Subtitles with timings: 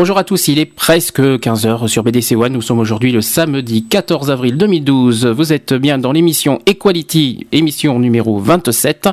[0.00, 2.52] Bonjour à tous, il est presque 15h sur BDC One.
[2.52, 5.26] Nous sommes aujourd'hui le samedi 14 avril 2012.
[5.26, 9.08] Vous êtes bien dans l'émission Equality, émission numéro 27.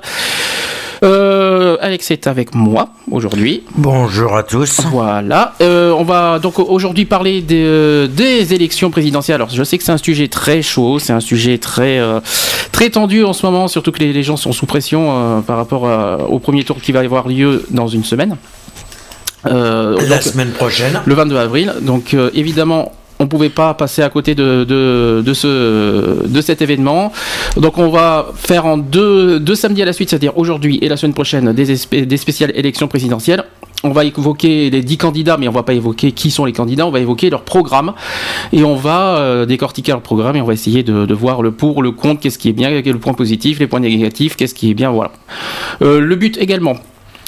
[1.01, 3.63] Euh, Alex est avec moi aujourd'hui.
[3.75, 4.81] Bonjour à tous.
[4.91, 5.55] Voilà.
[5.61, 9.37] Euh, on va donc aujourd'hui parler des, des, élections présidentielles.
[9.37, 12.19] Alors je sais que c'est un sujet très chaud, c'est un sujet très euh,
[12.71, 15.89] très tendu en ce moment, surtout que les, les gens sont sous pression par rapport
[15.89, 18.37] à, au premier tour qui va avoir lieu dans une semaine.
[19.45, 21.01] Euh, la donc, semaine prochaine.
[21.05, 21.73] Le 22 avril.
[21.81, 26.61] Donc euh, évidemment, on pouvait pas passer à côté de, de, de, ce, de cet
[26.61, 27.11] événement.
[27.57, 30.97] Donc on va faire en deux, deux samedis à la suite, c'est-à-dire aujourd'hui et la
[30.97, 33.43] semaine prochaine, des, des spéciales élections présidentielles.
[33.83, 36.87] On va évoquer les dix candidats, mais on va pas évoquer qui sont les candidats,
[36.87, 37.93] on va évoquer leur programme
[38.51, 41.51] et on va euh, décortiquer leur programme et on va essayer de, de voir le
[41.51, 44.37] pour, le contre, qu'est-ce qui est bien, quel est le point positif, les points négatifs,
[44.37, 45.11] qu'est-ce qui est bien, voilà.
[45.83, 46.77] Euh, le but également,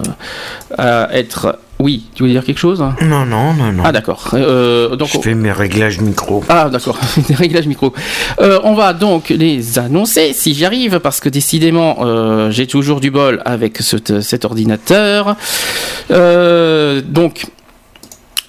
[0.78, 1.58] à être.
[1.80, 2.84] Oui, tu veux dire quelque chose?
[3.02, 3.84] Non, non, non, non.
[3.86, 4.32] Ah d'accord.
[4.34, 6.44] Euh, donc je fais mes réglages micro.
[6.50, 6.98] Ah d'accord,
[7.30, 7.94] des réglages micro.
[8.42, 13.12] Euh, on va donc les annoncer si j'y arrive parce que décidément j'ai toujours du
[13.12, 15.38] bol avec ce, cet ordinateur.
[16.10, 17.46] Donc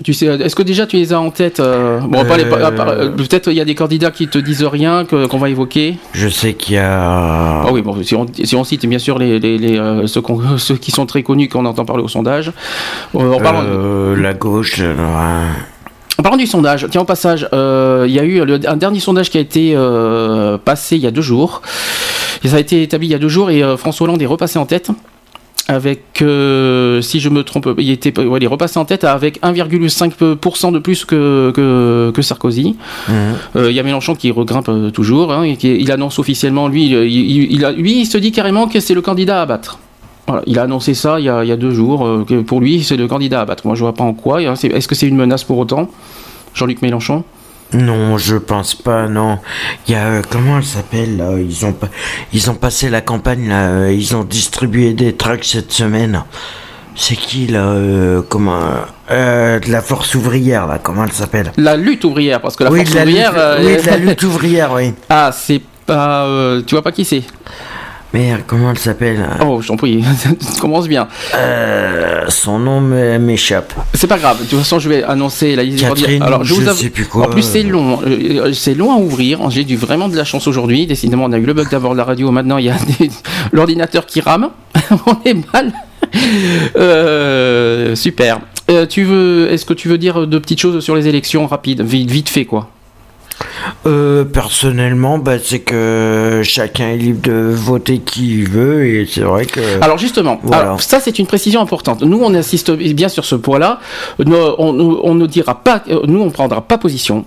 [0.02, 2.26] tu sais, est-ce que déjà tu les as en tête euh, Bon, euh...
[2.30, 5.96] euh, peut-être il y a des candidats qui te disent rien qu'on va évoquer.
[6.14, 7.62] Je sais qu'il y a.
[7.62, 10.22] Ah oui, bon, si on, si on cite bien sûr les, les, les ceux,
[10.56, 12.52] ceux, qui sont très connus qu'on entend parler au sondage.
[13.12, 14.18] on parle.
[14.18, 14.80] La gauche.
[16.18, 19.28] En parlant du sondage, tiens au passage, il y a eu le, un dernier sondage
[19.28, 19.76] qui a été
[20.64, 21.60] passé il y a deux jours.
[22.42, 24.58] Et ça a été établi il y a deux jours et François Hollande est repassé
[24.58, 24.90] en tête
[25.70, 29.40] avec, euh, si je me trompe, il était, ouais, il est repassé en tête avec
[29.40, 32.76] 1,5% de plus que, que, que Sarkozy.
[33.08, 33.12] Mmh.
[33.54, 35.32] Euh, il y a Mélenchon qui regrimpe toujours.
[35.32, 38.32] Hein, et qui, il annonce officiellement, lui, il, il, il a, lui, il se dit
[38.32, 39.78] carrément que c'est le candidat à battre.
[40.26, 42.04] Voilà, il a annoncé ça il y a, il y a deux jours.
[42.04, 43.64] Euh, que pour lui, c'est le candidat à battre.
[43.64, 44.42] Moi, je vois pas en quoi.
[44.42, 45.88] Est-ce que c'est une menace pour autant,
[46.52, 47.22] Jean-Luc Mélenchon?
[47.72, 49.06] Non, je pense pas.
[49.08, 49.38] Non,
[49.86, 51.30] il y a euh, comment elle s'appelle là?
[51.38, 51.74] Ils ont
[52.32, 53.68] ils ont passé la campagne là.
[53.68, 56.24] euh, Ils ont distribué des tracts cette semaine.
[56.96, 58.60] C'est qui là euh, Comment
[59.08, 60.78] de la force ouvrière là?
[60.82, 61.52] Comment elle s'appelle?
[61.56, 63.32] La lutte ouvrière, parce que la oui, force la ouvrière.
[63.60, 64.92] Lutte, oui, de la lutte ouvrière, oui.
[65.08, 66.26] Ah, c'est pas.
[66.66, 67.22] tu vois pas qui c'est?
[68.12, 70.02] Merde, comment elle s'appelle Oh, je t'en prie,
[70.60, 71.06] commence bien.
[71.34, 73.72] Euh, son nom m'échappe.
[73.94, 76.72] C'est pas grave, de toute façon, je vais annoncer la liste Catherine, Alors, je, vous
[76.72, 77.26] sais plus quoi.
[77.26, 79.48] En plus, c'est long, euh, c'est long à ouvrir.
[79.50, 80.86] J'ai eu vraiment de la chance aujourd'hui.
[80.86, 82.32] Décidément, on a eu le bug d'abord de la radio.
[82.32, 83.10] Maintenant, il y a des...
[83.52, 84.50] l'ordinateur qui rame.
[85.06, 85.72] on est mal.
[86.76, 88.40] euh, super.
[88.70, 91.82] Euh, tu veux, est-ce que tu veux dire de petites choses sur les élections rapides,
[91.82, 92.70] vite, vite fait, quoi
[93.86, 99.22] euh, Personnellement, bah, c'est que chacun est libre de voter qui il veut et c'est
[99.22, 99.60] vrai que.
[99.80, 100.40] Alors justement,
[100.78, 102.02] ça c'est une précision importante.
[102.02, 103.80] Nous on insiste bien sur ce point-là.
[104.18, 107.24] On, ne dira pas, nous on prendra pas position.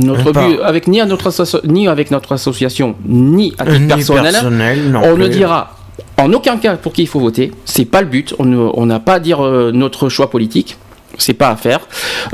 [0.00, 1.32] Notre but, avec ni, à notre
[1.66, 4.36] ni avec notre association, ni à titre personnel,
[4.94, 5.76] on ne dira
[6.16, 7.52] en aucun cas pour qui il faut voter.
[7.64, 8.34] C'est pas le but.
[8.38, 10.76] On n'a pas à dire euh, notre choix politique
[11.22, 11.80] c'est pas à faire.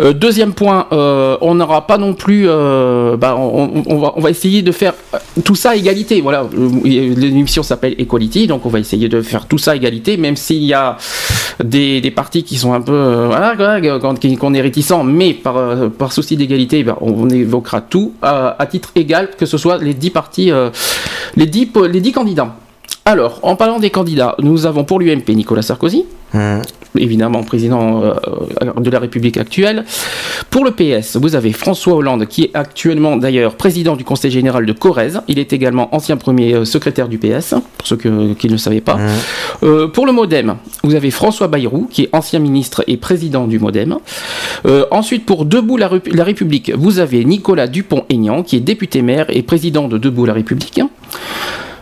[0.00, 4.72] Euh, deuxième point, euh, on n'aura pas non plus, euh, bah, on, va, essayer de
[4.72, 4.94] faire
[5.44, 6.20] tout ça à égalité.
[6.20, 6.46] Voilà,
[6.84, 10.64] l'émission s'appelle Equality, donc on va essayer de faire tout ça à égalité, même s'il
[10.64, 10.96] y a
[11.62, 13.80] des, partis qui sont un peu, voilà,
[14.38, 19.46] qu'on est réticent, mais par, souci d'égalité, bah, on évoquera tout à, titre égal, que
[19.46, 20.50] ce soit les dix partis,
[21.36, 22.56] les dix, les dix candidats.
[23.08, 26.58] Alors, en parlant des candidats, nous avons pour l'UMP Nicolas Sarkozy, mmh.
[26.98, 28.14] évidemment président euh,
[28.80, 29.84] de la République actuelle.
[30.50, 34.66] Pour le PS, vous avez François Hollande, qui est actuellement d'ailleurs président du Conseil général
[34.66, 35.20] de Corrèze.
[35.28, 38.80] Il est également ancien premier euh, secrétaire du PS, pour ceux qui ne le savaient
[38.80, 38.96] pas.
[38.96, 39.08] Mmh.
[39.62, 43.60] Euh, pour le Modem, vous avez François Bayrou, qui est ancien ministre et président du
[43.60, 43.98] Modem.
[44.90, 49.44] ensuite, pour Debout la, la République, vous avez Nicolas Dupont-Aignan, qui est député maire et
[49.44, 50.80] président de Debout la République.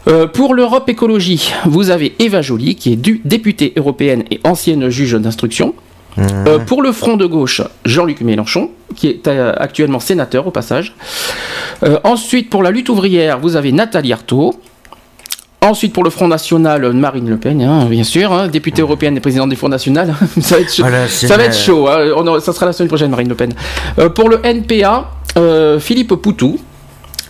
[0.06, 4.88] Euh, pour l'Europe écologie, vous avez Eva Joly, qui est du, députée européenne et ancienne
[4.88, 5.74] juge d'instruction.
[6.16, 6.22] Mmh.
[6.46, 10.94] Euh, pour le Front de gauche, Jean-Luc Mélenchon, qui est euh, actuellement sénateur au passage.
[12.04, 14.54] ensuite, pour la lutte ouvrière, vous avez Nathalie Arthaud.
[15.60, 19.20] Ensuite, pour le Front National, Marine Le Pen, hein, bien sûr, hein, députée européenne et
[19.20, 20.14] présidente du Front National.
[20.40, 20.84] ça va être chaud.
[21.08, 22.40] ça, va être chaud hein.
[22.40, 23.54] ça sera la semaine prochaine, Marine Le Pen.
[24.14, 25.10] pour le NPA,
[25.80, 26.58] Philippe Poutou,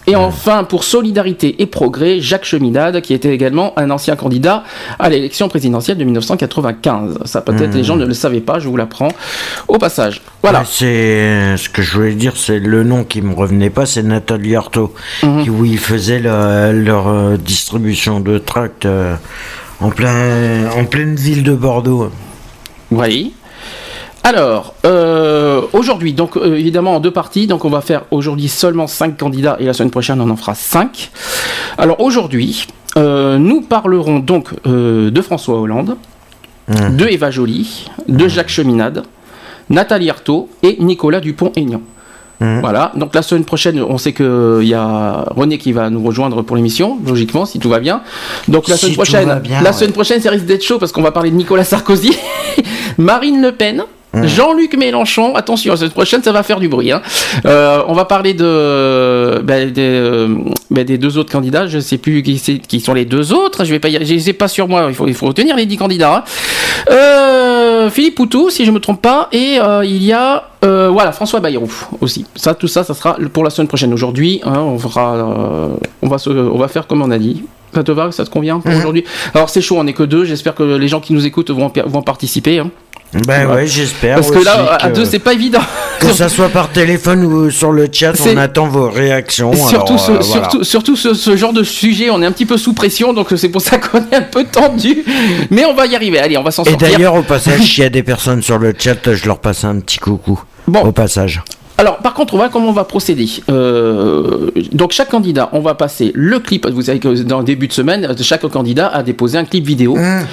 [0.06, 4.65] et enfin, pour Solidarité et Progrès, Jacques Cheminade, qui était également un ancien candidat
[4.99, 7.19] à l'élection présidentielle de 1995.
[7.25, 9.09] Ça peut-être les gens ne le savaient pas, je vous l'apprends
[9.69, 10.21] au passage.
[10.43, 10.65] Voilà.
[10.67, 14.56] c'est ce que je voulais dire, c'est le nom qui me revenait pas, c'est Nathalie
[14.56, 14.93] Arthaud,
[15.23, 15.45] mhm.
[15.45, 19.15] qui où ils faisaient leur euh, distribution de tracts euh,
[19.81, 22.11] en plein en pleine ville de Bordeaux.
[22.91, 23.33] Oui.
[24.26, 28.87] Alors, euh, aujourd'hui, donc euh, évidemment en deux parties, donc on va faire aujourd'hui seulement
[28.87, 31.11] cinq candidats et la semaine prochaine on en fera cinq.
[31.76, 32.67] Alors aujourd'hui,
[32.97, 35.99] euh, nous parlerons donc de François Hollande,
[36.69, 36.97] mmh.
[36.97, 39.03] de Eva Joly, de Jacques Cheminade,
[39.69, 41.82] Nathalie Arthaud et Nicolas Dupont-Aignan.
[42.41, 42.61] Mmh.
[42.61, 46.41] Voilà, donc la semaine prochaine, on sait qu'il y a René qui va nous rejoindre
[46.41, 48.00] pour l'émission, logiquement, si tout va bien.
[48.49, 51.31] Donc la semaine prochaine, la semaine prochaine, ça risque d'être chaud parce qu'on va parler
[51.31, 52.17] de Nicolas Sarkozy,
[52.99, 53.85] Marine Le Pen,
[54.15, 54.27] Mmh.
[54.27, 56.93] Jean-Luc Mélenchon, attention, cette prochaine, ça va faire du bruit.
[56.93, 57.03] Hein.
[57.47, 59.39] Euh, on va parler ben, euh,
[60.71, 61.67] ben, des deux autres candidats.
[61.67, 63.65] Je ne sais plus qui, sont les deux autres.
[63.65, 64.91] Je vais pas, je sais pas sur moi.
[65.07, 66.17] Il faut, retenir les dix candidats.
[66.17, 66.25] Hein.
[66.91, 71.71] Euh, Philippe Poutou, si je me trompe pas, et il y a voilà François Bayrou
[72.01, 72.25] aussi.
[72.37, 73.93] Ça, tout ça, ça sera pour la semaine prochaine.
[73.93, 77.43] Aujourd'hui, hein, on va faire comme on a dit.
[77.75, 78.76] Ça te va, ça te convient pour mmh.
[78.76, 79.05] aujourd'hui
[79.35, 80.25] Alors c'est chaud, on n'est que deux.
[80.25, 82.59] J'espère que les gens qui nous écoutent vont, vont participer.
[82.59, 82.71] Hein.
[83.26, 84.17] Ben ouais, j'espère.
[84.17, 85.61] Parce que là, à deux, c'est pas évident.
[86.00, 89.53] Que ça soit par téléphone ou sur le chat, on attend vos réactions.
[89.53, 93.12] Surtout, ce, surtout, surtout ce, genre de sujet, on est un petit peu sous pression,
[93.12, 95.05] donc c'est pour ça qu'on est un peu tendu.
[95.50, 96.19] Mais on va y arriver.
[96.19, 96.88] Allez, on va s'en sortir.
[96.88, 99.65] Et d'ailleurs, au passage, s'il y a des personnes sur le chat, je leur passe
[99.65, 100.43] un petit coucou.
[100.67, 100.81] Bon.
[100.81, 101.43] Au passage.
[101.76, 103.29] Alors, par contre, on va comment on va procéder.
[103.49, 106.69] Euh, donc, chaque candidat, on va passer le clip.
[106.69, 109.96] Vous savez que dans le début de semaine, chaque candidat a déposé un clip vidéo.
[109.96, 110.27] Mmh.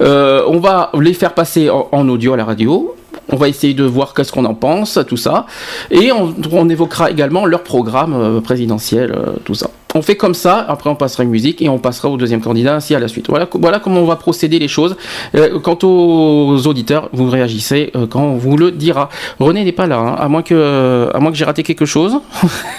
[0.00, 2.94] Euh, on va les faire passer en, audio à la radio.
[3.30, 5.46] On va essayer de voir qu'est-ce qu'on en pense, tout ça.
[5.90, 9.70] Et on, évoquera également leur programme euh, présidentiel, tout ça.
[9.94, 12.74] On fait comme ça, après on passera une musique et on passera au deuxième candidat
[12.74, 13.28] ainsi à la suite.
[13.28, 14.96] Voilà, comment on va procéder les choses.
[15.34, 19.08] Euh, quant aux auditeurs, vous réagissez euh, quand on vous le dira.
[19.40, 22.18] René n'est pas là, hein, à moins que, j'ai raté quelque chose.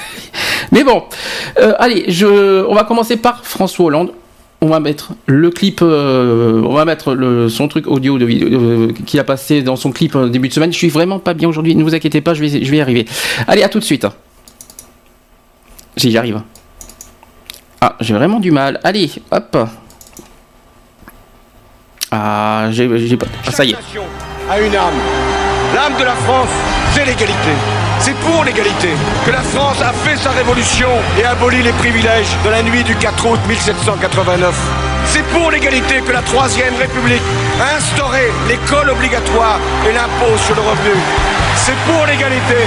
[0.71, 1.03] Mais bon,
[1.59, 4.11] euh, allez, on va commencer par François Hollande.
[4.61, 9.23] On va mettre le clip, on va mettre le, son truc audio de qu'il a
[9.23, 10.73] passé dans son clip début de semaine.
[10.73, 12.81] Je suis vraiment pas bien aujourd'hui, ne vous inquiétez pas, je vais, je vais y
[12.81, 13.05] arriver.
[13.47, 14.05] Allez, à tout de suite.
[15.95, 16.41] J'y arrive.
[17.81, 18.79] Ah, j'ai vraiment du mal.
[18.83, 19.57] Allez, hop.
[22.11, 23.25] Ah, j'ai pas.
[23.45, 23.75] Ah, ça y est.
[24.49, 24.93] A une âme.
[25.75, 26.49] L'âme de la France,
[26.93, 27.88] c'est l'égalité.
[27.99, 28.89] C'est pour l'égalité
[29.25, 30.89] que la France a fait sa révolution
[31.19, 34.55] et abolit les privilèges de la nuit du 4 août 1789.
[35.05, 37.21] C'est pour l'égalité que la Troisième République
[37.59, 40.95] a instauré l'école obligatoire et l'impôt sur le revenu.
[41.55, 42.61] C'est pour l'égalité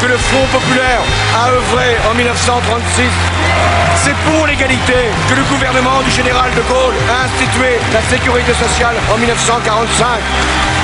[0.00, 1.02] que le Front populaire
[1.36, 3.04] a œuvré en 1936.
[3.96, 4.98] C'est pour l'égalité
[5.28, 10.81] que le gouvernement du général de Gaulle a institué la sécurité sociale en 1945.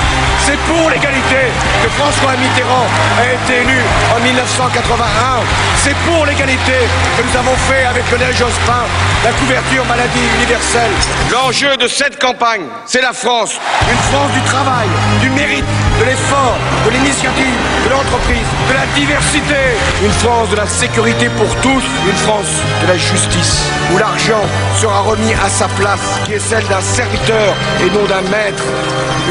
[0.49, 1.45] C'est pour l'égalité
[1.83, 2.87] que François Mitterrand
[3.21, 3.77] a été élu
[4.15, 5.45] en 1981.
[5.77, 6.73] C'est pour l'égalité
[7.15, 8.83] que nous avons fait avec Lionel Jospin
[9.23, 10.91] la couverture maladie universelle.
[11.31, 13.59] L'enjeu de cette campagne, c'est la France.
[13.91, 14.87] Une France du travail,
[15.21, 15.65] du mérite,
[15.99, 19.61] de l'effort, de l'initiative, de l'entreprise, de la diversité.
[20.03, 21.83] Une France de la sécurité pour tous.
[22.07, 24.41] Une France de la justice, où l'argent
[24.81, 28.63] sera remis à sa place, qui est celle d'un serviteur et non d'un maître.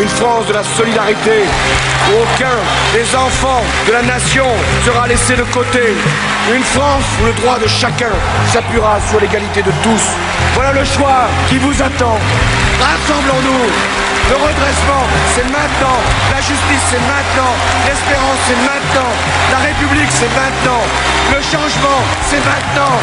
[0.01, 2.59] Une France de la solidarité, où aucun
[2.93, 4.45] des enfants de la nation
[4.85, 5.97] sera laissé de côté.
[6.55, 8.12] Une France où le droit de chacun
[8.53, 10.05] s'appuiera sur l'égalité de tous.
[10.55, 12.19] Voilà le choix qui vous attend.
[12.81, 13.65] Rassemblons-nous.
[14.29, 15.99] Le redressement, c'est maintenant.
[16.31, 17.53] La justice, c'est maintenant.
[17.87, 19.12] L'espérance, c'est maintenant.
[19.50, 20.85] La République, c'est maintenant.
[21.33, 23.00] Le changement, c'est maintenant.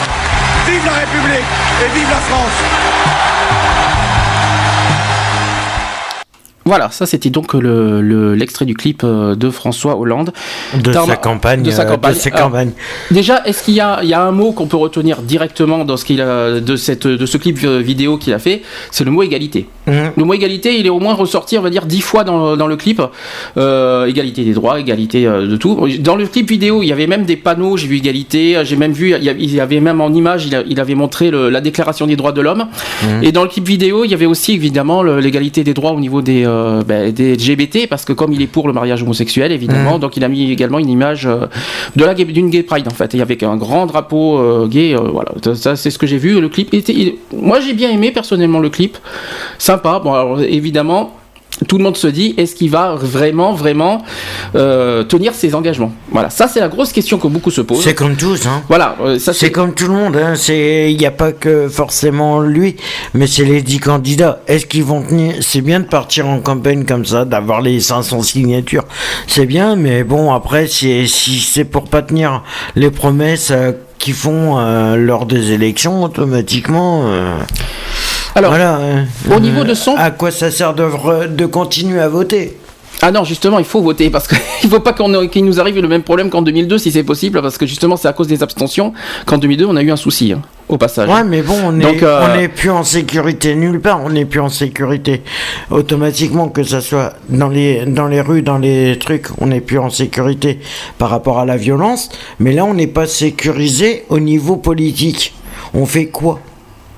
[0.67, 1.49] Vive la République
[1.81, 3.24] et vive la France.
[6.67, 10.33] Voilà, ça c'était donc l'extrait le, l'extrait du clip euh, de François Hollande.
[10.73, 11.61] De sa campagne.
[11.61, 12.13] De sa euh, campagne.
[12.15, 12.71] de ses campagnes.
[13.11, 15.95] Déjà, est-ce qu'il y a, il y a un mot qu'on peut retenir directement dans
[15.95, 18.63] ce qu'il a, de, cette, de ce clip euh, vidéo qu'il a fait?
[18.89, 19.67] C'est le mot égalité.
[19.85, 20.13] Mhm.
[20.17, 22.65] Le mot égalité, il est au moins ressorti, on va dire, dix fois dans, dans
[22.65, 22.99] le clip.
[23.57, 25.87] Euh, égalité des droits, égalité de tout.
[25.99, 28.91] Dans le clip vidéo, il y avait même des panneaux, j'ai vu égalité, j'ai même
[28.93, 32.07] vu, il y avait même en image, il, a- il avait montré le- la déclaration
[32.07, 32.65] des droits de l'homme.
[33.21, 36.23] Et dans le clip vidéo, il y avait aussi évidemment l'égalité des droits au niveau
[36.23, 39.99] des, euh, ben, des LGBT, parce que comme il est pour le mariage homosexuel, évidemment,
[39.99, 41.47] donc il a mis également une image euh,
[41.95, 43.13] de la d'une gay pride en fait.
[43.15, 45.31] Et avec un grand drapeau euh, gay, voilà.
[45.43, 46.39] Ça, ça, c'est ce que j'ai vu.
[46.39, 48.97] Le clip était, il- moi j'ai bien aimé personnellement le clip,
[49.57, 49.99] sympa.
[50.03, 51.13] Bon, alors évidemment.
[51.69, 54.03] Tout le monde se dit, est-ce qu'il va vraiment, vraiment
[54.55, 55.93] euh, tenir ses engagements?
[56.11, 57.81] Voilà, ça c'est la grosse question que beaucoup se posent.
[57.81, 58.61] C'est comme tous, hein.
[58.67, 60.33] Voilà, euh, ça C'est comme tout le monde, hein.
[60.35, 62.75] C'est, il n'y a pas que forcément lui,
[63.13, 64.41] mais c'est les dix candidats.
[64.47, 65.35] Est-ce qu'ils vont tenir?
[65.39, 68.83] C'est bien de partir en campagne comme ça, d'avoir les 500 signatures.
[69.27, 72.43] C'est bien, mais bon, après, si, si c'est pour pas tenir
[72.75, 77.03] les promesses euh, qu'ils font euh, lors des élections, automatiquement.
[77.05, 77.37] euh,
[78.35, 78.75] Alors, voilà.
[78.75, 79.05] hein.
[79.33, 82.57] au niveau de son- À quoi ça sert de, de continuer à voter?
[83.01, 84.37] Ah non, justement, il faut voter parce qu'il
[84.69, 87.57] faut pas qu'on qu'il nous arrive le même problème qu'en 2002 si c'est possible parce
[87.57, 88.93] que justement c'est à cause des abstentions
[89.25, 91.09] qu'en 2002 on a eu un souci hein, au passage.
[91.09, 94.01] Ouais, mais bon, on est, Donc, euh, n'est plus en sécurité nulle part.
[94.03, 95.23] On n'est plus en sécurité
[95.71, 99.27] automatiquement, que ça soit dans les, dans les rues, dans les trucs.
[99.39, 100.59] On n'est plus en sécurité
[100.97, 102.09] par rapport à la violence.
[102.39, 105.33] Mais là, on n'est pas sécurisé au niveau politique.
[105.73, 106.39] On fait quoi?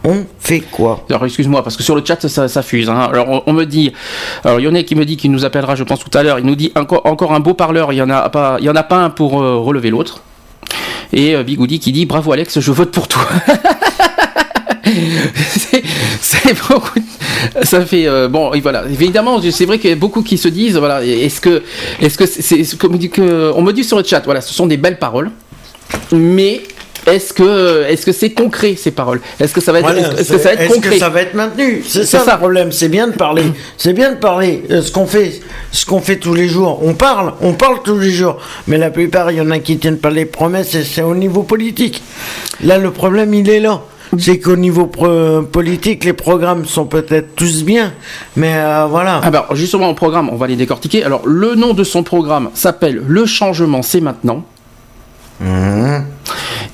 [0.09, 2.89] On fait quoi Alors excuse-moi parce que sur le chat ça, fuse.
[2.89, 3.09] hein.
[3.11, 3.91] Alors on, me dit,
[4.45, 6.55] alors Yonnet qui me dit qu'il nous appellera je pense tout à l'heure, il nous
[6.55, 9.09] dit encore, un beau parleur, il y en a pas, il en a pas un
[9.09, 10.21] pour euh, relever l'autre.
[11.11, 13.23] Et euh, Bigoudi qui dit bravo Alex, je vote pour toi.
[16.21, 16.99] c'est beaucoup.
[17.63, 18.85] Ça fait euh, bon et voilà.
[18.85, 21.03] Évidemment, c'est vrai qu'il y a beaucoup qui se disent voilà.
[21.03, 21.63] Est-ce que
[21.99, 22.63] est-ce que c'est
[23.09, 25.31] que on me dit sur le chat voilà, ce sont des belles paroles,
[26.13, 26.61] mais
[27.07, 29.21] est-ce que est-ce que c'est concret ces paroles?
[29.39, 31.21] Est-ce que ça va être Voilà, est-ce que- ça va être concret que ça va
[31.21, 31.81] être maintenu?
[31.85, 32.31] C'est C'est ça, ça.
[32.33, 32.71] le problème.
[32.71, 33.43] C'est bien de parler.
[33.77, 34.63] C'est bien de parler.
[34.71, 35.39] Euh, ce qu'on fait,
[35.71, 36.79] ce qu'on fait tous les jours.
[36.83, 38.37] On parle, on parle tous les jours.
[38.67, 40.75] Mais la plupart, il y en a qui tiennent pas les promesses.
[40.75, 42.03] Et c'est au niveau politique.
[42.63, 43.81] Là, le problème, il est là.
[44.17, 44.85] C'est qu'au niveau
[45.51, 47.91] politique, les programmes sont peut-être tous bien,
[48.37, 49.19] mais euh, voilà.
[49.21, 51.03] Ah bah, justement, au programme, on va les décortiquer.
[51.03, 54.45] Alors, le nom de son programme s'appelle Le changement, c'est maintenant.
[55.39, 56.05] Mhm.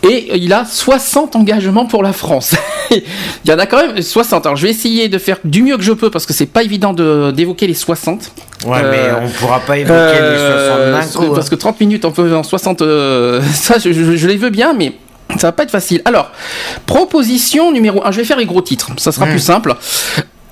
[0.10, 2.56] Et il a 60 engagements pour la France.
[2.92, 3.02] il
[3.46, 4.46] y en a quand même 60.
[4.46, 6.64] Alors, je vais essayer de faire du mieux que je peux parce que c'est pas
[6.64, 8.32] évident de- d'évoquer les 60.
[8.66, 11.34] Ouais, Euh, mais on pourra pas évoquer Euh, les 60 d'un coup.
[11.36, 12.82] Parce que 30 minutes, on peut en 60.
[12.82, 14.94] euh, ça, je, je- je les veux bien, mais
[15.38, 16.02] ça va pas être facile.
[16.06, 16.32] Alors,
[16.86, 18.12] proposition numéro 1.
[18.12, 18.90] Je vais faire les gros titres.
[18.98, 19.30] Ça sera Mm.
[19.30, 19.76] plus simple.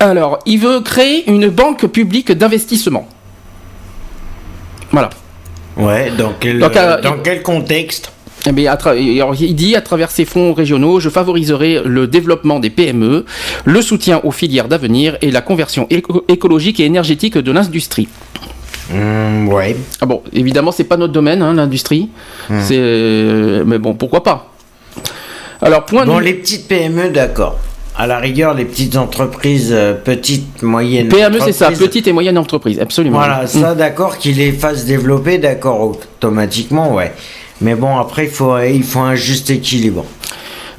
[0.00, 3.06] Alors, il veut créer une banque publique d'investissement.
[4.90, 5.10] Voilà.
[5.76, 8.12] Ouais, dans quel, Donc, euh, dans quel contexte
[8.46, 13.24] Eh bien, il dit à travers ces fonds régionaux, je favoriserai le développement des PME,
[13.64, 18.08] le soutien aux filières d'avenir et la conversion éco- écologique et énergétique de l'industrie.
[18.90, 19.76] Hmm, Ouais.
[20.00, 22.08] Ah bon, évidemment, c'est pas notre domaine, hein, l'industrie.
[22.60, 24.50] C'est, euh, mais bon, pourquoi pas.
[25.60, 26.04] Alors, point.
[26.04, 27.58] Bon, les petites PME, d'accord.
[27.96, 31.08] À la rigueur, les petites entreprises, euh, petites, moyennes.
[31.08, 31.86] PME, c'est ça, entreprises.
[31.88, 33.18] petite et moyenne entreprise, absolument.
[33.18, 33.46] Voilà, Mm.
[33.48, 37.12] ça, d'accord, qu'ils les fassent développer, d'accord, automatiquement, ouais.
[37.60, 40.06] Mais bon, après, il faut, il faut un juste équilibre.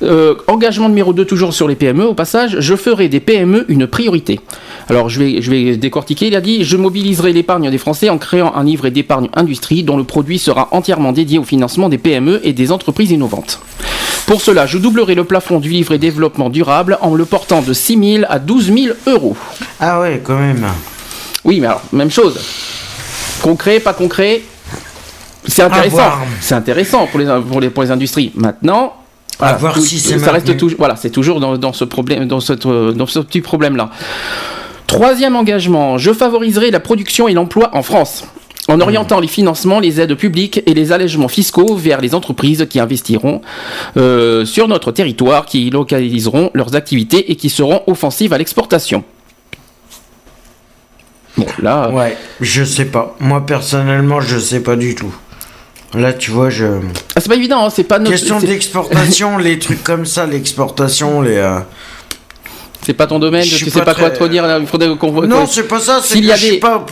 [0.03, 3.87] Euh, engagement numéro 2, toujours sur les PME, au passage, je ferai des PME une
[3.87, 4.39] priorité.
[4.89, 6.27] Alors, je vais, je vais décortiquer.
[6.27, 9.97] Il a dit Je mobiliserai l'épargne des Français en créant un livret d'épargne industrie dont
[9.97, 13.59] le produit sera entièrement dédié au financement des PME et des entreprises innovantes.
[14.25, 18.13] Pour cela, je doublerai le plafond du livret développement durable en le portant de 6
[18.19, 19.37] 000 à 12 000 euros.
[19.79, 20.65] Ah ouais, quand même.
[21.43, 22.39] Oui, mais alors, même chose.
[23.41, 24.41] Concret, pas concret
[25.45, 26.11] C'est intéressant.
[26.39, 28.31] C'est intéressant pour les, pour les, pour les industries.
[28.35, 28.93] Maintenant,
[29.39, 32.67] à voir si ça reste toujours, voilà, c'est toujours dans, dans, ce problème, dans, cette,
[32.67, 33.89] dans ce petit problème là.
[34.87, 38.25] Troisième engagement, je favoriserai la production et l'emploi en France
[38.67, 42.79] en orientant les financements, les aides publiques et les allègements fiscaux vers les entreprises qui
[42.79, 43.41] investiront
[43.97, 49.03] euh, sur notre territoire, qui localiseront leurs activités et qui seront offensives à l'exportation.
[51.37, 51.89] Bon, là.
[51.89, 53.15] Ouais, je sais pas.
[53.19, 55.13] Moi, personnellement, je sais pas du tout.
[55.95, 56.65] Là, tu vois, je.
[57.15, 58.11] Ah, c'est pas évident, hein, c'est pas notre.
[58.11, 61.37] Question d'exportation, les trucs comme ça, l'exportation, les.
[61.37, 61.59] Euh,
[62.85, 64.45] c'est pas ton domaine, je sais pas quoi te dire.
[64.59, 65.27] Il faudrait qu'on voit.
[65.27, 65.99] Non, c'est pas ça.
[66.03, 66.85] C'est que je suis pas,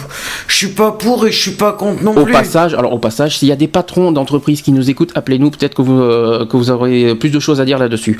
[0.47, 3.39] je suis pas pour et je suis pas contre non au Passage, alors au passage,
[3.39, 5.51] s'il y a des patrons d'entreprises qui nous écoutent, appelez-nous.
[5.51, 8.17] Peut-être que vous euh, que vous aurez plus de choses à dire là-dessus.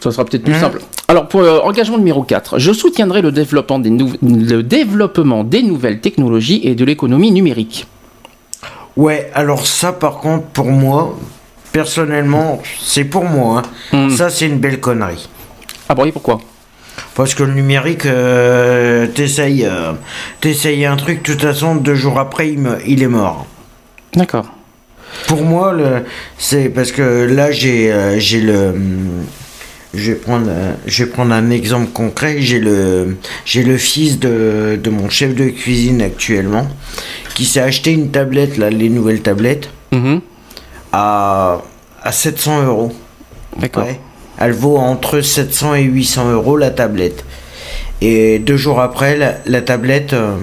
[0.00, 0.60] Ça sera peut-être plus mmh.
[0.60, 0.80] simple.
[1.08, 6.00] Alors, pour euh, engagement numéro 4, je soutiendrai le développement, des le développement des nouvelles
[6.00, 7.86] technologies et de l'économie numérique.
[8.98, 11.16] Ouais, alors ça, par contre, pour moi,
[11.70, 13.62] personnellement, c'est pour moi.
[13.92, 14.08] Hein.
[14.08, 14.10] Mmh.
[14.10, 15.28] Ça, c'est une belle connerie.
[15.88, 16.40] Ah bon, et pourquoi?
[17.14, 19.92] Parce que le numérique, euh, t'essayes, euh,
[20.90, 23.46] un truc, de toute façon, deux jours après, il, est mort.
[24.14, 24.46] D'accord.
[25.28, 25.76] Pour moi,
[26.36, 28.74] c'est parce que là, j'ai, euh, j'ai le.
[29.94, 30.50] Je vais, prendre,
[30.86, 32.36] je vais prendre un exemple concret.
[32.40, 36.68] J'ai le, j'ai le fils de, de mon chef de cuisine actuellement
[37.38, 40.20] qui s'est acheté une tablette, là, les nouvelles tablettes, mm-hmm.
[40.92, 41.62] à,
[42.02, 42.92] à 700 euros.
[43.56, 43.86] D'accord.
[44.38, 47.24] Elle vaut entre 700 et 800 euros la tablette.
[48.00, 49.16] Et deux jours après,
[49.46, 50.34] la, tablette euh,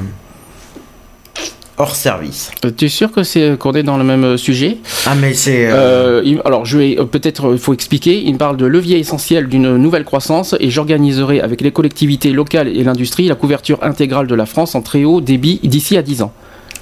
[1.77, 2.51] hors service.
[2.63, 4.77] Euh, tu es sûr que c'est qu'on est dans le même euh, sujet?
[5.05, 5.67] Ah mais c'est.
[5.67, 8.23] alors je vais peut-être il faut expliquer.
[8.23, 12.85] Il parle de levier essentiel d'une nouvelle croissance et j'organiserai avec les collectivités locales et
[12.85, 16.31] l'industrie la couverture intégrale de la France en très haut débit d'ici à 10 ans.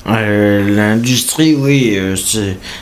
[0.08, 2.16] Euh, l'industrie, oui, euh,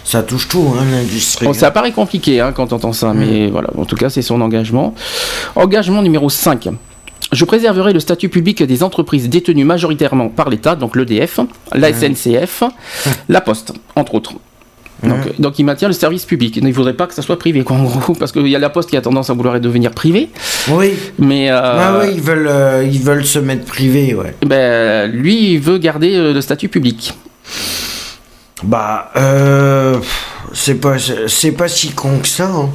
[0.04, 1.46] ça touche tout, hein, l'industrie.
[1.46, 3.52] Bon, ça paraît compliqué hein, quand on entend ça, mais mm.
[3.52, 4.96] voilà, en tout cas, c'est son engagement.
[5.56, 6.70] Engagement numéro 5.
[7.32, 11.40] Je préserverai le statut public des entreprises détenues majoritairement par l'État, donc l'EDF,
[11.74, 11.94] la.
[11.94, 12.64] SNCF,
[13.30, 14.34] la Poste, entre autres.
[15.04, 16.58] Donc, donc, il maintient le service public.
[16.58, 18.60] Il ne faudrait pas que ça soit privé, quoi, en gros, parce qu'il y a
[18.60, 20.30] la Poste qui a tendance à vouloir devenir privée.
[20.70, 20.94] Oui.
[21.18, 24.36] Mais euh, ah oui, ils veulent, euh, ils veulent se mettre privé, ouais.
[24.46, 27.14] Ben, lui, il veut garder euh, le statut public.
[28.64, 29.12] Bah,
[30.54, 32.46] c'est pas, c'est pas si con que ça.
[32.46, 32.70] Hein,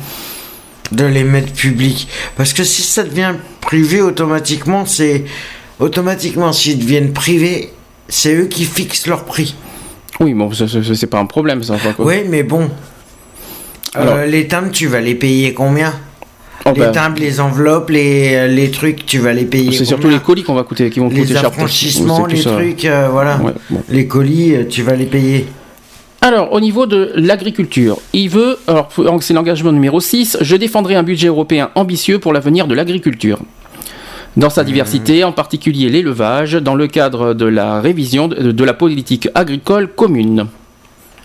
[0.93, 2.09] de les mettre publics.
[2.37, 5.25] Parce que si ça devient privé automatiquement, c'est
[5.81, 7.73] automatiquement s'ils deviennent privés,
[8.09, 9.55] c'est eux qui fixent leur prix.
[10.20, 11.76] Oui, bon, c'est pas un problème, ça.
[11.96, 12.05] Quoi.
[12.07, 12.70] Oui, mais bon.
[13.96, 15.92] Euh, les timbres, tu vas les payer combien?
[16.64, 16.92] Oh, Les ben.
[16.92, 20.55] timbres, les enveloppes, les, les trucs, tu vas les payer C'est surtout les colis qu'on
[20.55, 21.42] va coûter, qui vont les coûter cher.
[21.42, 23.40] Les affranchissements, les trucs, euh, voilà.
[23.88, 25.46] Les colis, euh, tu vas les payer.
[26.22, 28.88] Alors, au niveau de l'agriculture, il veut, alors
[29.20, 33.38] c'est l'engagement numéro 6, je défendrai un budget européen ambitieux pour l'avenir de l'agriculture
[34.37, 39.29] dans sa diversité, en particulier l'élevage, dans le cadre de la révision de, la politique
[39.35, 40.46] agricole commune.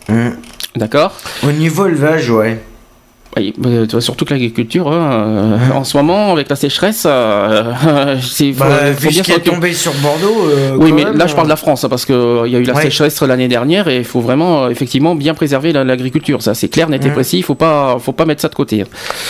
[0.07, 0.29] Mmh.
[0.75, 1.13] D'accord?
[1.43, 2.59] Au niveau élevage, ouais.
[3.37, 3.53] Oui,
[3.99, 7.73] surtout que l'agriculture, hein, euh, en ce moment, avec la sécheresse, euh,
[8.21, 10.49] c'est bah, faut, bien est tombé sur Bordeaux.
[10.49, 12.63] Euh, oui, mais là, je parle de la France, hein, parce qu'il y a eu
[12.63, 16.41] la sécheresse l'année dernière et il faut vraiment, effectivement, bien préserver l'agriculture.
[16.41, 17.13] Ça, c'est clair, net et mmh.
[17.13, 17.37] précis.
[17.37, 18.83] Il ne faut pas, faut pas mettre ça de côté.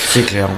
[0.10, 0.50] C'est clair.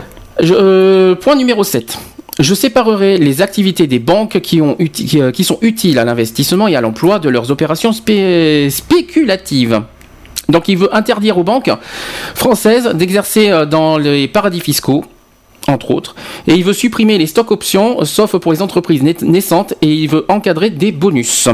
[1.20, 1.98] point numéro 7.
[2.40, 7.20] Je séparerai les activités des banques euh, qui sont utiles à l'investissement et à l'emploi
[7.20, 9.82] de leurs opérations spéculatives.
[10.50, 11.72] Donc il veut interdire aux banques
[12.36, 15.06] françaises d'exercer euh, dans les paradis fiscaux,
[15.68, 16.16] entre autres,
[16.48, 20.26] et il veut supprimer les stocks options, sauf pour les entreprises naissantes, et il veut
[20.28, 21.48] encadrer des bonus.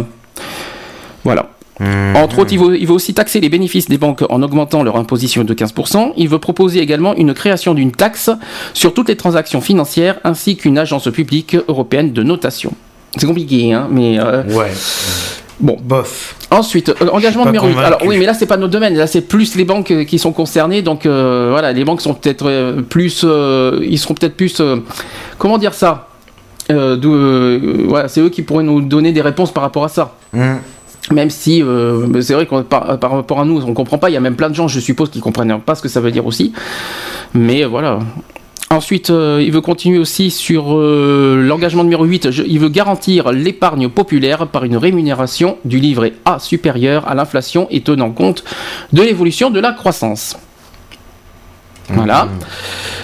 [1.23, 1.51] Voilà.
[1.79, 2.15] Mmh.
[2.15, 5.53] Entre autres, il veut, aussi taxer les bénéfices des banques en augmentant leur imposition de
[5.53, 6.13] 15%.
[6.17, 8.29] Il veut proposer également une création d'une taxe
[8.73, 12.73] sur toutes les transactions financières ainsi qu'une agence publique européenne de notation.
[13.17, 14.19] C'est compliqué, hein, mais...
[14.19, 14.71] Euh, ouais.
[15.61, 16.35] Bon, bof.
[16.51, 17.77] Ensuite, euh, engagement numéro 8.
[17.77, 18.95] Alors oui, mais là c'est pas notre domaine.
[18.95, 20.81] Là c'est plus les banques euh, qui sont concernées.
[20.81, 24.61] Donc voilà, les banques sont peut-être plus, ils seront peut-être plus,
[25.37, 26.07] comment dire ça?
[26.69, 30.15] Voilà, c'est eux qui pourraient nous donner des réponses par rapport à ça.
[30.31, 30.55] Mmh.
[31.11, 34.09] Même si euh, c'est vrai que par, par, rapport à nous, on comprend pas.
[34.09, 36.01] Il y a même plein de gens, je suppose, qui comprennent pas ce que ça
[36.01, 36.53] veut dire aussi.
[37.33, 37.99] Mais voilà.
[38.71, 42.29] Ensuite, euh, il veut continuer aussi sur euh, l'engagement numéro 8.
[42.45, 47.81] il veut garantir l'épargne populaire par une rémunération du livret A supérieure à l'inflation et
[47.81, 48.43] tenant compte
[48.93, 50.37] de l'évolution de la croissance.
[51.89, 52.25] Voilà.
[52.25, 52.29] Mmh.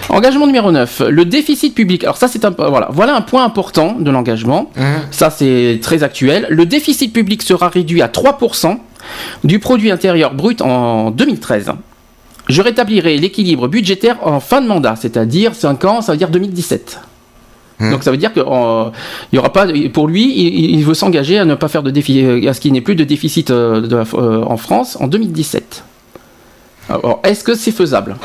[0.08, 2.04] Engagement numéro 9, le déficit public.
[2.04, 4.70] Alors ça c'est un voilà, voilà un point important de l'engagement.
[4.76, 4.82] Mmh.
[5.10, 6.46] Ça c'est très actuel.
[6.50, 8.78] Le déficit public sera réduit à 3%
[9.44, 11.72] du produit intérieur brut en 2013.
[12.48, 17.00] Je rétablirai l'équilibre budgétaire en fin de mandat, c'est-à-dire 5 ans, ça veut dire 2017.
[17.78, 17.90] Mmh.
[17.90, 18.90] Donc ça veut dire que euh,
[19.32, 21.90] il y aura pas pour lui, il, il veut s'engager à ne pas faire de
[21.90, 25.08] déficit, à ce qu'il n'y ait plus de déficit euh, de euh, en France en
[25.08, 25.84] 2017.
[26.88, 28.16] Alors est-ce que c'est faisable?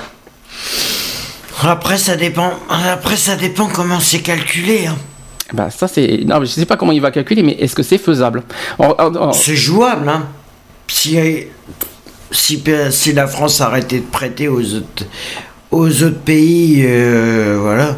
[1.61, 2.51] Après, ça dépend.
[2.69, 4.87] Après, ça dépend comment c'est calculé.
[4.87, 4.97] hein.
[5.53, 7.97] Bah ça c'est non je sais pas comment il va calculer mais est-ce que c'est
[7.97, 8.43] faisable?
[8.79, 10.29] En- en- en- C'est jouable, hein.
[10.87, 11.17] Si,
[12.31, 15.03] si, si la France arrêtait de prêter aux autres,
[15.71, 17.97] aux autres pays, euh, voilà,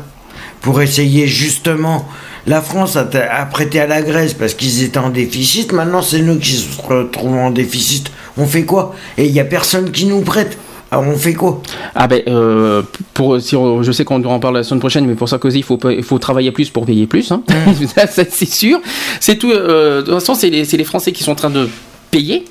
[0.62, 2.08] pour essayer justement.
[2.48, 5.72] La France a, a prêté à la Grèce parce qu'ils étaient en déficit.
[5.72, 8.12] Maintenant, c'est nous qui se retrouvons en déficit.
[8.36, 8.96] On fait quoi?
[9.18, 10.58] Et il n'y a personne qui nous prête.
[10.94, 11.60] Alors, on fait quoi?
[11.96, 12.84] Ah ben euh,
[13.16, 15.64] pour si on- je sais qu'on en parle la semaine prochaine mais pour Sarkozy il
[15.64, 17.42] faut il faut travailler plus pour payer plus hein.
[17.96, 18.80] Ça, c'est sûr
[19.20, 21.68] c'est tout euh, de toute façon c'est les, les Français qui sont en train de
[22.12, 22.46] payer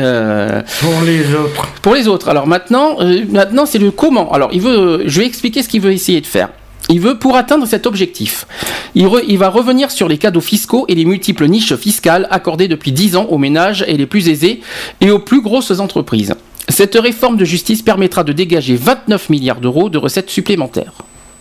[0.00, 1.66] Euh, Pour les autres.
[1.82, 5.26] pour les autres alors maintenant euh, maintenant c'est le comment alors il veut je vais
[5.26, 6.48] expliquer ce qu'il veut essayer de faire
[6.88, 8.46] il veut pour atteindre cet objectif.
[8.94, 12.66] Il, re- il va revenir sur les cadeaux fiscaux et les multiples niches fiscales accordées
[12.66, 14.60] depuis 10 ans aux ménages et les plus aisés
[15.02, 16.34] et aux plus grosses entreprises.
[16.68, 20.92] Cette réforme de justice permettra de dégager 29 milliards d'euros de recettes supplémentaires.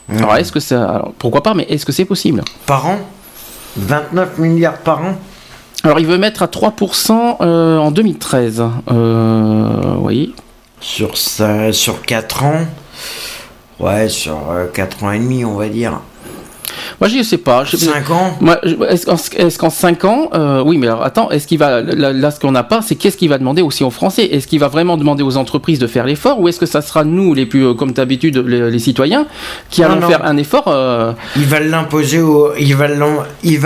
[0.10, 2.44] Alors est-ce que ça, alors, pourquoi pas, mais est-ce que c'est possible?
[2.66, 3.00] Par an?
[3.76, 5.18] 29 milliards par an?
[5.84, 8.64] Alors il veut mettre à 3% euh, en 2013.
[8.90, 10.34] Euh, oui.
[10.80, 12.66] sur, ça, sur 4 ans?
[13.80, 14.40] Ouais, sur
[14.74, 16.00] 4 ans et demi, on va dire.
[17.00, 17.64] Moi je sais pas.
[17.64, 18.38] Je- 5 ans
[18.90, 22.12] est-ce qu'en est-ce qu'en 5 ans, euh, oui, mais alors attends, est-ce qu'il va, là,
[22.14, 24.26] là, ce qu'on n'a pas, c'est qu'est-ce qu'il va demander aussi aux Français?
[24.26, 27.04] Est-ce qu'il va vraiment demander aux entreprises de faire l'effort ou est-ce que ça sera
[27.04, 29.28] nous, les plus, euh, comme d'habitude, les, les citoyens,
[29.70, 30.08] qui Non, allons non.
[30.08, 32.54] faire un effort euh, Il va l'imposer aux,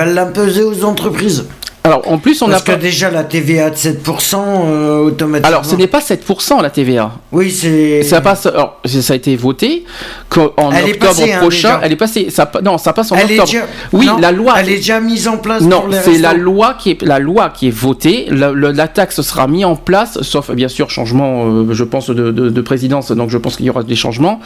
[0.06, 1.48] l'imposer aux entreprises.
[1.84, 2.78] Alors, en plus, on Parce que pas.
[2.78, 5.48] déjà la TVA de 7% euh, automatiquement.
[5.48, 7.12] Alors, ce n'est pas 7% la TVA.
[7.32, 8.04] Oui, c'est.
[8.04, 8.46] Ça passe.
[8.46, 9.84] Alors, ça a été voté
[10.30, 11.80] qu'en est octobre passée, hein, prochain.
[11.82, 12.28] elle est passée.
[12.30, 13.52] Ça, non, ça passe en Elle est octobre.
[13.52, 14.54] déjà- Oui, non, la loi.
[14.60, 15.64] Elle est déjà mise en place.
[15.64, 18.28] Non, c'est la loi qui est la loi qui est votée.
[18.30, 22.50] La, taxe sera mise en place, sauf bien sûr changement, euh, je pense de, de-
[22.50, 23.12] de présidence.
[23.12, 24.40] Donc je pense qu'il y aura des changements.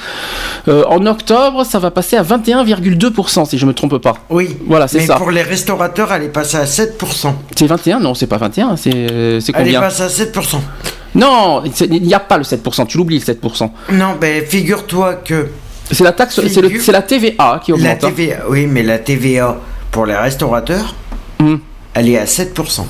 [0.69, 4.13] Euh, en octobre, ça va passer à 21,2% si je me trompe pas.
[4.29, 4.55] Oui.
[4.67, 5.15] Voilà, c'est Mais ça.
[5.15, 7.24] pour les restaurateurs, elle est passée à 7%.
[7.55, 8.75] C'est 21 Non, c'est pas 21.
[8.77, 10.57] C'est euh, c'est Elle est combien passée à 7%.
[11.15, 12.87] Non, il n'y a pas le 7%.
[12.87, 13.69] Tu l'oublies le 7%.
[13.93, 15.47] Non, ben figure-toi que
[15.91, 18.03] C'est la taxe, c'est le- Figure- c'est la TVA qui la augmente.
[18.03, 18.11] hein.
[18.15, 19.57] TVA, oui, mais la TVA
[19.91, 20.93] pour les restaurateurs,
[21.39, 21.55] Hmm.
[21.93, 22.85] elle est à 7%.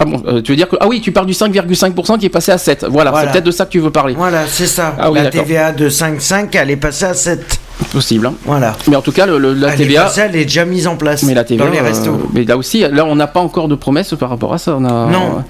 [0.00, 2.30] Ah bon, euh, tu veux dire que ah oui, tu parles du 5,5% qui est
[2.30, 2.86] passé à 7.
[2.88, 3.26] Voilà, Voilà.
[3.26, 4.14] c'est peut-être de ça que tu veux parler.
[4.14, 4.96] Voilà, c'est ça.
[4.98, 5.30] Ah oui, la.
[5.30, 7.58] TVA de 5,5, elle est passée à 7.
[7.92, 8.26] Possible.
[8.26, 8.34] hein.
[8.44, 8.76] Voilà.
[8.88, 10.12] Mais en tout cas, le- le- la elle est TVA.
[10.18, 12.30] elle est déjà mise en place Mais la TVA, dans les euh, restos.
[12.32, 14.76] mais là aussi, là on n'a pas encore de promesses par rapport à ça.
[14.78, 15.42] On a, Non,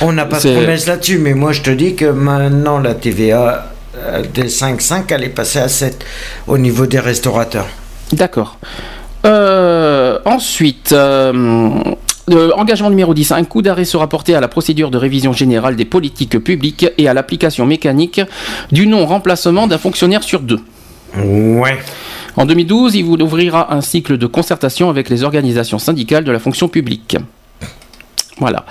[0.00, 2.94] on n'a pas de c'est- promesse là-dessus, mais moi je te dis que maintenant la
[2.94, 3.66] TVA
[3.98, 6.04] euh, des 5,5, elle est passée à 7
[6.46, 7.66] au niveau des restaurateurs.
[8.12, 8.56] D'accord.
[9.26, 11.72] Euh, ensuite, euh,
[12.30, 13.32] euh, engagement numéro 10.
[13.32, 17.08] Un coup d'arrêt sera porté à la procédure de révision générale des politiques publiques et
[17.08, 18.20] à l'application mécanique
[18.72, 20.60] du non-remplacement d'un fonctionnaire sur deux.
[21.16, 21.78] Ouais.
[22.36, 26.38] En 2012, il vous ouvrira un cycle de concertation avec les organisations syndicales de la
[26.38, 27.16] fonction publique.
[28.38, 28.64] Voilà.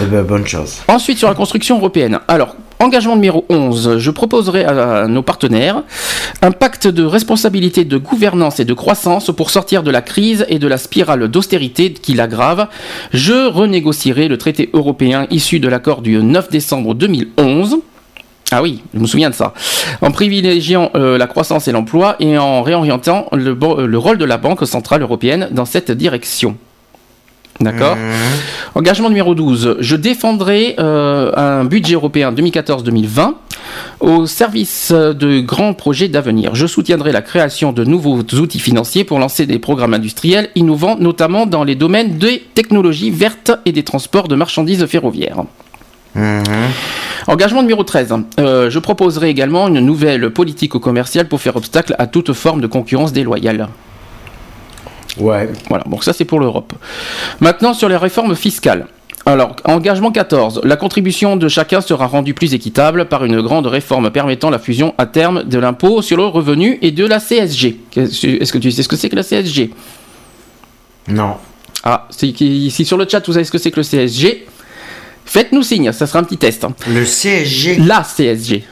[0.00, 0.44] Eh ben, bonne.
[0.88, 2.20] Ensuite, sur la construction européenne.
[2.28, 5.82] Alors, engagement numéro 11, je proposerai à nos partenaires
[6.40, 10.58] un pacte de responsabilité de gouvernance et de croissance pour sortir de la crise et
[10.58, 12.68] de la spirale d'austérité qui l'aggrave.
[13.12, 17.80] Je renégocierai le traité européen issu de l'accord du 9 décembre 2011.
[18.52, 19.54] Ah oui, je me souviens de ça.
[20.02, 24.26] En privilégiant euh, la croissance et l'emploi et en réorientant le, euh, le rôle de
[24.26, 26.56] la Banque centrale européenne dans cette direction.
[27.60, 27.96] D'accord?
[28.74, 29.76] Engagement numéro 12.
[29.80, 33.34] Je défendrai euh, un budget européen 2014-2020
[34.00, 36.54] au service de grands projets d'avenir.
[36.54, 41.46] Je soutiendrai la création de nouveaux outils financiers pour lancer des programmes industriels innovants, notamment
[41.46, 45.44] dans les domaines des technologies vertes et des transports de marchandises ferroviaires.
[47.26, 48.14] Engagement numéro 13.
[48.38, 52.66] Euh, je proposerai également une nouvelle politique commerciale pour faire obstacle à toute forme de
[52.66, 53.68] concurrence déloyale.
[55.18, 55.48] Ouais.
[55.68, 56.72] Voilà, donc ça c'est pour l'Europe.
[57.40, 58.86] Maintenant sur les réformes fiscales.
[59.24, 60.62] Alors, engagement 14.
[60.64, 64.94] La contribution de chacun sera rendue plus équitable par une grande réforme permettant la fusion
[64.98, 67.78] à terme de l'impôt sur le revenu et de la CSG.
[67.96, 69.70] Est-ce que tu sais ce que c'est que la CSG
[71.06, 71.36] Non.
[71.84, 74.46] Ah, si sur le chat vous savez ce que c'est que le CSG,
[75.24, 76.64] faites-nous signe, ça sera un petit test.
[76.64, 76.74] hein.
[76.88, 77.76] Le CSG.
[77.86, 78.64] La CSG.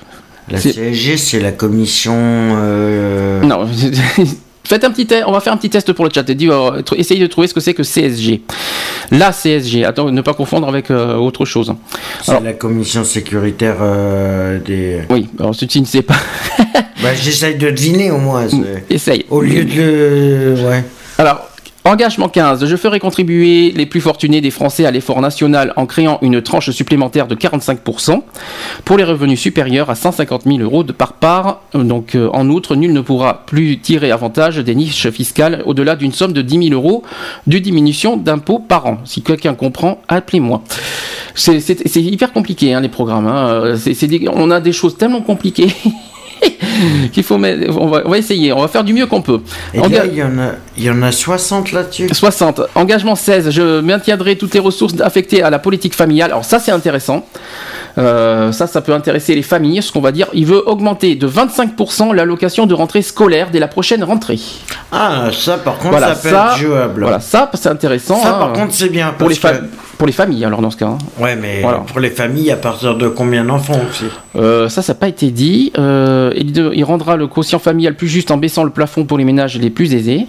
[0.50, 2.12] La CSG, c'est la commission.
[2.16, 3.68] Euh, non,
[4.64, 6.28] Faites un petit test, on va faire un petit test pour le chat.
[6.28, 8.42] Euh, essayez de trouver ce que c'est que CSG.
[9.10, 11.74] La CSG, attends, ne pas confondre avec euh, autre chose.
[12.22, 13.78] C'est la commission sécuritaire
[14.64, 15.00] des.
[15.10, 16.14] Oui, alors si tu ne sais pas.
[17.02, 18.46] bah, j'essaye de deviner au moins.
[18.90, 19.24] Essaye.
[19.30, 20.54] Au lieu de.
[20.68, 20.84] Ouais.
[21.18, 21.49] Alors,
[21.84, 22.66] Engagement 15.
[22.66, 26.70] Je ferai contribuer les plus fortunés des Français à l'effort national en créant une tranche
[26.70, 28.20] supplémentaire de 45%
[28.84, 31.62] pour les revenus supérieurs à 150 000 euros de par part.
[31.72, 36.12] Donc, euh, en outre, nul ne pourra plus tirer avantage des niches fiscales au-delà d'une
[36.12, 37.02] somme de 10 000 euros
[37.46, 38.98] de diminution d'impôts par an.
[39.06, 40.62] Si quelqu'un comprend, appelez-moi.
[41.34, 41.56] C'est
[41.96, 43.26] hyper compliqué, hein, les programmes.
[43.26, 43.74] Hein.
[44.34, 45.72] on a des choses tellement compliquées.
[47.12, 49.40] qu'il faut mettre, on va, essayer, on va faire du mieux qu'on peut.
[49.74, 49.84] il, y
[50.22, 52.08] en a, il y en a 60 là-dessus.
[52.12, 52.62] 60.
[52.74, 56.30] Engagement 16, je maintiendrai toutes les ressources affectées à la politique familiale.
[56.30, 57.24] Alors ça c'est intéressant.
[57.98, 60.28] Euh, ça, ça peut intéresser les familles, ce qu'on va dire.
[60.32, 64.38] Il veut augmenter de 25% l'allocation de rentrée scolaire dès la prochaine rentrée.
[64.92, 67.02] Ah, ça par contre, ça peut être jouable.
[67.02, 68.20] Voilà, ça c'est intéressant.
[68.20, 68.52] Ça par hein.
[68.54, 69.14] contre, c'est bien.
[69.18, 69.36] Pour les,
[69.98, 70.86] pour les familles, alors dans ce cas.
[70.86, 70.98] Hein.
[71.18, 74.06] Ouais, mais pour les familles, à partir de combien d'enfants aussi?
[74.36, 75.72] Euh, Ça, ça n'a pas été dit.
[75.78, 76.32] Euh,
[76.74, 79.70] il rendra le quotient familial plus juste en baissant le plafond pour les ménages les
[79.70, 80.26] plus aisés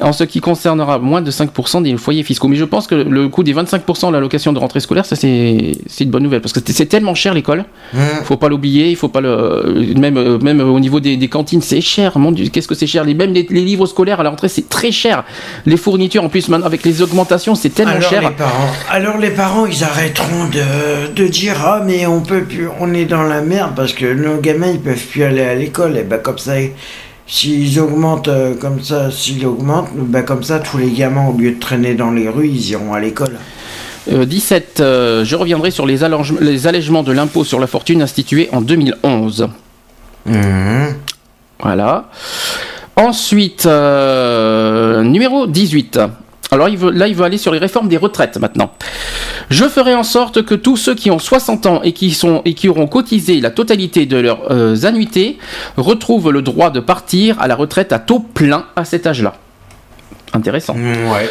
[0.00, 2.48] en ce qui concernera moins de 5% des foyers fiscaux.
[2.48, 5.76] Mais je pense que le coût des 25% de l'allocation de rentrée scolaire, ça c'est
[6.00, 7.64] une bonne nouvelle parce que c'est tellement cher l'école.
[7.92, 8.24] il mmh.
[8.24, 12.18] Faut pas l'oublier, il faut pas le même même au niveau des, cantines, c'est cher.
[12.18, 13.04] Mon Dieu, qu'est-ce que c'est cher.
[13.04, 15.24] Les, même les, livres scolaires à la rentrée, c'est très cher.
[15.64, 18.22] Les fournitures en plus maintenant avec les augmentations, c'est tellement alors cher.
[18.22, 22.68] Les parents, alors les parents, ils arrêteront de, de dire ah mais on peut plus,
[22.80, 25.96] on est dans la merde parce que nos gamins ils peuvent plus aller à l'école.
[25.96, 26.54] Et ben comme ça
[27.26, 31.52] S'ils augmentent euh, comme ça, s'ils augmentent, ben comme ça, tous les gamins, au lieu
[31.52, 33.38] de traîner dans les rues, ils iront à l'école.
[34.06, 34.80] 17.
[34.80, 36.00] Euh, euh, je reviendrai sur les,
[36.40, 39.48] les allègements de l'impôt sur la fortune institué en 2011.
[40.26, 40.34] Mmh.
[41.60, 42.10] Voilà.
[42.96, 45.98] Ensuite, numéro 18.
[46.50, 48.72] Alors là, il veut aller sur les réformes des retraites maintenant.
[49.50, 52.54] Je ferai en sorte que tous ceux qui ont 60 ans et qui, sont, et
[52.54, 55.38] qui auront cotisé la totalité de leurs euh, annuités
[55.76, 59.34] retrouvent le droit de partir à la retraite à taux plein à cet âge-là.
[60.32, 60.74] Intéressant.
[60.74, 61.30] Ouais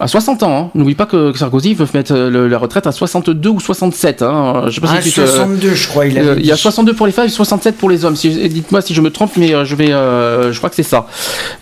[0.00, 0.58] à 60 ans.
[0.58, 0.70] Hein.
[0.74, 4.22] N'oublie pas que Sarkozy veut mettre euh, la retraite à 62 ou 67.
[4.22, 4.64] Hein.
[4.66, 6.06] Je sais pas si 62, je crois.
[6.06, 8.14] Il, il y a 62 pour les femmes et 67 pour les hommes.
[8.14, 11.06] Dites-moi si je me trompe, mais euh, je vais, euh, je crois que c'est ça.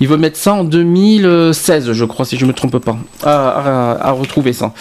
[0.01, 2.97] Il veut mettre ça en 2016, je crois, si je me trompe pas.
[3.23, 4.73] À, retrouver ça.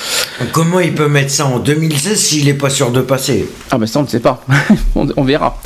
[0.51, 3.49] Comment il peut mettre ça en 2016 s'il n'est pas sûr de passer?
[3.71, 4.43] Ah ben ça on ne sait pas.
[4.95, 5.57] on, verra.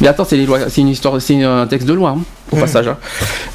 [0.00, 2.10] Mais attends, c'est une histoire, c'est un texte de loi.
[2.10, 2.88] Hein au passage.
[2.88, 2.96] Hein.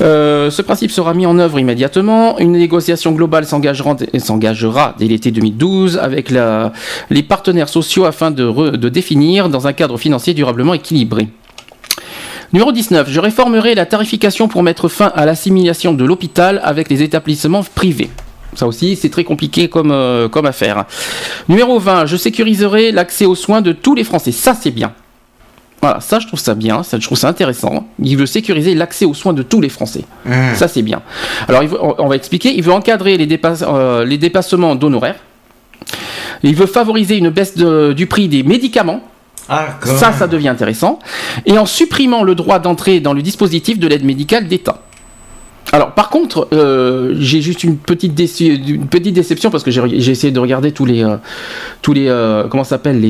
[0.01, 2.39] Euh, ce principe sera mis en œuvre immédiatement.
[2.39, 9.67] Une négociation globale s'engagera dès l'été 2012 avec les partenaires sociaux afin de, définir dans
[9.67, 11.27] un cadre financier durablement équilibré.
[12.51, 13.09] Numéro 19.
[13.09, 18.11] Je réformerai la tarification pour mettre fin à l'assimilation de l'hôpital avec les établissements privés.
[18.55, 20.85] Ça aussi, c'est très compliqué comme, euh, comme affaire.
[21.49, 22.05] Numéro 20.
[22.05, 24.31] Je sécuriserai l'accès aux soins de tous les Français.
[24.31, 24.93] Ça, c'est bien.
[25.83, 27.85] Voilà, ça je trouve ça bien, ça, je trouve ça intéressant.
[28.01, 30.05] Il veut sécuriser l'accès aux soins de tous les Français.
[30.25, 30.55] Mmh.
[30.55, 31.01] Ça c'est bien.
[31.49, 31.61] Alors
[31.99, 33.27] on va expliquer, il veut encadrer les,
[33.63, 35.17] euh, les dépassements d'honoraires.
[36.41, 39.01] Il veut favoriser une baisse du prix des médicaments.
[39.49, 40.99] Ah, ça, ça devient intéressant.
[41.45, 44.83] Et en supprimant le droit d'entrer dans le dispositif de l'aide médicale d'État.
[45.73, 50.31] Alors, par contre, euh, j'ai juste une petite, une petite déception parce que j'ai essayé
[50.31, 51.17] de regarder tous les, euh,
[51.81, 52.07] tous les,
[52.49, 53.01] comment s'appelle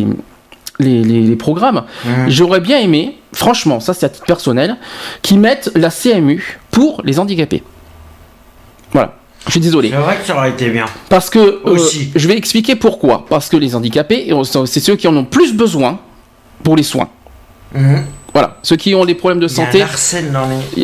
[0.80, 1.84] les, les, programmes.
[2.06, 2.10] Mmh.
[2.28, 4.78] J'aurais bien aimé, franchement, ça c'est à titre personnel,
[5.22, 7.64] qu'ils mettent la CMU pour les handicapés.
[8.92, 9.16] Voilà.
[9.46, 9.90] Je suis désolé.
[9.90, 10.86] C'est vrai que ça aurait été bien.
[11.10, 12.12] Parce que euh, Aussi.
[12.16, 13.26] je vais expliquer pourquoi.
[13.28, 14.32] Parce que les handicapés,
[14.66, 16.00] c'est ceux qui en ont plus besoin
[16.64, 17.10] pour les soins.
[17.76, 17.98] Mmh.
[18.32, 19.84] Voilà, ceux qui ont des problèmes de santé.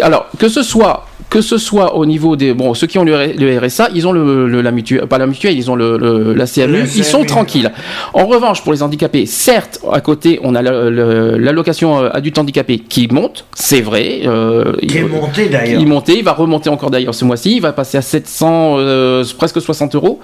[0.01, 3.59] Alors, que ce soit que ce soit au niveau des bon ceux qui ont le,
[3.59, 7.03] RSA ils ont le, la mutuelle pas la mutuelle ils ont le, la CMU ils
[7.03, 7.71] sont tranquilles.
[8.13, 13.07] En revanche pour les handicapés certes à côté on a l'allocation euh, adulte handicapé qui
[13.11, 15.81] monte c'est vrai euh, qui est monté d'ailleurs.
[15.81, 19.61] il il va remonter encore d'ailleurs ce mois-ci il va passer à 700 euh, presque
[19.61, 20.19] 60 euros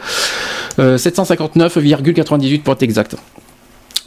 [0.80, 3.16] 759,98 pour être exact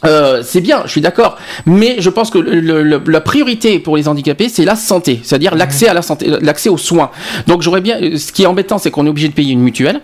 [0.05, 4.47] euh, c'est bien, je suis d'accord, mais je pense que la priorité pour les handicapés,
[4.49, 7.11] c'est la santé, c'est-à-dire l'accès à la santé, l'accès aux soins.
[7.47, 10.01] Donc j'aurais bien, ce qui est embêtant, c'est qu'on est obligé de payer une mutuelle.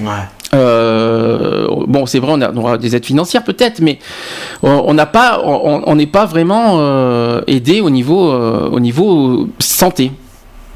[0.00, 0.04] Ouais.
[0.54, 3.98] Euh, bon, c'est vrai, on, aura des aides financières peut-être, mais
[4.62, 10.10] on n'a pas, on n'est pas vraiment euh, aidé au niveau, au niveau santé.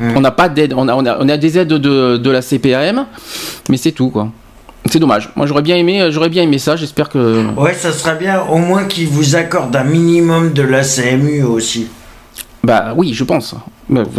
[0.00, 3.06] On n'a pas d'aide, on a, on a, des aides de, de la CPAM,
[3.68, 4.30] mais c'est tout quoi.
[4.90, 5.30] C'est dommage.
[5.36, 6.76] Moi, j'aurais bien aimé, j'aurais bien aimé ça.
[6.76, 7.46] J'espère que.
[7.56, 8.42] Ouais, ça serait bien.
[8.42, 11.88] Au moins qu'ils vous accordent un minimum de la CMU aussi.
[12.64, 13.54] Bah oui, je pense.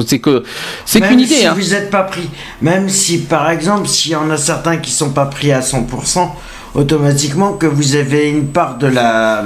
[0.05, 0.43] C'est que
[0.85, 1.35] c'est qu'une idée.
[1.35, 1.55] Si hein.
[1.55, 2.29] vous n'êtes pas pris,
[2.61, 6.29] même si par exemple, s'il y en a certains qui sont pas pris à 100%,
[6.75, 9.43] automatiquement que vous avez une part de la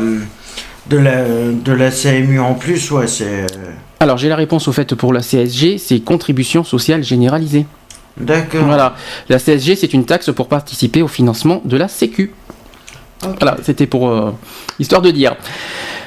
[0.89, 3.25] de la de la CMU en plus, ouais, c'est.
[3.25, 3.47] Euh,
[3.99, 7.65] Alors j'ai la réponse au fait pour la CSG, c'est contribution sociale généralisée.
[8.19, 8.65] D'accord.
[8.65, 8.95] Voilà,
[9.29, 12.33] la CSG c'est une taxe pour participer au financement de la Sécu.
[13.21, 14.31] Voilà, c'était pour euh,
[14.79, 15.35] histoire de dire.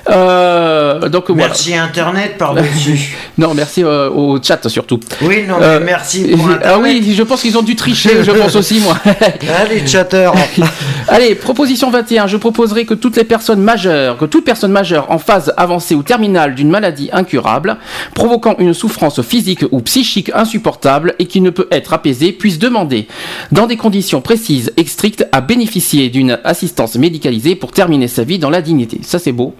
[0.08, 3.16] Euh, donc, merci Internet par-dessus.
[3.38, 5.00] non, merci euh, au chat surtout.
[5.22, 6.66] Oui, non, mais euh, merci pour Internet.
[6.66, 8.96] Ah oui, je pense qu'ils ont dû tricher, je pense aussi, moi.
[9.60, 10.30] Allez, chatter.
[11.08, 12.26] Allez, proposition 21.
[12.26, 16.02] Je proposerai que toutes les personnes majeures, que toute personne majeure en phase avancée ou
[16.02, 17.76] terminale d'une maladie incurable,
[18.14, 23.06] provoquant une souffrance physique ou psychique insupportable et qui ne peut être apaisée, puisse demander,
[23.52, 28.38] dans des conditions précises et strictes, à bénéficier d'une assistance médicalisée pour terminer sa vie
[28.38, 29.00] dans la dignité.
[29.02, 29.54] Ça, c'est beau.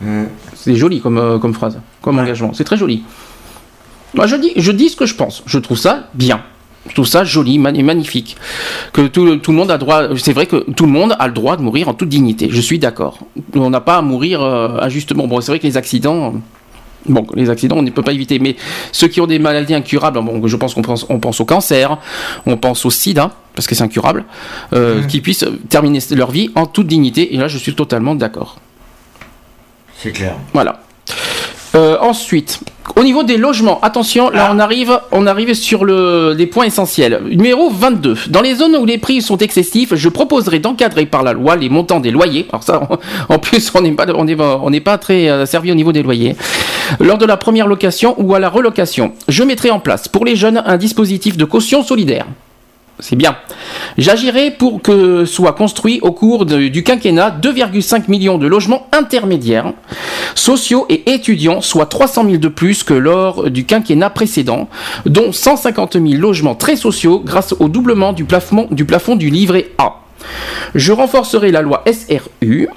[0.00, 0.24] Mm.
[0.54, 2.52] C'est joli comme, euh, comme phrase, comme engagement.
[2.52, 3.02] C'est très joli.
[4.14, 5.42] Moi, je dis, je dis ce que je pense.
[5.46, 6.40] Je trouve ça bien.
[6.88, 8.36] Je trouve ça joli et magnifique.
[8.92, 10.16] Que tout, tout, le monde a droit.
[10.16, 12.48] C'est vrai que tout le monde a le droit de mourir en toute dignité.
[12.50, 13.18] Je suis d'accord.
[13.54, 15.26] On n'a pas à mourir euh, injustement.
[15.26, 16.34] Bon, c'est vrai que les accidents.
[17.06, 18.56] Bon, les accidents, on ne peut pas éviter, mais
[18.92, 21.96] ceux qui ont des maladies incurables, bon, je pense qu'on pense, on pense au cancer,
[22.44, 24.24] on pense au sida, parce que c'est incurable,
[24.74, 25.06] euh, mm.
[25.06, 28.58] qui puissent terminer leur vie en toute dignité, et là je suis totalement d'accord.
[30.00, 30.36] C'est clair.
[30.52, 30.80] Voilà.
[31.74, 32.60] Euh, ensuite,
[32.96, 34.52] au niveau des logements, attention, là ah.
[34.54, 37.20] on arrive, on arrive sur le, les points essentiels.
[37.30, 38.16] Numéro 22.
[38.28, 41.68] Dans les zones où les prix sont excessifs, je proposerai d'encadrer par la loi les
[41.68, 42.46] montants des loyers.
[42.50, 42.88] Alors ça,
[43.28, 46.36] en plus, on n'est pas, on on pas très euh, servi au niveau des loyers.
[47.00, 50.36] Lors de la première location ou à la relocation, je mettrai en place pour les
[50.36, 52.26] jeunes un dispositif de caution solidaire
[53.00, 53.36] c'est bien.
[53.96, 59.72] J'agirai pour que soit construit au cours du quinquennat 2,5 millions de logements intermédiaires,
[60.34, 64.68] sociaux et étudiants, soit 300 000 de plus que lors du quinquennat précédent,
[65.06, 69.70] dont 150 000 logements très sociaux grâce au doublement du plafond du, plafond du livret
[69.78, 70.00] A.
[70.74, 72.68] Je renforcerai la loi SRU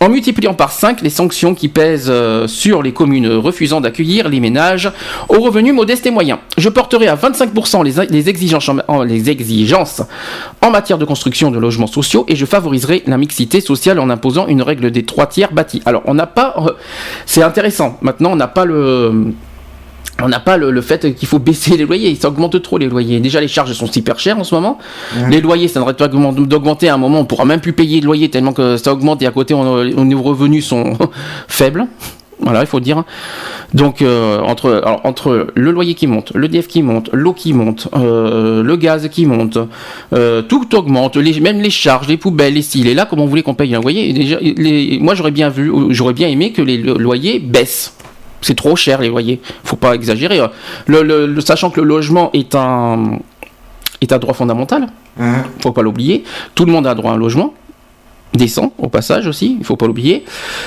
[0.00, 4.40] en multipliant par 5 les sanctions qui pèsent euh, sur les communes refusant d'accueillir les
[4.40, 4.90] ménages
[5.28, 6.38] aux revenus modestes et moyens.
[6.58, 10.02] Je porterai à 25% les, exigences en, exigences
[10.62, 14.46] en matière de construction de logements sociaux et je favoriserai la mixité sociale en imposant
[14.46, 15.82] une règle des trois tiers bâtis.
[15.84, 16.54] Alors on n'a pas...
[16.58, 16.72] Euh,
[17.26, 17.98] c'est intéressant.
[18.02, 19.32] Maintenant on n'a pas le
[20.22, 23.20] on n'a pas le, fait qu'il faut baisser les loyers, ça augmente trop les loyers.
[23.20, 24.78] Déjà les charges sont super chères en ce moment.
[25.28, 28.30] Les loyers, ça pas d'augmenter à un moment, on pourra même plus payer de loyer
[28.30, 30.96] tellement que ça augmente et à côté on, nos revenus sont
[31.48, 31.86] faibles.
[32.40, 33.04] Voilà, il faut dire.
[33.72, 37.88] Donc euh, entre entre le loyer qui monte, le DF qui monte, l'eau qui monte,
[37.96, 39.58] euh, le gaz qui monte,
[40.12, 42.86] euh, tout augmente, les, même les charges, les poubelles, les cils.
[42.86, 44.38] Et là, comment on voulait qu'on paye un loyer Déjà,
[45.00, 47.94] moi j'aurais bien vu, j'aurais bien aimé que les loyers baissent
[48.44, 49.40] c'est trop cher les loyers.
[49.64, 50.40] Faut pas exagérer.
[50.86, 53.18] Le, sachant que le logement est un
[54.00, 54.88] est un droit fondamental.
[55.18, 55.44] Hein?
[55.60, 56.24] Faut pas l'oublier.
[56.54, 57.54] Tout le monde a droit à un logement
[58.34, 60.24] décent au passage aussi, il faut pas l'oublier,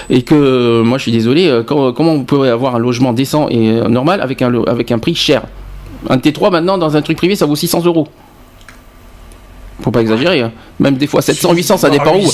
[0.10, 3.72] et que moi je suis désolé, euh, comment vous pouvez avoir un logement décent et
[3.72, 5.44] euh, normal avec un, avec un prix cher?
[6.10, 8.08] Un T3 maintenant dans un truc privé ça vaut 600 euros.
[9.82, 10.42] Faut pas exagérer.
[10.42, 10.52] Hein.
[10.80, 12.28] Même des fois 700, 800, ça dépend où.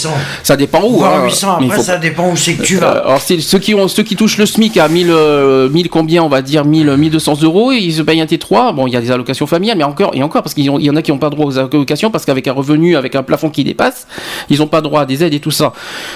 [0.43, 1.03] Ça dépend où.
[1.03, 1.27] Hein.
[1.27, 2.95] après, ça dépend où c'est que tu vas.
[2.95, 6.23] Euh, alors, ceux qui, ont, ceux qui touchent le SMIC à 1000, 1000 euh, combien,
[6.23, 8.73] on va dire 1000, 1200 euros, ils se payent un T3.
[8.73, 10.95] Bon, il y a des allocations familiales, mais encore, et encore, parce qu'il y en
[10.95, 13.65] a qui n'ont pas droit aux allocations, parce qu'avec un revenu, avec un plafond qui
[13.65, 14.07] dépasse,
[14.49, 15.73] ils n'ont pas droit à des aides et tout ça.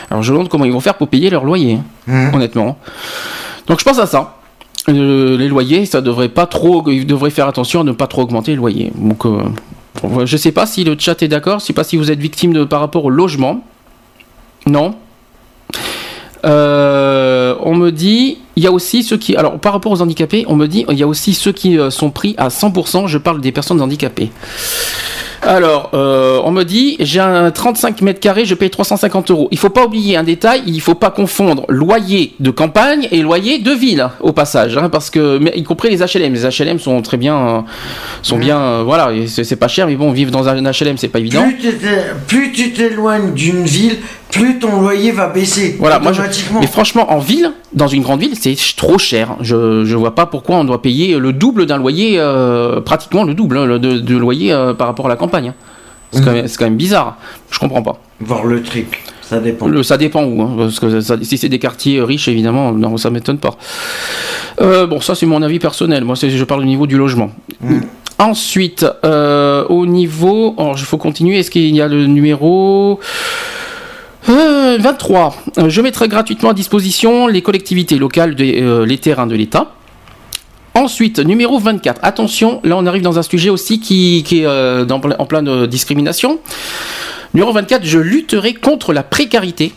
[0.10, 2.36] Alors, je me demande comment ils vont faire pour payer leur loyer, hein, mmh.
[2.36, 2.78] honnêtement.
[3.68, 4.38] Donc, je pense à ça.
[4.88, 8.22] Euh, les loyers, ça devrait pas trop, ils devraient faire attention à ne pas trop
[8.22, 8.94] augmenter les loyers.
[8.96, 9.26] Donc,
[10.04, 12.12] je ne sais pas si le chat est d'accord, je ne sais pas si vous
[12.12, 13.64] êtes victime de, par rapport au logement.
[14.66, 14.96] Non.
[16.46, 20.46] Euh, on me dit, il y a aussi ceux qui, alors par rapport aux handicapés,
[20.48, 23.18] on me dit, il y a aussi ceux qui euh, sont pris à 100%, je
[23.18, 24.32] parle des personnes handicapées.
[25.42, 29.48] Alors, euh, on me dit, j'ai un 35 mètres carrés, je paye 350 euros.
[29.52, 33.60] Il faut pas oublier un détail, il faut pas confondre loyer de campagne et loyer
[33.60, 36.34] de ville, au passage, hein, parce que, y compris les HLM.
[36.34, 37.66] Les HLM sont très bien,
[38.22, 41.20] sont bien, euh, voilà, c'est pas cher, mais bon, vivre dans un HLM, c'est pas
[41.20, 41.46] évident.
[42.28, 43.98] Plus tu t'éloignes d'une ville,
[44.32, 45.78] plus ton loyer va baisser.
[45.80, 46.12] Voilà, moi,
[46.60, 49.36] mais franchement, en ville, dans une grande ville, c'est trop cher.
[49.42, 53.34] Je, je vois pas pourquoi on doit payer le double d'un loyer, euh, pratiquement le
[53.34, 55.27] double hein, de, loyer par rapport à la campagne.
[55.34, 55.54] Hein.
[56.12, 57.18] C'est quand, même bizarre.
[57.52, 58.00] Je comprends pas.
[58.20, 58.98] Voir le triple.
[59.22, 59.68] Ça dépend.
[59.68, 60.42] Le, ça dépend où.
[60.42, 63.58] Hein, parce que si c'est des quartiers riches, évidemment, non, ça m'étonne pas.
[64.62, 66.06] Euh, bon, ça c'est mon avis personnel.
[66.06, 67.32] Moi, je parle au niveau du logement.
[67.62, 67.80] Mm.
[68.20, 70.56] Ensuite, euh, au niveau.
[70.58, 71.40] Alors, il faut continuer.
[71.40, 73.00] Est-ce qu'il y a le numéro.
[74.30, 75.36] 23.
[75.68, 79.72] Je mettrai gratuitement à disposition les collectivités locales, les terrains de l'État.
[80.78, 82.02] Ensuite, numéro 24.
[82.04, 86.38] Attention, là on arrive dans un sujet aussi qui, est en pleine discrimination.
[87.34, 89.74] Numéro 24, je lutterai contre la précarité.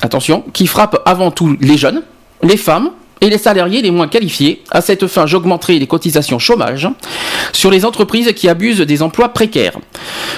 [0.00, 2.02] Attention, qui frappe avant tout les jeunes,
[2.40, 2.90] les femmes,
[3.22, 4.62] et les salariés les moins qualifiés.
[4.70, 6.88] À cette fin, j'augmenterai les cotisations chômage
[7.52, 9.78] sur les entreprises qui abusent des emplois précaires.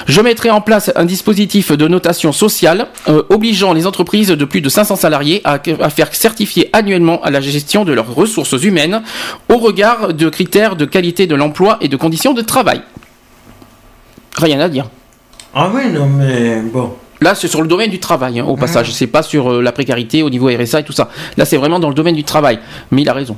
[0.07, 4.61] Je mettrai en place un dispositif de notation sociale euh, obligeant les entreprises de plus
[4.61, 9.01] de 500 salariés à, à, faire certifier annuellement à la gestion de leurs ressources humaines
[9.49, 12.81] au regard de critères de qualité de l'emploi et de conditions de travail.
[14.37, 14.85] Rien à dire.
[15.53, 16.93] Ah oui, non, mais bon.
[17.21, 18.91] Là, c'est sur le domaine du travail, hein, au passage.
[18.91, 21.09] C'est pas sur euh, la précarité au niveau RSA et tout ça.
[21.37, 22.59] Là, c'est vraiment dans le domaine du travail.
[22.91, 23.37] Mais il a raison.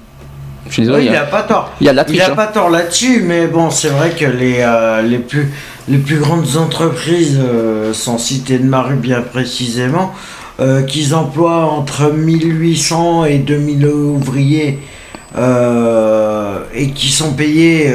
[0.67, 1.05] Je suis désolé.
[1.05, 1.71] il n'a pas tort.
[1.79, 2.35] Il, a la il a hein.
[2.35, 5.53] pas tort là-dessus, mais bon, c'est vrai que les, euh, les, plus,
[5.87, 10.13] les plus grandes entreprises, euh, sans citer de Maru bien précisément,
[10.87, 14.79] qu'ils emploient entre 1800 et 2000 ouvriers
[15.37, 17.93] et qui sont payés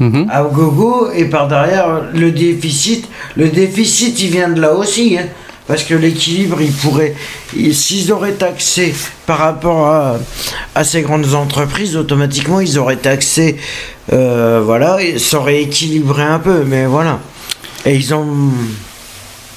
[0.00, 0.28] Mhm.
[0.30, 5.26] à gogo et par derrière le déficit le déficit il vient de là aussi hein.
[5.66, 7.14] parce que l'équilibre il pourrait
[7.72, 8.94] s'ils auraient taxé
[9.26, 10.18] par rapport à,
[10.76, 13.56] à, ces grandes entreprises automatiquement ils auraient taxé
[14.12, 17.18] euh, voilà ça aurait équilibré un peu mais voilà
[17.84, 18.52] et ils ont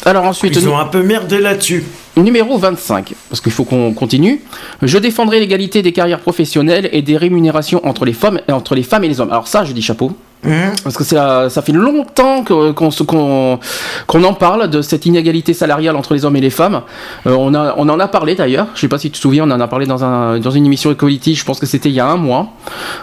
[0.05, 1.83] alors ensuite ils ont un peu merdé là-dessus
[2.17, 4.41] Numéro 25, parce qu'il faut qu'on continue.
[4.81, 9.05] Je défendrai l'égalité des carrières professionnelles et des rémunérations entre les femmes, entre les femmes
[9.05, 9.31] et les hommes.
[9.31, 10.11] Alors ça, je dis chapeau.
[10.43, 10.51] Mmh.
[10.83, 16.25] Parce que ça, ça fait longtemps qu'on en parle de cette inégalité salariale entre les
[16.25, 16.81] hommes et les femmes.
[17.27, 18.67] Euh, on, a, on en a parlé d'ailleurs.
[18.73, 20.65] Je sais pas si tu te souviens, on en a parlé dans, un, dans une
[20.65, 21.35] émission Equality.
[21.35, 22.53] Je pense que c'était il y a un mois.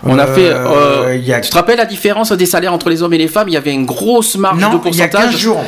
[0.03, 0.51] On a fait.
[0.51, 3.49] Euh, euh, Tu te rappelles la différence des salaires entre les hommes et les femmes?
[3.49, 4.95] Il y avait une grosse marge de pourcentage.
[4.95, 5.65] Il y a 15 jours.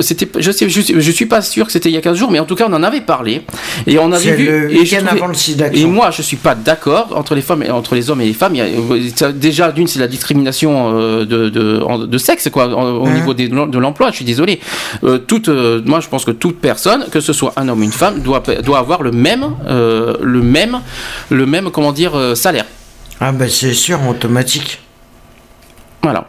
[0.00, 2.40] c'était, je, sais, je, suis pas sûr que c'était il y a 15 jours, mais
[2.40, 3.42] en tout cas, on en avait parlé.
[3.86, 4.46] Et on avait vu.
[4.46, 8.10] Le et, avant le et moi, je suis pas d'accord entre les femmes, entre les
[8.10, 8.56] hommes et les femmes.
[8.56, 13.34] Il y a, déjà d'une, c'est la discrimination euh, de, sexe quoi au hein niveau
[13.34, 14.60] de l'emploi je suis désolé
[15.04, 17.84] euh, toute euh, moi je pense que toute personne que ce soit un homme ou
[17.84, 20.80] une femme doit doit avoir le même le même
[21.30, 22.66] le même comment dire salaire
[23.20, 24.80] ah ben c'est sûr automatique
[26.02, 26.28] voilà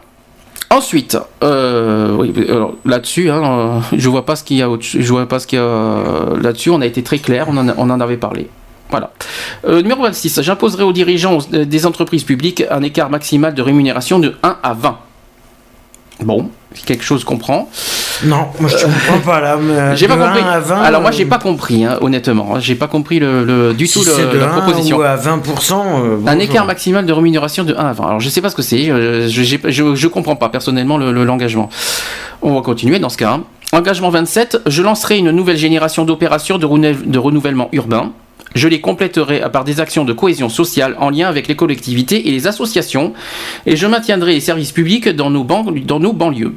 [0.70, 5.58] Ensuite, là-dessus, hein, je vois pas ce qu'il y a, je vois pas ce qu'il
[5.58, 6.70] y a là-dessus.
[6.70, 8.48] On a été très clair, on on en avait parlé.
[8.92, 9.10] Voilà.
[9.66, 10.42] Euh, numéro 26.
[10.42, 14.98] J'imposerai aux dirigeants des entreprises publiques un écart maximal de rémunération de 1 à 20.
[16.20, 16.50] Bon,
[16.86, 17.68] quelque chose qu'on prend.
[18.24, 19.94] Non, moi je ne comprends pas là.
[19.94, 20.42] J'ai pas compris.
[20.84, 22.60] Alors moi j'ai pas compris, hein, honnêtement.
[22.60, 24.98] J'ai pas compris le, du tout le, la proposition.
[24.98, 25.72] Ou à 20%.
[25.72, 28.06] Euh, un écart maximal de rémunération de 1 à 20.
[28.06, 28.90] Alors je sais pas ce que c'est.
[28.90, 31.70] Euh, je, je, je, comprends pas personnellement l'engagement.
[32.42, 33.40] On va continuer dans ce cas.
[33.72, 34.60] Engagement 27.
[34.66, 38.12] Je lancerai une nouvelle génération d'opérations de renouvellement urbain.
[38.54, 42.30] Je les compléterai par des actions de cohésion sociale en lien avec les collectivités et
[42.30, 43.12] les associations,
[43.66, 46.54] et je maintiendrai les services publics dans nos, dans nos banlieues.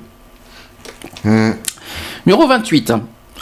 [1.24, 1.52] Hmm.
[2.26, 2.93] Numéro 28.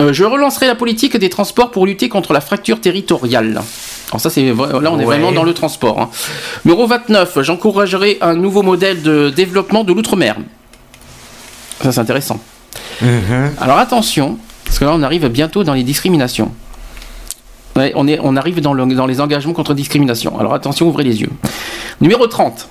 [0.01, 3.61] Euh, je relancerai la politique des transports pour lutter contre la fracture territoriale.
[4.09, 5.99] Alors ça, c'est là, on est vraiment dans le transport.
[5.99, 6.09] Hein.
[6.65, 7.41] Numéro 29.
[7.41, 10.37] J'encouragerai un nouveau modèle de développement de l'outre-mer.
[11.81, 12.39] Ça, c'est intéressant.
[13.01, 13.51] Mhm.
[13.59, 16.51] Alors attention, parce que là, on arrive bientôt dans les discriminations
[17.75, 20.39] on, est, on arrive dans, les engagements contre discrimination.
[20.39, 21.29] Alors attention, ouvrez les yeux.
[22.01, 22.69] Numéro 30.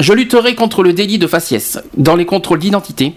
[0.00, 3.14] Je lutterai contre le délit de faciès dans les contrôles d'identité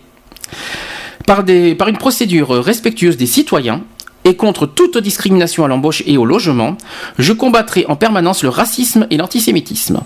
[1.25, 1.43] par,
[1.77, 3.82] par une procédure respectueuse des citoyens
[4.23, 6.77] et contre toute discrimination à l'embauche et au logement.
[7.17, 10.01] Je combattrai en permanence le racisme et l'antisémitisme.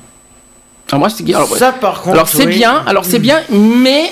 [0.91, 2.13] Alors moi, alors, ça par contre.
[2.13, 4.11] Alors c'est bien, alors c'est bien, mais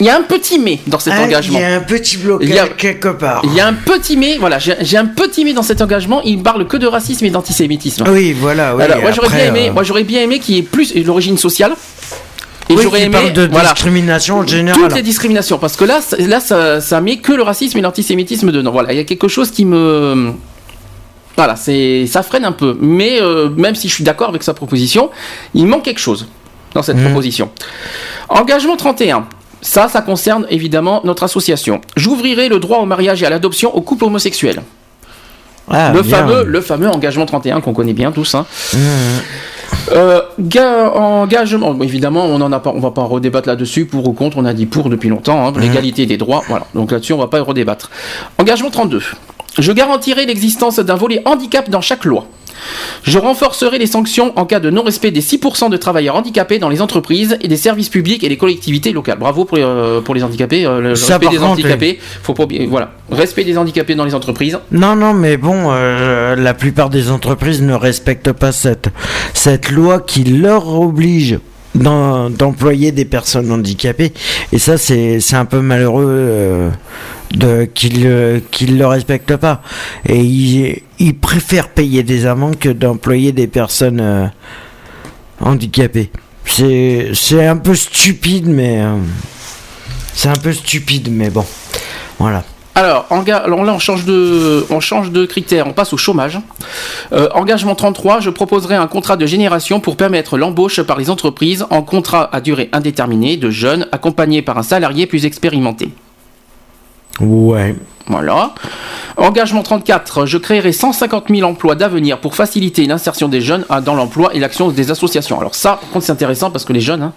[0.00, 1.58] il y a un petit mais dans cet ah, engagement.
[1.58, 3.42] Il y a un petit blocage quelque part.
[3.44, 6.22] Il y a un petit mais, voilà, j'ai un petit mais dans cet engagement.
[6.22, 8.04] Il parle que de racisme et d'antisémitisme.
[8.08, 8.74] Oui, voilà.
[8.74, 10.94] Oui, alors, moi j'aurais bien aimé, euh, moi j'aurais bien aimé qu'il y ait plus
[10.94, 11.74] l'origine sociale.
[12.70, 14.80] Et j'aurais aimé parle de discrimination en général.
[14.80, 18.50] Toutes les discriminations, parce que là, là, ça, ça met que le racisme et l'antisémitisme
[18.50, 18.72] dedans.
[18.72, 20.32] Voilà, il y a quelque chose qui me
[21.36, 22.76] voilà, c'est ça freine un peu.
[22.80, 25.10] Mais euh, même si je suis d'accord avec sa proposition,
[25.54, 26.28] il manque quelque chose
[26.74, 27.04] dans cette mmh.
[27.04, 27.50] proposition.
[28.28, 29.26] Engagement 31.
[29.64, 31.80] Ça, ça concerne évidemment notre association.
[31.96, 34.62] J'ouvrirai le droit au mariage et à l'adoption aux couples homosexuels.
[35.70, 38.34] Ah, le, fameux, le fameux engagement 31 qu'on connaît bien tous.
[38.34, 38.44] Hein.
[38.74, 38.78] Mmh.
[39.92, 40.20] Euh,
[40.94, 44.36] engagement, évidemment, on en a pas, on va pas redébattre là-dessus pour ou contre.
[44.36, 45.60] On a dit pour depuis longtemps, hein, mmh.
[45.60, 46.42] l'égalité des droits.
[46.46, 46.66] Voilà.
[46.74, 47.90] Donc là-dessus, on va pas redébattre.
[48.36, 49.00] Engagement 32.
[49.58, 52.26] Je garantirai l'existence d'un volet handicap dans chaque loi.
[53.02, 56.80] Je renforcerai les sanctions en cas de non-respect des 6% de travailleurs handicapés dans les
[56.80, 59.18] entreprises et des services publics et les collectivités locales.
[59.18, 60.64] Bravo pour, euh, pour les handicapés.
[60.66, 61.98] euh, le respect des handicapés.
[62.22, 62.92] Faut pas voilà.
[63.10, 64.58] Respect des handicapés dans les entreprises.
[64.70, 68.88] Non, non, mais bon, euh, la plupart des entreprises ne respectent pas cette,
[69.32, 71.38] cette loi qui leur oblige
[71.74, 74.12] d'employer des personnes handicapées.
[74.52, 79.62] Et ça, c'est un peu malheureux euh, qu'ils euh, qu'ils le respectent pas.
[80.08, 84.26] Et ils, ils préfèrent payer des amendes que d'employer des personnes euh,
[85.40, 86.10] handicapées.
[86.46, 88.82] C'est un peu stupide, mais...
[88.82, 88.96] euh,
[90.14, 91.44] c'est un peu stupide, mais bon.
[92.18, 92.44] Voilà.
[92.76, 93.06] Alors,
[93.64, 96.40] là, on change, de, on critère, on passe au chômage.
[97.12, 101.64] Euh, engagement 33, je proposerai un contrat de génération pour permettre l'embauche par les entreprises
[101.70, 105.90] en contrat à durée indéterminée de jeunes accompagnés par un salarié plus expérimenté.
[107.20, 107.74] Ouais.
[108.06, 108.54] Voilà.
[109.16, 113.94] Engagement 34, je créerai 150 000 emplois d'avenir pour faciliter l'insertion des jeunes ah, dans
[113.94, 115.40] l'emploi et l'action des associations.
[115.40, 117.12] Alors ça, par contre, c'est intéressant parce que les jeunes, hein,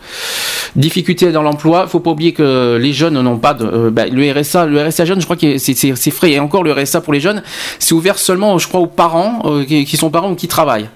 [0.77, 3.65] difficultés dans l'emploi, faut pas oublier que les jeunes n'ont pas de...
[3.65, 6.31] euh, bah, le RSA, jeune, je crois que c'est- frais.
[6.31, 7.43] Et encore, le RSA pour les jeunes,
[7.79, 10.87] c'est ouvert seulement, je crois, aux parents euh, qui sont parents ou qui travaillent.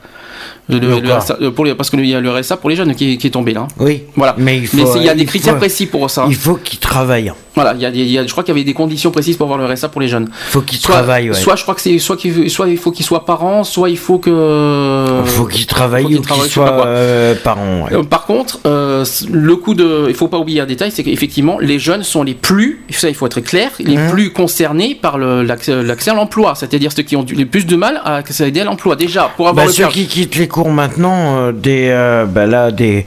[0.70, 1.18] Le- le- le D'accord.
[1.24, 3.18] RSA, euh, pour les- parce qu'il y a le RSA pour les jeunes qui, est-
[3.18, 3.68] qui est tombé là.
[3.80, 4.04] Oui.
[4.16, 4.36] Voilà.
[4.38, 6.26] Mais il faut, Mais c'est- il y a des critères faut- précis pour ça.
[6.30, 7.34] Il faut qu'ils travaillent.
[7.56, 9.12] Voilà, il y a, des- il y a- je crois qu'il y avait des conditions
[9.12, 10.30] précises pour avoir le RSA pour les jeunes.
[10.30, 11.30] Il faut qu'ils travaillent.
[11.32, 11.36] Ouais.
[11.36, 15.22] soit je crois que c'est soit il faut qu'il soit parent, soit il faut que
[15.26, 17.84] Il faut qu'ils travaillent qu'ils ou qu'ils soient euh, parents.
[17.86, 17.94] ouais.
[17.98, 21.60] Euh, par contre, euh, le coup de, il faut pas oublier un détail, c'est qu'effectivement
[21.60, 24.12] les jeunes sont les plus, ça il faut être clair, les Mhm.
[24.12, 25.74] plus concernés par l'accès
[26.12, 28.96] à l'emploi, c'est-à-dire ceux qui ont du- le plus de mal à accéder à l'emploi.
[28.96, 32.26] Déjà pour avoir Bah, le ceux permis- qui quittent les cours maintenant, euh, des, euh,
[32.26, 33.06] bah, là, des,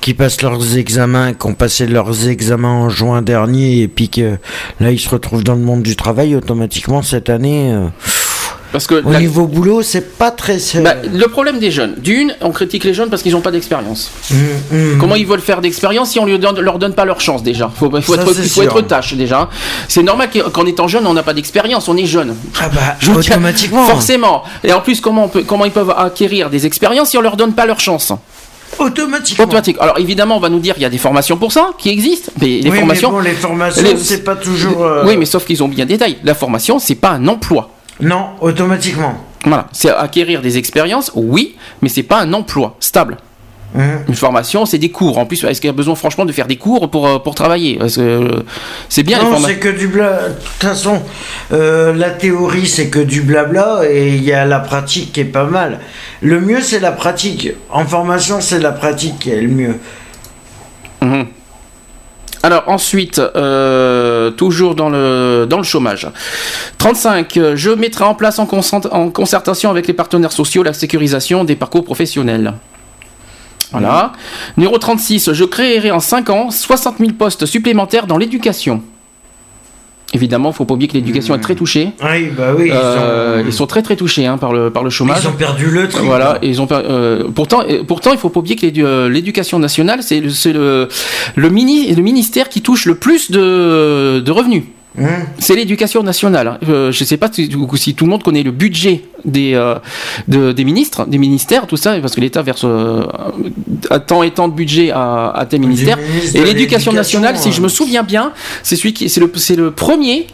[0.00, 4.38] qui passent leurs examens, qui ont passé leurs examens en juin dernier, et puis que
[4.80, 7.72] là ils se retrouvent dans le monde du travail automatiquement cette année.
[7.72, 7.88] euh,
[8.74, 10.58] parce que au la- niveau boulot, c'est pas très.
[10.82, 14.10] bah, le problème des jeunes, d'une, on critique les jeunes parce qu'ils n'ont pas d'expérience.
[14.32, 14.36] Hum,
[14.72, 14.98] hum.
[14.98, 17.70] Comment ils veulent faire d'expérience si on ne leur donne pas leur chance déjà?
[17.72, 19.48] Il faut Ça, être, faut tâche déjà.
[19.86, 22.34] C'est normal qu'en étant jeune, on n'a pas d'expérience, on est jeune.
[22.60, 23.86] Ah bah, Je automatiquement.
[23.86, 24.42] Forcément.
[24.64, 27.36] Et en plus, comment, on peut, comment ils peuvent acquérir des expériences si on leur
[27.36, 28.12] donne pas leur chance?
[28.80, 29.44] Automatiquement.
[29.44, 29.76] Automatique.
[29.78, 32.32] Alors évidemment, on va nous dire qu'il y a des formations pour ça qui existent,
[32.40, 33.10] mais les oui, formations.
[33.12, 34.82] mais bon, les formations, les- c'est pas toujours.
[34.84, 36.16] euh, Oui, mais sauf qu'ils ont bien détail.
[36.24, 37.70] La formation, c'est pas un emploi.
[38.00, 39.24] Non, automatiquement.
[39.44, 43.18] Voilà, c'est acquérir des expériences, oui, mais c'est pas un emploi stable.
[43.76, 44.04] Hum.
[44.06, 45.18] Une formation, c'est des cours.
[45.18, 47.34] En plus, est-ce qu'il y a besoin franchement de faire des cours pour, euh, pour
[47.34, 47.76] travailler?
[47.76, 48.44] Parce que, euh,
[48.88, 50.28] C'est bien Non, c'est que du blabla.
[50.28, 51.02] De toute façon,
[51.52, 55.24] euh, la théorie, c'est que du blabla et il y a la pratique qui est
[55.24, 55.80] pas mal.
[56.20, 57.48] Le mieux, c'est la pratique.
[57.68, 59.76] En formation, c'est la pratique qui est le mieux.
[61.02, 61.26] Mhm.
[62.44, 66.06] Alors ensuite, euh, toujours dans le, dans le chômage.
[66.76, 71.56] 35, euh, je mettrai en place en, concertation avec les partenaires sociaux la sécurisation des
[71.56, 72.52] parcours professionnels.
[73.72, 74.12] Voilà.
[74.58, 78.82] Numéro 36, je créerai en 5 ans 60 000 postes supplémentaires dans l'éducation.
[80.14, 81.90] Évidemment, il ne faut pas oublier que l'éducation est très touchée.
[82.02, 82.70] Oui, bah oui.
[82.72, 83.66] Euh, ils, ils sont...
[83.66, 85.18] très très touchés hein, par, le, par le chômage.
[85.24, 86.06] ils ont perdu le tri.
[86.06, 89.58] Voilà, ils ont per- euh, pourtant, euh, pourtant, il faut pas oublier que euh, l'éducation
[89.58, 90.88] nationale, c'est le, c'est le,
[91.34, 94.62] le, mini, le ministère qui touche le plus de, de revenus.
[94.96, 95.06] Hum.
[95.40, 96.46] C'est l'éducation nationale.
[96.46, 96.58] hein.
[96.68, 99.74] Euh, je ne sais pas si, si tout le monde connaît le budget des, euh,
[100.28, 103.02] de- des ministres, des ministères, tout ça, parce que l'État verse euh,
[103.90, 105.98] à tant et tant de budget à, à tel ministère.
[106.34, 108.32] Et l'éducation nationale, si je me souviens bien,
[108.62, 110.26] c'est celui qui, c'est le, c'est le premier.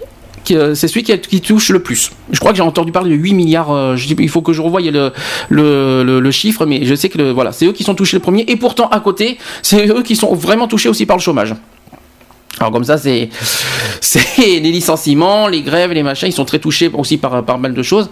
[0.44, 2.10] qui, C'est celui qui, qui touche le plus.
[2.30, 3.70] Je crois que j'ai entendu parler de 8 milliards.
[3.72, 5.12] euh, je il faut que je revoie le,
[5.48, 8.22] le, le, le chiffre, mais je sais que voilà, c'est eux qui sont touchés le
[8.22, 8.44] premier.
[8.48, 11.54] Et pourtant, à côté, c'est eux qui sont vraiment touchés aussi par le chômage.
[12.60, 13.30] Alors comme ça, c'est
[14.38, 17.82] les licenciements, les grèves, les machins, ils sont très touchés aussi par, par mal de
[17.82, 18.10] choses.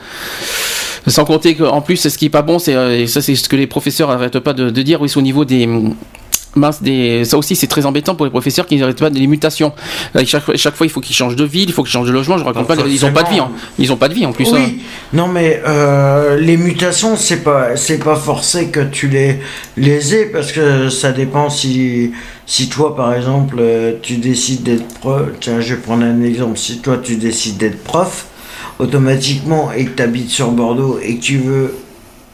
[1.07, 3.57] Sans compter qu'en plus, ce qui est pas bon, c'est euh, ça, c'est ce que
[3.57, 5.69] les professeurs n'arrêtent pas de, de dire, oui, c'est au niveau des
[6.57, 9.27] mince, des, ça aussi c'est très embêtant pour les professeurs qui n'arrêtent pas des les
[9.27, 9.73] mutations.
[10.17, 12.09] Euh, Chaque, fois- chaque fois il faut qu'ils changent de ville, il faut qu'ils changent
[12.09, 12.39] de logement.
[12.39, 13.39] Je raconte pas, ils ont pas de vie.
[13.41, 13.51] hein.
[13.79, 14.51] Ils ont pas de vie en plus.
[14.53, 14.59] Oui.
[14.61, 14.71] hein.
[15.13, 19.39] Non mais euh, les mutations c'est pas c'est pas forcé que tu les
[19.77, 22.13] les aies parce que ça dépend si
[22.47, 26.57] si toi par exemple euh, tu décides d'être prof tiens je vais prendre un exemple
[26.59, 28.27] si toi tu décides d'être prof
[28.79, 31.75] automatiquement et que tu habites sur Bordeaux et que tu veux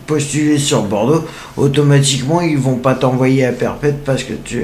[0.07, 1.25] postuler sur Bordeaux
[1.57, 4.61] automatiquement ils vont pas t'envoyer à Perpète parce que tu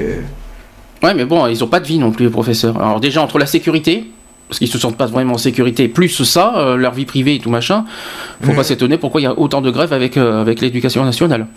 [1.03, 2.79] Ouais, mais bon, ils ont pas de vie non plus les professeurs.
[2.79, 4.05] Alors déjà entre la sécurité.
[4.47, 7.39] Parce qu'ils se sentent pas vraiment en sécurité, plus ça, euh, leur vie privée et
[7.39, 7.85] tout machin,
[8.43, 8.55] faut Mm.
[8.57, 11.47] pas s'étonner pourquoi il y a autant de grèves avec, euh, avec l'éducation nationale.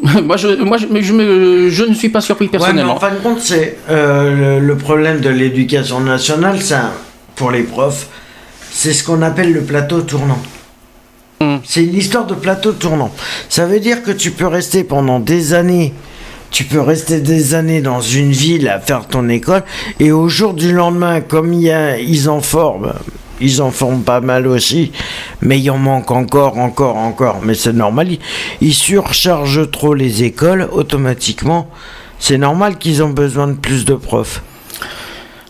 [0.24, 2.94] moi, je, moi je, je, me- je ne suis pas surpris Ouais, mais personnellement.
[2.96, 6.90] en fin de compte, c'est euh, le, le problème de l'éducation nationale, un-
[7.34, 8.08] pour les profs,
[8.70, 10.38] c'est ce qu'on appelle le plateau tournant.
[11.40, 11.56] Hmm.
[11.64, 13.10] C'est une histoire de plateau tournant.
[13.48, 15.92] Ça veut dire que tu peux rester pendant des années.
[16.50, 19.64] Tu peux rester des années dans une ville à faire ton école
[20.00, 22.94] et au jour du lendemain, comme il y a, ils en forment,
[23.40, 24.92] ils en forment pas mal aussi,
[25.42, 27.40] mais il en manque encore, encore, encore.
[27.42, 28.08] Mais c'est normal,
[28.60, 31.68] ils surchargent trop les écoles automatiquement.
[32.18, 34.42] C'est normal qu'ils ont besoin de plus de profs.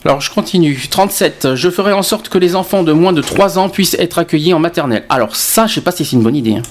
[0.07, 0.79] Alors je continue.
[0.91, 1.55] 37.
[1.55, 4.55] Je ferai en sorte que les enfants de moins de 3 ans puissent être accueillis
[4.55, 5.05] en maternelle.
[5.09, 6.57] Alors ça, je sais pas si c'est une bonne idée.
[6.57, 6.63] Hein.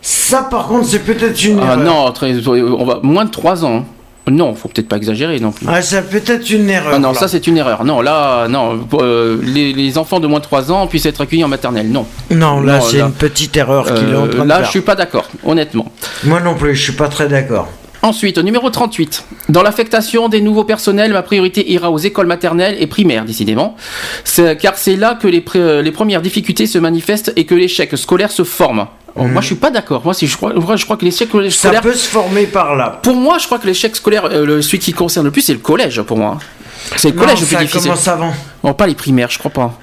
[0.00, 3.84] Ça par contre, c'est peut-être une ah, Non, on va moins de 3 ans.
[4.30, 5.66] Non, faut peut-être pas exagérer non plus.
[5.68, 6.92] Ah, ça peut-être une erreur.
[6.94, 7.84] Ah, non, ça c'est une erreur.
[7.84, 11.48] Non, là, non, euh, les, enfants de moins de 3 ans puissent être accueillis en
[11.48, 11.90] maternelle.
[11.90, 12.06] Non.
[12.30, 14.94] Non, là, c'est une petite erreur qu'il est en train de Là, je suis pas
[14.94, 15.90] d'accord, honnêtement.
[16.24, 17.68] Moi non plus, je suis pas très d'accord.
[18.02, 22.76] Ensuite, au numéro 38, dans l'affectation des nouveaux personnels, ma priorité ira aux écoles maternelles
[22.78, 23.76] et primaires, décidément,
[24.60, 25.44] car c'est là que les,
[25.82, 28.86] les, premières difficultés se manifestent et que l'échec scolaire se forme.
[29.16, 30.02] Moi, je suis pas d'accord.
[30.04, 31.52] Moi, je crois, je crois que l'échec scolaire.
[31.52, 33.00] Ça peut se former par là.
[33.02, 35.58] Pour moi, je crois que l'échec scolaire, euh, celui qui concerne le plus, c'est le
[35.58, 36.38] collège, pour moi.
[36.96, 37.80] C'est le collège le plus difficile.
[37.80, 38.32] Ça commence avant.
[38.62, 39.78] Non, pas les primaires, je crois pas.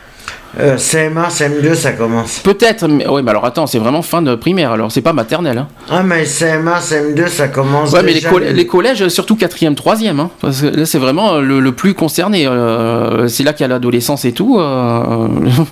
[0.57, 2.39] Euh, CM1, CM2, ça commence.
[2.39, 5.57] Peut-être, mais ouais, mais alors attends, c'est vraiment fin de primaire, alors c'est pas maternelle.
[5.57, 5.67] Hein.
[5.89, 7.91] Ah, mais CM1, CM2, ça commence.
[7.91, 11.93] Ouais, mais les, collèges, surtout 4e, 3e, hein, parce que là c'est vraiment le, plus
[11.93, 12.47] concerné.
[12.47, 14.57] Euh, c'est là qu'il y a l'adolescence et tout.
[14.57, 15.27] Euh,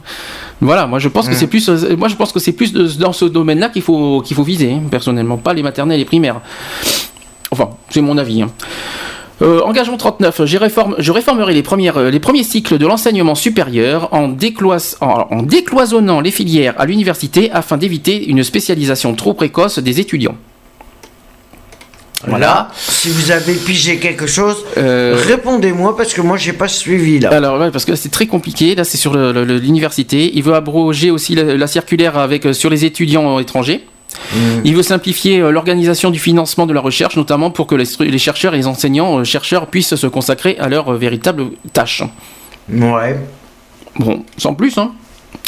[0.61, 3.25] voilà, moi je pense que c'est plus, moi je pense que c'est plus dans ce
[3.25, 6.41] domaine-là qu'il faut qu'il faut viser, hein, personnellement, pas les maternelles et les primaires.
[7.51, 8.43] Enfin, c'est mon avis.
[9.43, 14.33] Euh, engagement 39, je réformerai les, premières, euh, les premiers cycles de l'enseignement supérieur en,
[15.01, 20.37] en, décloisonnant les filières à l'université afin d'éviter une spécialisation trop précoce des étudiants.
[22.25, 22.69] Voilà.
[22.77, 27.31] Si vous avez pigé quelque chose, euh, répondez-moi parce que moi j'ai pas suivi là.
[27.31, 28.75] Alors parce que c'est très compliqué.
[28.75, 30.31] Là c'est sur l'université.
[30.33, 33.83] Il veut abroger aussi la, la circulaire avec sur les étudiants étrangers.
[34.33, 34.61] Mm.
[34.63, 38.53] Il veut simplifier euh, l'organisation du financement de la recherche, notamment pour que les, chercheurs
[38.53, 42.03] et les enseignants euh, chercheurs puissent se consacrer à leurs euh, véritables tâches.
[42.69, 43.19] Ouais.
[43.97, 44.91] Bon, sans plus, hein.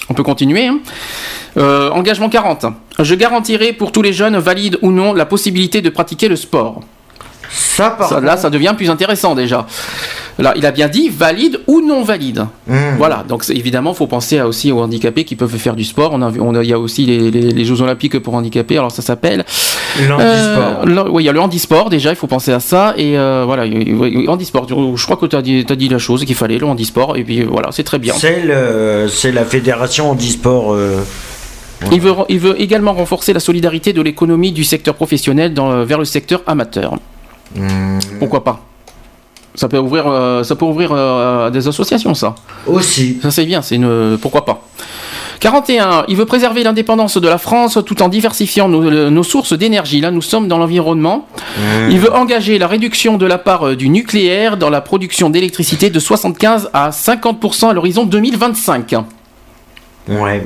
[0.10, 0.68] On peut continuer.
[0.68, 0.80] Hein.
[1.56, 2.66] engagement 40.
[3.00, 6.82] Je garantirai pour tous les jeunes, valides ou non, la possibilité de pratiquer le sport.
[7.50, 9.66] Ça, par Là, ça devient plus intéressant déjà.
[10.38, 12.46] Là, il a bien dit valide ou non valide.
[12.68, 12.76] Mmh.
[12.98, 16.12] Voilà, donc évidemment, il faut penser aussi aux handicapés qui peuvent faire du sport.
[16.14, 19.46] On a, on il y a aussi les, Jeux Olympiques pour handicapés, alors ça s'appelle.
[20.08, 21.14] L'handisport.
[21.14, 22.94] oui, il y a le handisport déjà, il faut penser à ça.
[22.98, 23.64] Et euh, voilà,
[24.28, 27.24] handisport, je crois que tu as, as, dit la chose qu'il fallait, le handisport, et
[27.24, 28.14] puis voilà, c'est très bien.
[28.14, 30.74] C'est la fédération handisport.
[30.74, 30.98] Euh,
[31.94, 36.00] il, veut, il veut également renforcer la solidarité de l'économie du secteur professionnel dans, vers
[36.00, 36.96] le secteur amateur.
[37.56, 38.00] Mmh.
[38.20, 38.62] Pourquoi pas
[39.58, 42.36] ça peut ouvrir, euh, ça peut ouvrir euh, des associations, ça.
[42.68, 43.20] Aussi.
[43.22, 44.62] Ça c'est bien, c'est une, pourquoi pas.
[45.40, 46.06] 41.
[46.08, 50.02] Il veut préserver l'indépendance de la France tout en diversifiant nos, sources d'énergie.
[50.02, 51.28] Là, nous sommes dans l'environnement.
[51.38, 51.92] Mmh.
[51.92, 55.90] Il veut engager la réduction de la part euh, du nucléaire dans la production d'électricité
[55.90, 58.96] de 75 à 50% à l'horizon 2025.
[60.08, 60.46] Ouais.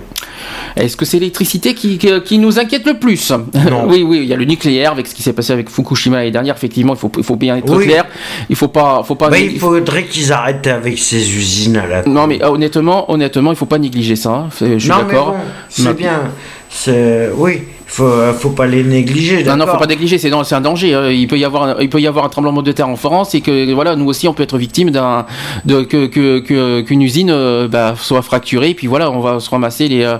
[0.75, 3.31] Est-ce que c'est l'électricité qui, qui, nous inquiète le plus
[3.87, 6.31] Oui, oui, il y a le nucléaire avec ce qui s'est passé avec Fukushima l'année
[6.31, 6.55] dernière.
[6.55, 8.05] Effectivement, il faut, il faut bien être clair.
[8.49, 9.37] Il faut pas, faut pas.
[9.37, 12.03] il faudrait qu'ils arrêtent avec ces usines à la.
[12.03, 14.29] Non, mais honnêtement, honnêtement, il faut pas négliger ça.
[14.29, 14.49] Hein.
[14.61, 15.35] Je suis d'accord.
[15.69, 16.31] c'est bien.
[16.69, 19.43] C'est oui faut, faut pas les négliger.
[19.43, 20.93] Non, non, faut pas négliger, c'est un danger.
[20.93, 21.09] Hein.
[21.09, 23.41] Il peut y avoir, il peut y avoir un tremblement de terre en France et
[23.41, 25.25] que voilà, nous aussi, on peut être victime d'un,
[25.65, 28.69] de que qu'une usine euh, bah, soit fracturée.
[28.69, 30.17] Et puis voilà, on va se ramasser les, euh,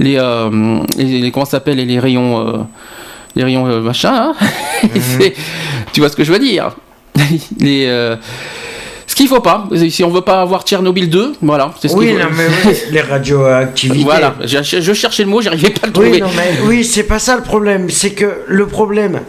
[0.00, 2.66] euh, les, les, comment s'appelle les rayons,
[3.36, 4.32] les rayons machin.
[4.32, 4.46] Hein.
[4.82, 5.30] Mhm.
[5.92, 6.74] tu vois ce que je veux dire
[7.60, 8.16] Les
[9.06, 11.72] ce qu'il faut pas, si on veut pas avoir Tchernobyl 2, voilà.
[11.80, 14.04] Ce oui, non, mais oui, les radioactivités.
[14.04, 16.10] Voilà, je, cherchais le mot, j'arrivais pas à le trouver.
[16.10, 17.90] Oui, non, mais, oui, c'est pas ça le problème.
[17.90, 19.20] C'est que le problème,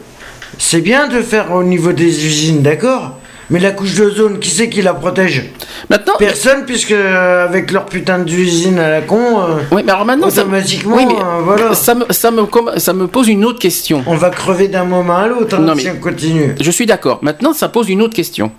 [0.58, 3.18] c'est bien de faire au niveau des usines, d'accord
[3.50, 5.52] mais la couche d'ozone, qui c'est qui la protège?
[5.90, 10.06] Maintenant Personne, puisque euh, avec leur putain d'usine à la con, euh, oui, mais alors
[10.06, 11.04] maintenant, automatiquement, ça...
[11.04, 11.74] Euh, voilà.
[11.76, 12.44] Ça me, ça, me,
[12.78, 14.04] ça me pose une autre question.
[14.08, 16.56] On va crever d'un moment à l'autre hein, si on continue.
[16.60, 17.20] Je suis d'accord.
[17.22, 18.52] Maintenant, ça pose une autre question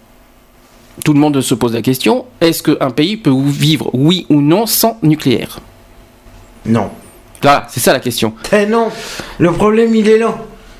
[1.03, 4.67] tout le monde se pose la question, est-ce qu'un pays peut vivre, oui ou non,
[4.67, 5.61] sans nucléaire?
[6.67, 6.91] Non.
[7.43, 8.35] Voilà, c'est ça la question.
[8.53, 8.89] Eh non,
[9.39, 10.37] le problème il est là.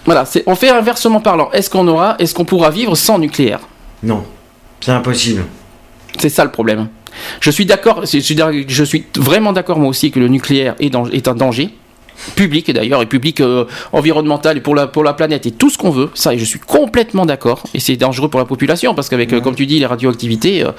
[0.07, 1.51] Voilà, on fait inversement parlant.
[1.53, 3.61] Est-ce qu'on aura, est-ce qu'on pourra vivre sans nucléaire?
[4.03, 4.25] Non,
[4.81, 5.45] c'est impossible.
[6.19, 6.89] C'est ça le problème.
[7.41, 11.35] Je suis d'accord, je suis vraiment d'accord moi aussi que le nucléaire est, est un
[11.35, 11.71] danger
[12.37, 15.79] public d'ailleurs et public euh, environnemental et pour la, pour la planète et tout ce
[15.79, 16.11] qu'on veut.
[16.15, 17.63] Ça, je suis complètement d'accord.
[17.75, 20.65] Et c'est dangereux pour la population parce qu'avec, euh, comme tu dis, les radioactivités, il
[20.65, 20.73] euh,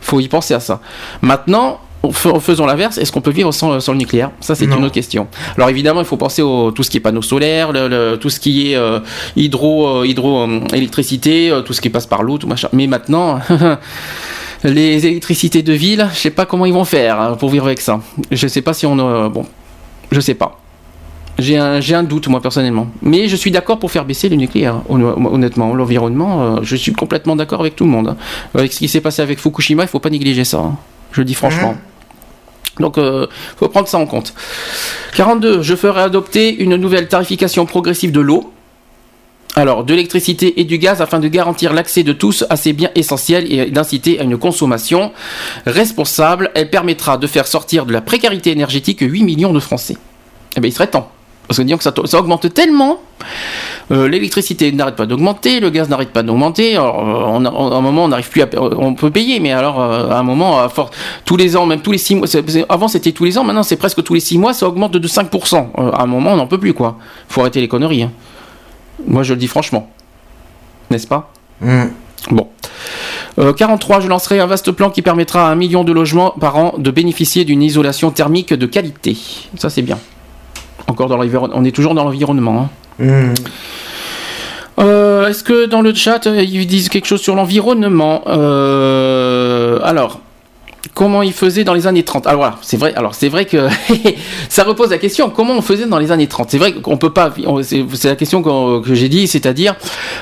[0.00, 0.80] faut y penser à ça.
[1.22, 1.80] Maintenant,
[2.12, 4.30] faisons l'inverse, est-ce qu'on peut vivre sans, le nucléaire?
[4.40, 5.28] Ça, c'est une autre question.
[5.56, 7.72] Alors évidemment, il faut penser au tout ce qui est panneaux solaires,
[8.20, 9.00] tout ce qui est euh,
[9.36, 12.68] hydro, euh, hydroélectricité, tout ce qui passe par l'eau, tout machin.
[12.72, 13.40] Mais maintenant.
[14.64, 17.82] les électricités de ville, je sais pas comment ils vont faire hein, pour vivre avec
[17.82, 18.00] ça.
[18.30, 19.28] Je sais pas si on.
[19.28, 19.44] bon,
[20.10, 20.63] je sais pas.
[21.38, 22.88] J'ai un, un, doute, moi, personnellement.
[23.02, 25.74] Mais je suis d'accord pour faire baisser le nucléaire, honnêtement.
[25.74, 28.08] L'environnement, euh, je suis complètement d'accord avec tout le monde.
[28.08, 28.16] Hein.
[28.54, 30.58] Avec ce qui s'est passé avec Fukushima, il ne faut pas négliger ça.
[30.58, 30.76] Hein.
[31.12, 31.72] Je le dis franchement.
[31.72, 32.82] Mmh.
[32.82, 33.26] Donc, il euh,
[33.56, 34.34] faut prendre ça en compte.
[35.16, 35.62] 42.
[35.62, 38.52] Je ferai adopter une nouvelle tarification progressive de l'eau.
[39.56, 42.90] Alors, de l'électricité et du gaz afin de garantir l'accès de tous à ces biens
[42.96, 45.12] essentiels et d'inciter à une consommation
[45.66, 46.50] responsable.
[46.54, 49.96] Elle permettra de faire sortir de la précarité énergétique 8 millions de Français.
[50.56, 51.10] Eh bien, il serait temps.
[51.46, 52.98] Parce que disons que ça, ça augmente tellement,
[53.90, 56.76] euh, l'électricité n'arrête pas d'augmenter, le gaz n'arrête pas d'augmenter.
[56.76, 60.08] Alors, euh, à un moment, on n'arrive plus à, on peut payer, mais alors euh,
[60.10, 60.90] à un moment, à force,
[61.24, 62.26] tous les ans, même tous les six mois,
[62.68, 65.08] avant c'était tous les ans, maintenant c'est presque tous les six mois, ça augmente de
[65.08, 65.92] 5%.
[65.92, 66.96] à un moment, on n'en peut plus quoi.
[67.28, 68.04] Faut arrêter les conneries.
[68.04, 68.12] Hein.
[69.06, 69.90] Moi, je le dis franchement,
[70.90, 71.32] n'est-ce pas?
[71.60, 71.84] Mmh.
[72.30, 72.48] Bon.
[73.36, 76.74] 43, je lancerai un vaste plan qui permettra à un million de logements par an
[76.78, 79.16] de bénéficier d'une isolation thermique de qualité.
[79.58, 79.98] Ça, c'est bien.
[80.86, 81.56] Encore dans l'environnement.
[81.56, 82.68] On est toujours dans l'environnement.
[83.00, 83.04] Hein.
[83.04, 83.34] Hmm.
[84.78, 90.20] Euh, est-ce que dans le chat, euh, ils disent quelque chose sur l'environnement euh, Alors,
[90.94, 92.92] comment ils faisaient dans les années 30 Alors voilà, c'est vrai.
[92.94, 93.68] Alors c'est vrai que
[94.48, 96.50] ça repose la question comment on faisait dans les années 30.
[96.50, 97.32] C'est vrai qu'on peut pas.
[97.62, 99.76] C'est la question que, j'ai dit, c'est-à-dire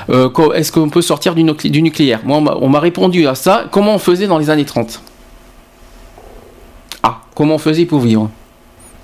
[0.09, 2.19] est-ce qu'on peut sortir du, du nucléaire?
[2.23, 3.65] Moi, on m'a répondu à ça.
[3.71, 5.01] Comment on faisait dans les années 30
[7.01, 8.29] Ah, comment on faisait pour vivre?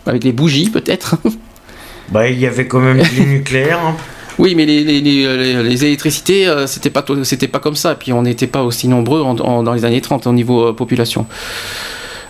[0.05, 1.15] Avec les bougies, peut-être?
[2.11, 3.79] Bah, il y avait quand même du nucléaire.
[3.79, 3.95] Hein.
[4.39, 7.95] Oui, mais les, les, les, électricités, euh, c'était pas c'était pas comme ça.
[7.95, 11.25] Puis on n'était pas aussi nombreux dans les années 30 au niveau euh, population.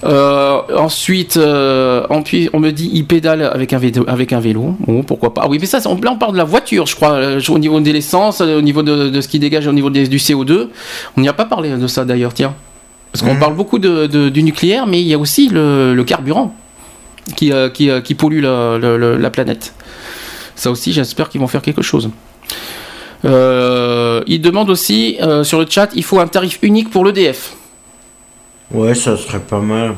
[0.04, 2.24] Euh, ensuite, on,
[2.54, 4.06] on, me dit il pédale avec un vélo.
[4.08, 4.76] Avec un vélo.
[4.80, 5.42] Bon, pourquoi pas?
[5.44, 7.92] Ah oui, mais ça, là, on parle de la voiture, je crois, au niveau de
[7.92, 10.70] l'essence, au niveau de, ce qui dégage au niveau du CO2.
[11.16, 12.56] On n'y a pas parlé de ça d'ailleurs, tiens.
[13.12, 13.40] Parce qu'on mmh.
[13.40, 16.56] parle beaucoup de, du nucléaire, mais il y a aussi le carburant
[17.36, 19.74] qui, euh, euh, qui, pollue la, planète.
[20.56, 22.10] Ça aussi, j'espère qu'ils vont faire quelque chose.
[23.26, 27.56] Euh, il demande aussi sur le chat, il faut un tarif unique pour l'EDF.
[28.72, 29.96] Ouais, ça serait pas mal.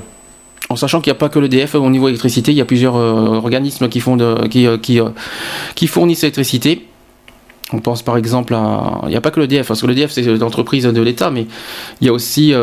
[0.70, 2.96] En sachant qu'il n'y a pas que l'EDF au niveau électricité, il y a plusieurs
[2.96, 5.00] organismes qui, font de, qui, qui,
[5.76, 6.88] qui fournissent l'électricité.
[7.74, 9.02] On pense par exemple à.
[9.04, 11.48] Il n'y a pas que l'EDF, parce que l'EDF c'est l'entreprise de l'État, mais
[12.00, 12.54] il y a aussi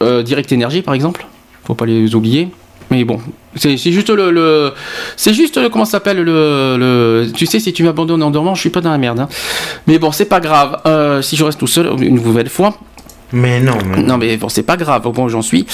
[0.00, 1.26] Direct Énergie par exemple,
[1.64, 2.48] faut pas les oublier.
[2.90, 3.20] Mais bon,
[3.54, 4.72] c'est juste le,
[5.16, 8.80] c'est juste comment s'appelle le, tu sais si tu m'abandonnes en dormant, je suis pas
[8.80, 9.20] dans la merde.
[9.20, 9.28] Hein.
[9.86, 10.80] Mais bon, c'est pas grave.
[10.86, 12.76] Euh, si je reste tout seul une nouvelle fois.
[13.32, 15.06] Mais non, mais non, mais bon, c'est pas grave.
[15.06, 15.66] Au point où j'en suis.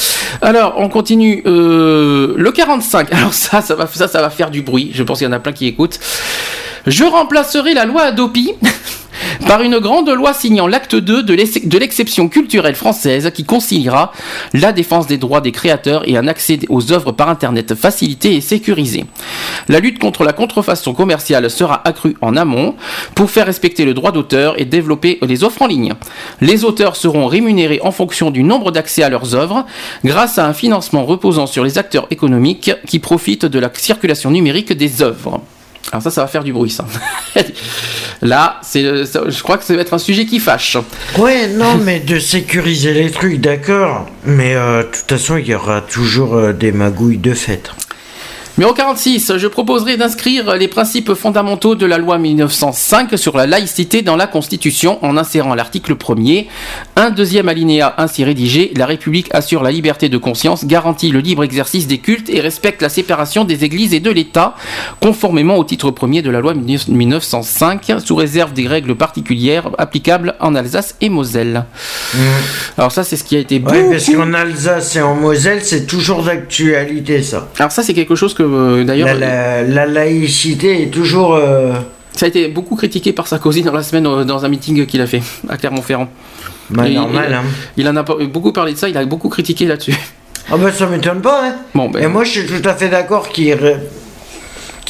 [0.42, 1.42] Alors, on continue.
[1.46, 3.10] Euh, le 45.
[3.12, 4.90] Alors ça, ça va, ça, ça va faire du bruit.
[4.92, 5.98] Je pense qu'il y en a plein qui écoutent.
[6.86, 8.52] Je remplacerai la loi Adopi
[9.46, 14.12] par une grande loi signant l'acte 2 de l'exception culturelle française qui conciliera
[14.52, 18.40] la défense des droits des créateurs et un accès aux œuvres par Internet facilité et
[18.40, 19.04] sécurisé.
[19.68, 22.74] La lutte contre la contrefaçon commerciale sera accrue en amont
[23.14, 25.94] pour faire respecter le droit d'auteur et développer les offres en ligne.
[26.40, 29.66] Les auteurs seront rémunérés en fonction du nombre d'accès à leurs œuvres
[30.04, 34.72] grâce à un financement reposant sur les acteurs économiques qui profitent de la circulation numérique
[34.72, 35.40] des œuvres.
[35.92, 36.84] Alors ça, ça va faire du bruit, ça.
[38.22, 40.76] Là, c'est, je crois que ça va être un sujet qui fâche.
[41.18, 44.08] Ouais, non, mais de sécuriser les trucs, d'accord.
[44.24, 47.70] Mais euh, de toute façon, il y aura toujours euh, des magouilles de fête.
[48.58, 54.00] Numéro 46, je proposerai d'inscrire les principes fondamentaux de la loi 1905 sur la laïcité
[54.00, 56.46] dans la Constitution en insérant l'article 1er.
[56.96, 61.44] Un deuxième alinéa ainsi rédigé, la République assure la liberté de conscience, garantit le libre
[61.44, 64.54] exercice des cultes et respecte la séparation des églises et de l'État,
[65.02, 70.54] conformément au titre 1er de la loi 1905, sous réserve des règles particulières applicables en
[70.54, 71.66] Alsace et Moselle.
[72.14, 72.18] Mmh.
[72.78, 73.62] Alors ça, c'est ce qui a été...
[73.62, 77.50] Oui, parce qu'en Alsace et en Moselle, c'est toujours d'actualité, ça.
[77.58, 79.16] Alors ça, c'est quelque chose que euh, d'ailleurs.
[79.18, 81.34] La, laïcité est toujours.
[81.34, 81.74] Euh,
[82.12, 85.00] Ça a été beaucoup critiqué par Sarkozy dans la semaine euh, dans un meeting qu'il
[85.00, 86.08] a fait à Clermont-Ferrand.
[86.70, 87.42] Bah, normal, hein.
[87.76, 89.94] il, en a beaucoup parlé de ça, il a beaucoup critiqué là-dessus.
[90.48, 91.54] Ah bah ça m'étonne pas, hein.
[91.74, 92.04] Bon, ben...
[92.04, 93.58] Et moi je suis tout à fait d'accord qu'il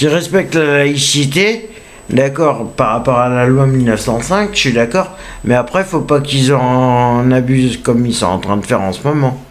[0.03, 1.71] respecte la laïcité,
[2.11, 6.53] d'accord, par rapport à la loi 1905, je suis d'accord, mais après faut pas qu'ils
[6.53, 9.43] en abusent comme ils sont en train de faire en ce moment.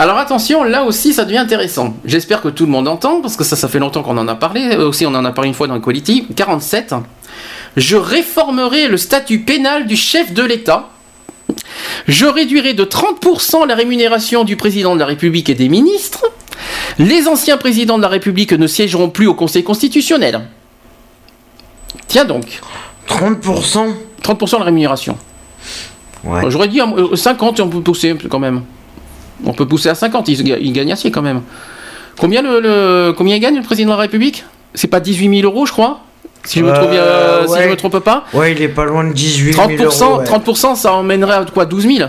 [0.00, 1.96] Alors attention, là aussi ça devient intéressant.
[2.04, 4.36] J'espère que tout le monde entend, parce que ça, ça fait longtemps qu'on en a
[4.36, 4.62] parlé.
[4.72, 6.28] Euh, aussi, on en a parlé une fois dans Equality.
[6.36, 6.94] 47.
[7.76, 10.88] Je réformerai le statut pénal du chef de l'État.
[12.06, 16.24] Je réduirai de 30% la rémunération du président de la République et des ministres.
[16.98, 20.42] Les anciens présidents de la République ne siégeront plus au Conseil constitutionnel.
[22.06, 22.60] Tiens donc.
[23.08, 25.16] 30% 30% de la rémunération.
[26.24, 26.42] Ouais.
[26.48, 28.62] J'aurais dit euh, 50, on peut pousser quand même.
[29.44, 31.42] On peut pousser à 50, il, il gagne assez quand même.
[32.18, 34.44] Combien, le, le- combien il gagne le président de la République?
[34.74, 36.00] C'est pas 18 000 euros, je crois
[36.44, 37.64] si je, me trompe, Euh, si ouais.
[37.64, 38.24] je me trompe pas?
[38.32, 40.18] Ouais, il est pas loin de 18 000 30%, euros.
[40.20, 40.24] ouais.
[40.24, 42.08] 30% ça emmènerait à quoi 12 000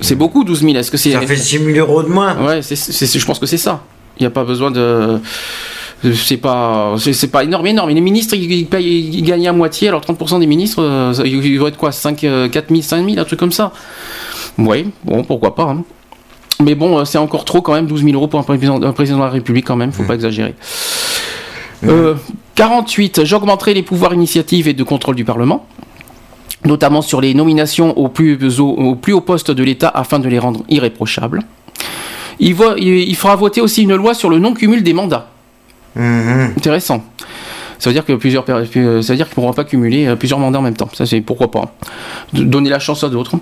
[0.00, 0.74] C'est beaucoup 12 000.
[0.76, 1.12] Est-ce que c'est.
[1.12, 2.34] Ça fait 6 000 euros de moins.
[2.44, 3.82] Ouais, je pense que c'est ça.
[4.18, 5.20] Il n'y a pas besoin de.
[6.14, 7.90] C'est pas, c'est, pas énorme, énorme.
[7.90, 9.88] Et les ministres, ils, ils payent- ils gagnent à moitié.
[9.88, 12.16] Alors 30% des ministres, euh, ils ils vont être quoi 5,
[12.50, 13.72] 4 000, 5 000, un truc comme ça?
[14.58, 15.64] Oui, bon, pourquoi pas.
[15.64, 15.84] hein.
[16.60, 18.92] Mais bon, euh, c'est encore trop quand même, 12 000 euros pour un président, un
[18.92, 20.54] président de la République quand même, faut pas exagérer.
[21.84, 22.14] Euh,
[22.56, 25.66] 48, j'augmenterai les pouvoirs initiatifs et de contrôle du Parlement,
[26.64, 30.28] notamment sur les nominations au plus haut, au plus haut poste de l'État afin de
[30.28, 31.42] les rendre irréprochables.
[32.40, 35.28] Il, vo- il- il fera voter aussi une loi sur le non-cumul des mandats.
[35.94, 36.54] Mhm.
[36.56, 37.02] Intéressant.
[37.78, 40.16] Ça veut dire que plusieurs, euh, ça veut dire qu'ils ne pourront pas cumuler euh,
[40.16, 40.88] plusieurs mandats en même temps.
[40.92, 41.72] Ça, c'est pourquoi pas.
[42.32, 43.36] Donner la chance à d'autres.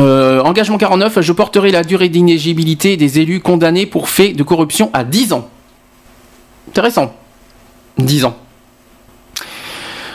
[0.00, 4.90] Euh, engagement 49, je porterai la durée d'inéligibilité des élus condamnés pour faits de corruption
[4.92, 5.48] à 10 ans.
[6.68, 7.14] Intéressant.
[7.98, 8.36] 10 ans.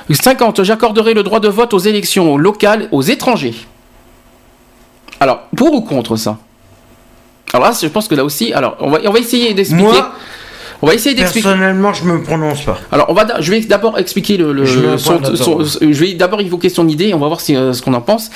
[0.09, 3.55] 50, j'accorderai le droit de vote aux élections locales aux étrangers.
[5.19, 6.37] Alors, pour ou contre ça?
[7.53, 9.99] Alors là, je pense que là aussi, alors on va, on va essayer d'expliquer.
[10.81, 11.47] On va essayer d'expliquer.
[11.47, 12.77] personnellement, je me prononce pas.
[12.91, 14.53] Alors, on va, da- je vais d'abord expliquer le.
[14.53, 15.65] le- Je son- son- d'abord.
[15.81, 17.13] je vais d'abord évoquer son idée.
[17.13, 18.29] On va voir si, euh, ce qu'on en pense.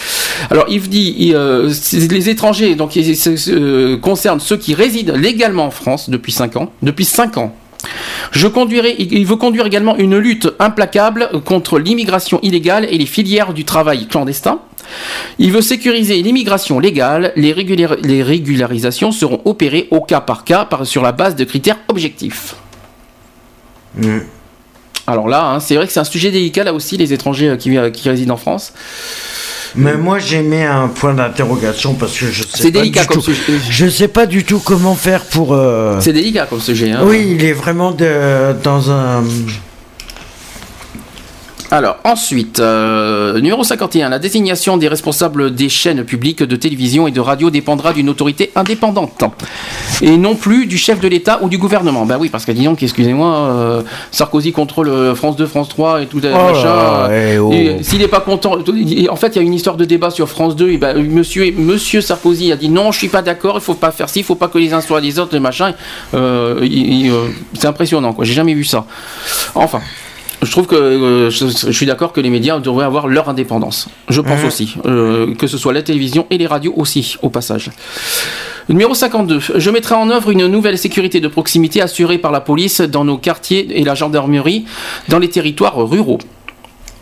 [0.49, 4.73] Alors, il dit, il, euh, les étrangers, donc, il se- se- euh, concernent ceux qui
[4.73, 6.71] résident légalement en France depuis 5 ans.
[6.81, 7.55] Depuis 5 ans.
[8.31, 13.53] Je conduirai, il veut conduire également une lutte implacable contre l'immigration illégale et les filières
[13.53, 14.59] du travail clandestin.
[15.39, 17.33] Il veut sécuriser l'immigration légale.
[17.35, 21.43] Les, régular- les régularisations seront opérées au cas par cas par- sur la base de
[21.43, 22.55] critères objectifs.
[23.95, 24.19] Mm.
[25.07, 27.57] Alors là, hein, c'est vrai que c'est un sujet délicat là aussi, les étrangers euh,
[27.57, 28.73] qui, euh, qui résident en France.
[29.75, 33.07] Mais moi, j'ai mis un point d'interrogation parce que je sais C'est pas délicat du
[33.07, 33.33] comme tout.
[33.33, 33.41] sujet.
[33.69, 35.53] Je sais pas du tout comment faire pour.
[35.53, 36.91] euh, C'est délicat comme sujet.
[36.91, 37.01] hein.
[37.03, 39.23] Oui, il est vraiment de- dans un.
[41.73, 47.11] Alors ensuite, euh, numéro 51, la désignation des responsables des chaînes publiques de télévision et
[47.11, 49.23] de radio dépendra d'une autorité indépendante
[50.01, 52.05] et non plus du chef de l'État ou du gouvernement.
[52.05, 56.01] Ben oui, parce que dis donc, excusez-moi, euh, Sarkozy contrôle euh, France 2, France 3
[56.01, 57.09] et tout euh, Oh machin.
[57.13, 57.51] eh oh.
[57.53, 58.57] Et S'il n'est pas content,
[59.09, 60.71] en fait, il y a une histoire de débat sur France 2.
[60.71, 63.91] Et ben, monsieur, monsieur Sarkozy a dit non, je suis pas d'accord, il faut pas
[63.91, 65.73] faire ci, il faut pas que les uns soient les autres, machin.
[66.15, 68.25] Euh, il- il, euh, c'est impressionnant, quoi.
[68.25, 68.85] J'ai jamais vu ça.
[69.55, 69.79] Enfin.
[70.41, 73.87] Je trouve que euh, je, je suis d'accord que les médias devraient avoir leur indépendance.
[74.09, 74.47] Je pense Mhm.
[74.47, 74.75] aussi.
[74.85, 77.69] Euh, que ce soit la télévision et les radios aussi, au passage.
[78.69, 79.39] Numéro 52.
[79.55, 83.17] Je mettrai en œuvre une nouvelle sécurité de proximité assurée par la police dans nos
[83.17, 84.65] quartiers et la gendarmerie
[85.09, 86.19] dans les territoires ruraux.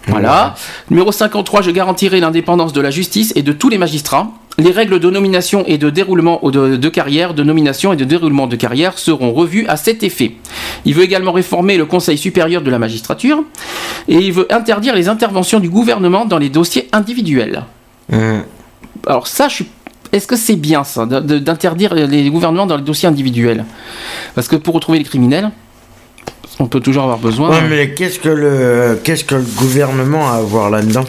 [0.08, 0.56] Voilà.
[0.90, 4.32] Numéro 53, je garantirai l'indépendance de la justice et de tous les magistrats.
[4.58, 8.04] Les règles de nomination et de déroulement ou de, de carrière, de nomination et de
[8.04, 10.34] déroulement de carrière seront revues à cet effet.
[10.84, 13.44] Il veut également réformer le Conseil supérieur de la magistrature
[14.08, 17.64] et il veut interdire les interventions du gouvernement dans les dossiers individuels.
[18.12, 18.40] Mm.
[19.08, 19.68] Alors ça, je suis...
[20.12, 23.64] Est-ce que c'est bien ça, d'interdire les gouvernements dans les dossiers individuels?
[24.34, 25.52] Parce que pour retrouver les criminels,
[26.60, 27.50] on peut toujours avoir besoin.
[27.50, 31.06] Ouais, mais qu'est-ce que le qu'est-ce que le gouvernement a à voir là-dedans?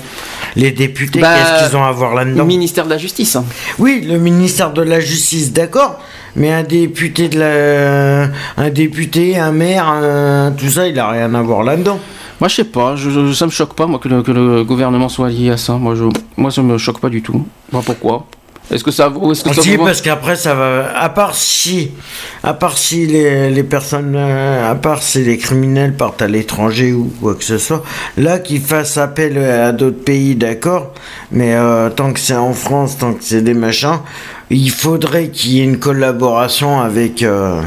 [0.56, 3.36] Les députés, Bah, qu'est-ce qu'ils ont à voir Le là-dedans ministère de la Justice.
[3.36, 3.44] hein.
[3.78, 6.00] Oui, le ministère de la Justice, d'accord.
[6.36, 11.34] Mais un député de la, un député, un maire, un- tout ça, il a rien
[11.34, 11.98] à voir là-dedans.
[12.40, 14.64] Moi, je sais pas, je, je- ça me choque pas, moi, que le, que le
[14.64, 15.74] gouvernement soit lié à ça.
[15.74, 16.04] Moi, je,
[16.36, 17.44] moi, ça me choque pas du tout.
[17.72, 18.26] Moi, pourquoi?
[18.72, 20.96] Est-ce que ça, vaut- est-ce que ça Si, vaut- parce qu'après ça va.
[20.96, 21.90] À part si,
[22.44, 26.92] à part si les, les personnes, euh, à part si les criminels partent à l'étranger
[26.92, 27.82] ou quoi que ce soit,
[28.16, 30.94] là qu'ils fassent appel à d'autres pays, d'accord.
[31.32, 33.98] Mais euh, tant que c'est en France, tant que c'est des machins,
[34.50, 37.60] il faudrait qu'il y ait une collaboration avec euh,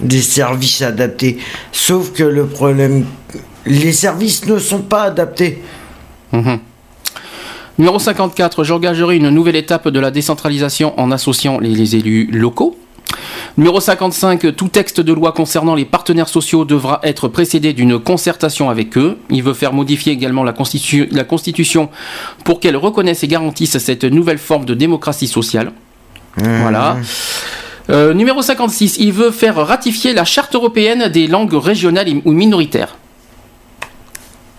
[0.00, 1.38] des services adaptés.
[1.70, 3.04] Sauf que le problème,
[3.66, 5.62] les services ne sont pas adaptés.
[6.32, 6.58] Mhm.
[7.80, 12.76] Numéro 54, j'engagerai une nouvelle étape de la décentralisation en associant les, les élus locaux.
[13.56, 18.68] Numéro 55, tout texte de loi concernant les partenaires sociaux devra être précédé d'une concertation
[18.68, 19.16] avec eux.
[19.30, 21.88] Il veut faire modifier également la, constitu- la Constitution
[22.44, 25.72] pour qu'elle reconnaisse et garantisse cette nouvelle forme de démocratie sociale.
[26.36, 26.98] Voilà.
[27.88, 32.98] Euh, numéro 56, il veut faire ratifier la charte européenne des langues régionales ou minoritaires.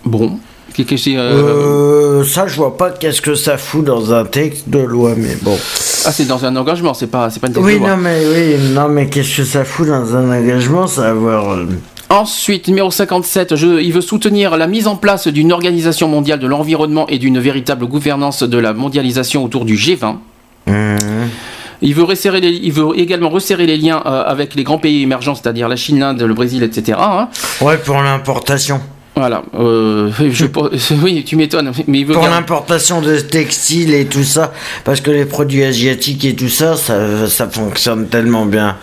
[0.06, 0.40] Bon,
[0.80, 5.36] euh, ça, je vois pas qu'est-ce que ça fout dans un texte de loi, mais
[5.42, 5.58] bon.
[6.06, 7.90] Ah, c'est dans un engagement, c'est pas, c'est pas une texte oui, de loi.
[7.90, 11.58] Non, mais, oui, non, mais qu'est-ce que ça fout dans un engagement Ça va avoir.
[12.10, 16.48] Ensuite, numéro 57, je, il veut soutenir la mise en place d'une organisation mondiale de
[16.48, 20.18] l'environnement et d'une véritable gouvernance de la mondialisation autour du G20.
[20.68, 20.96] Mmh.
[21.84, 25.36] Il veut, resserrer il veut également resserrer les liens euh, avec les grands pays émergents,
[25.36, 26.98] c'est-à-dire la Chine, l'Inde, le Brésil, etc.
[27.02, 27.30] Hein.
[27.60, 28.82] Ouais, pour l'importation.
[29.22, 29.44] Voilà.
[29.54, 30.46] Euh, je,
[31.04, 31.72] oui, tu m'étonnes.
[31.86, 34.52] Mais pour l'importation de textiles et tout ça,
[34.84, 38.78] parce que les produits asiatiques et tout ça, ça, ça fonctionne tellement bien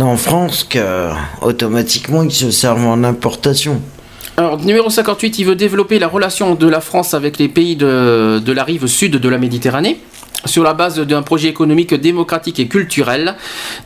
[0.00, 1.10] en France que
[1.42, 3.82] automatiquement ils se servent en importation.
[4.38, 8.40] Alors, numéro 58, il veut développer la relation de la France avec les pays de,
[8.42, 10.00] de la rive sud de la Méditerranée
[10.44, 13.36] sur la base d'un projet économique démocratique et culturel.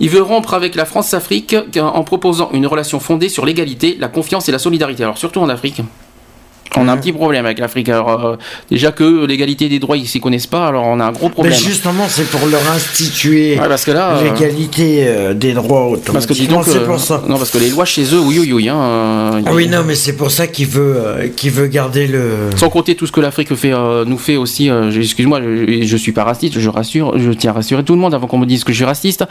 [0.00, 4.48] Il veut rompre avec la France-Afrique en proposant une relation fondée sur l'égalité, la confiance
[4.48, 5.02] et la solidarité.
[5.02, 5.82] Alors surtout en Afrique.
[6.76, 7.88] On a un petit problème avec l'Afrique.
[7.88, 8.36] Alors, euh,
[8.70, 11.54] déjà que l'égalité des droits, ils s'y connaissent pas, alors on a un gros problème.
[11.54, 16.84] Mais justement, c'est pour leur instituer euh, l'égalité euh, des droits Parce que dis c'est
[16.84, 17.22] pour ça.
[17.26, 18.68] Non, parce que les lois chez eux, oui, oui, oui.
[18.68, 22.50] Hein, oui, non, mais c'est pour ça qu'il veut, qu'il veut garder le.
[22.56, 23.72] Sans compter tout ce que l'Afrique fait,
[24.06, 24.68] nous fait aussi.
[24.68, 28.14] Excuse-moi, je, je, suis pas raciste, je rassure, je tiens à rassurer tout le monde
[28.14, 29.24] avant qu'on me dise que je suis raciste.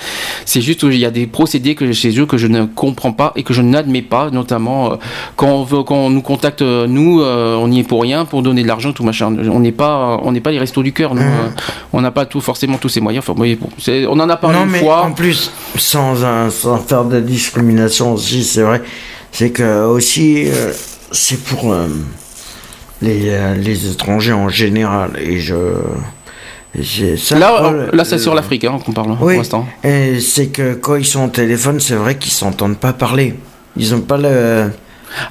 [0.45, 3.31] C'est juste qu'il y a des procédés que chez eux que je ne comprends pas
[3.35, 4.97] et que je n'admets pas, notamment
[5.35, 8.41] quand on veut, quand on nous contacte nous euh, on y est pour rien, pour
[8.41, 9.35] donner de l'argent, tout machin.
[9.51, 11.13] On n'est pas, on n'est pas les restos du cœur.
[11.13, 11.19] Mmh.
[11.19, 11.49] Euh,
[11.93, 13.25] on n'a pas tout forcément tous ces moyens.
[13.27, 15.03] Enfin, on en a parlé une fois.
[15.03, 16.15] En plus, sans,
[16.49, 18.81] sans faire de discrimination aussi, c'est vrai,
[19.31, 20.71] c'est que aussi euh,
[21.11, 21.75] c'est pour
[23.01, 25.11] les, les étrangers en général.
[25.19, 25.55] Et je
[27.17, 29.65] ça, là, là c'est sur l'Afrique hein, qu'on parle hein, pour l'instant.
[29.83, 33.35] Et c'est que quand ils sont au téléphone, c'est vrai qu'ils s'entendent pas parler.
[33.77, 34.69] Ils ont pas le.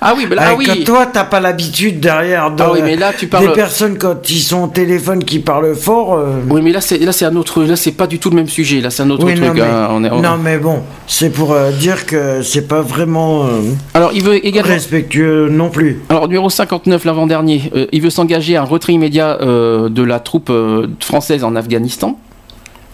[0.01, 0.85] Ah oui, mais là, ah oui.
[0.85, 3.47] Toi, t'as pas l'habitude derrière de, ah oui, mais là, tu parles...
[3.47, 6.15] des personnes quand ils sont au téléphone qui parlent fort.
[6.15, 6.41] Euh.
[6.49, 7.63] Oui, mais là, c'est là, c'est un autre.
[7.63, 8.81] Là, c'est pas du tout le même sujet.
[8.81, 9.39] Là, c'est un autre truc.
[9.39, 9.89] Non, mais, hein.
[9.91, 13.45] on est, non, mais bon, c'est pour euh, dire que c'est pas vraiment.
[13.45, 13.63] Euh,
[13.95, 16.01] Alors, il veut également respectueux non plus.
[16.09, 20.53] Alors, numéro 59, l'avant-dernier, il veut s'engager à un retrait immédiat de la troupe
[21.01, 22.19] française en Afghanistan.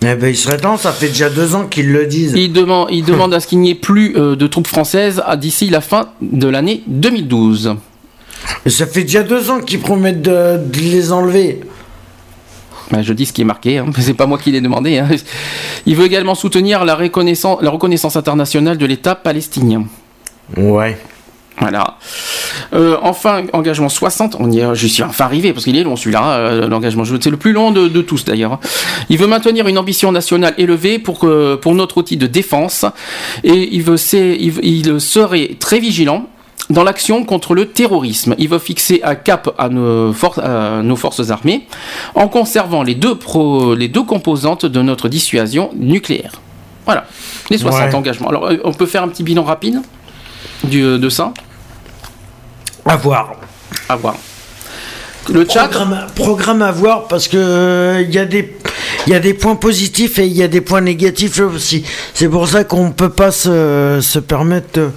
[0.05, 2.33] Eh ben, il serait temps, ça fait déjà deux ans qu'ils le disent.
[2.35, 5.71] Il demande, il demande à ce qu'il n'y ait plus euh, de troupes françaises d'ici
[5.71, 7.77] la fin de l'année 2012.
[8.67, 11.61] Et ça fait déjà deux ans qu'ils promettent de, les enlever.
[12.91, 13.87] Ben, je dis ce qui est marqué, hein.
[13.99, 14.99] c'est pas moi qui l'ai demandé.
[14.99, 15.09] Hein.
[15.87, 19.85] Il veut également soutenir la reconnaissance, la reconnaissance internationale de l'État palestinien.
[20.57, 20.99] Ouais.
[21.59, 21.99] Voilà.
[22.73, 25.97] Euh, enfin, engagement 60, on y est, je suis enfin arrivé, parce qu'il est long
[25.97, 28.59] celui-là, euh, l'engagement, c'est le plus long de, tous d'ailleurs.
[29.09, 31.29] Il veut maintenir une ambition nationale élevée pour,
[31.61, 32.85] pour notre outil de défense,
[33.45, 36.27] et il, veut, il, il serait très vigilant
[36.71, 38.35] dans l'action contre le terrorisme.
[38.39, 40.15] Il veut fixer un cap à nos,
[40.83, 41.67] nos forces armées
[42.15, 46.41] en conservant les deux, pro, les deux composantes de notre dissuasion nucléaire.
[46.85, 47.07] Voilà,
[47.51, 48.29] les 60 engagements.
[48.29, 49.81] Alors, euh, on peut faire un petit bilan rapide?
[50.65, 51.33] Du, de ça
[52.85, 53.33] À voir.
[53.89, 54.17] À voir.
[55.29, 55.69] Le chat
[56.15, 58.57] programme, à voir parce que il euh, y a des
[59.07, 61.85] il y a des points positifs et il y a des points négatifs aussi.
[62.15, 64.91] C'est pour ça qu'on peut pas se, se permettre de...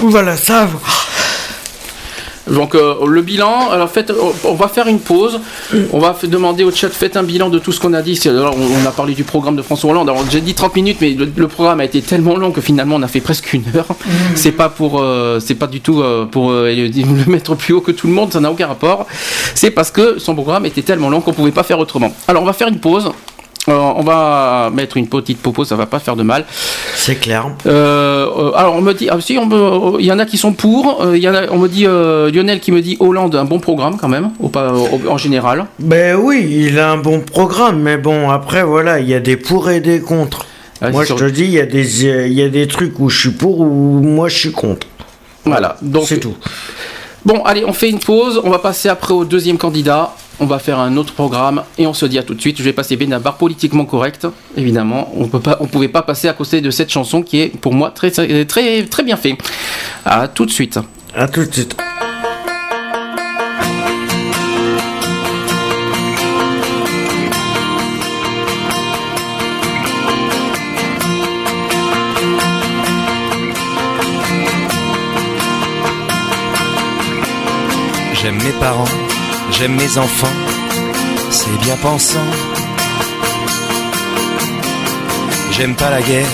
[0.00, 0.68] Voilà, ça.
[2.50, 4.12] Donc euh, le bilan, alors fait,
[4.44, 5.40] on va faire une pause.
[5.92, 8.20] On va demander au chat, faites un bilan de tout ce qu'on a dit.
[8.26, 10.08] Alors, on, a parlé du programme de François Hollande.
[10.08, 13.02] Alors j'ai dit 30 minutes, mais le, programme a été tellement long que finalement on
[13.02, 13.86] a fait presque une heure.
[13.90, 14.10] Mmh.
[14.34, 17.92] C'est pas pour, euh, c'est pas du tout euh, pour le mettre plus haut que
[17.92, 18.32] tout le monde.
[18.32, 19.06] Ça n'a aucun rapport.
[19.54, 22.14] C'est parce que son programme était tellement long qu'on pouvait pas faire autrement.
[22.26, 23.10] Alors on va faire une pause.
[23.68, 26.44] Euh, on va mettre une petite popo, ça va pas faire de mal.
[26.96, 27.46] C'est clair.
[27.66, 30.52] Euh, euh, alors on me dit, ah, si on il y en a qui sont
[30.52, 31.06] pour.
[31.14, 33.98] Il y en a, on me dit Lionel qui me dit Hollande un bon programme
[33.98, 34.30] quand même,
[35.08, 35.66] en général.
[35.78, 39.36] Ben oui, il a un bon programme, mais bon après voilà, il y a des
[39.36, 40.44] pour et des contre.
[40.80, 43.08] Ah, moi je te dis, il y a des il y a des trucs où
[43.08, 44.88] je suis pour ou moi je suis contre.
[45.44, 46.34] Voilà, donc c'est tout.
[47.24, 48.40] Bon, allez, on fait une pause.
[48.42, 51.94] On va passer après au deuxième candidat on va faire un autre programme et on
[51.94, 52.58] se dit à tout de suite.
[52.58, 54.26] Je vais passer Benabar politiquement correct,
[54.56, 55.08] évidemment.
[55.16, 57.72] On peut pas, on pouvait pas passer à côté de cette chanson qui est pour
[57.72, 59.38] moi très très très, très bien fait.
[60.04, 60.80] À tout de suite.
[61.14, 61.76] À tout de suite.
[78.14, 79.11] J'aime mes parents
[79.52, 80.36] J'aime mes enfants,
[81.30, 82.18] c'est bien pensant.
[85.52, 86.26] J'aime pas la guerre,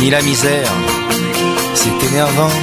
[0.00, 0.70] ni la misère,
[1.74, 2.54] c'est énervant.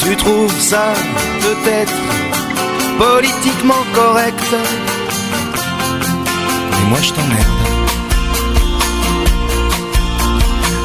[0.00, 0.94] Tu trouves ça
[1.40, 1.92] peut-être
[2.98, 4.54] politiquement correct,
[6.70, 7.58] mais moi je t'emmerde.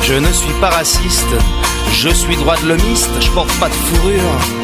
[0.02, 1.36] Je ne suis pas raciste,
[1.94, 4.63] je suis droit de l'homiste, je porte pas de fourrure.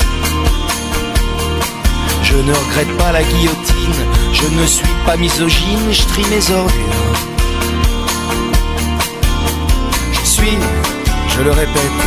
[2.30, 4.00] Je ne regrette pas la guillotine,
[4.34, 7.18] je ne suis pas misogyne, je trie mes ordures.
[10.14, 10.58] Je suis,
[11.30, 12.00] je le répète,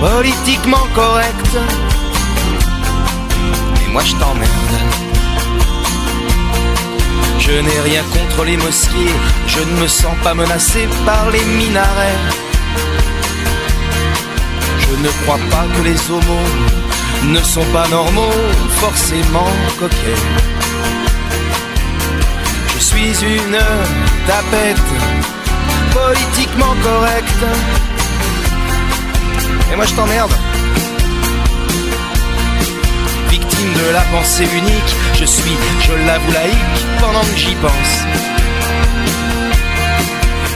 [0.00, 1.58] politiquement correct.
[3.74, 4.78] Mais moi je t'emmerde.
[7.38, 9.14] Je n'ai rien contre les mosquées,
[9.46, 12.24] je ne me sens pas menacé par les minarets.
[14.80, 16.48] Je ne crois pas que les homos
[17.24, 18.32] ne sont pas normaux,
[18.80, 20.22] forcément coquets.
[22.74, 23.58] Je suis une
[24.26, 24.88] tapette
[25.92, 27.44] politiquement correcte.
[29.72, 30.32] Et moi je t'emmerde.
[33.30, 37.94] Victime de la pensée unique, je suis, je l'avoue, laïque pendant que j'y pense.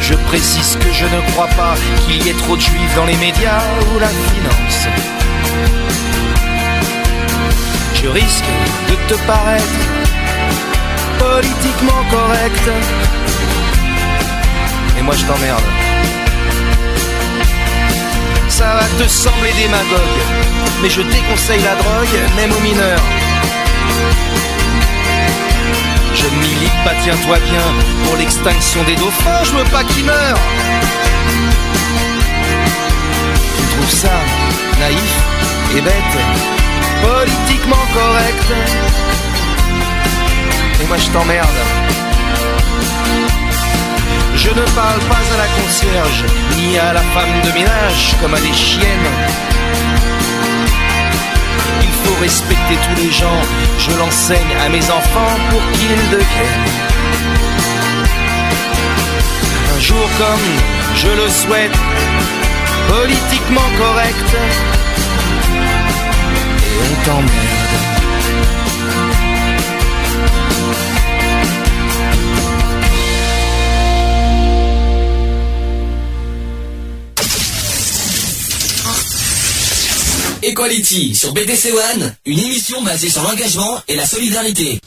[0.01, 1.75] Je précise que je ne crois pas
[2.07, 3.63] qu'il y ait trop de juifs dans les médias
[3.95, 4.89] ou la finance.
[8.03, 8.45] Je risque
[8.89, 9.65] de te paraître
[11.19, 12.71] politiquement correct.
[14.99, 15.63] Et moi je t'emmerde.
[18.49, 20.21] Ça va te sembler démagogue,
[20.83, 23.07] mais je déconseille la drogue, même aux mineurs.
[26.15, 27.67] Je milite pas, tiens-toi bien,
[28.05, 30.41] pour l'extinction des dauphins, je veux pas qu'ils meurent.
[33.57, 34.17] Tu trouves ça
[34.81, 35.15] naïf
[35.77, 36.17] et bête,
[37.03, 38.49] politiquement correct
[40.81, 41.61] Et moi je t'emmerde.
[44.37, 46.25] Je ne parle pas à la concierge,
[46.57, 49.11] ni à la femme de ménage comme à des chiennes.
[51.81, 53.41] Il faut respecter tous les gens,
[53.79, 56.67] je l'enseigne à mes enfants pour qu'ils deviennent.
[59.77, 60.49] Un jour comme
[60.97, 61.79] je le souhaite,
[62.89, 64.31] politiquement correct,
[80.45, 84.81] Equality sur BDC One, une émission basée sur l'engagement et la solidarité.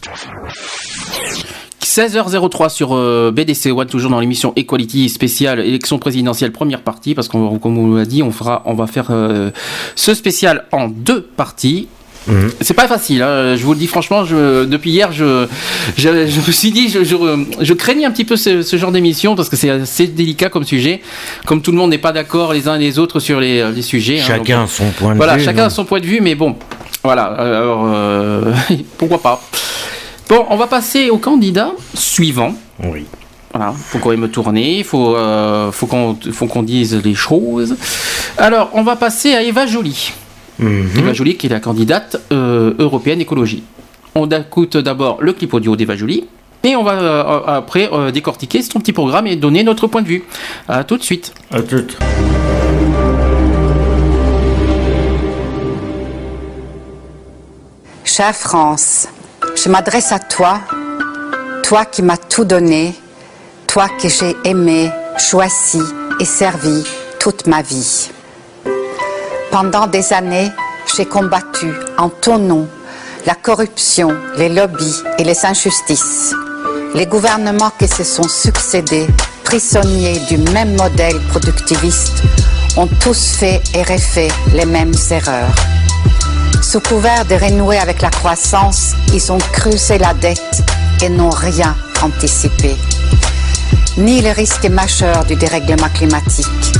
[1.99, 7.29] 16h03 sur euh, BDC One, toujours dans l'émission Equality spéciale élection présidentielle première partie, parce
[7.29, 9.49] qu'on comme on l'a dit, on fera, on va faire euh,
[9.95, 11.87] ce spécial en deux parties.
[12.27, 12.51] Mhm.
[12.59, 13.55] C'est pas facile, hein.
[13.55, 14.25] je vous le dis franchement.
[14.25, 15.47] Je, depuis hier, je,
[15.95, 17.15] je, je me suis dit, je, je,
[17.61, 20.65] je craignais un petit peu ce, ce genre d'émission parce que c'est assez délicat comme
[20.65, 21.01] sujet.
[21.45, 23.81] Comme tout le monde n'est pas d'accord les uns et les autres sur les, les
[23.83, 24.19] sujets.
[24.19, 24.25] hein.
[24.27, 25.43] Chacun Donc, a son point de voilà, vue.
[25.45, 26.55] chacun non a son point de vue, mais bon,
[27.03, 27.25] voilà.
[27.25, 28.51] Alors, euh,
[28.97, 29.41] pourquoi pas
[30.29, 32.53] Bon, on va passer au candidat suivant.
[32.83, 33.05] Oui.
[33.53, 37.77] Voilà, faut quand même tourner, faut, euh, faut qu'on, faut qu'on dise les choses.
[38.37, 40.11] Alors, on va passer à Eva Joly.
[40.59, 40.89] Mhm.
[40.97, 43.63] Eva Joly, qui est la candidate euh, européenne écologie.
[44.13, 46.25] On écoute d'abord le clip audio d'Eva Joly.
[46.65, 50.07] Et on va euh, après euh, décortiquer son petit programme et donner notre point de
[50.07, 50.23] vue.
[50.67, 51.33] À tout de suite.
[51.51, 51.85] À tout.
[58.03, 59.07] Chère France,
[59.55, 60.59] je m'adresse à toi,
[61.63, 62.95] toi qui m'as tout donné,
[63.67, 65.81] toi que j'ai aimé, choisi
[66.19, 66.83] et servi
[67.19, 68.09] toute ma vie.
[69.51, 70.51] Pendant des années,
[70.95, 72.67] j'ai combattu en ton nom
[73.25, 76.33] la corruption, les lobbies et les injustices.
[76.93, 79.07] Les gouvernements qui se sont succédés,
[79.43, 82.21] prisonniers du même modèle productiviste,
[82.77, 85.55] ont tous fait et refait les mêmes erreurs.
[86.61, 90.63] Sous couvert de renouer avec la croissance, ils ont creusé la dette
[91.01, 92.75] et n'ont rien anticipé.
[93.97, 96.73] Ni les risques majeurs du dérèglement climatique,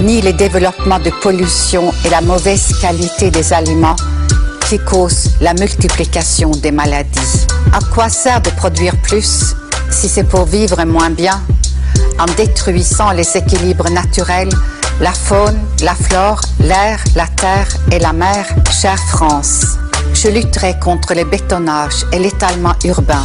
[0.00, 3.96] ni les développements de pollution et la mauvaise qualité des aliments
[4.68, 7.46] qui causent la multiplication des maladies.
[7.72, 9.54] À quoi sert de produire plus
[9.90, 11.42] si c'est pour vivre moins bien
[12.18, 14.50] en détruisant les équilibres naturels,
[15.00, 19.78] la faune, la flore, l'air, la terre et la mer, chère France.
[20.12, 23.24] Je lutterai contre le bétonnage et l'étalement urbain.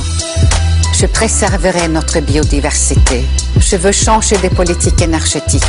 [0.93, 3.25] Je préserverai notre biodiversité.
[3.57, 5.63] Je veux changer des politiques énergétiques.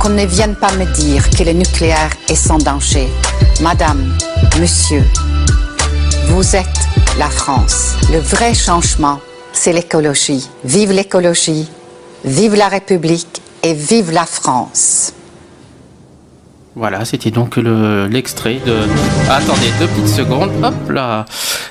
[0.00, 3.08] Qu'on ne vienne pas me dire que le nucléaire est sans danger.
[3.60, 4.18] Madame,
[4.58, 5.04] monsieur,
[6.26, 6.80] vous êtes
[7.16, 7.94] la France.
[8.10, 9.20] Le vrai changement,
[9.52, 10.50] c'est l'écologie.
[10.64, 11.68] Vive l'écologie,
[12.24, 15.12] vive la République et vive la France.
[16.76, 18.74] Voilà, c'était donc l'extrait de.
[19.30, 20.50] attendez deux petites secondes.
[20.62, 21.24] Hop là.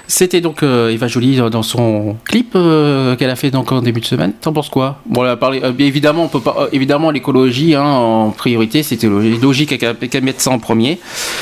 [0.07, 3.99] C'était donc euh, Eva Jolie dans son clip euh, qu'elle a fait donc en début
[3.99, 4.33] de semaine.
[4.39, 4.99] T'en penses quoi?
[5.05, 6.67] Bon, elle parlé, euh, évidemment, on peut pas.
[6.71, 10.99] évidemment, l'écologie hein, en priorité, c'était logique qu'elle mette ça en premier.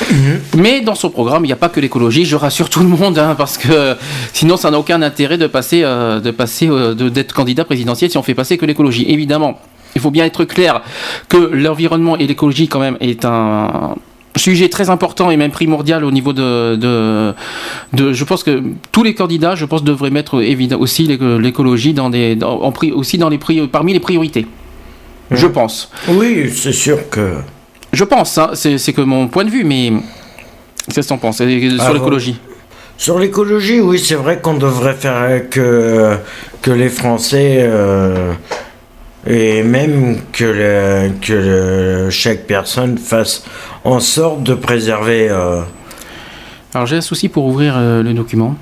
[0.09, 0.39] Mhm.
[0.57, 2.23] Mais dans son programme, il n'y a pas que l'écologie.
[2.23, 3.95] Je rassure tout le monde, hein, parce que
[4.31, 8.35] sinon, ça n'a aucun intérêt de passer, de passer, d'être candidat présidentiel si on fait
[8.35, 9.05] passer que l'écologie.
[9.09, 9.59] Évidemment,
[9.95, 10.81] il faut bien être clair
[11.29, 13.95] que l'environnement et l'écologie quand même est un
[14.37, 19.13] sujet très important et même primordial au niveau de, de, je pense que tous les
[19.13, 20.41] candidats, je pense, devraient mettre
[20.79, 23.39] aussi l'écologie dans des, en, aussi dans les
[23.71, 24.47] parmi les priorités.
[25.29, 25.51] Je mmh.
[25.51, 25.91] pense.
[26.09, 27.35] Oui, c'est sûr que.
[27.93, 29.91] Je pense, hein, c'est que mon point de vue, mais
[30.87, 31.45] qu'est-ce que tu en penses sur
[31.79, 32.39] ah, l'écologie
[32.97, 36.17] Sur l'écologie, oui, c'est vrai qu'on devrait faire que,
[36.61, 37.57] que les Français.
[37.59, 38.33] Euh,
[39.27, 43.43] et même que, que chaque personne fasse
[43.83, 45.29] en sorte de préserver.
[45.29, 45.61] Euh,
[46.73, 48.55] Alors j'ai un souci pour ouvrir euh, le document.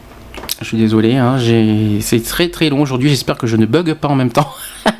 [0.61, 1.37] Je suis désolé, hein,
[2.01, 3.09] c'est très très long aujourd'hui.
[3.09, 4.49] J'espère que je ne bug pas en même temps.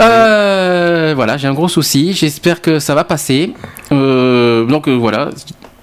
[0.00, 2.12] Euh, voilà, j'ai un gros souci.
[2.12, 3.54] J'espère que ça va passer.
[3.90, 5.30] donc voilà,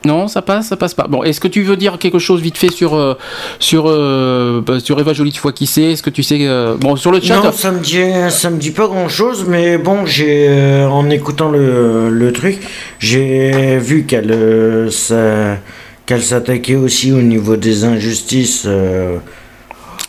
[0.06, 1.08] non, ça passe, ça passe pas.
[1.08, 3.16] Bon, est-ce que tu veux dire quelque chose vite fait sur euh,
[3.60, 6.76] sur euh, bah, sur Eva Jolie, tu vois qui c'est Est-ce que tu sais euh,
[6.76, 10.06] bon sur le chat Non, ça me dit ça me dit pas grand-chose, mais bon,
[10.06, 12.60] j'ai en écoutant le, le truc,
[13.00, 14.90] j'ai vu qu'elle
[16.06, 18.68] qu'elle s'attaquait aussi au niveau des injustices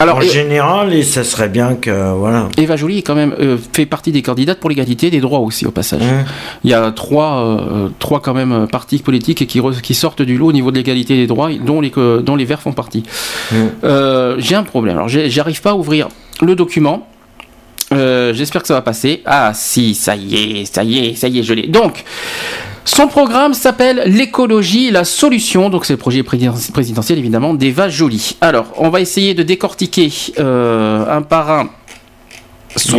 [0.04, 2.48] alors, en général, et ça serait bien que voilà.
[2.58, 5.70] Eva Jolie quand même euh, fait partie des candidates pour l'égalité des droits aussi au
[5.70, 6.02] passage.
[6.02, 6.24] Mmh.
[6.64, 10.48] Il y a trois, euh, trois quand même partis politiques qui, qui sortent du lot
[10.48, 13.02] au niveau de l'égalité des droits, dont les dont les Verts font partie.
[13.50, 13.56] Mmh.
[13.84, 14.96] Euh, j'ai un problème.
[14.96, 16.08] Alors j'arrive pas à ouvrir
[16.42, 17.08] le document.
[17.90, 19.22] J'espère que ça va passer.
[19.24, 21.66] Ah si, ça y est, ça y est, ça y est, je l'ai.
[21.68, 22.04] Donc.
[22.84, 25.70] Son programme s'appelle L'écologie, la solution.
[25.70, 28.36] Donc c'est le projet présidentiel évidemment d'Eva Jolie.
[28.40, 31.68] Alors on va essayer de décortiquer euh, un par un
[32.76, 32.98] son,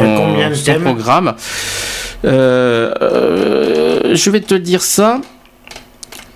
[0.83, 1.35] programme.
[2.23, 5.21] Euh, euh, je vais te dire ça.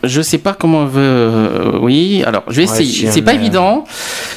[0.03, 1.79] Je sais pas comment on veut.
[1.81, 3.11] oui, alors je vais essayer.
[3.11, 3.83] c'est pas évident.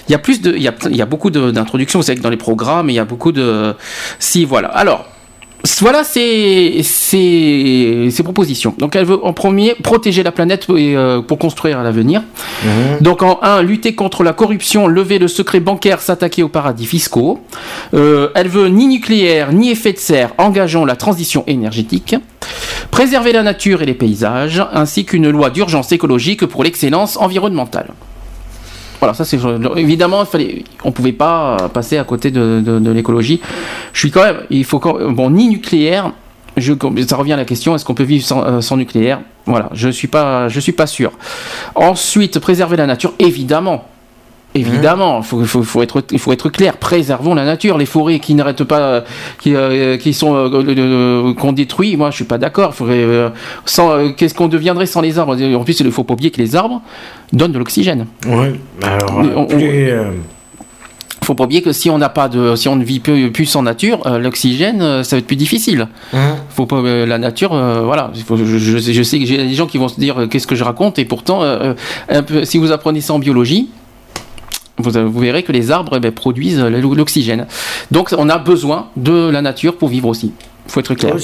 [0.09, 2.01] Il y a plus de, il y a, il y a beaucoup d'introductions.
[2.01, 3.75] Vous savez que dans les programmes, il y a beaucoup de.
[4.19, 4.69] Si voilà.
[4.69, 5.07] Alors
[5.83, 6.83] voilà ses,
[8.23, 8.75] propositions.
[8.79, 12.23] Donc elle veut en premier protéger la planète euh, pour construire l'avenir.
[12.65, 12.99] Mhm.
[13.01, 17.41] Donc en un, lutter contre la corruption, lever le secret bancaire, s'attaquer aux paradis fiscaux.
[17.95, 22.15] Euh, elle veut ni nucléaire ni effet de serre, engageons la transition énergétique.
[22.91, 27.89] Préserver la nature et les paysages, ainsi qu'une loi d'urgence écologique pour l'excellence environnementale.
[29.03, 29.37] Voilà, ça c'est
[29.79, 33.41] évidemment, fallait, on pouvait pas passer à côté de, l'écologie.
[33.93, 36.13] Je suis quand même, il faut bon ni nucléaire.
[36.57, 39.21] Ça revient à la question est-ce qu'on peut vivre sans, euh, nucléaire?
[39.45, 41.11] Voilà, je suis pas, je suis pas sûr.
[41.75, 43.89] Ensuite, préserver la nature, évidemment.
[44.55, 46.77] Évidemment, il faut, faut, être, il faut être clair.
[46.77, 47.79] Préservons la nature.
[47.79, 49.05] Les forêts qui n'arrêtent pas,
[49.41, 51.97] qui, euh, qui sont euh, qu'on détruit.
[51.97, 52.75] Moi, je suis pas d'accord.
[53.65, 55.37] sans, qu'est-ce qu'on deviendrait sans les arbres?
[55.57, 56.83] En plus, il faut pas oublier que les arbres
[57.33, 58.07] donnent de l'oxygène.
[58.27, 58.49] Oui.
[58.83, 59.49] Alors,
[61.25, 63.47] faut pas oublier que si on n'a pas de, si on ne vit plus, plus
[63.47, 65.87] sans nature, l'oxygène, ça va être plus difficile.
[66.51, 67.51] Faut pas la nature,
[67.85, 68.11] voilà.
[68.13, 70.99] je, je, sais que j'ai des gens qui vont se dire qu'est-ce que je raconte?
[70.99, 73.69] Et pourtant, un peu, si vous apprenez ça en biologie,
[74.83, 77.47] vous, verrez que les arbres eh ben, produisent l'oxygène.
[77.91, 80.33] Donc on a besoin de la nature pour vivre aussi.
[80.67, 81.15] Il faut être clair.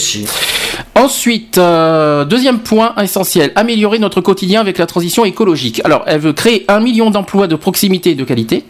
[0.94, 5.80] Ensuite, euh, deuxième point essentiel, améliorer notre quotidien avec la transition écologique.
[5.84, 8.64] Alors, elle veut créer un million d'emplois de proximité et de qualité.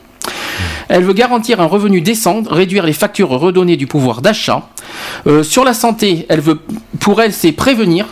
[0.89, 4.69] Elle veut garantir un revenu décent, réduire les factures redonnées du pouvoir d'achat.
[5.27, 6.59] Euh, sur la santé, elle veut,
[7.01, 8.07] pour elle, c'est prévenir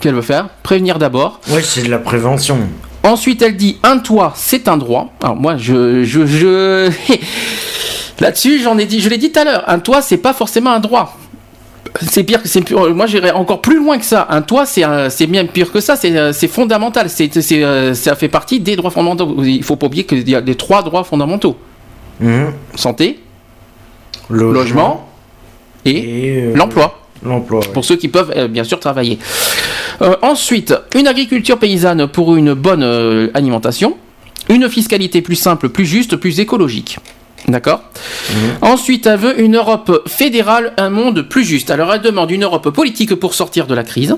[0.00, 0.48] qu'elle veut faire?
[0.62, 1.40] Prévenir d'abord.
[1.50, 2.58] Oui, c'est de la prévention.
[3.02, 5.12] Ensuite, elle dit un toit, c'est un droit.
[5.22, 6.90] Alors moi, je, je, je...
[8.20, 9.64] là-dessus, j'en ai dit, je l'ai dit tout à l'heure.
[9.66, 11.16] Un toit, c'est pas forcément un droit.
[12.02, 14.28] C'est pire que c'est moi j'irais encore plus loin que ça.
[14.30, 18.28] Un toit c'est c'est bien pire que ça, c'est c'est fondamental, c'est c'est ça fait
[18.28, 19.42] partie des droits fondamentaux.
[19.42, 21.56] Il faut pas oublier qu'il y a des trois droits fondamentaux.
[22.20, 22.44] Mmh.
[22.76, 23.18] Santé,
[24.28, 25.08] logement,
[25.84, 26.99] et, euh, l'emploi.
[27.24, 27.60] L'emploi.
[27.74, 29.18] Pour ceux qui peuvent euh, bien sûr travailler.
[30.02, 33.96] Euh, ensuite, une agriculture paysanne pour une bonne euh, alimentation.
[34.48, 36.98] Une fiscalité plus simple, plus juste, plus écologique.
[37.46, 37.82] D'accord?
[38.30, 38.36] Mhm.
[38.62, 41.70] Ensuite, elle veut une Europe fédérale, un monde plus juste.
[41.70, 44.16] Alors, elle demande une Europe politique pour sortir de la crise.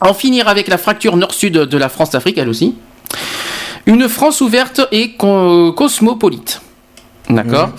[0.00, 2.74] En finir avec la fracture nord-sud de la France-Afrique, elle aussi.
[3.86, 6.60] Une France ouverte et cosmopolite.
[7.30, 7.70] D'accord.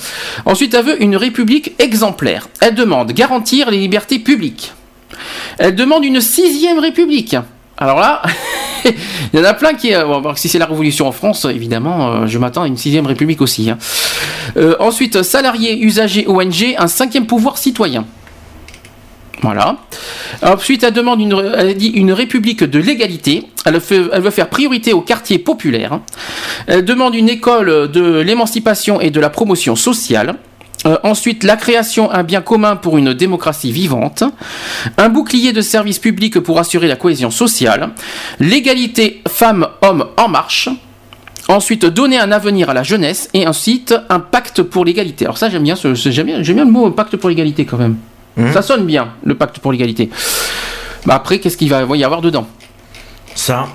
[0.45, 2.47] Ensuite, elle veut une république exemplaire.
[2.61, 4.73] Elle demande garantir les libertés publiques
[5.57, 7.35] Elle demande une sixième république.
[7.77, 8.21] Alors là,
[8.85, 8.93] il
[9.33, 9.91] y en a plein qui.
[9.93, 13.69] Bon, si c'est la révolution en France, évidemment, je m'attends à une sixième république aussi.
[13.69, 13.77] Hein.
[14.79, 18.05] ensuite, salariés, usagers, ONG, un cinquième pouvoir citoyen.
[19.41, 19.77] Voilà.
[20.41, 23.47] Ensuite, elle demande une, dit une république de l'égalité.
[23.65, 25.99] Elle, veut faire priorité aux quartiers populaires.
[26.67, 30.35] Elle demande une école de l'émancipation et de la promotion sociale.
[30.85, 34.23] Euh, ensuite, la création d'un bien commun pour une démocratie vivante,
[34.97, 37.89] un bouclier de services publics pour assurer la cohésion sociale,
[38.39, 40.69] l'égalité femmes-hommes en marche,
[41.49, 45.25] ensuite donner un avenir à la jeunesse, et ensuite un pacte pour l'égalité.
[45.25, 47.97] Alors ça, j'aime bien, j'aime bien, bien, le mot pacte pour l'égalité quand même.
[48.39, 48.53] Mmh.
[48.53, 50.09] Ça sonne bien, le pacte pour l'égalité.
[51.05, 52.47] Bah après, qu'est-ce qu'il va y avoir dedans?
[53.35, 53.67] Ça.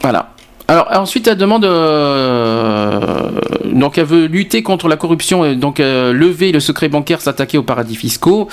[0.00, 0.30] Voilà.
[0.68, 3.30] Alors ensuite, elle demande, euh,
[3.64, 7.58] donc elle veut lutter contre la corruption, et donc euh, lever le secret bancaire, s'attaquer
[7.58, 8.48] aux paradis fiscaux.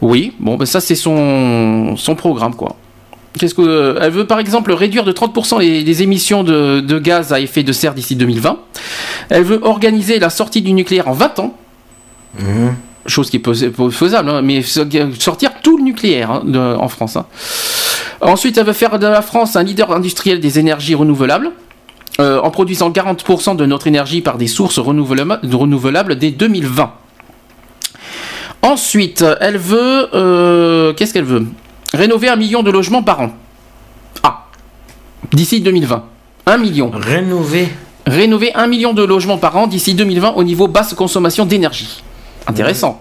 [0.00, 2.76] Oui, bon, ben ça c'est son, son programme quoi.
[3.38, 7.32] Qu'est-ce que euh, elle veut par exemple réduire de 30% les, émissions de, de, gaz
[7.32, 8.58] à effet de serre d'ici 2020.
[9.28, 11.54] Elle veut organiser la sortie du nucléaire en 20 ans.
[12.40, 12.68] Mmh
[13.06, 17.16] chose qui est faisable, hein, mais sortir tout le nucléaire hein, en France.
[17.16, 17.26] Hein.
[18.20, 21.52] Ensuite, elle veut faire de la France un leader industriel des énergies renouvelables.
[22.20, 26.92] Euh, en produisant 40% de notre énergie par des sources renouvelables, renouvelables dès 2020.
[28.62, 30.08] Ensuite, elle veut...
[30.12, 31.46] Euh, qu'est-ce qu'elle veut?
[31.94, 33.30] Rénover un million de logements par an.
[34.22, 34.48] Ah
[35.32, 36.04] D'ici 2020.
[36.46, 36.90] Un million.
[36.92, 37.68] Rénover
[38.06, 42.02] Rénover un million de logements par an d'ici 2020 au niveau basse consommation d'énergie.
[42.46, 43.00] Intéressant.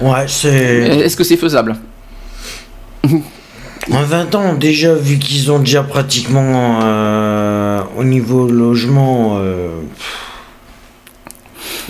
[0.00, 0.50] Ouais, c'est.
[0.50, 1.76] Est-ce que c'est faisable
[3.90, 9.80] En 20 ans, déjà, vu qu'ils ont déjà pratiquement euh, au niveau logement, euh,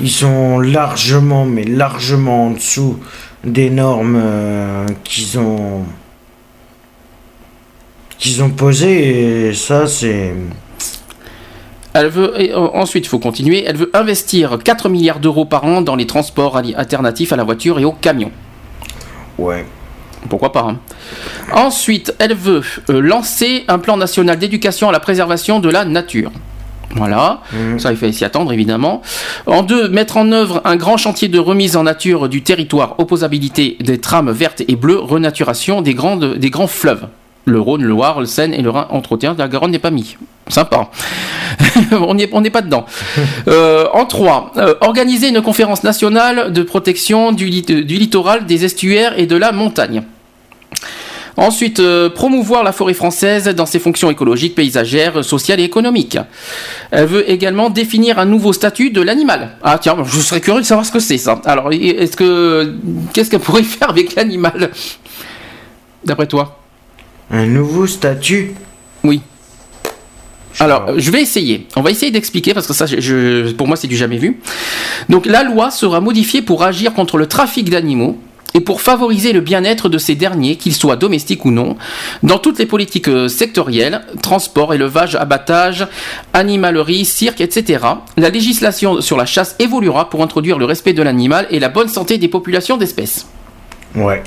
[0.00, 2.98] ils sont largement, mais largement en dessous
[3.44, 5.84] des normes euh, qu'ils ont
[8.18, 10.32] qu'ils ont posées, et ça, c'est.
[11.94, 15.64] Elle veut, et, euh, ensuite, il faut continuer, elle veut investir 4 milliards d'euros par
[15.64, 18.32] an dans les transports alternatifs à la voiture et aux camions.
[19.38, 19.66] Ouais.
[20.28, 20.78] Pourquoi pas hein.
[21.52, 26.30] Ensuite, elle veut euh, lancer un plan national d'éducation à la préservation de la nature.
[26.94, 27.78] Voilà, mmh.
[27.78, 29.00] ça il faut s'y attendre évidemment.
[29.46, 33.78] En deux, mettre en œuvre un grand chantier de remise en nature du territoire, opposabilité
[33.80, 37.08] des trames vertes et bleues, renaturation des, grandes, des grands fleuves
[37.44, 39.34] le Rhône, le Loire, le Seine et le Rhin entretien.
[39.36, 40.16] La Garonne n'est pas mis.
[40.48, 40.90] Sympa.
[41.92, 42.86] on n'est pas dedans.
[43.48, 49.18] Euh, en trois, euh, organiser une conférence nationale de protection du, du, littoral, des estuaires
[49.18, 50.04] et de la montagne.
[51.36, 56.18] Ensuite, euh, promouvoir la forêt française dans ses fonctions écologiques, paysagères, sociales et économiques.
[56.92, 59.56] Elle veut également définir un nouveau statut de l'animal.
[59.62, 61.40] Ah tiens, je serais curieux de savoir ce que c'est ça.
[61.44, 62.76] Alors, est-ce que
[63.12, 64.70] qu'est-ce qu'elle pourrait faire avec l'animal?
[66.04, 66.61] D'après toi?
[67.32, 68.52] Un nouveau statut?
[69.02, 69.22] Oui.
[70.60, 71.66] Alors, je vais essayer.
[71.76, 72.84] On va essayer d'expliquer parce que ça,
[73.56, 74.38] pour moi, c'est du jamais vu.
[75.08, 78.18] Donc, la loi sera modifiée pour agir contre le trafic d'animaux
[78.54, 81.76] et pour favoriser le bien-être de ces derniers, qu'ils soient domestiques ou non,
[82.22, 85.88] dans toutes les politiques euh, sectorielles, transport, élevage, abattage,
[86.34, 87.82] animalerie, cirque, etc.
[88.18, 91.88] La législation sur la chasse évoluera pour introduire le respect de l'animal et la bonne
[91.88, 93.26] santé des populations d'espèces.
[93.94, 94.22] Ouais.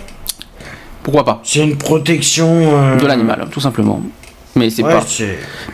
[1.05, 4.01] Pourquoi pas C'est une protection euh, de l'animal, tout simplement.
[4.55, 5.05] Mais c'est pas.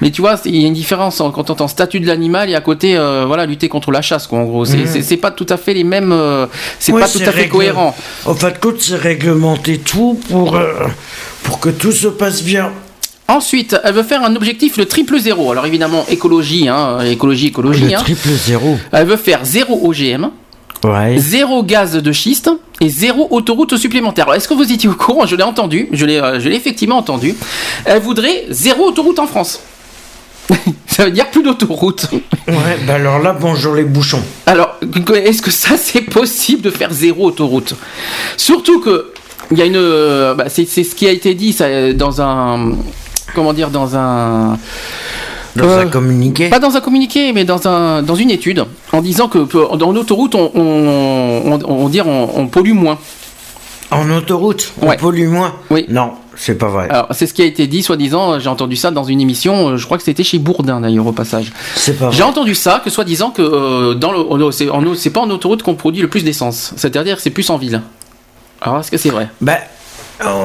[0.02, 2.56] Mais tu vois, il y a une différence quand on entend statut de l'animal et
[2.56, 4.40] à côté, euh, voilà, lutter contre la chasse, quoi.
[4.40, 5.18] En gros, c'est mmh.
[5.18, 6.12] pas tout à fait les mêmes.
[6.12, 6.48] Euh,
[6.80, 7.96] c'est pas tout à fait cohérent.
[8.26, 10.60] En fait, compte, c'est réglementer tout pour
[11.44, 12.72] pour que tout se passe bien.
[13.30, 15.50] Ensuite, elle veut faire un objectif de triple zéro.
[15.50, 17.86] Alors évidemment, écologie, hein, écologie, écologie.
[17.86, 18.00] Le hein.
[18.00, 18.78] triple zéro.
[18.92, 20.30] Elle veut faire zéro OGM.
[21.18, 22.50] Zéro gaz de schiste
[22.80, 24.34] et zéro autoroute supplémentaire.
[24.34, 25.26] est-ce que vous étiez au courant?
[25.26, 27.36] Je l'ai entendu, je l'ai, euh, je l'ai effectivement entendu.
[27.86, 29.62] Elle voudrait zéro autoroute en France.
[30.88, 32.08] ça veut dire plus d'autoroute.
[32.48, 34.24] Ouais, bah alors là, bonjour les bouchons.
[34.46, 34.76] Alors,
[35.14, 37.76] est-ce que ça c'est possible de faire zéro autoroute?
[38.38, 39.14] Surtout que
[39.52, 42.72] il y a une, euh, bah, c'est, ce qui a été dit ça, dans un,
[43.36, 44.58] comment dire, dans un
[45.56, 49.02] dans un euh, communiqué Pas dans un communiqué, mais dans, un, dans une étude, en
[49.02, 49.40] disant que
[49.76, 52.98] dans l'autoroute, on, on, on, on, pollue moins.
[53.92, 55.86] En autoroute, on pollue moins Oui.
[55.90, 56.88] Non, c'est pas vrai.
[56.90, 59.78] Alors, c'est ce qui a été dit, soi-disant, j'ai entendu ça dans une émission, euh,
[59.78, 61.52] je crois que c'était chez Bourdin d'ailleurs au passage.
[61.76, 62.16] C'est pas vrai.
[62.16, 66.02] J'ai entendu ça, que soi-disant que euh, dans le, c'est, pas en autoroute qu'on produit
[66.02, 66.74] le plus d'essence.
[66.78, 67.82] C'est-à-dire c'est plus en ville.
[68.62, 69.28] Alors, est-ce que c'est vrai?
[69.42, 69.58] Ben,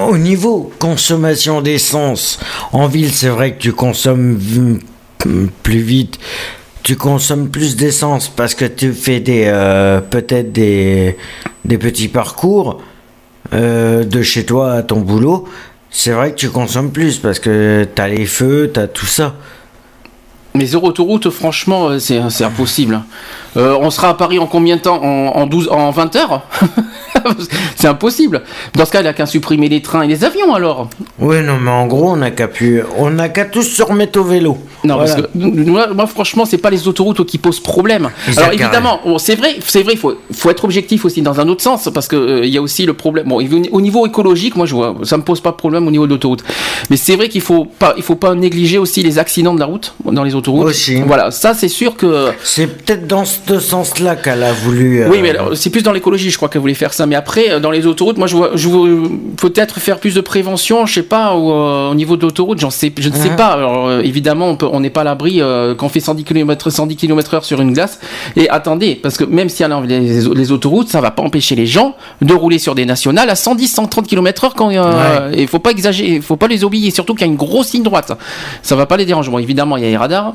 [0.09, 2.39] au niveau consommation d'essence,
[2.73, 4.39] en ville, c'est vrai que tu consommes
[5.63, 6.19] plus vite,
[6.83, 11.17] tu consommes plus d'essence parce que tu fais des euh, peut-être des,
[11.65, 12.81] petits parcours.
[13.53, 15.49] euh, de chez toi à ton boulot,
[15.91, 19.35] c'est vrai que tu consommes plus parce que t'as les feux, t'as tout ça.
[20.57, 23.03] Mais zéro autoroute, franchement, euh, c'est impossible.
[23.57, 25.03] Euh, on sera à Paris en combien de temps?
[25.03, 26.43] En, en 12, en 20 heures?
[27.77, 28.43] C'est impossible.
[28.75, 30.89] Dans ce cas, il a qu'à supprimer les trains et les avions alors.
[31.19, 32.83] Oui, non, mais en gros, on n'a qu'à pu...
[32.99, 34.59] on n'a qu'à tous se remettre au vélo.
[34.85, 35.15] Non, Voilà.
[35.15, 38.11] parce que moi, moi, franchement, c'est pas les autoroutes qui posent problème.
[38.37, 41.49] Alors évidemment, bon, c'est vrai, c'est vrai, il faut, faut être objectif aussi dans un
[41.49, 43.27] autre sens parce que euh, il y a aussi le problème.
[43.29, 43.37] Bon,
[43.73, 46.13] au niveau écologique, moi, je vois, ça me pose pas de problème au niveau de
[46.13, 46.45] l'autoroute.
[46.91, 49.67] Mais c'est vrai qu'il faut pas, il faut pas négliger aussi les accidents de la
[49.67, 50.46] route dans les autoroutes.
[50.55, 51.03] Aussi.
[51.03, 52.31] Voilà, ça c'est sûr que.
[52.43, 55.03] C'est peut-être dans ce sens-là qu'elle a voulu...
[55.03, 57.07] euh, Oui, mais c'est plus dans l'écologie, je crois qu'elle voulait faire ça.
[57.07, 60.21] Mais après, euh, dans les autoroutes, moi, je vois, je euh, peut-être faire plus de
[60.21, 63.47] prévention, je sais pas, au, au niveau de l'autoroute, j'en sais, je ne sais pas.
[63.49, 67.35] Alors, évidemment, on n'est pas à l'abri euh, quand on fait 110 km, 110 km
[67.35, 67.99] heure sur une glace.
[68.37, 71.55] Et attendez, parce que même si elle enlève les, les autoroutes, ça va pas empêcher
[71.55, 75.49] les gens de rouler sur des nationales à 110, 130 km heure quand, euh, il
[75.49, 77.83] faut pas exagérer, il faut pas les oublier, surtout qu'il y a une grosse ligne
[77.83, 78.13] droite.
[78.63, 79.31] Ça va pas les déranger.
[79.31, 80.35] Bon, évidemment, il y a les radars.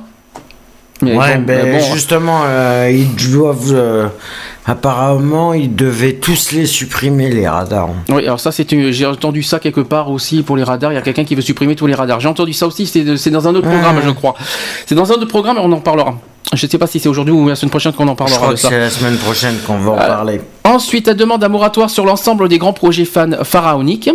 [1.02, 3.72] Mais Ouais, bon, ben mais bon, justement, euh, ils doivent.
[3.74, 4.08] euh,
[4.66, 7.90] apparemment, ils devaient tous les supprimer, les radars.
[8.10, 10.92] Oui, alors ça, c'est une- j'ai entendu ça quelque part aussi pour les radars.
[10.92, 12.20] Il y a quelqu'un qui veut supprimer tous les radars.
[12.20, 12.86] J'ai entendu ça aussi.
[12.86, 14.36] C'est dans un autre programme, je crois.
[14.86, 15.58] C'est dans un autre programme.
[15.58, 16.16] et On en parlera.
[16.54, 18.38] Je ne sais pas si c'est aujourd'hui ou la semaine prochaine qu'on en Je parlera
[18.38, 18.70] crois de que ça.
[18.70, 20.42] c'est la semaine prochaine qu'on va en Euh, parler.
[20.66, 24.10] Ensuite, elle demande un moratoire sur l'ensemble des grands projets fan pharaoniques.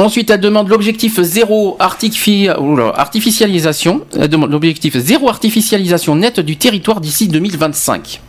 [0.00, 4.00] Ensuite, elle demande l'objectif zéro artificialisation.
[4.16, 8.22] Demande l'objectif zéro artificialisation nette du territoire d'ici 2025.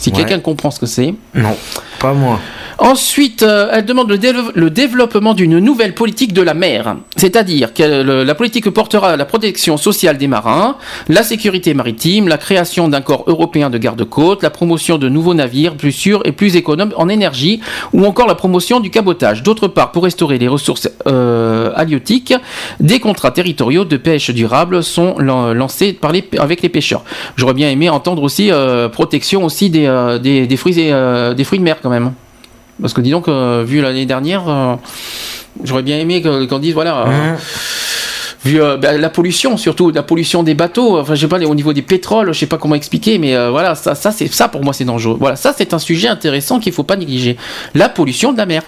[0.00, 0.16] Si Ouais.
[0.16, 1.12] quelqu'un comprend ce que c'est.
[1.34, 1.54] Non,
[2.00, 2.40] pas moi.
[2.78, 7.74] Ensuite, euh, elle demande le, déve- le développement d'une nouvelle politique de la mer, c'est-à-dire
[7.74, 7.82] que
[8.22, 10.76] la politique portera la protection sociale des marins,
[11.10, 15.74] la sécurité maritime, la création d'un corps européen de garde-côte, la promotion de nouveaux navires
[15.76, 17.60] plus sûrs et plus économes en énergie,
[17.92, 19.42] ou encore la promotion du cabotage.
[19.42, 22.32] D'autre part, pour restaurer les ressources euh, halieutiques,
[22.80, 27.02] des contrats territoriaux de pêche durable sont lan- lancés par les, avec les pêcheurs.
[27.36, 31.34] J'aurais bien aimé entendre aussi euh, protection aussi des, euh, des, des fruits et, euh,
[31.34, 32.12] des fruits de mer quand même.
[32.80, 34.78] Parce que dis donc, euh, vu l'année dernière,
[35.62, 37.36] j'aurais bien aimé qu'on dise, voilà, Hein
[38.42, 41.74] vu bah, la pollution, surtout la pollution des bateaux, enfin je sais pas, au niveau
[41.74, 44.72] des pétroles, je sais pas comment expliquer, mais voilà, ça, ça, c'est, ça pour moi
[44.72, 45.18] c'est dangereux.
[45.20, 47.36] Voilà, ça c'est un sujet intéressant qu'il faut pas négliger.
[47.74, 48.62] La pollution de la mer.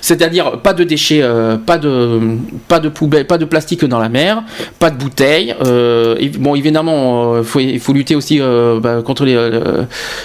[0.00, 2.20] C'est-à-dire pas de déchets, euh, pas de
[2.68, 4.42] pas de poubelles, pas de plastique dans la mer,
[4.78, 5.54] pas de bouteilles.
[5.64, 8.40] euh, et- bon, évidemment, euh, faut- il faut lutter aussi
[8.80, 9.36] bah, contre les,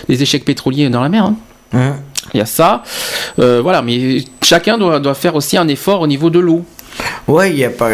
[0.07, 1.25] les échecs pétroliers dans la mer.
[1.73, 1.95] hein.
[2.33, 2.83] Il y a ça,
[3.37, 3.81] voilà.
[3.81, 6.63] Mais chacun doit, doit faire aussi un effort au niveau de l'eau.
[7.27, 7.89] Ouais, il n'y a pas,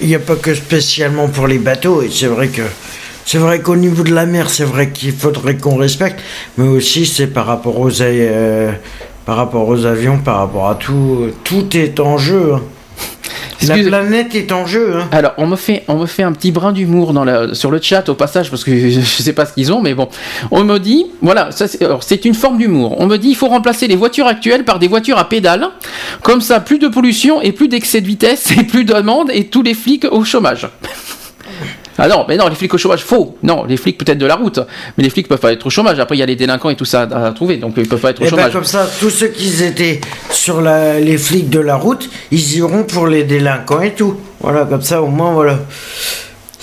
[0.00, 2.02] il y a pas que spécialement pour les bateaux.
[2.02, 2.62] Et c'est vrai que,
[3.24, 6.20] c'est vrai qu'au niveau de la mer, c'est vrai qu'il faudrait qu'on respecte,
[6.58, 7.90] mais aussi c'est par rapport aux,
[9.26, 12.54] par rapport aux avions, par rapport à tout, tout est en jeu.
[12.54, 12.60] hein.
[13.68, 14.96] La planète est en jeu.
[14.96, 15.08] hein.
[15.12, 17.80] Alors, on me fait, on me fait un petit brin d'humour dans la, sur le
[17.80, 20.08] chat au passage parce que je sais pas ce qu'ils ont, mais bon,
[20.50, 22.96] on me dit, voilà, ça c'est, alors, c'est une forme d'humour.
[22.98, 25.68] On me dit, il faut remplacer les voitures actuelles par des voitures à pédales,
[26.22, 29.62] comme ça, plus de pollution et plus d'excès de vitesse et plus d'amende et tous
[29.62, 30.68] les flics au chômage.
[31.98, 33.36] Ah non, mais non, les flics au chômage, faux.
[33.42, 34.58] Non, les flics peut-être de la route,
[34.96, 35.98] mais les flics peuvent pas être au chômage.
[36.00, 38.00] Après, il y a les délinquants et tout ça à, à trouver, donc ils peuvent
[38.00, 38.52] pas être au Et ben chômage.
[38.52, 40.00] comme ça, tous ceux qui étaient
[40.30, 44.16] sur la, les flics de la route, ils iront pour les délinquants et tout.
[44.40, 45.58] Voilà, comme ça au moins voilà.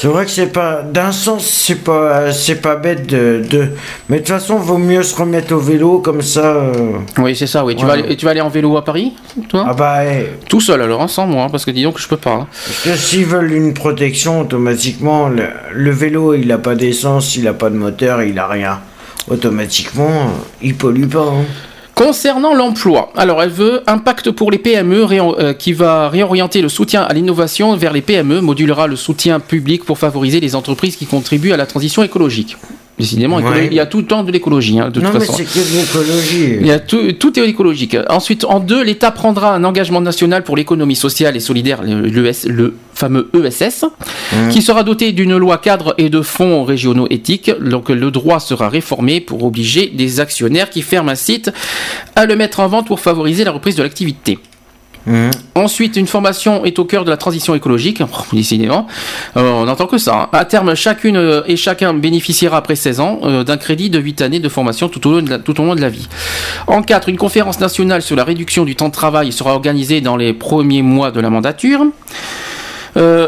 [0.02, 3.68] C'est vrai que c'est pas, d'un sens, c'est pas, c'est pas bête de, de,
[4.08, 6.54] mais de toute façon, vaut mieux se remettre au vélo comme ça.
[6.54, 6.92] euh.
[7.18, 7.66] Oui, c'est ça.
[7.66, 9.12] Oui, tu vas, aller, tu vas aller en vélo à Paris,
[9.50, 9.66] toi?
[9.68, 12.08] Ah bah, eh, Tout seul alors, hein, sans moi, hein, parce que dis donc, je
[12.08, 12.32] peux pas.
[12.32, 12.48] hein.
[12.66, 17.46] parce que s'ils veulent une protection, automatiquement, le, le vélo, il a pas d'essence, il
[17.50, 18.80] a pas de moteur, il a rien.
[19.30, 20.28] Automatiquement, euh,
[20.62, 21.26] il pollue pas.
[21.28, 21.44] hein.
[22.00, 26.70] Concernant l'emploi, alors elle veut un pacte pour les PME euh, qui va réorienter le
[26.70, 31.06] soutien à l'innovation vers les PME, modulera le soutien public pour favoriser les entreprises qui
[31.06, 32.56] contribuent à la transition écologique.
[33.00, 33.68] Décidément, Ouais.
[33.68, 35.38] il y a tout le temps de l'écologie, hein, de Non, toute mais façon.
[35.38, 36.58] c'est que de l'écologie.
[36.60, 37.96] Il y a tout, tout est écologique.
[38.10, 42.46] Ensuite, en deux, l'État prendra un engagement national pour l'économie sociale et solidaire, le, l'ES
[42.48, 43.86] le fameux ESS,
[44.52, 47.52] qui sera doté d'une loi cadre et de fonds régionaux éthiques.
[47.62, 51.52] Donc, le droit sera réformé pour obliger des actionnaires qui ferment un site
[52.18, 54.40] à le mettre en vente pour favoriser la reprise de l'activité.
[55.10, 55.32] Mhm.
[55.56, 58.04] Ensuite, une formation est au cœur de la transition écologique,
[58.34, 58.86] décidément.
[59.38, 60.16] Euh, on n'entend que ça.
[60.16, 60.30] hein.
[60.32, 64.22] À terme, chacune euh, et chacun bénéficiera après 16 ans euh, d'un crédit de 8
[64.22, 66.08] années de formation tout au, long de la, vie.
[66.68, 70.16] En 4, une conférence nationale sur la réduction du temps de travail sera organisée dans
[70.16, 71.86] les premiers mois de la mandature.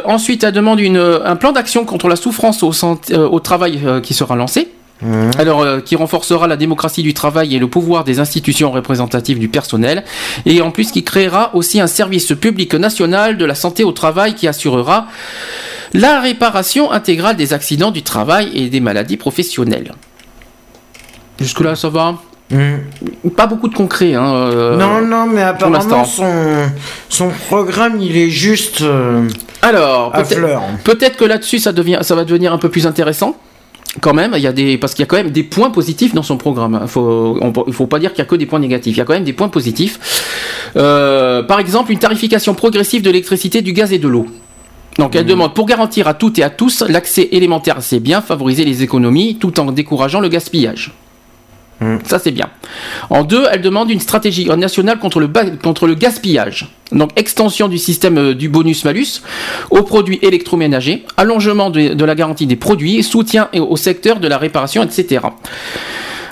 [0.05, 4.69] Ensuite, elle demande un plan d'action contre la souffrance au, travail qui sera lancé.
[5.01, 5.31] Mmh.
[5.37, 9.47] Alors, euh, qui renforcera la démocratie du travail et le pouvoir des institutions représentatives du
[9.47, 10.03] personnel,
[10.45, 14.35] et en plus qui créera aussi un service public national de la santé au travail
[14.35, 15.07] qui assurera
[15.93, 19.93] la réparation intégrale des accidents du travail et des maladies professionnelles.
[21.39, 22.17] Jusque-là, ça va?
[22.51, 23.29] Mmh.
[23.35, 24.13] Pas beaucoup de concret.
[24.13, 26.69] Hein, euh, non, non, mais apparemment, son,
[27.09, 28.81] son programme, il est juste.
[28.81, 29.27] Euh,
[29.61, 30.11] Alors,
[30.83, 33.35] peut-être que là-dessus, ça, devient, ça va devenir un peu plus intéressant
[33.99, 36.13] quand même, il y a des, parce qu'il y a quand même des points positifs
[36.13, 36.79] dans son programme.
[36.81, 37.37] Il faut,
[37.67, 38.95] il faut pas dire qu'il y a que des points négatifs.
[38.95, 39.99] Il y a quand même des points positifs.
[40.77, 44.27] Euh, par exemple, une tarification progressive de l'électricité, du gaz et de l'eau.
[44.97, 45.29] Donc elle mmh.
[45.29, 48.83] demande pour garantir à toutes et à tous l'accès élémentaire à ces biens, favoriser les
[48.83, 50.91] économies tout en décourageant le gaspillage.
[51.81, 51.97] Mm.
[52.05, 52.49] Ça, c'est bien.
[53.09, 56.69] En deux, elle demande une stratégie nationale contre le, gaspillage.
[56.91, 59.21] Donc, extension du système euh, du bonus-malus
[59.71, 64.83] aux produits électroménagers, allongement de, la garantie des produits, soutien au secteur de la réparation,
[64.83, 65.25] etc.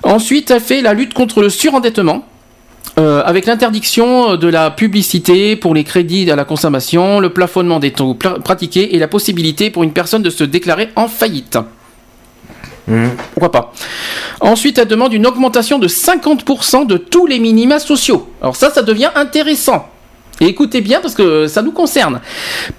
[0.04, 2.26] Ensuite, elle fait la lutte contre le surendettement.
[2.98, 7.92] Euh, avec l'interdiction de la publicité pour les crédits à la consommation, le plafonnement des
[7.92, 11.58] taux pratiqués et la possibilité pour une personne de se déclarer en faillite.
[12.90, 13.08] Mmh.
[13.34, 13.72] Pourquoi pas
[14.42, 18.30] Ensuite, elle demande une augmentation de 50% de tous les minima sociaux.
[18.42, 19.88] Alors ça, ça devient intéressant.
[20.42, 22.22] Et écoutez bien parce que ça nous concerne.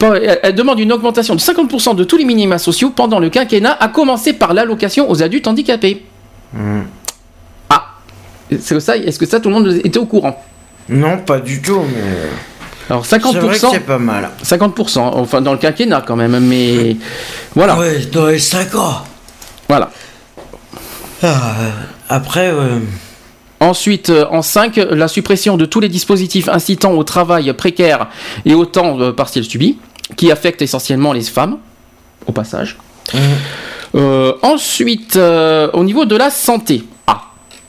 [0.01, 3.89] Elle demande une augmentation de 50% de tous les minima sociaux pendant le quinquennat, à
[3.89, 6.05] commencer par l'allocation aux adultes handicapés.
[6.55, 6.81] Mmh.
[7.69, 7.87] Ah,
[8.59, 8.97] c'est ça.
[8.97, 10.43] Est-ce que ça, tout le monde était au courant?
[10.89, 11.83] Non, pas du tout.
[11.95, 12.31] Mais
[12.89, 14.31] alors 50%, c'est pas mal.
[14.43, 16.97] 50%, enfin dans le quinquennat quand même, mais
[17.55, 17.79] voilà.
[17.79, 19.03] Ouais, dans les 5 ans.
[19.71, 19.91] Voilà.
[21.23, 21.55] Ah,
[22.09, 22.53] après.
[23.61, 28.09] Ensuite, euh, en 5, la suppression de tous les dispositifs incitant au travail précaire
[28.45, 29.79] et au temps euh, partiel subi,
[30.17, 31.59] qui affectent essentiellement les femmes,
[32.27, 32.79] au passage.
[33.15, 33.19] Mmh.
[33.95, 36.83] Euh, ensuite, au niveau de la santé.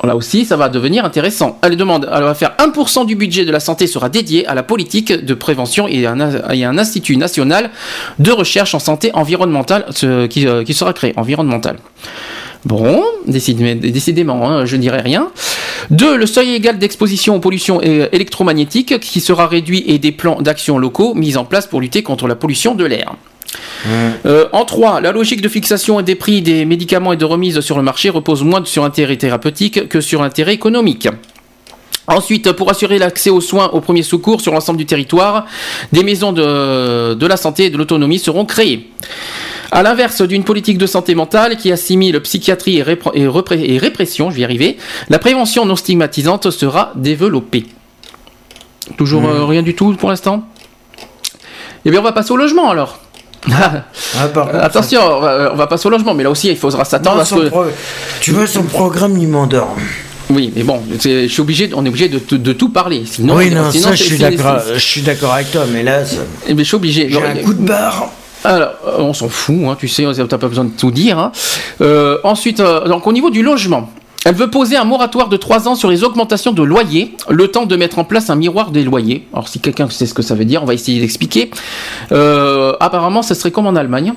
[0.04, 1.60] Là aussi, ça va devenir intéressant.
[1.62, 4.64] Elle demande, elle va faire 1% du budget de la santé sera dédié à la
[4.64, 7.70] politique de prévention et à un, institut national
[8.18, 9.86] de recherche en santé environnementale
[10.30, 11.78] qui, qui sera créé, environnemental.
[12.66, 15.30] Bon, décidément, hein, je ne dirais rien.
[15.90, 20.78] Deux, le seuil égal d'exposition aux pollutions électromagnétiques qui sera réduit et des plans d'action
[20.78, 23.16] locaux mis en place pour lutter contre la pollution de l'air.
[23.88, 27.78] Euh, en trois, la logique de fixation des prix des médicaments et de remise sur
[27.78, 31.08] le marché repose moins sur intérêt thérapeutique que sur intérêt économique.
[32.08, 35.46] Ensuite, pour assurer l'accès aux soins aux premiers secours sur l'ensemble du territoire,
[35.92, 38.90] des maisons de, de la santé et de l'autonomie seront créées.
[39.72, 44.42] À l'inverse d'une politique de santé mentale qui assimile psychiatrie et, et, répression, je vais
[44.42, 44.78] y arriver,
[45.10, 47.66] la prévention non stigmatisante sera développée.
[48.98, 50.44] Toujours euh, rien du tout pour l'instant?
[51.86, 53.00] Eh bien, on va passer au logement alors.
[53.50, 53.84] Ah,
[54.62, 57.52] Attention, on, va, passer au logement, mais là aussi il faudra s'attendre à ce que.
[58.20, 59.76] Tu vois, son programme il m'endort.
[60.30, 63.04] Oui, mais bon, je suis obligé, on est obligé de, tout parler.
[63.06, 66.04] Sinon, oui, non, ça, je suis d'accord avec toi, mais là,
[66.48, 67.10] eh je suis obligé.
[67.10, 68.10] J'ai un coup de barre.
[68.44, 71.20] Alors, euh, on s'en fout, hein, tu sais, t'as pas besoin de tout dire.
[71.20, 71.32] Hein.
[71.82, 73.90] Euh, ensuite, euh, donc au niveau du logement,
[74.26, 77.66] elle veut poser un moratoire de 3 ans sur les augmentations de loyers, le temps
[77.66, 79.28] de mettre en place un miroir des loyers.
[79.34, 81.50] Alors si quelqu'un sait ce que ça veut dire, on va essayer d'expliquer.
[82.12, 84.14] apparemment, ce serait comme en Allemagne.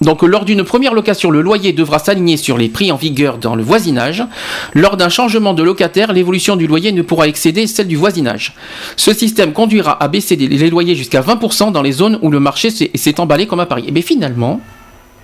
[0.00, 3.54] Donc lors d'une première location, le loyer devra s'aligner sur les prix en vigueur dans
[3.54, 4.24] le voisinage.
[4.72, 8.54] Lors d'un changement de locataire, l'évolution du loyer ne pourra excéder celle du voisinage.
[8.96, 12.70] Ce système conduira à baisser les loyers jusqu'à 20% dans les zones où le marché
[12.70, 13.84] s'est emballé comme à Paris.
[13.88, 14.60] Et bien finalement,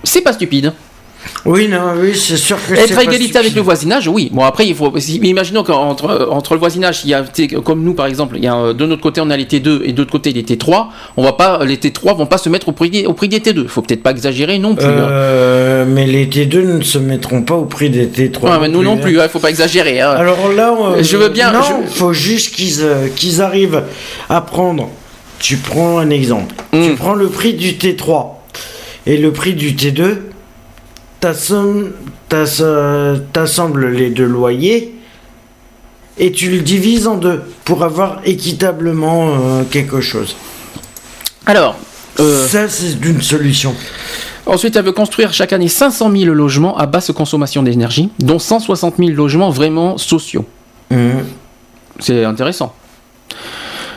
[0.05, 0.75] c'est pas stupide.
[1.45, 4.31] Oui, non, oui, c'est sûr que Être à égalité avec le voisinage, oui.
[4.33, 4.93] Bon, après, il faut.
[5.23, 7.25] Imaginons qu'entre entre le voisinage, il y a,
[7.65, 9.93] comme nous par exemple, il y a, de notre côté on a les T2 et
[9.93, 10.87] de l'autre côté les T3.
[11.17, 13.67] On va pas, les T3 vont pas se mettre au prix, au prix des T2.
[13.69, 14.87] Faut peut-être pas exagérer non plus.
[14.87, 15.09] Hein.
[15.11, 18.43] Euh, mais les T2 ne se mettront pas au prix des T3.
[18.43, 19.29] Ouais, mais nous non plus, il hein.
[19.29, 20.01] faut pas exagérer.
[20.01, 20.11] Hein.
[20.11, 21.53] Alors là, je veux bien.
[21.53, 23.83] Non, il faut juste qu'ils euh, qu'ils arrivent
[24.29, 24.89] à prendre.
[25.39, 26.55] Tu prends un exemple.
[26.73, 26.97] Tu hmm.
[26.97, 28.29] prends le prix du T3
[29.07, 30.17] et le prix du T2
[31.21, 31.95] t'assembles
[33.91, 34.95] les deux loyers
[36.19, 40.37] et tu le divises en deux pour avoir équitablement euh, quelque chose.
[41.47, 41.77] Alors,
[42.21, 43.75] euh, ça c'est une solution.
[44.47, 48.97] Ensuite, elle veut construire chaque année 500 000 logements à basse consommation d'énergie, dont 160
[48.99, 50.45] 000 logements vraiment sociaux.
[50.91, 51.19] Mmh.
[51.99, 52.73] C'est intéressant.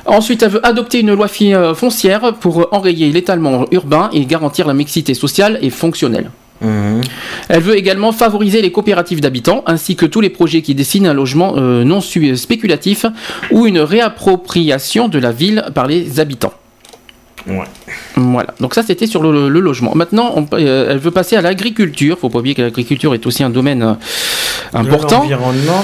[0.05, 4.73] Ensuite, elle veut adopter une loi euh, foncière pour enrayer l'étalement urbain et garantir la
[4.73, 6.31] mixité sociale et fonctionnelle.
[6.61, 7.01] Mhm.
[7.47, 11.13] Elle veut également favoriser les coopératives d'habitants ainsi que tous les projets qui dessinent un
[11.13, 13.05] logement euh, non spéculatif
[13.51, 16.53] ou une réappropriation de la ville par les habitants.
[17.47, 17.63] Ouais.
[18.15, 18.53] Voilà.
[18.59, 19.95] Donc ça, c'était sur le, logement.
[19.95, 22.17] Maintenant, on, elle veut passer à l'agriculture.
[22.19, 23.97] Faut pas oublier que l'agriculture est aussi un domaine
[24.73, 25.21] important.
[25.21, 25.83] L'environnement.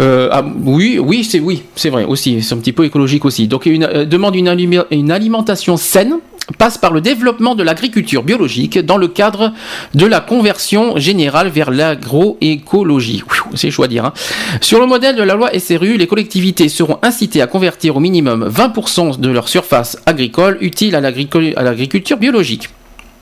[0.00, 2.42] Euh, ah, oui, oui, c'est oui, c'est vrai aussi.
[2.42, 3.48] C'est un petit peu écologique aussi.
[3.48, 6.18] Donc, une euh, demande une, une alimentation saine
[6.56, 9.52] passe par le développement de l'agriculture biologique dans le cadre
[9.94, 13.22] de la conversion générale vers l'agroécologie.
[13.54, 14.04] C'est choix à dire.
[14.04, 14.12] Hein.
[14.60, 18.48] Sur le modèle de la loi SRU, les collectivités seront incitées à convertir au minimum
[18.48, 22.68] 20% de leur surface agricole utile à l'agriculture biologique.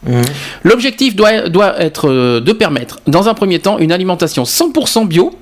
[0.07, 0.23] Mmh.
[0.63, 5.33] L'objectif doit, doit être euh, de permettre, dans un premier temps, une alimentation 100% bio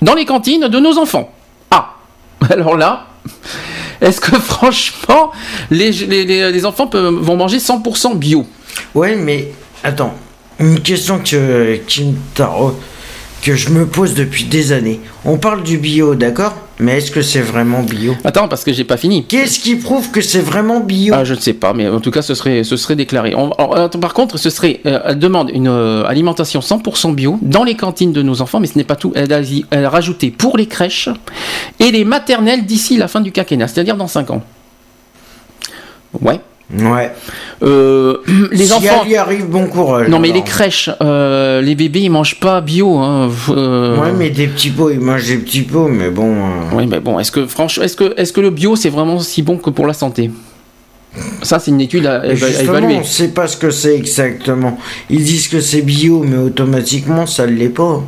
[0.00, 1.30] dans les cantines de nos enfants.
[1.70, 1.96] Ah,
[2.50, 3.06] alors là,
[4.00, 5.32] est-ce que franchement,
[5.70, 8.46] les, enfants vont manger 100% bio?
[8.94, 9.52] Ouais, mais
[9.82, 10.14] attends,
[10.58, 11.78] une question que,
[13.42, 15.00] que je me pose depuis des années.
[15.24, 16.54] On parle du bio, d'accord?
[16.80, 19.24] Mais est-ce que c'est vraiment bio Attends, parce que j'ai pas fini.
[19.26, 22.10] Qu'est-ce qui prouve que c'est vraiment bio ah, Je ne sais pas, mais en tout
[22.10, 23.34] cas, ce serait, ce serait déclaré.
[24.00, 28.12] par contre, ce serait, euh, elle demande une euh, alimentation 100% bio dans les cantines
[28.12, 29.12] de nos enfants, mais ce n'est pas tout.
[29.14, 29.40] Elle a,
[29.70, 31.08] elle a rajouté pour les crèches
[31.78, 34.42] et les maternelles d'ici la fin du quinquennat, c'est-à-dire dans 5 ans.
[36.20, 36.40] Ouais.
[36.72, 37.12] Ouais.
[37.62, 38.18] Euh,
[38.52, 39.04] les enfants.
[39.06, 40.08] y arrive, bon courage.
[40.08, 42.98] Non, mais les crèches, euh, les bébés, ils mangent pas bio.
[42.98, 43.30] Hein.
[43.50, 43.98] Euh.
[43.98, 46.34] Ouais, mais des petits pots, ils mangent des petits pots, mais bon.
[46.72, 49.42] Oui, mais bon, est-ce que franchement, est-ce que, est-ce que le bio, c'est vraiment si
[49.42, 50.30] bon que pour la santé?
[51.42, 52.96] Ça, c'est une étude à, évaluer.
[52.96, 54.78] On ne sait pas ce que c'est exactement.
[55.10, 58.02] Ils disent que c'est bio, mais automatiquement, ça ne l'est pas.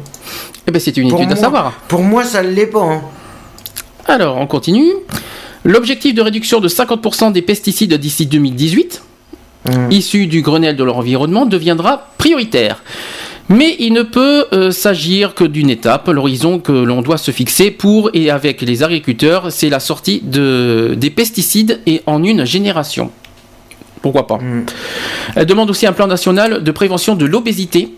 [0.66, 1.72] Eh ben, c'est une étude à savoir.
[1.86, 2.82] Pour moi, ça ne l'est pas.
[2.82, 3.02] Hein.
[4.06, 4.92] Alors, on continue.
[5.66, 9.02] L'objectif de réduction de 50% des pesticides d'ici 2018,
[9.68, 9.90] mmh.
[9.90, 12.84] issus du Grenelle de l'environnement, deviendra prioritaire.
[13.48, 16.06] Mais il ne peut euh, s'agir que d'une étape.
[16.06, 20.94] L'horizon que l'on doit se fixer pour et avec les agriculteurs, c'est la sortie de,
[20.96, 23.10] des pesticides et en une génération.
[24.02, 24.36] Pourquoi pas?
[24.36, 24.66] Mmh.
[25.34, 27.88] Elle demande aussi un plan national de prévention de l'obésité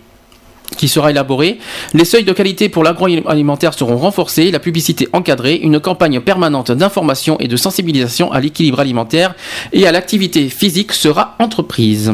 [0.77, 1.59] qui sera élaboré.
[1.95, 7.37] Les seuils de qualité pour l'agroalimentaire seront renforcés, la publicité encadrée, une campagne permanente d'information
[7.41, 9.35] et de sensibilisation à l'équilibre alimentaire
[9.73, 12.13] et à l'activité physique sera entreprise.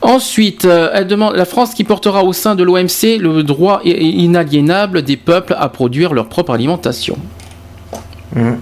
[0.00, 5.02] Ensuite, euh, elle demande la France qui portera au sein de l'OMC le droit inaliénable
[5.02, 7.18] des peuples à produire leur propre alimentation.
[8.36, 8.52] Mmh.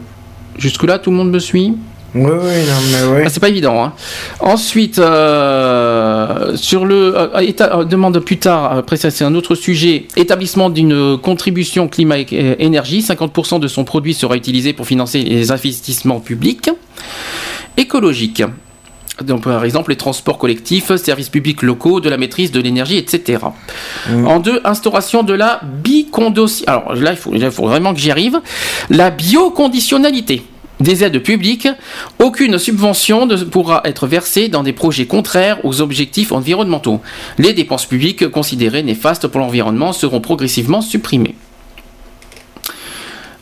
[0.57, 1.75] Jusque-là, tout le monde me suit?
[2.17, 3.83] Oui, oui, non, mais ah, c'est pas évident.
[3.83, 3.93] Hein.
[4.41, 9.55] Ensuite, euh, sur le euh, état, euh, demande plus tard, après ça c'est un autre
[9.55, 16.21] sujet, établissement d'une contribution climat-énergie, 50% de son produit sera utilisé pour financer les investissements
[16.21, 16.71] publics
[17.77, 18.43] écologiques.
[19.23, 23.39] Donc, par exemple, les transports collectifs, services publics locaux, de la maîtrise de l'énergie, etc.
[24.11, 24.27] Mmh.
[24.27, 26.65] En deux, instauration de la bicondation.
[26.67, 28.41] Alors là, il faut, il faut vraiment que j'y arrive.
[28.91, 30.43] La bioconditionnalité
[30.81, 31.69] des aides publiques,
[32.19, 37.01] aucune subvention ne pourra être versée dans des projets contraires aux objectifs environnementaux.
[37.39, 41.35] Les dépenses publiques considérées néfastes pour l'environnement seront progressivement supprimées.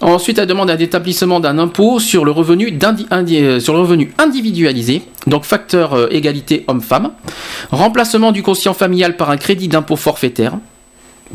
[0.00, 5.02] Ensuite, elle demande un établissement d'un impôt sur le, revenu euh, sur le revenu individualisé,
[5.26, 7.12] donc facteur euh, égalité homme-femme,
[7.70, 10.58] remplacement du quotient familial par un crédit d'impôt forfaitaire,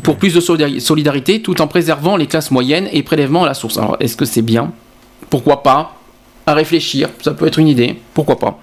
[0.04, 0.40] pour plus de
[0.78, 3.76] solidarité tout en préservant les classes moyennes et prélèvement à la source.
[3.76, 4.72] Alors, est-ce que c'est bien?
[5.28, 5.96] Pourquoi pas
[6.46, 8.58] À réfléchir, ça peut être une idée, pourquoi pas.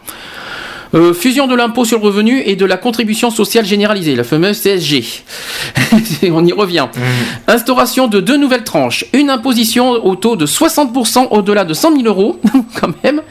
[0.96, 4.62] Euh, fusion de l'impôt sur le revenu et de la contribution sociale généralisée, la fameuse
[4.62, 5.04] CSG.
[6.32, 6.88] On y revient.
[6.96, 7.00] Mmh.
[7.52, 9.06] Instauration de deux nouvelles tranches.
[9.14, 12.40] Une imposition au taux de 60% au-delà de 100 000 euros,
[12.80, 13.22] quand même,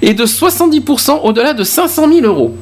[0.00, 2.56] et de 70% au-delà de 500 000 euros.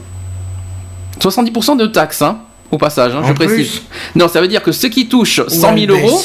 [1.21, 2.41] 70% de taxes, hein
[2.71, 3.83] au passage, hein, je précise.
[4.15, 6.23] Non, ça veut dire que ceux qui touchent 100 000 euros.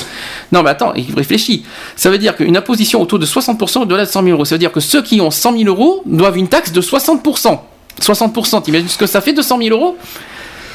[0.51, 1.63] Non, mais attends, il réfléchit.
[1.95, 4.45] Ça veut dire qu'une imposition au taux de 60% au-delà de 100 000 euros.
[4.45, 7.59] Ça veut dire que ceux qui ont 100 000 euros doivent une taxe de 60%.
[8.01, 9.97] 60%, t'imagines ce que ça fait de 100 000 euros?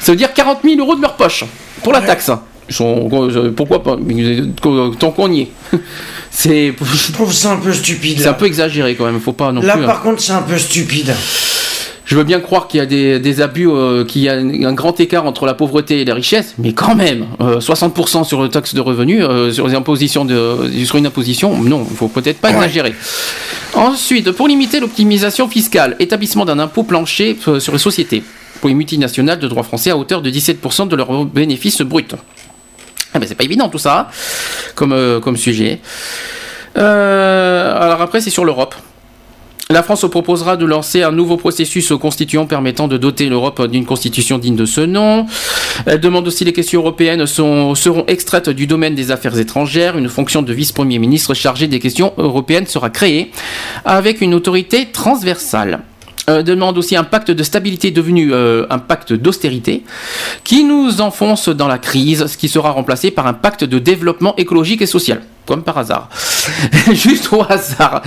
[0.01, 1.45] Ça veut dire 40 000 euros de leur poche
[1.83, 2.31] pour la taxe.
[3.55, 3.97] Pourquoi pas?
[4.99, 5.51] Tant qu'on y est.
[6.31, 6.73] C'est.
[6.81, 8.19] Je trouve ça un peu stupide.
[8.19, 9.19] C'est un peu exagéré quand même.
[9.19, 9.81] Faut pas non là, plus.
[9.81, 10.01] Là, par hein.
[10.03, 11.13] contre, c'est un peu stupide
[12.11, 14.99] je veux bien croire qu'il y a des, abus, euh, qu'il y a un grand
[14.99, 18.73] écart entre la pauvreté et la richesse, mais quand même, 60% euh, sur le taxe
[18.73, 22.49] de revenus, euh, sur, les impositions de, sur une imposition, non, il faut peut-être pas
[22.49, 22.93] exagérer.
[23.75, 28.23] Ensuite, pour limiter l'optimisation fiscale, établissement d'un impôt plancher sur les sociétés
[28.59, 32.03] pour les multinationales de droit français à hauteur de 17% de leurs bénéfices bruts.
[33.13, 34.09] Ah ben c'est pas évident tout ça
[34.75, 35.79] comme, comme sujet.
[36.75, 38.75] alors après c'est sur l'Europe.
[39.71, 44.37] La France proposera de lancer un nouveau processus constituant permettant de doter l'Europe d'une constitution
[44.37, 45.27] digne de ce nom.
[45.85, 49.97] Elle demande aussi les questions européennes seront extraites du domaine des affaires étrangères.
[49.97, 53.31] Une fonction de vice-premier ministre chargé des questions européennes sera créée
[53.85, 55.79] avec une autorité transversale.
[56.27, 59.83] demande aussi un pacte de stabilité devenu un pacte d'austérité
[60.43, 64.35] qui nous enfonce dans la crise, ce qui sera remplacé par un pacte de développement
[64.35, 66.09] écologique et social comme par hasard.
[66.91, 68.01] Juste au hasard.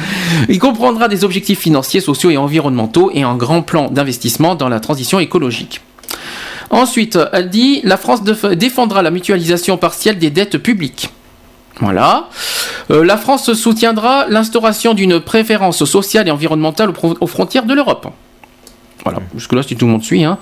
[0.48, 4.80] Il comprendra des objectifs financiers, sociaux et environnementaux et un grand plan d'investissement dans la
[4.80, 5.80] transition écologique.
[6.70, 11.10] Ensuite, elle dit la France défendra la mutualisation partielle des dettes publiques.
[11.80, 12.28] Voilà.
[12.90, 18.08] Euh, la France soutiendra l'instauration d'une préférence sociale et environnementale aux frontières de l'Europe.
[19.04, 20.24] Voilà, jusque-là, si tout le monde suit.
[20.24, 20.38] Hein.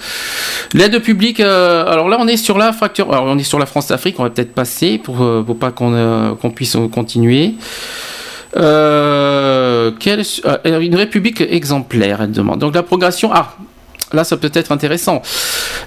[0.72, 3.12] L'aide publique, euh, alors là, on est sur la fracture.
[3.12, 6.34] Alors, on est sur la France-Afrique, on va peut-être passer pour, euh, pas qu'on euh,
[6.54, 7.54] puisse continuer.
[8.54, 8.62] Une
[10.94, 12.60] république exemplaire, elle demande.
[12.60, 13.30] Donc, la progression.
[13.32, 13.56] Ah,
[14.12, 15.22] là, ça peut être intéressant.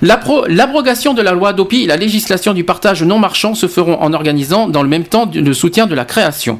[0.02, 4.12] L'abrogation de la loi d'OPI et la législation du partage non marchand se feront en
[4.12, 6.60] organisant dans le même temps le soutien de la création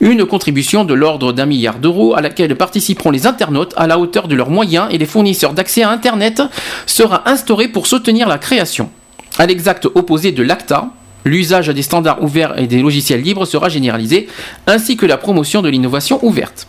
[0.00, 4.28] une contribution de l'ordre d'un milliard d'euros à laquelle participeront les internautes à la hauteur
[4.28, 6.42] de leurs moyens et les fournisseurs d'accès à Internet
[6.86, 8.90] sera instaurée pour soutenir la création.
[9.38, 10.90] À l'exact opposé de l'ACTA,
[11.24, 14.28] l'usage des standards ouverts et des logiciels libres sera généralisé,
[14.66, 16.66] ainsi que la promotion de l'innovation ouverte.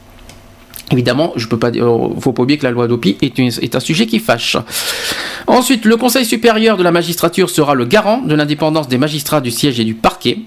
[0.91, 4.05] Évidemment, je peux pas euh, faut pas oublier que la loi d'OPI est, un sujet
[4.05, 4.55] qui fâche.
[5.45, 9.51] Ensuite, le Conseil supérieur de la magistrature sera le garant de l'indépendance des magistrats du
[9.51, 10.39] siège et du parquet.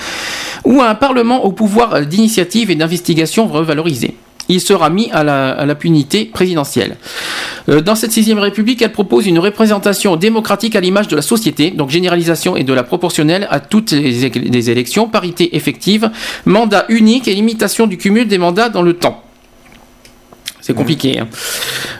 [0.64, 4.14] ou à un parlement au pouvoir d'initiative et d'investigation revalorisé.
[4.48, 6.96] Il sera mis à la, punité présidentielle.
[7.68, 11.70] Euh, dans cette sixième république, elle propose une représentation démocratique à l'image de la société,
[11.70, 16.10] donc généralisation et de la proportionnelle à toutes les, les élections, parité effective,
[16.46, 19.22] mandat unique et limitation du cumul des mandats dans le temps.
[20.70, 21.18] C'est compliqué.
[21.18, 21.26] Hein.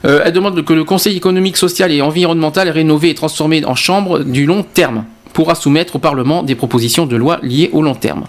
[0.04, 4.20] Euh, elle demande que le Conseil économique, social et environnemental rénové et transformé en chambre
[4.20, 8.26] du long terme pourra soumettre au Parlement des propositions de loi liées au long terme.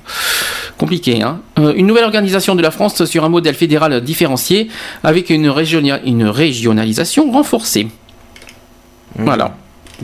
[0.80, 4.68] Compliqué, hein euh, Une nouvelle organisation de la France sur un modèle fédéral différencié
[5.04, 5.54] avec une,
[6.06, 7.84] une régionalisation renforcée.
[7.84, 9.24] Mmh.
[9.24, 9.56] Voilà.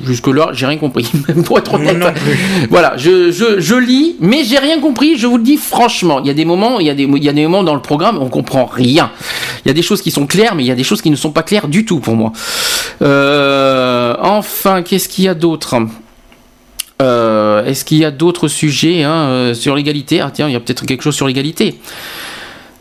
[0.04, 1.10] Jusque-là, j'ai rien compris,
[1.46, 1.98] pour être honnête.
[2.70, 6.20] Voilà, je, je, je, lis, mais j'ai rien compris, je vous le dis franchement.
[6.20, 7.76] Il y a des moments, il y a des, il y a des moments dans
[7.76, 9.12] le programme où on comprend rien.
[9.66, 11.10] Il y a des choses qui sont claires, mais il y a des choses qui
[11.10, 12.32] ne sont pas claires du tout pour moi.
[13.02, 15.76] Euh, enfin, qu'est-ce qu'il y a d'autre?
[17.02, 20.20] Euh, Est-ce qu'il y a d'autres sujets hein, euh, sur l'égalité?
[20.22, 21.80] Ah tiens, il y a peut-être quelque chose sur l'égalité.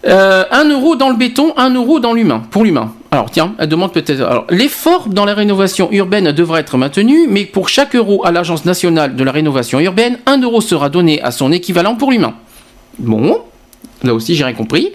[0.06, 2.92] Euh, un euro dans le béton, un euro dans l'humain, pour l'humain.
[3.16, 4.20] Alors tiens, elle demande peut-être.
[4.20, 8.66] Alors l'effort dans la rénovation urbaine devra être maintenu, mais pour chaque euro à l'Agence
[8.66, 12.34] nationale de la rénovation urbaine, un euro sera donné à son équivalent pour l'humain.
[12.98, 13.40] Bon,
[14.02, 14.92] là aussi j'ai rien compris.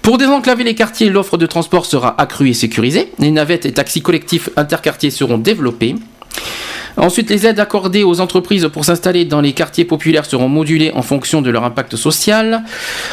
[0.00, 3.12] Pour désenclaver les quartiers, l'offre de transport sera accrue et sécurisée.
[3.18, 5.96] Les navettes et taxis collectifs interquartiers seront développés.
[6.96, 11.02] Ensuite, les aides accordées aux entreprises pour s'installer dans les quartiers populaires seront modulées en
[11.02, 12.62] fonction de leur impact social.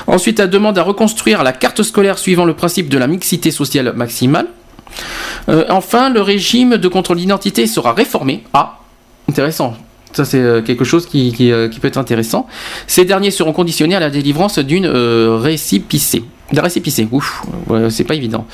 [0.07, 3.93] Ensuite, la demande à reconstruire la carte scolaire suivant le principe de la mixité sociale
[3.95, 4.47] maximale.
[5.49, 8.43] Euh, enfin, le régime de contrôle d'identité sera réformé.
[8.53, 8.79] Ah,
[9.29, 9.75] intéressant.
[10.13, 12.47] Ça, c'est euh, quelque chose qui, euh, qui, peut être intéressant.
[12.85, 16.23] Ces derniers seront conditionnés à la délivrance d'une récipicée.
[16.51, 17.43] D'un récipicé, ouf,
[17.89, 18.45] c'est pas évident.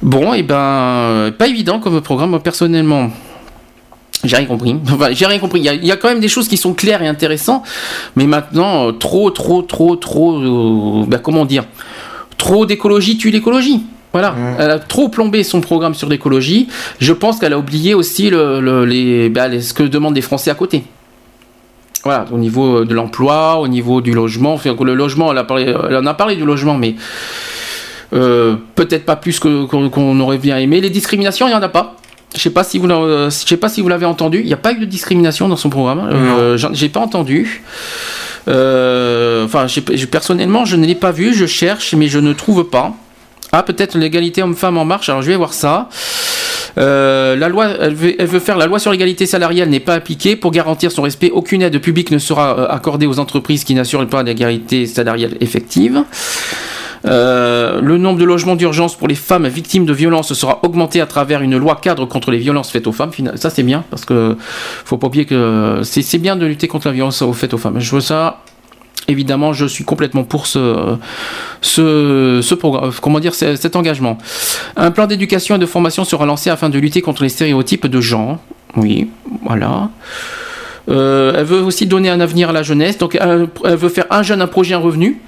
[0.00, 3.10] Bon, et eh ben, pas évident comme programme, personnellement.
[4.24, 4.74] J'ai rien compris.
[4.92, 5.60] Enfin, j'ai rien compris.
[5.60, 7.62] Il y, a, quand même des choses qui sont claires et intéressantes,
[8.16, 11.64] mais maintenant, euh, trop, trop, trop, trop, euh, ben, comment dire,
[12.36, 13.82] trop d'écologie tue l'écologie.
[14.14, 16.66] Voilà, elle a trop plombé son programme sur l'écologie.
[16.98, 19.30] Je pense qu'elle a oublié aussi le, les,
[19.60, 20.82] ce que demandent les Français à côté.
[22.04, 24.54] Voilà, au niveau de l'emploi, au niveau du logement.
[24.54, 26.94] Enfin, le logement, elle, a parlé, elle en a parlé du logement, mais
[28.14, 30.80] euh, peut-être pas plus qu'on aurait bien aimé.
[30.80, 31.96] Les discriminations, il n'y en a pas.
[32.34, 34.40] Je sais pas si vous je sais pas si vous l'avez entendu.
[34.40, 36.08] Il n'y a pas eu de discrimination dans son programme.
[36.12, 37.62] Euh, j'ai pas entendu.
[38.48, 39.66] Euh, enfin,
[40.10, 41.34] personnellement, je ne l'ai pas vu.
[41.34, 42.94] Je cherche, mais je ne trouve pas.
[43.52, 45.08] Ah, peut-être l'égalité homme-femme en marche.
[45.08, 45.88] Alors je vais voir ça.
[46.76, 50.36] Euh, la loi, elle veut, faire la loi sur l'égalité salariale n'est pas appliquée.
[50.36, 54.06] Pour garantir son respect, aucune aide publique ne sera euh, accordée aux entreprises qui n'assurent
[54.06, 56.04] pas l'égalité salariale effective.
[57.08, 61.06] Euh, le nombre de logements d'urgence pour les femmes victimes de violences sera augmenté à
[61.06, 63.10] travers une loi cadre contre les violences faites aux femmes.
[63.36, 64.36] Ça c'est bien parce que
[64.84, 67.80] faut pas oublier que c'est bien de lutter contre la violence faites aux femmes.
[67.80, 68.40] Je veux ça
[69.08, 70.98] évidemment, je suis complètement pour ce,
[72.54, 74.18] programme, comment dire, cet engagement.
[74.76, 78.00] Un plan d'éducation et de formation sera lancé afin de lutter contre les stéréotypes de
[78.00, 78.38] genre.
[78.76, 79.08] Oui,
[79.44, 79.88] voilà.
[80.88, 82.98] Euh, elle veut aussi donner un avenir à la jeunesse.
[82.98, 85.20] Donc, elle, veut faire un jeune, un projet, un revenu.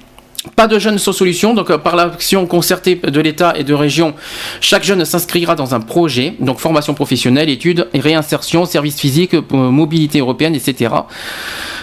[0.55, 4.15] Pas de jeunes sans solution, donc euh, par l'action concertée de l'État et de région,
[4.59, 10.17] chaque jeune s'inscrira dans un projet, donc formation professionnelle, études réinsertion, services physiques, euh, mobilité
[10.17, 10.95] européenne, etc.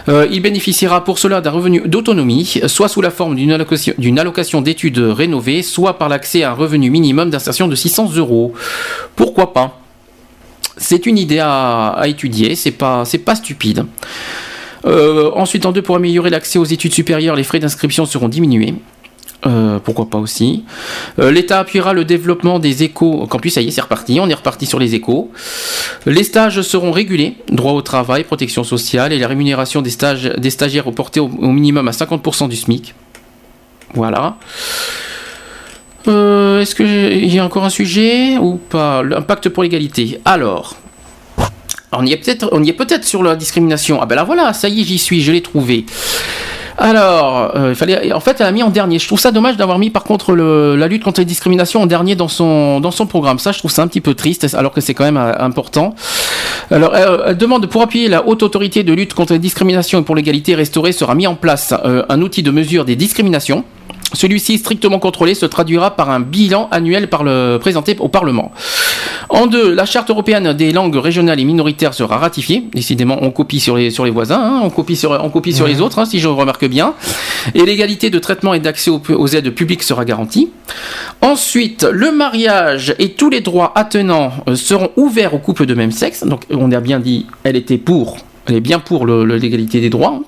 [0.08, 4.98] Euh, il bénéficiera pour cela d'un revenu d'autonomie, soit sous la forme d'une allocation, d'études
[4.98, 8.54] rénovée, soit par l'accès à un revenu minimum d'insertion de 600 euros.
[9.14, 9.78] Pourquoi pas?
[10.76, 13.84] C'est une idée à, étudier, c'est pas, c'est pas stupide.
[14.86, 18.74] Euh, ensuite, en deux, pour améliorer l'accès aux études supérieures, les frais d'inscription seront diminués.
[19.46, 20.64] Euh, pourquoi pas aussi.
[21.20, 23.54] Euh, L'État appuiera le développement des échos campus.
[23.54, 24.18] Ça y est, c'est reparti.
[24.20, 25.30] On est reparti sur les échos.
[26.06, 27.36] Les stages seront régulés.
[27.50, 31.86] Droit au travail, protection sociale et la rémunération des, stages, des stagiaires reportée au, minimum
[31.86, 32.94] à 50% du SMIC.
[33.94, 34.36] Voilà.
[36.06, 39.02] Est-ce y a encore un sujet ou pas?
[39.02, 40.20] L'impact pour l'égalité.
[40.24, 40.76] Alors,
[41.92, 44.00] on y est peut-être, on est peut-être sur la discrimination.
[44.00, 45.86] Ah ben là voilà, ça y est, j'y suis, je l'ai trouvé.
[46.80, 49.00] Alors, euh, il fallait, en fait, elle a mis en dernier.
[49.00, 52.14] Je trouve ça dommage d'avoir mis par contre la lutte contre les discriminations en dernier
[52.14, 53.40] dans son dans son programme.
[53.40, 55.96] Ça, je trouve ça un petit peu triste, alors que c'est quand même euh, important.
[56.70, 60.14] Alors, elle, demande pour appuyer la haute autorité de lutte contre les discriminations et pour
[60.14, 63.64] l'égalité restaurée sera mis en place euh, un outil de mesure des discriminations
[64.12, 68.52] celui-ci, strictement contrôlé, se traduira par un bilan annuel par le, présenté au Parlement.
[69.28, 72.64] En deux, la charte européenne des langues régionales et minoritaires sera ratifiée.
[72.72, 74.60] Décidément, on copie sur les, sur les voisins, hein.
[74.62, 76.94] on copie sur, on copie sur les autres, hein, si je remarque bien.
[77.54, 80.50] Et l'égalité de traitement et d'accès aux, aides publiques sera garantie.
[81.20, 85.92] Ensuite, le mariage et tous les droits attenants euh, seront ouverts aux couples de même
[85.92, 86.24] sexe.
[86.24, 90.20] Donc, on a bien dit, elle était pour, elle est bien pour l'égalité des droits.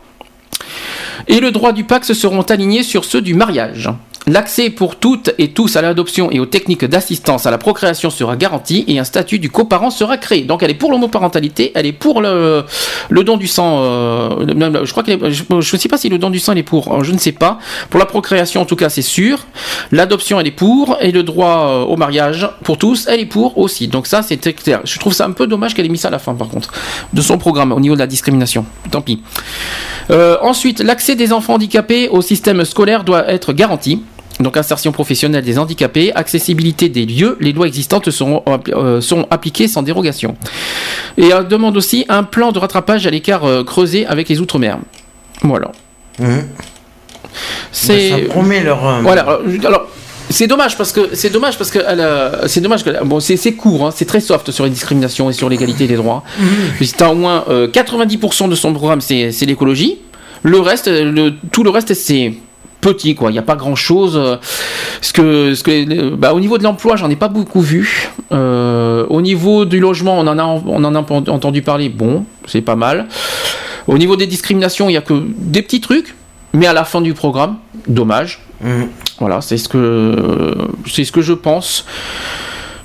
[1.28, 3.90] Et le droit du Pax seront alignés sur ceux du mariage.
[4.26, 8.36] L'accès pour toutes et tous à l'adoption et aux techniques d'assistance à la procréation sera
[8.36, 10.42] garanti et un statut du coparent sera créé.
[10.42, 12.64] Donc elle est pour l'homoparentalité, elle est pour le,
[13.10, 13.78] don du sang.
[13.80, 17.18] Euh, je ne sais pas si le don du sang est pour, euh, je ne
[17.18, 17.58] sais pas.
[17.88, 19.46] Pour la procréation en tout cas c'est sûr.
[19.90, 23.56] L'adoption elle est pour et le droit euh, au mariage pour tous elle est pour
[23.56, 23.88] aussi.
[23.88, 24.80] Donc ça c'est clair.
[24.84, 26.70] Je trouve ça un peu dommage qu'elle ait mis ça à la fin par contre
[27.14, 28.66] de son programme au niveau de la discrimination.
[28.90, 29.22] Tant pis.
[30.42, 34.02] ensuite l'accès des enfants handicapés au système scolaire doit être garanti.
[34.40, 39.00] Donc insertion professionnelle des handicapés, accessibilité des lieux, les lois existantes seront, euh,
[39.30, 40.34] appliquées sans dérogation.
[41.18, 44.78] Et elle demande aussi un plan de rattrapage à l'écart euh, creusé avec les Outre-mer.
[45.42, 45.70] Voilà.
[46.18, 46.38] Mmh.
[47.70, 48.10] C'est.
[48.10, 48.86] Ça promet leur.
[48.86, 49.38] Euh, voilà.
[49.64, 49.86] Alors.
[50.32, 51.80] C'est dommage parce que c'est dommage parce que
[52.46, 55.48] c'est dommage que bon c'est court hein, c'est très soft sur les discriminations et sur
[55.48, 56.22] l'égalité des droits.
[56.38, 56.44] Mmh.
[56.84, 59.98] C'est au moins 90% de son programme c'est l'écologie.
[60.44, 62.34] Le reste le, tout le reste c'est
[62.80, 63.30] petit quoi.
[63.30, 64.16] Il n'y a pas grand chose.
[64.16, 64.36] Euh,
[65.00, 68.10] ce que, ce que, bah, au niveau de l'emploi, j'en ai pas beaucoup vu.
[68.32, 71.88] Euh, au niveau du logement, on en a, on en a entendu parler.
[71.88, 73.08] Bon, c'est pas mal.
[73.86, 76.14] Au niveau des discriminations, il y a que des petits trucs,
[76.52, 77.56] mais à la fin du programme,
[77.88, 78.40] dommage.
[78.60, 78.84] Mmh.
[79.18, 80.54] Voilà, c'est ce que,
[80.86, 81.86] c'est ce que je pense.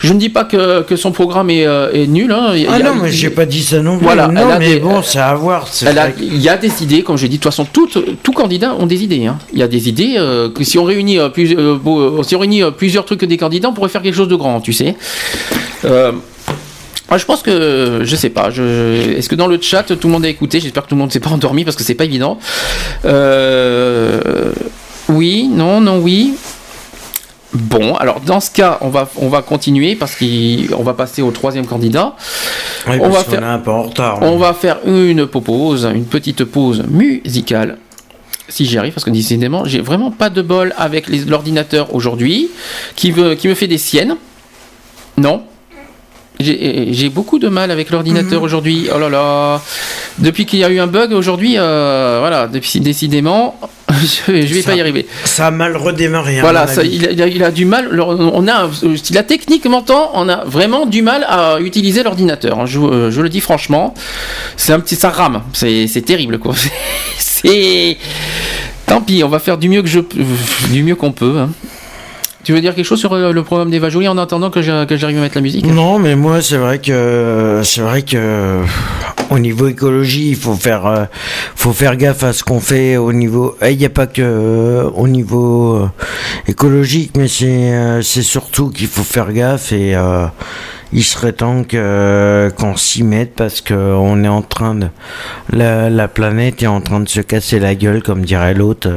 [0.05, 2.31] Je ne dis pas que, que son programme est, euh, est nul.
[2.31, 2.53] Hein.
[2.69, 4.05] ah non, mais j'ai pas dit ça non plus.
[4.05, 5.67] Voilà, non, mais bon, c'est à voir.
[6.19, 7.37] Il y a des idées, comme j'ai dit.
[7.37, 7.89] De toute façon, tout,
[8.21, 9.25] tout candidat ont des idées.
[9.25, 9.39] Hein.
[9.51, 11.57] Il y a des idées euh, que si on réunit, euh, plus,
[12.23, 14.73] si on réunit plusieurs trucs des candidats, on pourrait faire quelque chose de grand, tu
[14.73, 14.95] sais.
[15.83, 18.51] je pense que je sais pas.
[18.51, 19.17] Je...
[19.17, 20.59] Est-ce que dans le chat tout le monde a écouté?
[20.59, 22.37] J'espère que tout le monde s'est pas endormi parce que c'est pas évident.
[25.09, 26.33] Oui, non, non, oui.
[27.55, 31.31] Bon, alors dans ce cas, on va, on va continuer parce qu'on va passer au
[31.31, 32.15] troisième candidat.
[32.85, 34.19] on, va faire, un peu en retard.
[34.21, 37.77] On va faire une pause, une petite pause musicale.
[38.49, 42.49] Si j'y arrive, parce que décidément, j'ai vraiment pas de bol avec l'ordinateur aujourd'hui,
[42.95, 44.17] qui, qui me fait des siennes.
[45.17, 45.43] Non,
[46.39, 48.45] j'ai beaucoup de mal avec l'ordinateur mhm.
[48.45, 48.87] aujourd'hui.
[48.93, 49.61] Oh là là.
[50.19, 53.59] Depuis qu'il y a eu un bug aujourd'hui, euh, voilà, décidément,
[53.89, 55.05] je, ne vais pas y arriver.
[55.23, 56.39] Ça a mal redémarré.
[56.41, 57.99] Voilà, il, a, du mal.
[57.99, 58.69] On a,
[59.11, 62.59] la technique m'entend, on a vraiment du mal à utiliser l'ordinateur.
[62.59, 62.65] Hein.
[62.65, 63.93] Je, je, le dis franchement,
[64.57, 65.43] c'est un petit, ça rame.
[65.53, 66.53] C'est terrible, quoi.
[67.17, 67.97] C'est,
[68.85, 69.99] tant pis, on va faire du mieux que je,
[70.71, 71.39] du mieux qu'on peut.
[71.39, 71.49] Hein.
[72.45, 75.17] Tu veux dire quelque chose sur euh, le programme d'Eva Jolie en attendant que j'arrive
[75.17, 75.65] à mettre la musique?
[75.65, 78.61] Non, mais moi c'est vrai que c'est vrai que
[79.31, 81.05] au niveau écologie, il faut faire euh,
[81.55, 83.57] faut faire gaffe à ce qu'on fait au niveau.
[83.63, 85.89] Eh, il n'y a pas que euh, au niveau
[86.47, 89.95] écologique, mais c'est c'est surtout qu'il faut faire gaffe et
[90.93, 94.87] il serait temps qu'on s'y mette parce qu'on est en train de
[95.51, 98.87] la, planète est en train de se casser la gueule, comme dirait l'autre.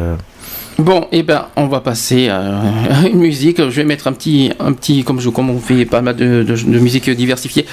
[0.78, 2.62] Bon, et eh ben, on va passer à
[3.12, 3.58] une musique.
[3.58, 6.44] Je vais mettre un petit, un petit, comme je, comme on fait pas mal de,
[6.44, 7.66] de, musique diversifiée.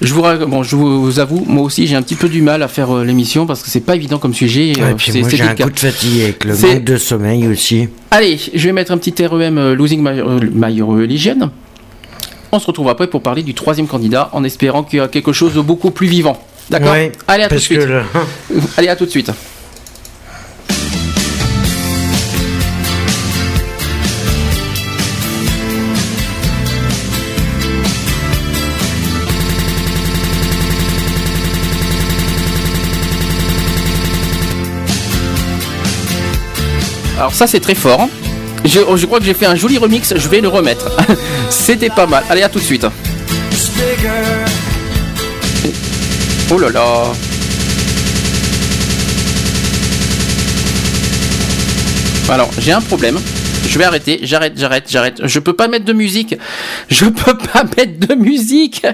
[0.00, 2.68] Je vous, bon, je vous avoue, moi aussi, j'ai un petit peu du mal à
[2.68, 4.72] faire euh, l'émission parce que c'est pas évident comme sujet.
[4.80, 7.88] Ouais, puis moi, j'ai un coup de fatigue avec le manque de sommeil aussi.
[8.10, 11.50] Allez, je vais mettre un petit REM euh, Losing My, euh, My Religion.
[12.52, 15.34] On se retrouve après pour parler du troisième candidat en espérant qu'il y a quelque
[15.34, 16.42] chose de beaucoup plus vivant.
[16.70, 16.94] D'accord
[17.28, 17.86] Allez, à tout de suite.
[18.78, 19.30] Allez, à tout de suite.
[37.20, 38.08] Alors ça c'est très fort.
[38.64, 40.90] Je, crois que j'ai fait un joli remix, je vais le remettre.
[41.50, 42.24] C'était pas mal.
[42.30, 42.86] Allez, à tout de suite.
[46.50, 47.12] Oh là là.
[52.30, 53.18] Alors, j'ai un problème.
[53.68, 55.20] Je vais arrêter, j'arrête, j'arrête, j'arrête.
[55.22, 56.36] Je peux pas mettre de musique.
[56.88, 58.86] Je peux pas mettre de musique.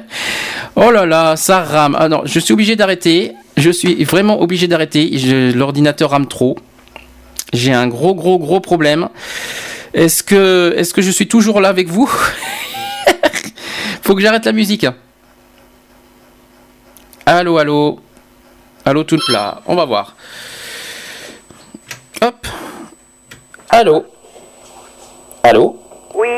[0.74, 1.96] Oh là là, ça rame.
[1.96, 3.34] Ah non, je suis obligé d'arrêter.
[3.56, 5.52] Je suis vraiment obligé d'arrêter.
[5.54, 6.58] L'ordinateur rame trop.
[7.52, 9.08] J'ai un gros, gros, gros problème.
[9.94, 12.06] Est-ce que, est-ce que je suis toujours là avec vous
[14.02, 14.86] Faut que j'arrête la musique.
[17.24, 17.98] Allô, allô.
[18.84, 19.60] Allô, tout plat.
[19.66, 20.14] On va voir.
[22.22, 22.46] Hop.
[23.68, 24.04] Allô.
[25.42, 25.76] Allô.
[26.14, 26.28] Oui.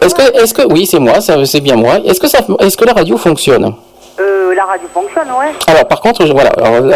[0.00, 1.20] Est-ce que, est-ce que, oui, c'est moi.
[1.20, 1.98] C'est bien moi.
[2.04, 3.74] Est-ce que ça, est-ce que la radio fonctionne?
[4.20, 5.52] Euh, la radio fonctionne, ouais.
[5.66, 6.50] Alors par contre, voilà,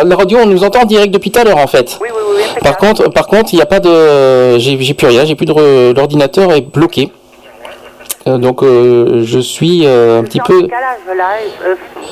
[0.05, 1.99] la radio, on nous entend en direct depuis tout à l'heure en fait.
[2.01, 2.43] Oui, oui, oui.
[2.63, 5.93] Par contre, par contre, il n'y a pas de, j'ai plus rien, j'ai plus de,
[5.95, 7.11] l'ordinateur est bloqué.
[8.27, 10.69] Euh, donc euh, je suis un petit peu.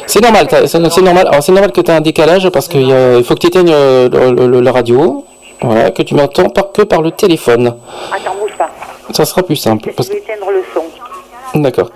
[0.07, 1.29] C'est normal, c'est normal.
[1.29, 2.91] Alors c'est normal que tu aies un décalage parce qu'il
[3.25, 5.25] faut que tu éteignes la radio,
[5.61, 7.75] voilà, que tu m'entends que par le téléphone.
[8.13, 8.71] Attends, bouge pas.
[9.13, 9.93] Ça sera plus simple.
[9.95, 10.09] Parce...
[10.09, 11.61] Je vais éteindre le son.
[11.61, 11.91] D'accord.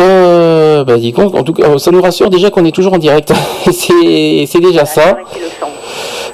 [0.00, 3.32] Euh, bah dis en tout cas, ça nous rassure déjà qu'on est toujours en direct.
[3.72, 5.16] c'est déjà ça.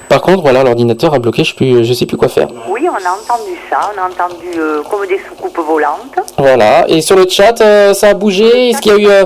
[0.08, 2.48] Par contre, voilà, l'ordinateur a bloqué, je ne sais plus quoi faire.
[2.68, 6.18] Oui, on a entendu ça, on a entendu euh, comme des soucoupes volantes.
[6.38, 8.70] Voilà, et sur le chat, euh, ça a bougé.
[8.70, 9.24] Est-ce qu'il y a eu, euh,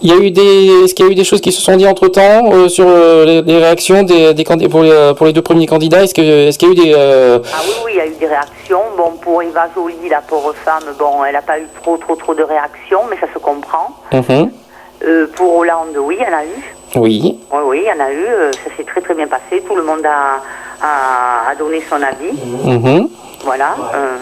[0.00, 1.76] il y a eu des, est-ce qu'il y a eu des choses qui se sont
[1.76, 6.02] dites entre temps sur les, réactions des, des pour, les, pour les deux premiers candidats?
[6.02, 8.14] Est-ce que, est-ce qu'il y a eu des Ah oui, oui, il y a eu
[8.18, 8.80] des réactions.
[9.28, 12.42] Pour Eva Jolie, la pauvre femme, bon, elle n'a pas eu trop, trop, trop de
[12.42, 13.94] réactions, mais ça se comprend.
[14.10, 14.50] Mhm.
[15.36, 16.74] pour Hollande, oui, elle a eu.
[16.94, 17.38] Oui.
[17.52, 18.24] Oui, oui, il y en a eu.
[18.24, 19.62] Euh, ça s'est très très bien passé.
[19.66, 20.40] Tout le monde a,
[20.82, 22.32] a, donné son avis.
[22.64, 23.10] Mhm.
[23.44, 23.76] Voilà.
[23.94, 24.16] Euh,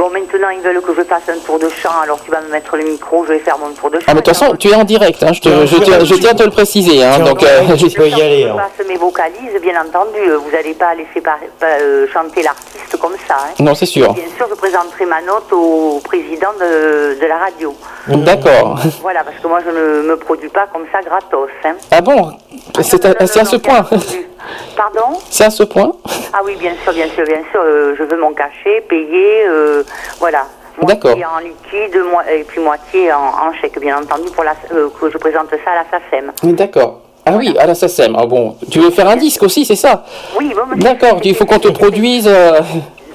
[0.00, 2.48] Bon, maintenant, ils veulent que je fasse un tour de chant, alors tu vas me
[2.48, 4.06] mettre le micro, je vais faire mon tour de chant.
[4.06, 6.14] Ah, mais de toute façon, tu es en direct, hein, je, te, je, tiens, je,
[6.14, 7.04] tiens, à te le préciser.
[7.04, 8.44] Hein, donc, euh, je peux y aller.
[8.44, 8.56] Je hein.
[8.56, 11.22] passe mes vocalises, bien entendu, vous n'allez pas laisser
[11.62, 13.36] euh, chanter l'artiste comme ça.
[13.40, 13.52] Hein.
[13.58, 14.14] Non, c'est sûr.
[14.14, 17.74] Bien sûr, je présenterai ma note au président de, de la radio.
[18.08, 18.78] D'accord.
[19.02, 21.50] Voilà, parce que moi, je ne me produis pas comme ça gratos.
[21.64, 21.74] Hein.
[21.90, 22.32] Ah bon?
[22.80, 23.86] C'est à, à, ce point
[24.76, 25.18] Pardon?
[25.28, 25.92] C'est à ce point
[26.32, 27.60] Ah oui, bien sûr, bien sûr, bien sûr.
[27.62, 29.82] Euh, je veux mon cachet, payer, euh,
[30.18, 30.46] voilà.
[30.82, 31.12] D'accord.
[31.12, 32.00] en liquide
[32.32, 35.74] et puis moitié en, chèque, bien entendu, pour la, euh, que je présente ça à
[35.74, 36.32] la SACEM.
[36.54, 37.00] D'accord.
[37.26, 38.16] Ah oui, à la SACEM.
[38.18, 40.04] Ah bon, tu veux faire un disque aussi, c'est ça
[40.38, 42.30] Oui, bon, D'accord, il faut qu'on te produise.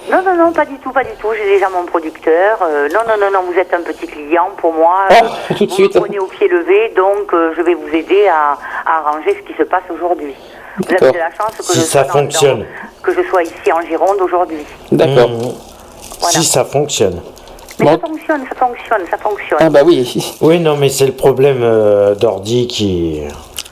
[0.08, 1.30] Non, non, non, pas du tout, pas du tout.
[1.36, 2.60] J'ai déjà mon producteur.
[2.94, 5.08] non, non, non, non, vous êtes un petit client pour moi.
[5.10, 5.26] Oh,
[5.58, 5.96] tout de vous suite.
[5.96, 9.58] Vous prenez au pied levé, donc je vais vous aider à, à arranger ce qui
[9.58, 10.36] se passe aujourd'hui.
[10.78, 12.68] Vous avez de la chance que, si je, ça fonctionne.
[13.02, 14.64] que je sois ici en Gironde aujourd'hui.
[14.92, 15.32] D'accord.
[15.32, 15.75] Mmh.
[16.30, 17.22] Si ça fonctionne.
[17.80, 19.60] Mais ça fonctionne, ça fonctionne, ça fonctionne.
[19.60, 20.36] Ah bah oui.
[20.42, 23.22] Oui, non, mais c'est le problème euh, d'ordi qui...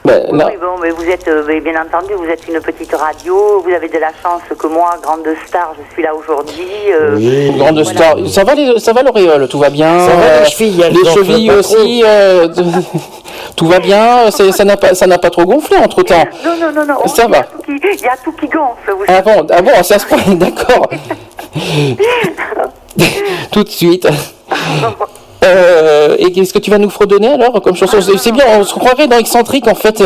[0.04, 3.70] Ben, oui, bon, mais vous êtes, euh, bien entendu, vous êtes une petite radio, vous
[3.74, 6.68] avez de la chance que moi, grande star, je suis là aujourd'hui.
[6.90, 8.16] Euh, oui, grande star.
[8.28, 10.00] Ça va, les, ça va l'auréole, tout va bien.
[10.00, 12.02] Ça va les chevilles, les chevilles aussi.
[12.04, 12.48] Euh,
[13.56, 16.26] tout va bien, ça n'a pas, ça n'a pas trop gonflé entre temps.
[16.44, 17.08] Non, non, non, non.
[17.08, 17.38] Ça va.
[17.66, 18.92] Il y a tout qui gonfle.
[18.98, 20.86] Vous ah bon, ah bon, ça se point, d'accord.
[23.50, 24.08] tout de suite.
[25.44, 27.98] Euh, et qu'est-ce que tu vas nous fredonner alors comme chanson?
[28.00, 30.02] Ah, C'est bien, on se croirait dans Excentrique en fait.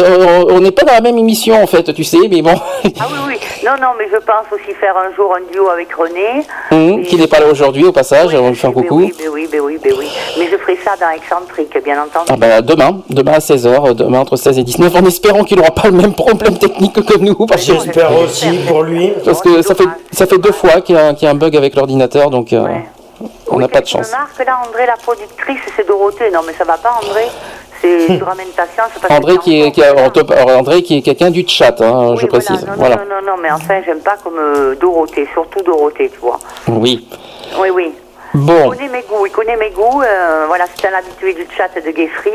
[0.49, 2.55] on n'est pas dans la même émission en fait, tu sais, mais bon.
[3.01, 3.39] ah oui, oui.
[3.65, 6.45] Non, non, mais je pense aussi faire un jour un duo avec René.
[6.71, 8.99] Hum, qui n'est pas là aujourd'hui au passage, on lui fait un coucou.
[8.99, 10.09] Oui, mais oui, mais oui, mais oui.
[10.39, 12.27] Mais je ferai ça dans Excentrique, bien entendu.
[12.31, 15.71] Ah ben, demain, demain à 16h, demain entre 16 et 19, en espérant qu'il n'aura
[15.71, 17.37] pas le même problème technique que nous.
[17.57, 19.13] J'espère aussi pour lui.
[19.25, 22.31] Parce que ça fait, ça fait deux fois qu'il y, a un bug avec l'ordinateur,
[22.31, 22.65] donc euh,
[23.51, 24.13] on n'a pas de chance.
[24.39, 26.31] Je là, André, la productrice, c'est Dorothée.
[26.31, 27.29] Non, mais ça va pas, André
[27.81, 28.25] c'est hum.
[29.11, 32.67] André qui est, qui André qui est quelqu'un du chat, hein, je précise.
[32.67, 36.39] Non, non, non, non, mais enfin, j'aime pas comme euh, Dorothée, surtout Dorothée, tu vois.
[36.69, 37.07] Oui.
[37.59, 37.93] Oui, oui.
[38.35, 38.73] Bon.
[38.73, 40.03] Il connaît mes goûts, il connaît mes goûts.
[40.03, 42.31] Euh, voilà, c'est un habitué du chat de Gueffry,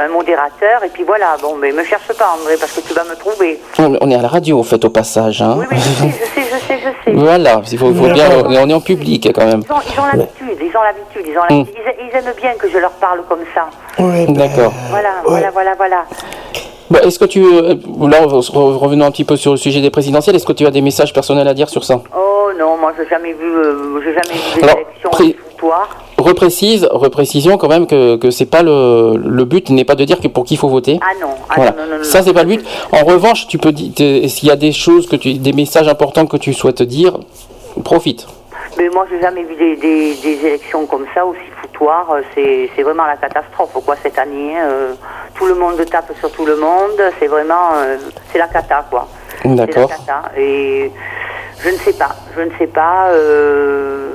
[0.00, 0.84] un modérateur.
[0.84, 3.60] Et puis voilà, bon, mais me cherche pas, André, parce que tu vas me trouver.
[3.78, 5.42] On est à la radio, au fait, au passage.
[5.42, 5.56] Hein.
[5.58, 7.16] Oui, oui, je sais, je sais, je sais, je sais.
[7.16, 9.62] Voilà, il faut, bien, on est en public quand même.
[9.68, 11.66] Ils ont l'habitude, ils ont l'habitude, ils, ont hmm.
[12.00, 13.68] ils, aiment bien que je leur parle comme ça.
[13.98, 14.72] Oui, d'accord.
[14.90, 16.04] Voilà, voilà, voilà, voilà.
[16.90, 17.42] Bah, est-ce que tu.
[17.42, 20.70] Euh, là, revenons un petit peu sur le sujet des présidentielles, est-ce que tu as
[20.70, 22.00] des messages personnels à dire sur ça?
[22.14, 22.31] Oh
[22.62, 25.36] non, moi, j'ai jamais vu, euh, j'ai jamais vu des élections pré
[26.18, 30.20] reprécise, reprécision quand même que, que c'est pas le, le but n'est pas de dire
[30.20, 31.00] que pour qui il faut voter.
[31.02, 32.64] Ah non, ah non, non, non, ça c'est pas le but.
[32.92, 33.92] En revanche, tu peux dire
[34.30, 37.18] s'il y a des choses que tu, des messages importants que tu souhaites dire,
[37.84, 38.26] profite.
[38.78, 42.08] Mais moi, j'ai jamais vu des, des, des, élections comme ça aussi foutoirs.
[42.34, 44.54] C'est, c'est vraiment la catastrophe, quoi, cette année.
[44.62, 44.94] Euh,
[45.34, 47.00] tout le monde tape sur tout le monde.
[47.18, 47.96] C'est vraiment, euh,
[48.30, 49.08] c'est la cata, quoi.
[49.44, 49.90] D'accord.
[49.90, 50.22] C'est la cata.
[50.36, 50.90] Et
[51.60, 53.08] je ne sais pas, je ne sais pas.
[53.10, 54.08] Euh,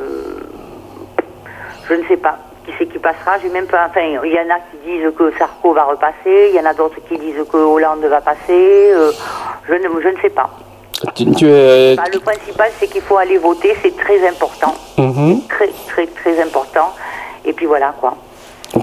[1.89, 2.37] je ne sais pas
[2.67, 3.39] qui c'est qui passera.
[3.41, 3.87] J'ai même pas.
[3.89, 6.49] Enfin, il y en a qui disent que Sarko va repasser.
[6.49, 8.91] Il y en a d'autres qui disent que Hollande va passer.
[8.93, 9.11] Euh,
[9.67, 10.49] je, ne, je ne sais pas.
[11.15, 11.95] Tu, es...
[11.95, 13.75] Bah, le principal, c'est qu'il faut aller voter.
[13.81, 14.73] C'est très important.
[14.97, 15.41] Mhm.
[15.47, 16.93] Très, très, très important.
[17.45, 18.15] Et puis voilà, quoi.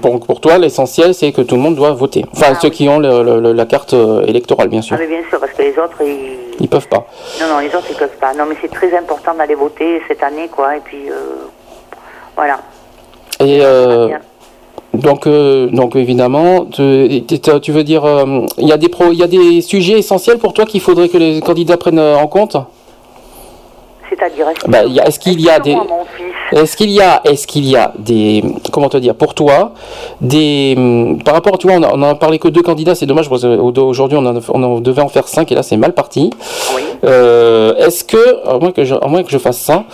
[0.01, 2.25] Pour, pour toi, l'essentiel, c'est que tout le monde doit voter.
[2.33, 4.97] Enfin, ah ceux qui ont le, la carte euh, électorale, bien sûr.
[4.97, 6.37] Ah, mais bien sûr, parce que les autres, ils...
[6.59, 7.05] Ils peuvent pas.
[7.39, 8.33] Non, non, les autres, ils peuvent pas.
[8.33, 10.77] Non, mais c'est très important d'aller voter cette année, quoi.
[10.77, 11.47] Et puis, euh,
[12.35, 12.59] voilà.
[13.39, 14.09] Et euh,
[14.93, 17.23] donc, euh, donc évidemment, tu,
[17.61, 18.03] tu veux dire,
[18.57, 21.09] il y a des pro, il y a des sujets essentiels pour toi qu'il faudrait
[21.09, 22.57] que les candidats prennent en compte?
[24.09, 24.83] C'est-à-dire, est-ce bah,
[25.19, 25.75] qu'il y a des,
[26.51, 29.73] est-ce qu'il y a, est-ce qu'il y a des, comment te dire, pour toi,
[30.21, 33.07] des, hum, par rapport, tu vois, on a, on a parlé que deux candidats, c'est
[33.07, 36.29] dommage, aujourd'hui on, on, devait en faire cinq et là c'est mal parti.
[36.75, 36.83] Oui.
[37.03, 39.85] Euh, est-ce que, à moins que je, à moins que je fasse ça,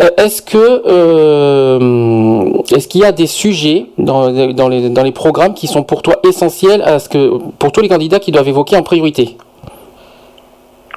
[0.00, 5.12] euh, est-ce que, euh, est-ce qu'il y a des sujets dans, dans, les, dans les
[5.12, 8.48] programmes qui sont pour toi essentiels à ce que, pour tous les candidats qui doivent
[8.48, 9.36] évoquer en priorité?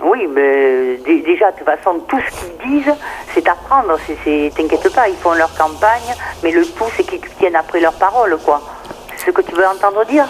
[0.04, 2.94] Oui, mais déjà, de toute façon, tout ce qu'ils disent,
[3.34, 3.98] c'est à prendre.
[4.56, 8.38] T'inquiète pas, ils font leur campagne, mais le tout, c'est qu'ils tiennent après leur parole,
[8.46, 8.62] quoi.
[9.18, 10.26] C'est ce que tu veux entendre dire?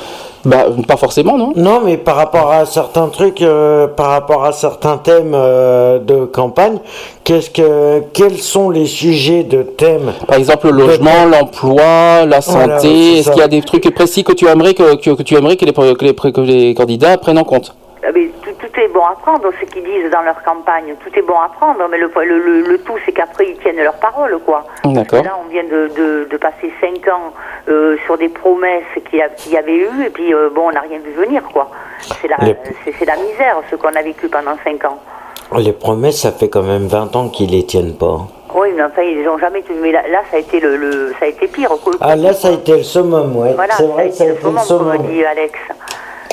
[0.46, 1.52] Bah, pas forcément, non?
[1.58, 6.24] Non, mais par rapport à certains trucs, euh, par rapport à certains thèmes euh, de
[6.24, 6.80] campagne,
[7.26, 10.14] qu'est-ce que, quels sont les sujets de thèmes?
[10.26, 13.18] Par exemple, le logement, l'emploi, la santé.
[13.18, 15.66] Est-ce qu'il y a des trucs précis que tu aimerais que, que, tu aimerais que
[15.66, 17.76] les, que les, que les candidats prennent en compte?
[18.02, 18.12] Ah,
[18.98, 22.00] bon à prendre, ce qu'ils disent dans leur campagne, tout est bon à prendre, mais
[22.00, 24.66] le, le, le, tout, c'est qu'après, ils tiennent leur parole, quoi.
[24.86, 25.24] D'accord.
[25.24, 27.32] Là, on vient de, de, passer cinq ans
[27.70, 30.98] euh, sur des promesses qu'il y, avait eu, et puis, euh, bon, on n'a rien
[30.98, 31.70] vu venir, quoi.
[32.00, 34.98] C'est la, c'est, la misère, ce qu'on a vécu pendant cinq ans.
[35.58, 38.22] Les promesses, ça fait quand même 20 ans qu'ils les tiennent pas.
[38.56, 39.80] Oui, mais enfin, ils n'ont jamais tenu.
[39.80, 40.02] Mais là,
[40.32, 41.70] ça a été le, ça a été pire.
[42.02, 43.54] ah, là, ça a été le summum, ouais.
[43.54, 45.54] Voilà, c'est vrai ça a été, le summum, comme dit Alex.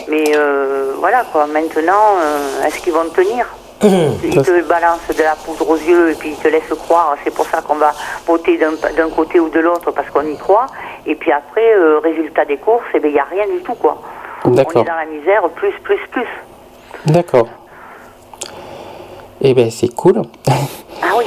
[0.08, 3.46] Mais euh, voilà quoi, maintenant, euh, est-ce qu'ils vont tenir?
[3.82, 7.16] Ils te balancent de la poudre aux yeux et puis ils te laissent croire.
[7.22, 7.92] C'est pour ça qu'on va
[8.26, 10.66] voter d'un côté ou de l'autre parce qu'on y croit.
[11.06, 14.00] Et puis après, euh, résultat des courses, il eh n'y a rien du tout quoi.
[14.44, 16.28] On est dans la misère, plus, plus, plus.
[17.06, 17.48] D'accord.
[19.40, 20.22] Eh bien, c'est cool.
[21.02, 21.24] ah oui.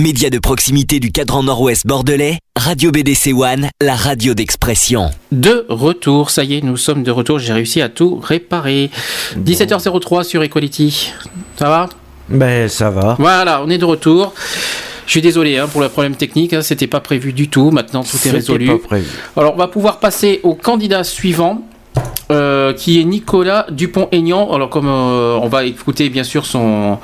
[0.00, 5.10] Média de proximité du cadran nord-ouest bordelais, Radio BDC One, la radio d'expression.
[5.32, 8.90] De retour, ça y est, nous sommes de retour, j'ai réussi à tout réparer.
[9.36, 11.12] 17h03 sur Equality.
[11.56, 11.90] Ça va?
[12.30, 13.16] Ben ça va.
[13.18, 14.32] Voilà, on est de retour.
[15.04, 17.70] Je suis désolé hein, pour le problème technique, hein, c'était pas prévu du tout.
[17.70, 18.68] Maintenant tout est résolu.
[18.68, 19.10] Pas prévu.
[19.36, 21.66] Alors on va pouvoir passer au candidat suivant.
[22.30, 24.54] Euh, qui est Nicolas Dupont-Aignan.
[24.54, 26.98] Alors comme euh, on va écouter bien sûr son,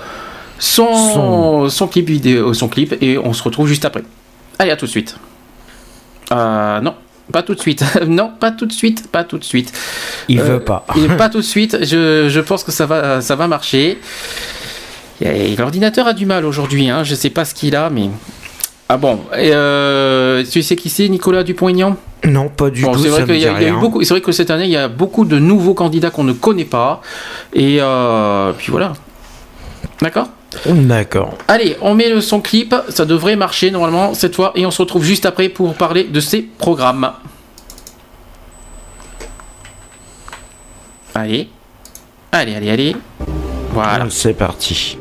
[0.58, 1.86] son, son...
[1.86, 4.02] clip vidéo, son clip, et on se retrouve juste après.
[4.58, 5.16] Allez, à tout de suite.
[6.32, 6.94] Euh, non,
[7.32, 7.84] pas tout de suite.
[8.06, 9.72] non, pas tout de suite, pas tout de suite.
[10.28, 10.86] Il veut pas.
[10.96, 11.78] Il pas tout de suite.
[11.82, 13.98] Je, je, pense que ça va, ça va marcher.
[15.58, 16.88] L'ordinateur a du mal aujourd'hui.
[16.88, 17.04] Hein.
[17.04, 18.08] Je sais pas ce qu'il a, mais
[18.88, 21.96] Ah bon, et euh, tu sais qui c'est, Nicolas Dupont-Aignan?
[22.24, 22.98] Non, pas du tout.
[22.98, 24.02] C'est vrai, y a, y a eu beaucoup.
[24.02, 27.00] Vrai que cette année, il y a beaucoup de nouveaux candidats qu'on ne connaît pas.
[27.52, 28.92] Et euh, puis voilà.
[30.00, 30.28] D'accord?
[30.66, 31.36] D'accord.
[31.46, 32.74] Allez, on met le son clip.
[32.88, 36.20] Ça devrait marcher normalement cette fois, et on se retrouve juste après pour parler de
[36.20, 37.12] ces programmes.
[41.14, 41.48] Allez,
[42.32, 42.96] allez, allez, allez.
[43.72, 44.06] Voilà.
[44.10, 44.96] C'est parti.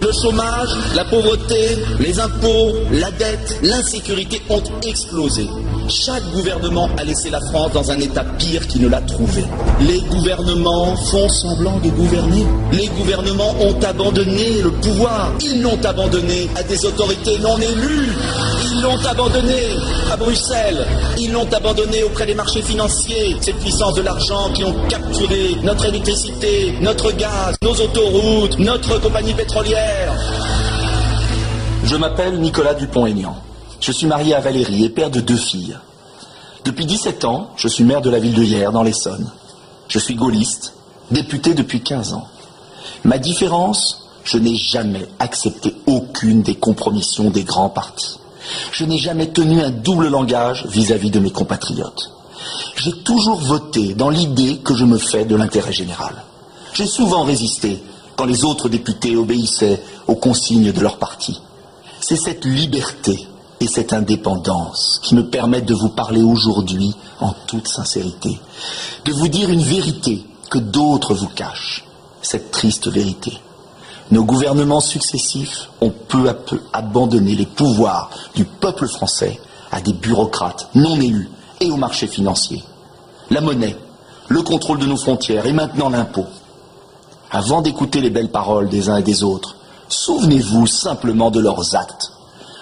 [0.00, 5.48] Le chômage, la pauvreté, les impôts, la dette, l'insécurité ont explosé.
[5.88, 9.42] Chaque gouvernement a laissé la France dans un état pire qu'il ne l'a trouvé.
[9.80, 12.46] Les gouvernements font semblant de gouverner.
[12.72, 15.32] Les gouvernements ont abandonné le pouvoir.
[15.40, 18.12] Ils l'ont abandonné à des autorités non élues.
[18.70, 19.58] Ils l'ont abandonné
[20.12, 20.86] à Bruxelles.
[21.18, 23.36] Ils l'ont abandonné auprès des marchés financiers.
[23.40, 29.34] Ces puissances de l'argent qui ont capturé notre électricité, notre gaz, nos autoroutes, notre compagnie
[29.34, 29.87] pétrolière.
[31.84, 33.34] Je m'appelle Nicolas Dupont-Aignan.
[33.80, 35.78] Je suis marié à Valérie et père de deux filles.
[36.64, 39.30] Depuis 17 ans, je suis maire de la ville de Hyères, dans l'Essonne.
[39.88, 40.74] Je suis gaulliste,
[41.10, 42.28] député depuis 15 ans.
[43.04, 48.18] Ma différence, je n'ai jamais accepté aucune des compromissions des grands partis.
[48.70, 52.12] Je n'ai jamais tenu un double langage vis-à-vis de mes compatriotes.
[52.76, 56.22] J'ai toujours voté dans l'idée que je me fais de l'intérêt général.
[56.74, 57.82] J'ai souvent résisté
[58.18, 61.40] quand les autres députés obéissaient aux consignes de leur parti.
[62.00, 63.28] C'est cette liberté
[63.60, 68.40] et cette indépendance qui me permettent de vous parler aujourd'hui en toute sincérité,
[69.04, 71.84] de vous dire une vérité que d'autres vous cachent,
[72.20, 73.38] cette triste vérité.
[74.10, 79.38] Nos gouvernements successifs ont peu à peu abandonné les pouvoirs du peuple français
[79.70, 81.30] à des bureaucrates non élus
[81.60, 82.64] et au marché financier.
[83.30, 83.76] La monnaie,
[84.26, 86.26] le contrôle de nos frontières et maintenant l'impôt.
[87.30, 89.56] Avant d'écouter les belles paroles des uns et des autres,
[89.88, 92.12] souvenez-vous simplement de leurs actes.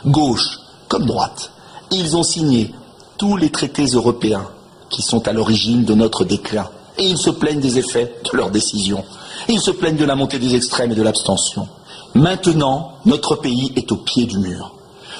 [0.04, 1.50] Gauche comme droite,
[1.92, 2.74] ils ont signé
[3.16, 4.48] tous les traités européens
[4.90, 6.68] qui sont à l'origine de notre déclin.
[6.98, 9.04] Et ils se plaignent des effets de leurs décisions.
[9.48, 11.68] Ils se plaignent de la montée des extrêmes et de l'abstention.
[12.14, 14.72] Maintenant, notre pays est au pied du mur.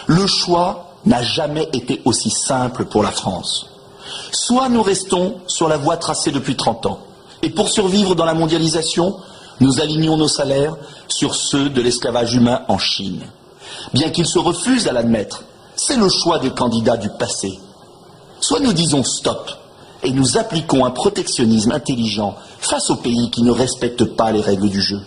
[0.06, 3.66] Le choix n'a jamais été aussi simple pour la France.
[4.32, 6.98] Soit nous restons sur la voie tracée depuis 30 ans,
[7.43, 9.16] et pour survivre dans la mondialisation,
[9.60, 10.76] nous alignons nos salaires
[11.08, 13.22] sur ceux de l'esclavage humain en Chine.
[13.92, 15.44] Bien qu'ils se refusent à l'admettre,
[15.76, 17.58] c'est le choix des candidats du passé.
[18.40, 19.50] Soit nous disons stop
[20.02, 24.68] et nous appliquons un protectionnisme intelligent face aux pays qui ne respectent pas les règles
[24.68, 25.00] du jeu.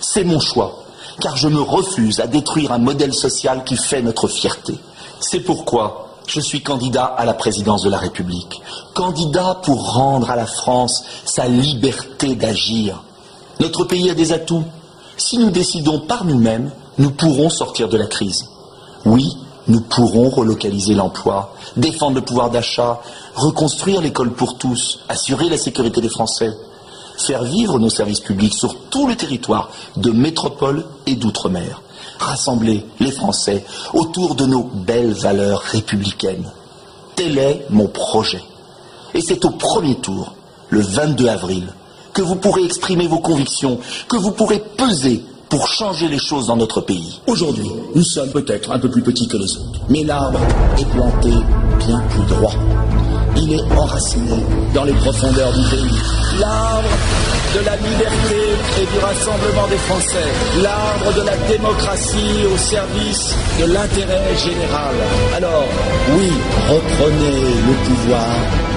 [0.00, 0.84] C'est mon choix,
[1.20, 4.74] car je me refuse à détruire un modèle social qui fait notre fierté.
[5.20, 8.60] C'est pourquoi je suis candidat à la présidence de la République.
[8.94, 13.02] Candidat pour rendre à la France sa liberté d'agir.
[13.60, 14.64] Notre pays a des atouts.
[15.16, 18.44] Si nous décidons par nous-mêmes, nous pourrons sortir de la crise.
[19.04, 19.36] Oui,
[19.68, 23.00] nous pourrons relocaliser l'emploi, défendre le pouvoir d'achat,
[23.34, 26.52] reconstruire l'école pour tous, assurer la sécurité des Français,
[27.16, 31.82] faire vivre nos services publics sur tout le territoire de métropole et d'outre-mer,
[32.18, 33.64] rassembler les Français
[33.94, 36.50] autour de nos belles valeurs républicaines.
[37.16, 38.42] Tel est mon projet.
[39.14, 40.34] Et c'est au premier tour,
[40.68, 41.72] le 22 avril,
[42.16, 43.78] que vous pourrez exprimer vos convictions,
[44.08, 47.20] que vous pourrez peser pour changer les choses dans notre pays.
[47.26, 50.40] Aujourd'hui, nous sommes peut-être un peu plus petits que les autres, mais l'arbre
[50.78, 51.28] est planté
[51.86, 52.54] bien plus droit.
[53.36, 56.00] Il est enraciné dans les profondeurs du pays.
[56.40, 56.88] L'arbre
[57.54, 58.40] de la liberté
[58.80, 60.28] et du rassemblement des Français.
[60.62, 64.94] L'arbre de la démocratie au service de l'intérêt général.
[65.36, 65.68] Alors,
[66.16, 66.32] oui,
[66.66, 68.26] reprenez le pouvoir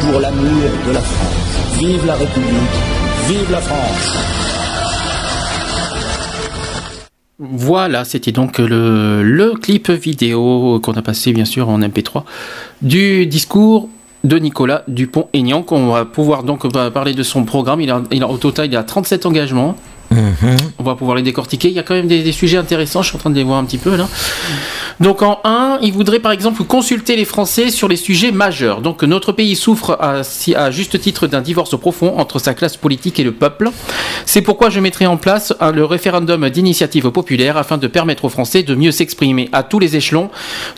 [0.02, 1.80] pour l'amour de la France.
[1.80, 2.99] Vive la République,
[3.30, 4.18] vive la France.
[7.38, 12.24] Voilà, c'était donc le, clip vidéo qu'on a passé bien sûr en MP3
[12.82, 13.88] du discours
[14.24, 17.82] de Nicolas Dupont-Aignan qu'on va pouvoir donc parler de son programme.
[17.88, 19.76] A, au total, il a 37 engagements.
[20.12, 21.68] On va pouvoir les décortiquer.
[21.70, 23.02] Il y a quand même des, sujets intéressants.
[23.02, 24.08] Je suis en train de les voir un petit peu là.
[25.00, 28.82] Donc en 1, il voudrait par exemple consulter les Français sur les sujets majeurs.
[28.82, 33.24] Donc notre pays souffre à, juste titre d'un divorce profond entre sa classe politique et
[33.24, 33.72] le peuple.
[34.26, 38.64] C'est pourquoi je mettrai en place le référendum d'initiative populaire afin de permettre aux Français
[38.64, 40.30] de mieux s'exprimer à tous les échelons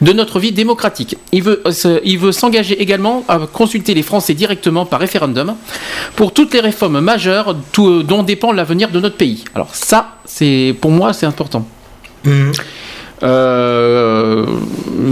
[0.01, 1.17] de notre vie démocratique.
[1.31, 5.55] Il veut, euh, s'engager également à consulter les Français directement par référendum
[6.15, 9.20] pour toutes les réformes majeures dont dépend l'avenir de notre pays.
[9.53, 11.65] Alors ça, c'est pour moi, c'est important.
[12.23, 12.51] Mmh.
[13.23, 14.45] Euh,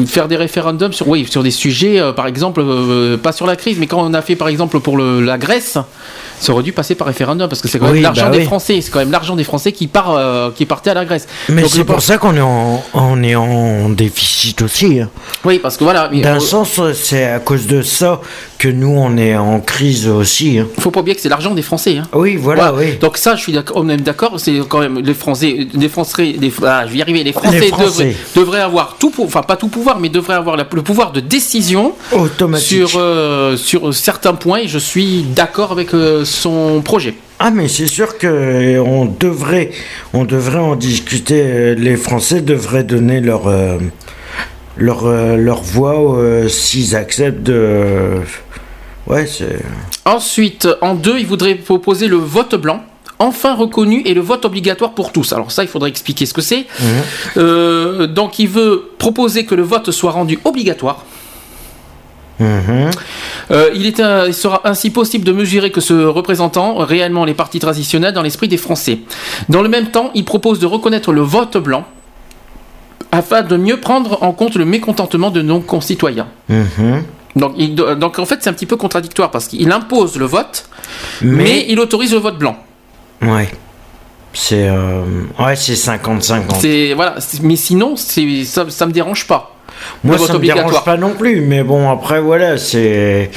[0.05, 2.63] faire des référendums sur, oui, sur des sujets, par exemple,
[3.21, 5.77] pas sur la crise, mais quand on a fait par exemple pour la Grèce,
[6.39, 8.79] ça aurait dû passer par référendum parce que c'est quand même l'argent bah des Français,
[8.81, 11.27] c'est quand même l'argent des Français qui part, euh, qui partait à la Grèce.
[11.49, 15.01] Mais c'est pour ça qu'on est en, on est en déficit aussi.
[15.01, 15.09] Hein.
[15.43, 16.09] Oui, parce que voilà.
[16.09, 18.21] D'un sens, c'est à cause de ça
[18.57, 20.59] que nous on est en crise aussi.
[20.59, 20.67] Hein.
[20.79, 21.97] Faut pas oublier que c'est l'argent des Français.
[21.97, 22.07] Hein.
[22.13, 22.97] Oui, voilà, oui.
[22.99, 26.35] Donc ça, je suis d'accord, on est d'accord, c'est quand même les Français, les Français,
[26.39, 27.69] les, ah, je vais y arriver, les Français,
[28.35, 31.93] Devraient, avoir tout, enfin pas tout pouvoir, mais devraient avoir le pouvoir de décision
[32.57, 34.59] sur euh, sur certains points.
[34.59, 37.15] Et je suis d'accord avec euh, son projet.
[37.39, 39.71] Ah mais c'est sûr que on devrait,
[40.13, 41.75] on devrait en discuter.
[41.75, 43.77] Les Français devraient donner leur euh,
[44.79, 48.21] leur, euh, leur voix euh, s'ils acceptent de.
[49.07, 49.59] Ouais, c'est.
[50.05, 52.83] Ensuite, en deux, il voudrait proposer le vote blanc
[53.19, 55.33] enfin reconnu et le vote obligatoire pour tous.
[55.33, 56.65] Alors ça, il faudrait expliquer ce que c'est.
[57.35, 58.07] Mhm.
[58.07, 61.05] donc il veut proposer que le vote soit rendu obligatoire.
[62.39, 62.89] Mhm.
[63.51, 67.59] Euh, il, est il, sera ainsi possible de mesurer que ce représentant réellement les partis
[67.59, 68.99] traditionnels dans l'esprit des Français.
[69.49, 71.85] Dans le même temps, il propose de reconnaître le vote blanc
[73.11, 76.27] afin de mieux prendre en compte le mécontentement de nos concitoyens.
[76.47, 77.03] Mhm.
[77.35, 77.57] Donc,
[77.97, 80.65] donc, en fait, c'est un petit peu contradictoire parce qu'il impose le vote,
[81.21, 82.57] mais, il autorise le vote blanc.
[83.21, 83.49] Ouais.
[84.33, 85.03] C'est euh,
[85.39, 86.93] ouais, c'est 50-50.
[86.93, 89.55] Voilà, mais sinon, ça, ça me dérange pas.
[90.03, 93.31] Moi, ça me dérange pas non plus, mais bon, après, voilà, c'est.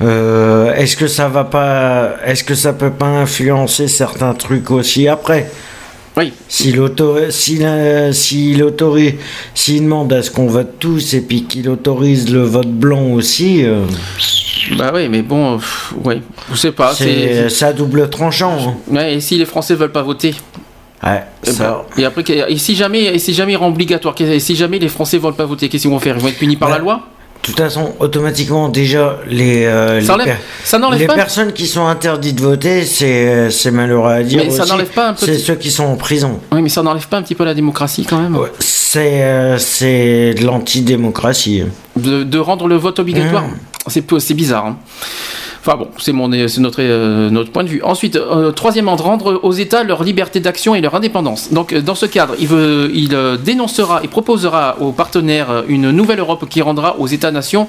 [0.00, 2.16] Euh, est-ce que ça va pas.
[2.24, 5.50] Est-ce que ça peut pas influencer certains trucs aussi après?
[6.16, 6.32] Oui.
[6.48, 6.78] S'il
[7.30, 9.14] s'il si autorise,
[9.54, 13.64] s'il demande à ce qu'on vote tous et puis qu'il autorise le vote blanc aussi.
[13.64, 13.84] Euh,
[14.76, 15.58] bah oui, mais bon,
[16.04, 16.94] oui, je sais pas.
[16.94, 18.56] C'est ça double tranchant.
[18.60, 18.74] Hein.
[18.88, 20.34] Ouais, et si les Français veulent pas voter?
[21.02, 24.14] Ouais, et, eh ben, et après, et si jamais, et si jamais il rend obligatoire,
[24.20, 26.16] et si jamais les Français veulent pas voter, qu'est-ce qu'ils vont faire?
[26.16, 27.02] Ils vont être punis par la loi?
[27.42, 30.00] de toute façon, automatiquement, déjà, les, euh,
[30.96, 34.44] les, personnes qui sont interdites de voter, c'est, c'est malheureux à dire.
[34.44, 35.26] Mais ça n'enlève pas un peu.
[35.26, 36.38] C'est ceux qui sont en prison.
[36.52, 38.38] Oui, mais ça n'enlève pas un petit peu la démocratie quand même.
[38.60, 41.64] c'est, euh, c'est de l'antidémocratie.
[41.96, 43.42] De, de rendre le vote obligatoire?
[43.42, 43.56] Mmh.
[43.88, 44.66] C'est, bizarre.
[44.66, 44.76] Hein.
[45.60, 47.82] Enfin bon, c'est euh, notre point de vue.
[47.82, 51.52] Ensuite, euh, troisièmement, de rendre aux États leur liberté d'action et leur indépendance.
[51.52, 56.18] Donc, euh, dans ce cadre, il, veut, il dénoncera et proposera aux partenaires une nouvelle
[56.18, 57.68] Europe qui rendra aux États-nations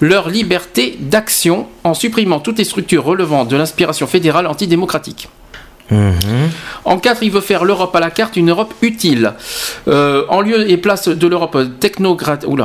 [0.00, 5.28] leur liberté d'action en supprimant toutes les structures relevant de l'inspiration fédérale antidémocratique.
[6.84, 9.32] En 4, il veut faire l'Europe à la carte, une Europe utile.
[9.88, 11.56] Euh, en lieu et place de l'Europe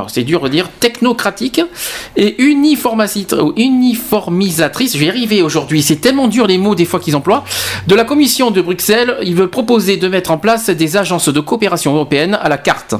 [0.08, 1.62] c'est dur de dire, technocratique
[2.16, 7.44] et uniformisatrice, je vais arriver aujourd'hui, c'est tellement dur les mots des fois qu'ils emploient,
[7.88, 11.40] de la Commission de Bruxelles, il veut proposer de mettre en place des agences de
[11.40, 12.96] coopération européenne à la carte.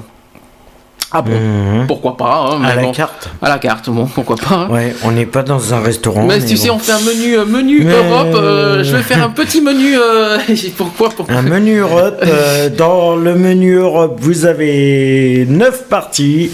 [1.16, 1.86] Ah bon, mhm.
[1.86, 3.30] pourquoi pas hein, À la carte.
[3.40, 4.56] À la carte, bon, pourquoi pas.
[4.56, 4.68] Hein.
[4.72, 6.26] Ouais, on n'est pas dans un restaurant.
[6.26, 8.34] Mais, tu sais, on fait un menu, euh, menu Europe.
[8.34, 9.96] Euh, je vais faire un petit menu.
[9.96, 10.40] Euh,
[10.78, 12.26] pourquoi, pourquoi, Un menu Europe.
[12.78, 16.50] dans le menu Europe, vous avez neuf parties.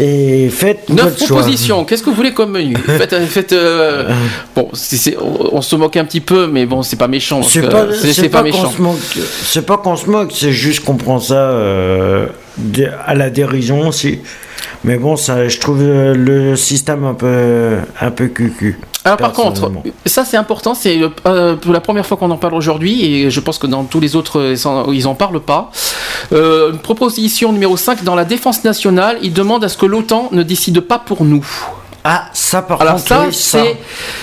[0.00, 1.84] Et faites Neuf propositions.
[1.84, 2.74] Qu'est-ce que vous voulez comme menu?
[2.76, 3.54] Faites, faites
[4.56, 4.70] bon,
[5.52, 7.42] on, se moque un petit peu, mais bon, c'est pas méchant.
[7.42, 8.72] C'est pas, pas, méchant.
[9.42, 11.52] C'est pas qu'on se moque, c'est juste qu'on prend ça
[13.06, 14.20] à la dérision aussi.
[14.84, 18.78] Mais bon, ça, je trouve le système un peu, un peu cucu.
[19.04, 19.70] Alors par contre,
[20.06, 23.40] ça c'est important, c'est euh, pour la première fois qu'on en parle aujourd'hui, et je
[23.40, 24.54] pense que dans tous les autres,
[24.92, 25.70] ils en parlent pas.
[26.32, 30.42] Euh, proposition numéro 5, dans la défense nationale, il demande à ce que l'OTAN ne
[30.42, 31.44] décide pas pour nous.
[32.02, 33.76] Ah, ça par Alors ça, c'est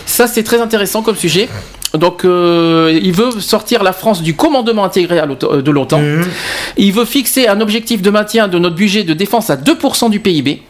[0.08, 1.48] ça c'est très intéressant comme sujet.
[1.94, 6.00] Donc, euh, il veut sortir la France du commandement intégré euh, de l'OTAN.
[6.00, 6.26] Mhm.
[6.78, 10.20] Il veut fixer un objectif de maintien de notre budget de défense à 2% du
[10.20, 10.64] PIB.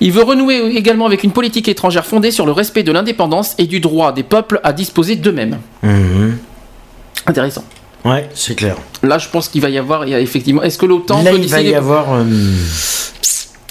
[0.00, 3.66] Il veut renouer également avec une politique étrangère fondée sur le respect de l'indépendance et
[3.66, 5.58] du droit des peuples à disposer d'eux-mêmes.
[5.82, 6.36] Mhm.
[7.26, 7.64] Intéressant.
[8.04, 8.76] Ouais, c'est clair.
[9.02, 10.62] Là, je pense qu'il va y avoir, il y a effectivement.
[10.62, 12.12] Est-ce que l'OTAN Là, il va y avoir.
[12.12, 12.24] Euh,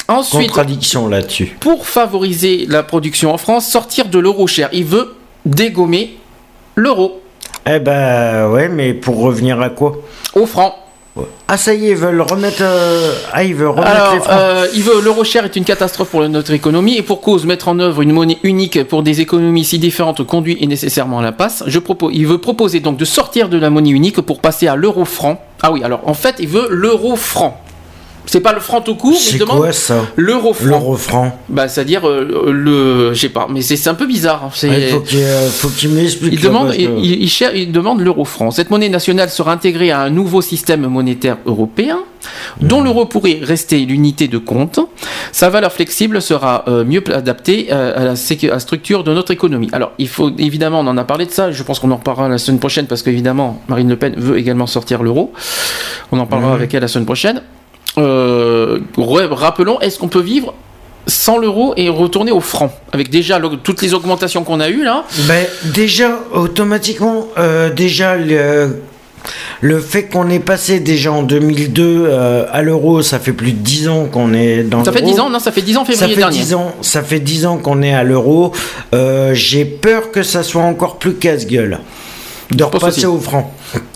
[0.08, 1.56] Ensuite, contradiction là-dessus.
[1.60, 4.70] Pour favoriser la production en France, sortir de l'euro cher.
[4.72, 5.16] Il veut
[5.46, 6.18] dégommer
[6.76, 7.22] l'euro.
[7.68, 9.98] Eh ben ouais, mais pour revenir à quoi?
[10.34, 10.76] Au franc.
[11.48, 12.62] Ah ça y est, ils veulent remettre.
[12.62, 14.38] Euh, ah, ils veulent remettre les francs.
[14.38, 17.70] Euh, il veut l'euro cher est une catastrophe pour notre économie et pour cause mettre
[17.70, 21.32] en œuvre une monnaie unique pour des économies si différentes conduit et nécessairement à la
[21.32, 21.64] passe.
[21.68, 24.76] Je propose, il veut proposer donc de sortir de la monnaie unique pour passer à
[24.76, 25.42] l'euro franc.
[25.62, 27.62] Ah oui, alors en fait, il veut l'euro franc.
[28.26, 30.66] C'est pas le franc tout court, mais il demande quoi, ça l'euro franc.
[30.66, 31.40] L'euro franc.
[31.50, 34.44] Bah, c'est-à-dire euh, le, je sais pas, mais c'est un peu bizarre.
[34.46, 34.50] Hein.
[34.64, 34.90] il
[35.52, 36.34] faut qu'il qu m'explique.
[36.34, 38.52] Il demande, il, il, demande l'euro franc.
[38.52, 42.00] Cette monnaie nationale sera intégrée à un nouveau système monétaire européen,
[42.62, 42.86] dont hmm.
[42.86, 44.80] l'euro pourrait rester l'unité de compte.
[45.32, 49.70] Sa valeur flexible sera euh, mieux adaptée euh, à, la, à structure de notre économie.
[49.74, 51.52] Alors, il faut évidemment, on en a parlé de ça.
[51.52, 54.68] Je pense qu'on en reparlera la semaine prochaine parce qu'évidemment, Marine Le Pen veut également
[54.68, 55.34] sortir l'euro.
[56.12, 56.56] On en parlera hmm.
[56.56, 57.42] avec elle la semaine prochaine.
[57.98, 60.54] Euh, rappelons, est-ce qu'on peut vivre
[61.08, 65.04] sans l'euro et retourner au franc avec déjà toutes les augmentations qu'on a eues là
[65.28, 68.82] ben, déjà automatiquement euh, déjà le,
[69.62, 73.60] le fait qu'on est passé déjà en 2002 euh, à l'euro, ça fait plus de
[73.60, 76.00] 10 ans qu'on est dans Ça fait 10 ans, non, ça fait 10 ans février
[76.00, 76.40] ça fait dernier.
[76.40, 78.52] 10 ans, ça fait 10 ans qu'on est à l'euro.
[79.34, 81.80] J'ai peur que ça soit encore plus casse-gueule
[82.52, 83.54] de repasser au franc.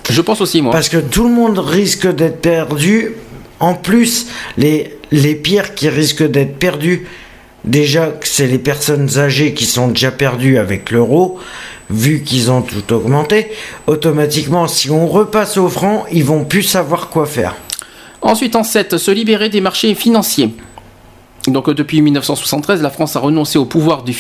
[0.10, 0.72] Je pense aussi, moi.
[0.72, 3.14] Parce que tout le monde risque d'être perdu
[3.60, 4.27] en plus,
[4.57, 7.07] les, les pires qui risquent d'être perdus,
[7.65, 11.40] déjà c'est les personnes âgées qui sont déjà perdues avec l'euro,
[11.90, 13.52] vu qu'ils ont tout augmenté,
[13.88, 17.56] automatiquement, si on repasse au franc, ils vont plus savoir quoi faire.
[18.22, 20.53] Ensuite, en 7, se libérer des marchés financiers.
[21.48, 24.11] Donc depuis 1973, la France a renoncé au pouvoir de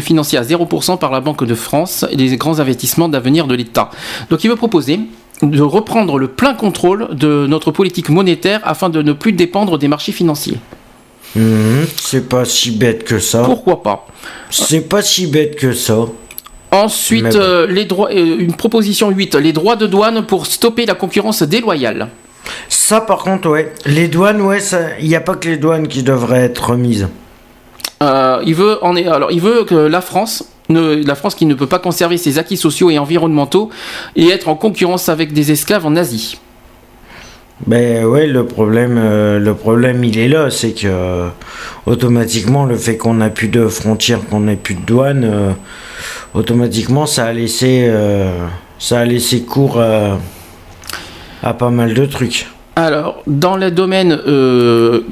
[0.00, 3.90] financer à 0% par la Banque de France et les grands investissements d'avenir de l'État.
[4.30, 5.00] Donc il veut proposer
[5.42, 9.88] de reprendre le plein contrôle de notre politique monétaire afin de ne plus dépendre des
[9.88, 10.58] marchés financiers.
[11.34, 13.42] Mhm, c'est pas si bête que ça.
[13.42, 14.06] Pourquoi pas
[14.50, 16.06] C'est pas si bête que ça.
[16.70, 20.94] Ensuite, euh, les droits, euh, une proposition 8, les droits de douane pour stopper la
[20.94, 22.08] concurrence déloyale.
[22.68, 23.72] Ça, par contre, ouais.
[23.86, 24.58] Les douanes, ouais,
[25.00, 27.08] il n'y a pas que les douanes qui devraient être remises.
[28.02, 31.66] Euh, il veut, en alors, il veut que la France la France qui ne peut
[31.66, 33.70] pas conserver ses acquis sociaux et environnementaux
[34.16, 36.38] et être en concurrence avec des esclaves en Asie.
[37.66, 41.28] Ben ouais, le problème, euh, le problème il est là, c'est que euh,
[41.86, 45.52] automatiquement le fait qu'on n'a plus de frontières, qu'on n'ait plus de douane, euh,
[46.34, 47.90] automatiquement ça a laissé,
[48.78, 52.48] ça a laissé cours à pas mal de trucs.
[52.76, 54.18] Alors, dans le domaine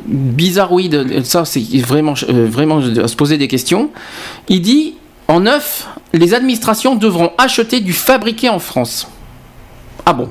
[0.06, 3.90] bizarroïde, ça c'est vraiment, vraiment à se poser des questions.
[4.48, 4.94] Il dit
[5.28, 9.08] en neuf, les administrations devront acheter du fabriqué en France.
[10.04, 10.28] Ah bon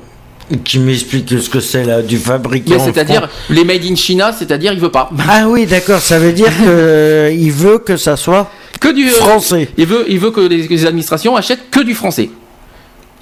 [0.64, 4.72] qui m'explique ce que c'est là, du fabriqué en C'est-à-dire les made in China, c'est-à-dire
[4.72, 5.10] il veut pas.
[5.26, 8.50] Ah oui, d'accord, ça veut dire qu'il euh, veut que ça soit
[8.80, 9.68] que du euh, français.
[9.78, 12.30] il veut, il veut que les administrations achètent que du français.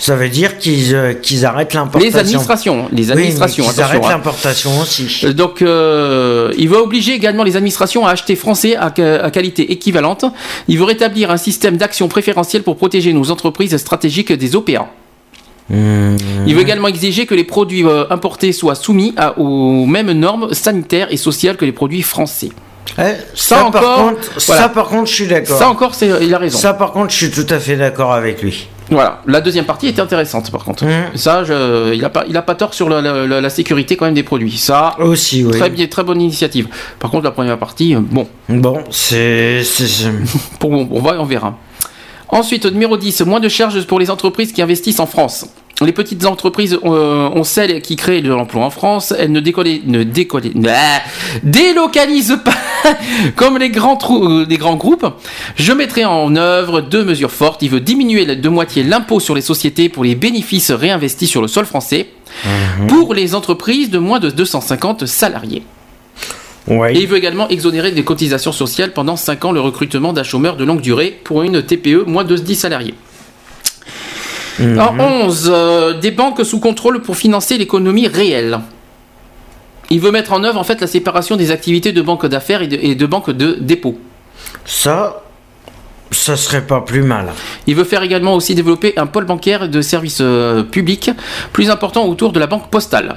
[0.01, 2.11] Ça veut dire qu'ils euh, qu'ils arrêtent l'importation.
[2.11, 3.67] Les administrations, les administrations.
[3.71, 4.09] ils arrêtent hein.
[4.13, 5.21] l'importation aussi.
[5.25, 10.25] Euh, donc, euh, il veut obliger également les administrations à acheter français à, qualité équivalente.
[10.69, 14.89] Il veut rétablir un système d'action préférentielle pour protéger nos entreprises stratégiques des OPA.
[15.69, 16.17] Mmh.
[16.47, 21.09] Il veut également exiger que les produits importés soient soumis à, aux mêmes normes sanitaires
[21.13, 22.49] et sociales que les produits français.
[22.99, 23.03] Eh,
[23.35, 25.59] ça, encore, par contre, ça par contre, je suis d'accord.
[25.59, 26.59] Ça encore, il a raison.
[26.59, 28.69] Ça par contre, je suis tout à fait d'accord avec lui.
[28.91, 30.85] Voilà, la deuxième partie était intéressante par contre.
[30.85, 31.17] Mmh.
[31.17, 31.43] Ça,
[31.93, 34.57] il n'a pas, il a pas tort sur la, sécurité quand même des produits.
[34.57, 35.57] Ça, aussi, oui.
[35.57, 36.69] Très bien, très bonne initiative.
[36.99, 38.27] Par contre, la première partie, euh, bon.
[38.49, 39.63] Bon, c'est,
[40.61, 41.57] bon, on va, on verra.
[42.33, 45.47] Ensuite, numéro 10, moins de charges pour les entreprises qui investissent en France
[45.87, 49.15] les petites entreprises euh, ont celles qui créent de l'emploi en France.
[49.17, 50.03] Elles ne, ne
[51.43, 52.55] délocalisent pas
[53.37, 55.07] comme les grands, euh, les grands groupes.
[55.57, 57.63] Je mettrai en œuvre deux mesures fortes.
[57.63, 61.49] Il veut diminuer de moitié l'impôt sur les sociétés pour les bénéfices réinvestis sur le
[61.49, 62.09] sol français
[62.45, 62.87] mhm.
[62.87, 65.63] pour les entreprises de moins de 250 salariés.
[66.69, 70.57] Et il veut également exonérer des cotisations sociales pendant 5 ans le recrutement d'un chômeur
[70.57, 72.95] de longue durée pour une TPE moins de 10 salariés.
[74.61, 78.61] En 11, euh, des banques sous contrôle pour financer l'économie réelle.
[79.89, 82.95] Il veut mettre en œuvre en fait la séparation des activités de banques d'affaires et
[82.95, 83.99] de, banques de dépôt.
[84.65, 85.23] Ça,
[86.11, 87.33] ça serait pas plus mal.
[87.67, 91.11] Il veut faire également aussi développer un pôle bancaire de services euh, publics
[91.53, 93.17] plus important autour de la banque postale.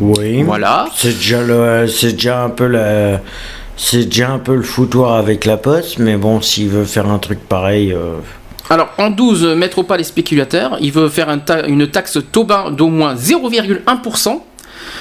[0.00, 0.42] Oui.
[0.42, 0.86] Voilà.
[0.94, 1.18] C'est
[2.12, 2.68] déjà un peu
[3.76, 7.18] c'est déjà un peu le foutoir avec la poste, mais bon, s'il veut faire un
[7.18, 7.92] truc pareil.
[7.92, 8.14] Euh,
[8.70, 10.78] alors, en 12, mettre au pas les spéculateurs.
[10.80, 11.28] Il veut faire
[11.68, 14.40] une taxe Tobin d'au moins 0,1%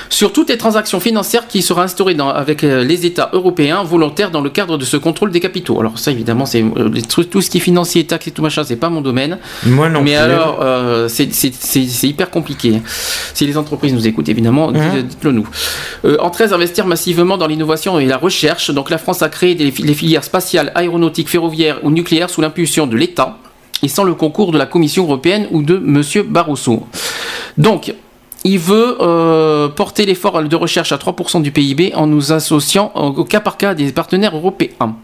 [0.10, 4.42] sur toutes les transactions financières qui sera instaurée avec euh, les États européens volontaires dans
[4.42, 5.80] le cadre de ce contrôle des capitaux.
[5.80, 8.76] Alors ça évidemment c'est euh, tout ce qui est financier, taxes et tout machin, c'est
[8.76, 9.40] pas mon domaine.
[9.66, 12.82] Moi non Mais alors euh, c'est hyper compliqué.
[13.34, 15.48] Si les entreprises nous écoutent évidemment, hein dites-le nous.
[16.20, 18.72] en 13, investir massivement dans l'innovation et la recherche.
[18.72, 22.96] Donc la France a créé les filières spatiales, aéronautiques, ferroviaires ou nucléaires sous l'impulsion de
[22.96, 23.38] l'État
[23.84, 26.02] et sans le concours de la Commission européenne ou de M.
[26.28, 26.88] Barroso.
[27.58, 27.94] Donc,
[28.44, 33.24] il veut euh, porter l'effort de recherche à 3% du PIB en nous associant au
[33.24, 34.96] cas par cas des partenaires européens.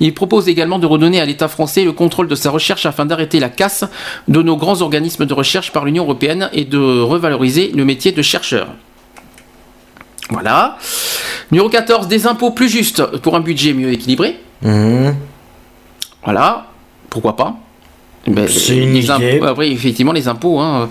[0.00, 3.38] Il propose également de redonner à l'État français le contrôle de sa recherche afin d'arrêter
[3.38, 3.84] la casse
[4.26, 8.22] de nos grands organismes de recherche par l'Union européenne et de revaloriser le métier de
[8.22, 8.68] chercheur.
[10.30, 10.76] Voilà.
[11.52, 14.40] Numéro 14, des impôts plus justes pour un budget mieux équilibré.
[14.62, 15.10] Mmh.
[16.24, 16.66] Voilà.
[17.08, 17.56] Pourquoi pas?
[18.26, 19.40] Ben, C'est une idée.
[19.42, 20.58] Après, effectivement, les impôts.
[20.58, 20.86] Hein, euh,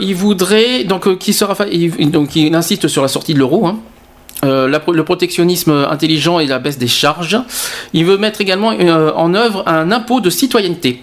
[0.00, 1.54] il voudrait donc euh, qui sera
[2.00, 3.66] donc il insiste sur la sortie de l'euro.
[3.66, 3.78] Hein.
[4.44, 7.38] Euh, le protectionnisme intelligent et la baisse des charges.
[7.92, 11.02] Il veut mettre également en œuvre un impôt de citoyenneté.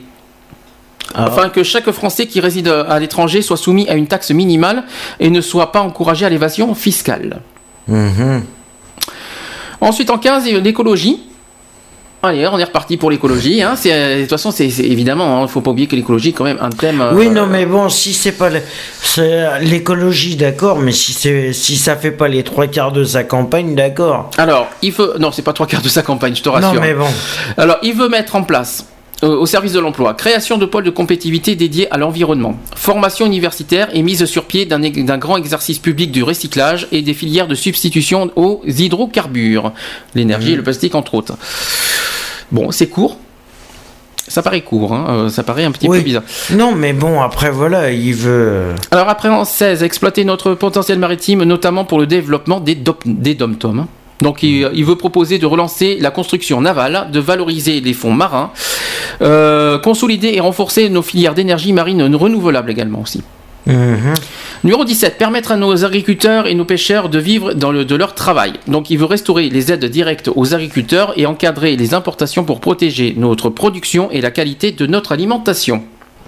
[1.15, 1.25] Ah.
[1.25, 4.83] Afin que chaque Français qui réside à l'étranger soit soumis à une taxe minimale
[5.19, 7.41] et ne soit pas encouragé à l'évasion fiscale.
[7.87, 8.43] Mhm.
[9.81, 11.21] Ensuite, en 15, l'écologie.
[12.21, 13.61] Allez, on est reparti pour l'écologie.
[13.61, 13.75] Hein.
[13.85, 16.33] Euh, de toute façon, c'est évidemment, il hein, ne faut pas oublier que l'écologie est
[16.33, 17.01] quand même un thème.
[17.13, 18.49] Oui, euh, non, mais bon, si c'est pas
[19.61, 23.73] l'écologie, d'accord, mais si c'est si ça fait pas les trois quarts de sa campagne,
[23.73, 24.31] d'accord.
[24.37, 26.73] Alors, il faut non, c'est pas trois quarts de sa campagne, je te rassure.
[26.73, 27.07] Non, mais bon.
[27.57, 30.89] Alors, il veut mettre en place euh, au service de l'emploi, création de pôles de
[30.89, 36.23] compétitivité dédiés à l'environnement, formation universitaire et mise sur pied d'un grand exercice public du
[36.23, 39.73] recyclage et des filières de substitution aux hydrocarbures,
[40.15, 40.63] l'énergie et le mmh.
[40.63, 41.37] plastique entre autres.
[42.51, 43.17] Bon, c'est court.
[44.27, 45.05] Ça paraît court, hein.
[45.09, 46.21] Euh, ça paraît un petit peu bizarre.
[46.51, 48.75] Non, mais bon, après voilà, il veut.
[48.91, 53.57] Alors après en 16, exploiter notre potentiel maritime, notamment pour le développement des, des dom
[53.63, 53.87] hein.
[54.21, 58.51] Donc il, veut proposer de relancer la construction navale, de valoriser les fonds marins,
[59.21, 63.21] euh, consolider et renforcer nos filières d'énergie marine renouvelable également aussi.
[63.65, 64.13] Mhm.
[64.63, 68.13] Numéro 17, permettre à nos agriculteurs et nos pêcheurs de vivre dans le, de leur
[68.13, 68.53] travail.
[68.67, 73.13] Donc il veut restaurer les aides directes aux agriculteurs et encadrer les importations pour protéger
[73.15, 75.83] notre production et la qualité de notre alimentation.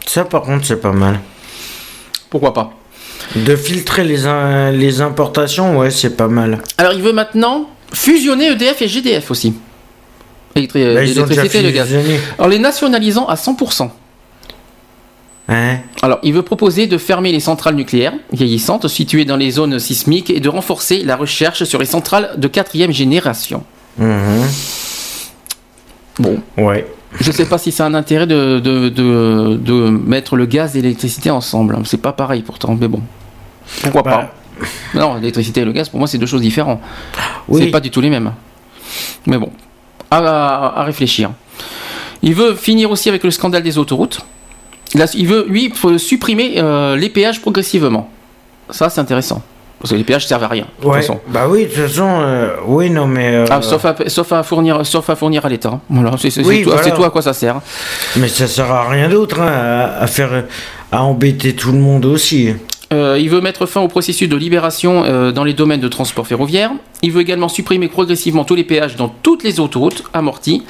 [0.06, 1.20] Ça par contre c'est pas mal.
[2.30, 2.72] Pourquoi pas?
[3.36, 6.60] De filtrer les, les importations, ouais c'est pas mal.
[6.78, 9.54] Alors il veut maintenant fusionner EDF et GDF aussi.
[10.56, 11.96] L'électricité bah, et le gaz.
[12.38, 13.90] En les nationalisant à 100%.
[15.48, 15.80] Hein?
[16.02, 20.30] Alors, il veut proposer de fermer les centrales nucléaires vieillissantes situées dans les zones sismiques
[20.30, 23.64] et de renforcer la recherche sur les centrales de quatrième génération.
[23.98, 24.48] Mhm.
[26.20, 26.40] Bon.
[26.58, 26.86] Ouais.
[27.20, 30.82] Je ne sais pas si c'est un intérêt de, de, de, mettre le gaz et
[30.82, 31.78] l'électricité ensemble.
[31.84, 33.02] C'est pas pareil pourtant, mais bon.
[33.82, 34.10] Pourquoi pas?
[34.10, 34.34] bah,
[34.94, 36.82] non, l'électricité et le gaz, pour moi, c'est deux choses différentes.
[37.48, 37.62] Oui.
[37.64, 38.34] C'est pas du tout les mêmes.
[39.26, 39.52] Mais bon,
[40.10, 41.32] à, réfléchir.
[42.22, 44.22] Il veut finir aussi avec le scandale des autoroutes.
[45.16, 48.10] Il veut, lui, supprimer euh, les péages progressivement.
[48.70, 49.42] Ça, c'est intéressant.
[49.82, 50.68] Parce que les péages servent à rien.
[50.84, 51.20] De façon.
[51.30, 53.34] Bah oui, de toute façon, euh, oui, non, mais.
[53.34, 53.84] Euh, ah, sauf,
[54.32, 55.80] à, fournir, sauf à fournir à l'État.
[55.90, 56.30] Voilà, c'est
[56.94, 57.62] tout, à quoi ça sert.
[58.18, 60.44] Mais ça sert à rien d'autre, hein, à, faire,
[60.92, 62.54] à embêter tout le monde aussi.
[62.92, 66.28] Euh, il veut mettre fin au processus de libération euh, dans les domaines de transport
[66.28, 66.72] ferroviaire.
[67.02, 70.64] Il veut également supprimer progressivement tous les péages dans toutes les autoroutes amorties.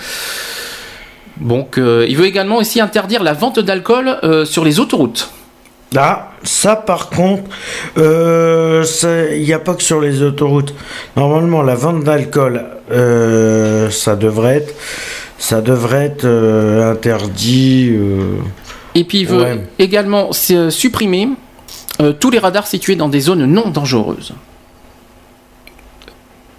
[1.38, 5.32] Donc, euh, il veut également aussi interdire la vente d'alcool sur les autoroutes.
[5.98, 7.44] Ah, ça par contre,
[7.98, 10.74] il n'y a pas que sur les autoroutes.
[11.18, 12.64] Normalement, la vente d'alcool,
[13.90, 14.74] ça devrait être,
[15.40, 17.94] ça devrait être interdit.
[18.94, 21.30] Et puis il veut également supprimer
[22.02, 24.34] euh, tous les radars situés dans des zones non dangereuses.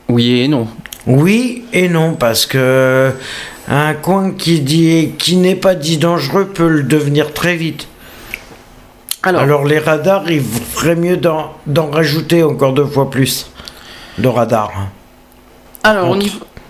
[0.08, 0.68] Oui et non.
[1.06, 3.12] Oui et non, parce que
[3.68, 7.88] un coin qui, dit, qui n'est pas dit dangereux peut le devenir très vite.
[9.24, 13.50] Alors, les radars, il ferait mieux d'en rajouter encore deux fois plus
[14.18, 14.88] de radars.
[15.84, 16.16] Alors,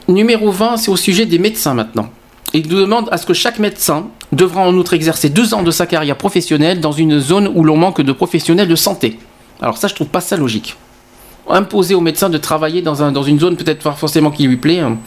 [0.06, 2.10] numéro 20, c'est au sujet des médecins maintenant.
[2.52, 5.70] Il nous demande à ce que chaque médecin devra en outre exercer deux ans de
[5.70, 9.18] sa carrière professionnelle dans une zone où l'on manque de professionnels de santé.
[9.60, 10.76] Alors ça, je trouve pas ça logique.
[11.48, 14.56] Imposer aux médecins de travailler dans, un, dans une zone peut-être pas forcément qui lui
[14.56, 14.80] plaît.
[14.80, 14.98] Hein.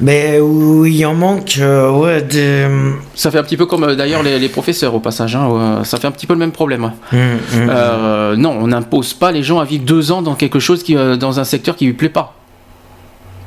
[0.00, 2.22] Mais où il en manque, euh, ouais.
[2.22, 2.66] Des...
[3.14, 5.36] Ça fait un petit peu comme euh, d'ailleurs les, professeurs au passage.
[5.36, 6.92] Hein, ça fait un petit peu le même problème.
[7.12, 7.38] Mmh, mmh.
[7.70, 10.94] Euh, non, on n'impose pas les gens à vivre deux ans dans quelque chose qui,
[10.94, 12.33] dans un secteur qui lui plaît pas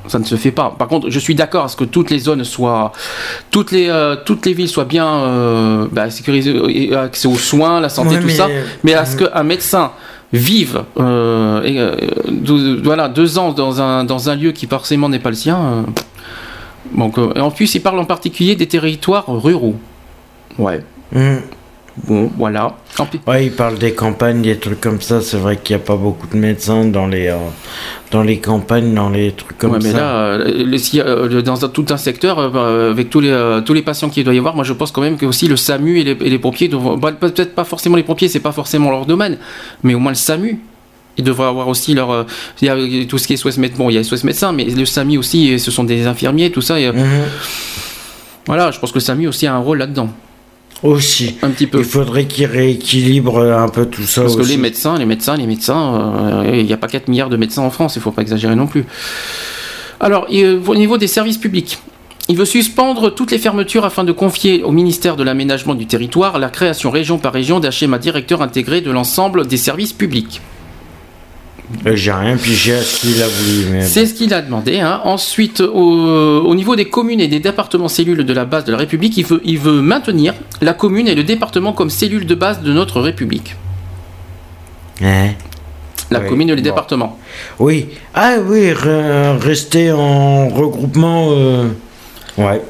[0.08, 0.76] ça ne se fait pas.
[0.78, 2.92] Par contre, je suis d'accord à ce que toutes les zones soient,
[3.52, 7.90] toutes les, euh, toutes les villes soient bien euh, bah, sécurisées, accès aux soins, la
[7.90, 8.48] santé, tout ça.
[8.84, 9.92] Mais à ce qu'un médecin
[10.34, 11.96] vive, euh,
[12.84, 15.86] voilà, deux ans dans un, dans un lieu qui forcément n'est pas le sien.
[16.96, 19.76] donc, en plus, il parle en particulier des territoires ruraux.
[20.58, 20.82] Ouais.
[21.12, 21.38] Mmh.
[22.06, 22.76] Bon, voilà.
[23.26, 25.22] Ouais, il parle des campagnes, des trucs comme ça.
[25.22, 27.38] C'est vrai qu'il n'y a pas beaucoup de médecins dans les, euh,
[28.12, 32.40] dans les campagnes, dans les trucs comme ouais, mais là, euh, dans tout un secteur,
[32.40, 35.18] avec tous les, tous les patients qu'il doit y avoir, moi je pense quand même
[35.18, 38.52] que aussi le SAMU et les, pompiers, bah, peut-être pas forcément les pompiers, c'est pas
[38.52, 39.38] forcément leur domaine,
[39.84, 40.60] mais au moins le SAMU
[41.18, 42.12] ils devraient avoir aussi leur.
[42.12, 42.24] Euh,
[42.62, 43.78] il y a tout ce qui est SOS médecin.
[43.78, 46.62] Bon, il y a SOS médecin, mais le SAMI aussi, ce sont des infirmiers, tout
[46.62, 46.80] ça.
[46.80, 46.94] Mhm.
[48.46, 50.10] Voilà, je pense que le SAMI aussi a un rôle là-dedans.
[50.84, 51.38] Aussi.
[51.42, 51.80] Un petit peu.
[51.80, 54.22] Il faudrait qu'il rééquilibre un peu tout ça.
[54.22, 57.30] Parce que les médecins, les médecins, les médecins, euh, il n'y a pas 4 milliards
[57.30, 58.86] de médecins en France, il ne faut pas exagérer non plus.
[60.00, 61.80] Alors, au niveau des services publics,
[62.30, 66.38] il veut suspendre toutes les fermetures afin de confier au ministère de l'Aménagement du Territoire
[66.38, 70.42] la création région par région d'un schéma directeur intégré de l'ensemble des services publics.
[71.86, 73.82] Euh, j'ai rien pigé à ce qu'il a voulu.
[73.82, 74.80] C'est ce qu'il a demandé.
[74.80, 75.02] Hein.
[75.04, 79.18] Ensuite, au, niveau des communes et des départements cellules de la base de la République,
[79.18, 82.72] il veut, il veut maintenir la commune et le département comme cellules de base de
[82.72, 83.56] notre République.
[85.02, 85.32] Hein?
[86.10, 87.20] La commune et les départements.
[87.60, 87.88] Oui.
[88.14, 91.28] Ah oui, rester en regroupement.
[91.32, 91.68] Euh,
[92.38, 92.62] ouais.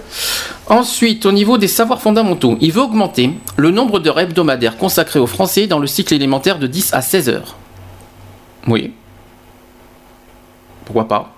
[0.66, 5.28] Ensuite, au niveau des savoirs fondamentaux, il veut augmenter le nombre d'heures hebdomadaires consacrées aux
[5.28, 7.58] Français dans le cycle élémentaire de 10 à 16 heures.
[8.68, 8.92] Oui.
[10.86, 11.34] Pourquoi pas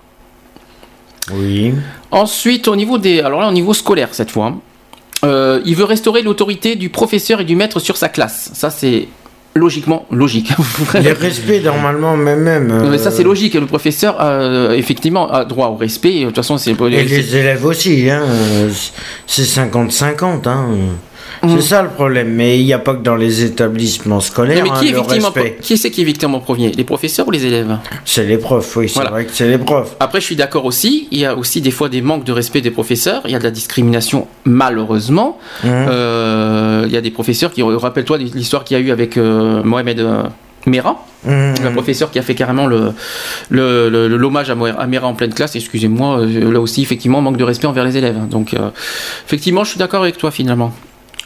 [1.32, 1.74] Oui.
[2.10, 3.20] Ensuite, au niveau des.
[3.20, 4.54] Alors là, au niveau scolaire, cette fois.
[5.22, 8.50] Euh, il veut restaurer l'autorité du professeur et du maître sur sa classe.
[8.54, 9.08] Ça, c'est
[9.54, 10.50] logiquement logique.
[10.94, 12.40] Le respect, normalement, même.
[12.40, 13.54] même Mais ça, c'est euh, logique.
[13.54, 16.20] Le professeur, euh, effectivement, a droit au respect.
[16.20, 16.70] De toute façon, c'est.
[16.70, 18.08] Et les élèves aussi.
[18.08, 18.22] Hein.
[19.26, 20.48] C'est 50-50.
[20.48, 20.66] Hein.
[21.42, 21.60] C'est mhm.
[21.60, 24.62] ça le problème, mais il n'y a pas que dans les établissements scolaires.
[24.62, 25.02] mais qui, hein,
[25.36, 27.78] est qui c'est qui est victime en premier Les professeurs ou les élèves?
[28.04, 29.96] C'est les profs, oui, c'est vrai que c'est les profs.
[30.00, 32.60] Après, je suis d'accord aussi, il y a aussi des fois des manques de respect
[32.60, 35.38] des professeurs, il y a de la discrimination, malheureusement.
[35.64, 35.70] Mhm.
[35.70, 37.62] Euh, il y a des professeurs qui.
[37.62, 40.00] Rappelle-toi l'histoire qu'il y a eu avec euh, Mohamed.
[40.00, 40.22] Euh,
[40.66, 41.54] Mera, mhm.
[41.64, 42.92] le professeur qui a fait carrément le,
[43.50, 45.56] l'hommage à, à Mera en pleine classe.
[45.56, 48.28] Excusez-moi, là aussi, effectivement, manque de respect envers les élèves.
[48.28, 48.54] Donc,
[49.24, 50.74] effectivement, je suis d'accord avec toi finalement.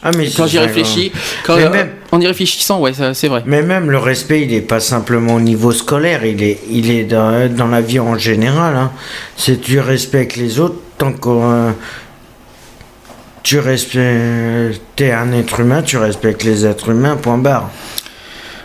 [0.07, 1.11] Ah, mais quand j'y réfléchis,
[1.43, 3.41] quand, même, en y réfléchissant, ouais, c'est vrai.
[3.47, 7.05] Mais même le respect, il n'est pas simplement au niveau scolaire, il est, il est
[7.05, 8.75] dans, dans la vie en général.
[8.75, 8.91] Hein.
[9.35, 11.71] C'est tu respectes les autres tant que euh,
[13.41, 17.71] tu respectes, es un être humain, tu respectes les êtres humains, point barre.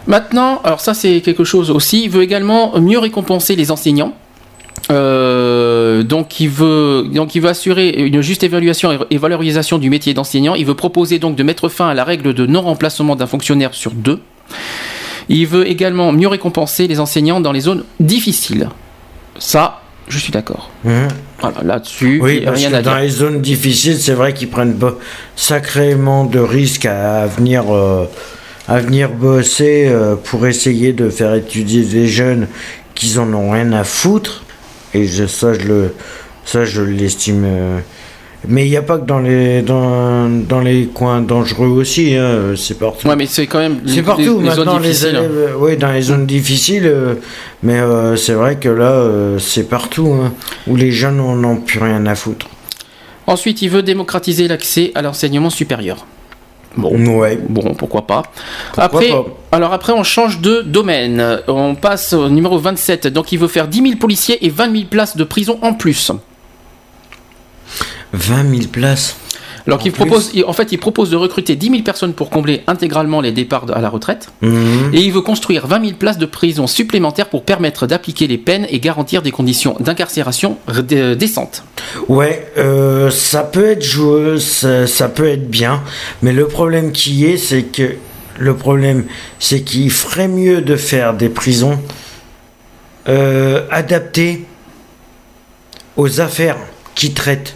[0.07, 4.15] Maintenant, alors ça c'est quelque chose aussi, il veut également mieux récompenser les enseignants.
[4.90, 10.15] Euh, donc, il veut, donc, il veut assurer une juste évaluation et valorisation du métier
[10.15, 10.55] d'enseignant.
[10.55, 13.93] Il veut proposer donc de mettre fin à la règle de non-remplacement d'un fonctionnaire sur
[13.93, 14.20] deux.
[15.28, 18.69] Il veut également mieux récompenser les enseignants dans les zones difficiles.
[19.39, 20.70] Ça, je suis d'accord.
[20.85, 20.90] Mmh.
[21.40, 22.93] Voilà, là-dessus, oui, rien à dire.
[22.93, 24.77] Dans les zones difficiles, c'est vrai qu'ils prennent
[25.36, 27.73] sacrément de risques à, venir.
[27.73, 28.07] Euh,
[28.69, 32.47] à venir bosser euh, pour essayer de faire étudier des jeunes
[32.94, 34.44] qui en ont rien à foutre
[34.95, 35.95] et ça, je le,
[36.45, 37.45] ça, je l'estime.
[37.45, 37.79] Euh,
[38.49, 42.55] mais il n'y a pas que dans les, dans, dans les coins dangereux aussi, hein,
[42.57, 43.07] c'est partout.
[43.07, 43.81] Ouais, mais c'est quand même.
[43.87, 45.51] C'est partout, maintenant, les élèves.
[45.51, 45.57] Hein.
[45.59, 47.15] Oui, dans les zones difficiles, euh,
[47.62, 50.33] mais euh, c'est vrai que là, c'est partout, hein,
[50.67, 52.49] où les jeunes n'ont plus rien à foutre.
[53.27, 56.07] Ensuite, il veut démocratiser l'accès à l'enseignement supérieur.
[56.76, 57.36] Bon, ouais.
[57.36, 58.22] bon, pourquoi pas.
[58.76, 59.10] après,
[59.51, 61.40] alors après, on change de domaine.
[61.48, 63.09] On passe au numéro 27.
[63.09, 66.12] Donc, il veut faire 10 000 policiers et 20 000 places de prison en plus.
[68.12, 69.16] 20 000 places
[69.70, 73.20] alors qu'il propose, en fait, il propose de recruter 10 000 personnes pour combler intégralement
[73.20, 74.32] les départs à la retraite.
[74.42, 74.90] Mhm.
[74.92, 78.66] Et il veut construire 20 000 places de prison supplémentaires pour permettre d'appliquer les peines
[78.68, 80.58] et garantir des conditions d'incarcération
[81.16, 81.62] décentes.
[82.08, 85.82] Ouais, euh, ça peut être joueux, ça, peut être bien,
[86.23, 87.94] mais le problème qui est, c'est que
[88.40, 89.05] le problème,
[89.39, 91.78] c'est qu'il ferait mieux de faire des prisons
[93.08, 94.47] euh, adaptées
[95.97, 96.57] aux affaires
[96.97, 97.55] qui traitent.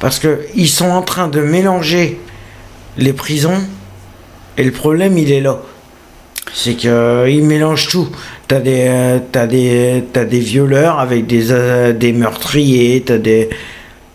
[0.00, 2.18] Parce qu'ils sont en train de mélanger
[2.98, 3.60] les prisons
[4.56, 5.60] et le problème il est là.
[6.52, 8.08] C'est qu'ils euh, mélangent tout.
[8.48, 13.50] T'as des, euh, as des, as des violeurs avec des, euh, des meurtriers, t'as des,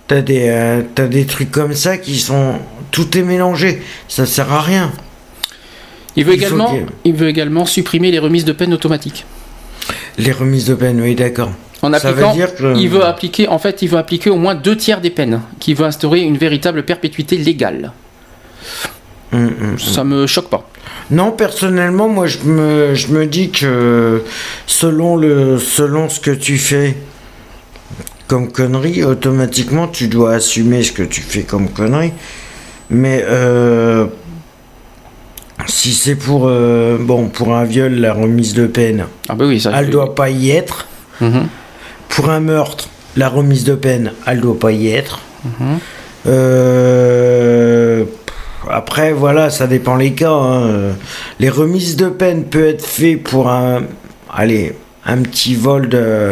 [0.09, 2.55] as des, as des trucs comme ça qui sont.
[2.91, 3.81] Tout est mélangé.
[4.09, 4.91] Ça sert à rien.
[6.17, 6.73] Il veut, également,
[7.03, 9.25] il veut également supprimer les remises de peine automatiques.
[10.17, 11.51] Les remises de peine, oui, d'accord.
[11.85, 12.35] En appliquant,
[12.75, 15.75] il veut appliquer, en fait, il veut appliquer au moins deux tiers des peines, qui
[15.75, 17.91] veut instaurer une véritable perpétuité légale.
[19.31, 19.79] Ça hum, hum, hum.
[19.79, 20.67] Ça me choque pas.
[21.11, 24.23] Non, personnellement, moi, je me, je me dis que
[24.65, 26.97] selon, le, selon ce que tu fais
[28.27, 32.13] comme connerie, automatiquement, tu dois assumer ce que tu fais comme connerie.
[32.89, 34.05] Mais euh,
[35.67, 36.49] Si c'est pour,
[36.99, 40.29] bon, pour un viol, la remise de peine, ah bah oui, ça, elle doit pas
[40.29, 40.87] y être.
[41.21, 41.47] Mhm.
[42.09, 45.19] Pour un meurtre, la remise de peine, elle doit pas y être.
[45.43, 45.79] Mhm.
[48.69, 50.31] après, voilà, ça dépend les cas.
[50.31, 50.93] Hein.
[51.39, 53.83] Les remises de peine peuvent être faites pour un,
[54.33, 54.75] allez,
[55.05, 56.31] un petit vol de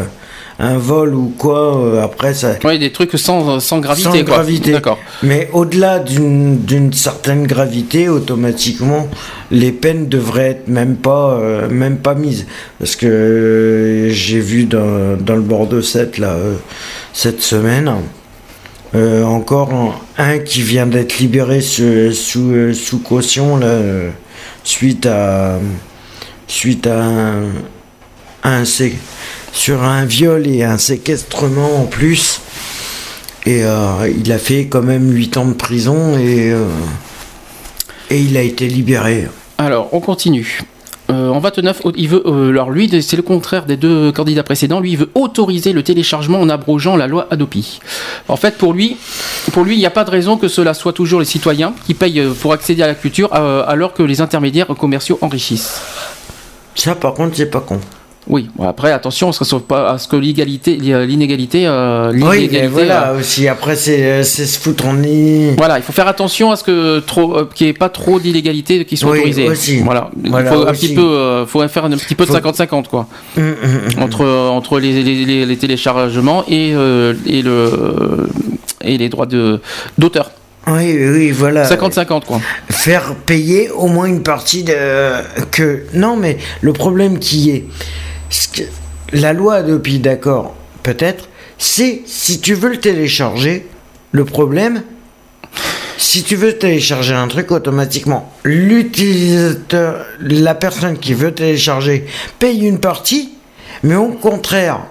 [0.64, 2.56] un vol ou quoi, euh, après ça.
[2.64, 4.10] Oui, des trucs sans, sans gravité.
[4.10, 4.72] Sans gravité.
[4.72, 4.98] D'accord.
[5.22, 9.10] Mais au-delà d'une certaine gravité, automatiquement,
[9.52, 12.46] les peines devraient être même pas, euh, même pas mises.
[12.80, 16.38] Parce que euh, j'ai vu dans, dans, le Bordeaux 7, là,
[17.12, 17.92] cette semaine,
[18.96, 23.80] encore un, qui vient d'être libéré sous, sous, sous, caution, là,
[24.64, 25.60] suite à,
[26.48, 27.42] suite à un,
[28.44, 28.66] un
[29.54, 32.42] sur un viol et un séquestrement en plus.
[33.46, 36.66] Et euh, il a fait quand même 8 ans de prison et, euh,
[38.10, 39.28] et il a été libéré.
[39.58, 40.62] Alors, on continue.
[41.10, 44.80] Euh, en 29, il veut, alors lui, c'est le contraire des deux candidats précédents.
[44.80, 47.80] Lui, il veut autoriser le téléchargement en abrogeant la loi Adopi.
[48.30, 48.96] En fait, pour lui,
[49.52, 51.94] pour lui, il n'y a pas de raison que cela soit toujours les citoyens qui
[51.94, 55.82] payent pour accéder à la culture, alors que les intermédiaires commerciaux enrichissent.
[56.76, 57.82] Ça, par contre, c'est pas con.
[58.28, 63.20] Oui, après attention, on se pas à ce que l'égalité, l'inégalité, euh, oui, voilà euh,
[63.20, 63.48] aussi.
[63.48, 64.96] Après, c'est se foutre en
[65.58, 68.20] Voilà, il faut faire attention à ce que trop, euh, qu'il n'y ait pas trop
[68.20, 69.50] d'illégalité qui soit oui, autorisée.
[69.50, 69.80] Aussi.
[69.82, 73.44] Voilà, il faut un petit peu, faut faire un petit peu de 50-50 quoi, hum,
[73.44, 78.30] hum, hum, entre entre les, les, les, téléchargements et et le
[78.82, 79.60] et les droits de
[79.98, 80.32] d'auteur.
[80.68, 81.68] Oui, oui, voilà.
[81.68, 82.40] 50-50, quoi.
[82.70, 84.74] Faire payer au moins une partie de.
[85.52, 85.84] que.
[85.94, 87.66] Non, mais le problème qui est
[89.14, 93.68] la loi Adopi, d'accord, peut-être, c'est si tu veux le télécharger,
[94.12, 94.84] le problème,
[95.98, 102.06] si tu veux télécharger un truc automatiquement, l'utilisateur, la personne qui veut télécharger
[102.40, 103.34] paye une partie,
[103.84, 104.82] mais au contraire.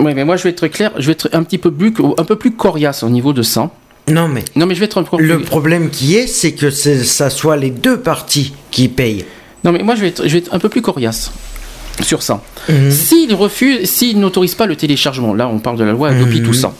[0.00, 2.24] Oui, mais moi je vais être clair, je vais être un petit peu plus, un
[2.24, 3.70] peu plus coriace au niveau de ça.
[4.08, 7.56] Non mais, non mais je vais être le problème qui est, c'est que ça soit
[7.56, 9.24] les deux parties qui payent.
[9.64, 11.32] Non mais moi je vais je vais être un peu plus coriace
[12.04, 12.42] sur ça.
[12.68, 12.90] Mhm.
[12.90, 16.48] S'il refuse, s'il n'autorise pas le téléchargement, là on parle de la loi Adopi, tout
[16.48, 16.54] mhm.
[16.54, 16.72] ça.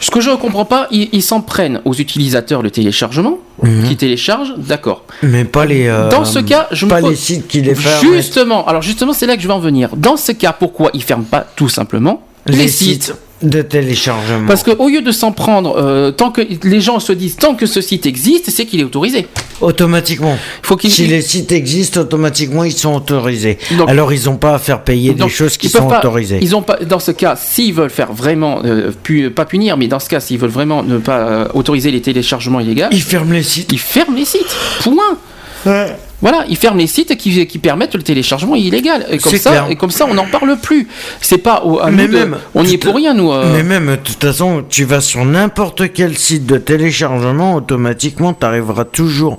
[0.00, 3.86] Ce que je ne comprends pas, ils s'en prennent aux utilisateurs le téléchargement, mhm.
[3.86, 5.04] qui téléchargent, d'accord.
[5.22, 5.88] Mais pas les.
[5.88, 8.14] Euh, Dans ce cas, je pas les sites qui les ferment.
[8.14, 9.90] Justement, alors justement, c'est là que je vais en venir.
[9.96, 14.46] Dans ce cas, pourquoi ils ferment pas tout simplement les, sites de téléchargement.
[14.46, 17.66] Parce qu'au lieu de s'en prendre, euh, tant que les gens se disent tant que
[17.66, 19.26] ce site existe, c'est qu'il est autorisé.
[19.60, 20.36] Automatiquement.
[20.62, 23.58] Faut si les sites existent, automatiquement ils sont autorisés.
[23.86, 26.38] Alors ils n'ont pas à faire payer des choses qui sont autorisées.
[26.42, 28.90] Ils ont pas, dans ce cas, s'ils veulent faire vraiment, euh,
[29.34, 32.60] pas punir, mais dans ce cas, s'ils veulent vraiment ne pas euh, autoriser les téléchargements
[32.60, 33.72] illégaux, ils ferment les sites.
[33.72, 34.56] Ils ferment les sites.
[34.82, 35.18] Point.
[35.66, 35.96] Ouais.
[36.22, 39.06] Voilà, ils ferment les sites qui, qui permettent le téléchargement illégal.
[39.10, 40.86] Et comme, ça, et comme ça, on n'en parle plus.
[41.22, 43.32] C'est pas mais même, on n'y est pour rien, nous.
[43.32, 43.52] Euh.
[43.54, 48.44] Mais même, de toute façon, tu vas sur n'importe quel site de téléchargement, automatiquement, tu
[48.44, 49.38] arriveras toujours.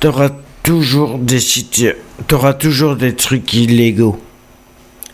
[0.00, 0.30] Tu auras
[0.62, 1.82] toujours des sites.
[2.28, 4.20] Tu auras toujours des trucs illégaux.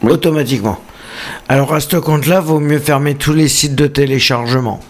[0.02, 0.80] Automatiquement.
[1.48, 4.80] Alors, à ce compte-là, vaut mieux fermer tous les sites de téléchargement.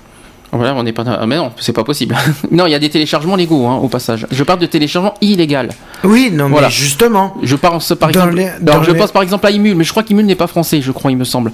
[0.52, 1.26] Voilà, on n'est pas.
[1.26, 2.16] Mais non, c'est pas possible.
[2.50, 4.26] non, il y a des téléchargements légaux, hein, au passage.
[4.30, 5.70] Je parle de téléchargement illégal.
[6.04, 7.34] Oui, non, mais justement.
[7.42, 8.40] Je pense par exemple.
[8.82, 11.10] je pense par exemple à Imul, mais je crois qu'Imul n'est pas français, je crois,
[11.10, 11.52] il me semble.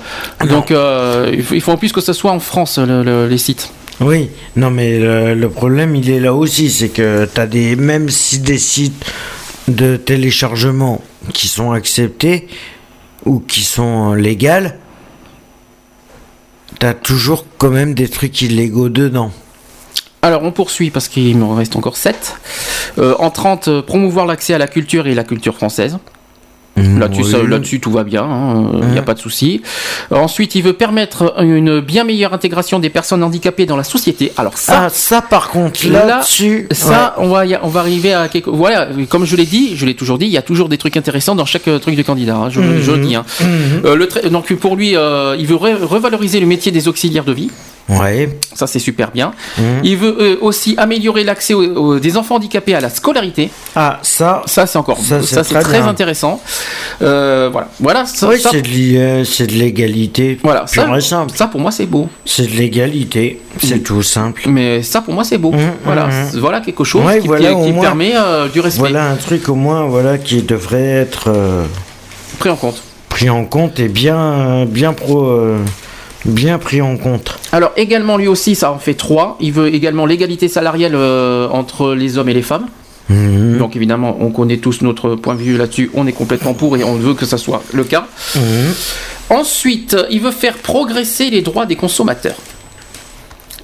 [0.48, 3.70] Donc, euh, il faut en plus que ce soit en France les sites.
[4.00, 4.98] Oui, non, mais
[5.34, 7.76] le, problème, il est là aussi, c'est que tu as des.
[7.76, 9.04] Même si des sites
[9.68, 11.00] de téléchargement
[11.32, 12.48] qui sont acceptés
[13.24, 14.68] ou qui sont légaux,
[16.84, 19.30] t'as toujours quand même des trucs illégaux dedans.
[20.20, 22.36] Alors on poursuit parce qu'il me reste encore 7.
[22.98, 25.96] Euh, en 30, euh, promouvoir l'accès à la culture et la culture française.
[26.76, 29.04] Mmh, là-dessus, tout va bien, hein, il n'y a mmh.
[29.04, 29.62] pas de souci.
[30.10, 34.32] Ensuite, il veut permettre une bien meilleure intégration des personnes handicapées dans la société.
[34.36, 38.50] Alors ça, ah, ça par contre, là-dessus, ça, on va, on va arriver à quelque.
[38.50, 40.96] Voilà, comme je l'ai dit, je l'ai toujours dit, il y a toujours des trucs
[40.96, 42.36] intéressants dans chaque euh, truc de candidat.
[42.36, 43.14] Hein, je, le dis.
[43.14, 43.24] Hein.
[43.84, 47.50] Euh, le donc pour lui, euh, il veut revaloriser le métier des auxiliaires de vie.
[47.88, 48.38] Ouais.
[48.54, 49.32] Ça, c'est super bien.
[49.58, 49.62] Mmh.
[49.82, 51.54] Il veut euh, aussi améliorer l'accès
[52.00, 53.50] des enfants handicapés à la scolarité.
[53.76, 54.42] Ah, ça.
[54.46, 54.98] Ça, c'est encore.
[54.98, 56.40] Ça, c'est très, intéressant.
[57.02, 57.68] Euh, voilà.
[57.80, 58.06] Voilà.
[58.06, 60.38] Ça, oui, c'est de l'égalité.
[60.42, 60.66] Voilà.
[60.66, 61.32] Ça, simple.
[61.34, 62.08] ça, pour moi, c'est beau.
[62.24, 63.40] C'est de l'égalité.
[63.62, 64.42] C'est tout simple.
[64.46, 65.52] Mais ça, pour moi, c'est beau.
[65.52, 66.06] Mmh, voilà.
[66.06, 67.28] Mmh, voilà quelque chose qui,
[67.80, 68.80] permet euh, du respect.
[68.80, 71.30] Voilà un truc au moins, voilà, qui devrait être
[72.38, 72.82] pris en compte.
[73.08, 75.56] Pris en compte et bien, bien pro
[76.24, 77.38] bien pris en compte.
[77.52, 79.36] Alors également lui aussi, ça en fait trois.
[79.40, 82.66] Il veut également l'égalité salariale euh, entre les hommes et les femmes.
[83.08, 83.58] Mhm.
[83.58, 85.90] Donc évidemment, on connaît tous notre point de vue là-dessus.
[85.94, 88.06] On est complètement pour et on veut que ça soit le cas.
[88.34, 88.42] Mhm.
[89.30, 92.36] Ensuite, il veut faire progresser les droits des consommateurs.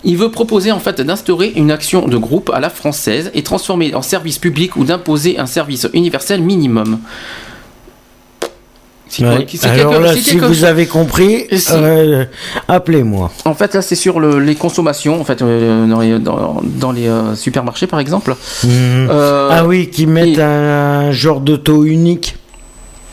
[0.03, 3.95] Il veut proposer en fait d'instaurer une action de groupe à la française et transformer
[3.95, 7.01] en service public ou d'imposer un service universel minimum.
[9.65, 12.25] Alors là, si, vous avez compris, euh,
[12.69, 13.31] appelez-moi.
[13.45, 17.99] En fait, là, c'est sur les consommations, en fait, euh, dans les, euh, supermarchés, par
[17.99, 18.35] exemple.
[18.65, 19.09] Mhm.
[19.11, 22.37] ah oui, qui mettent un, genre de taux unique.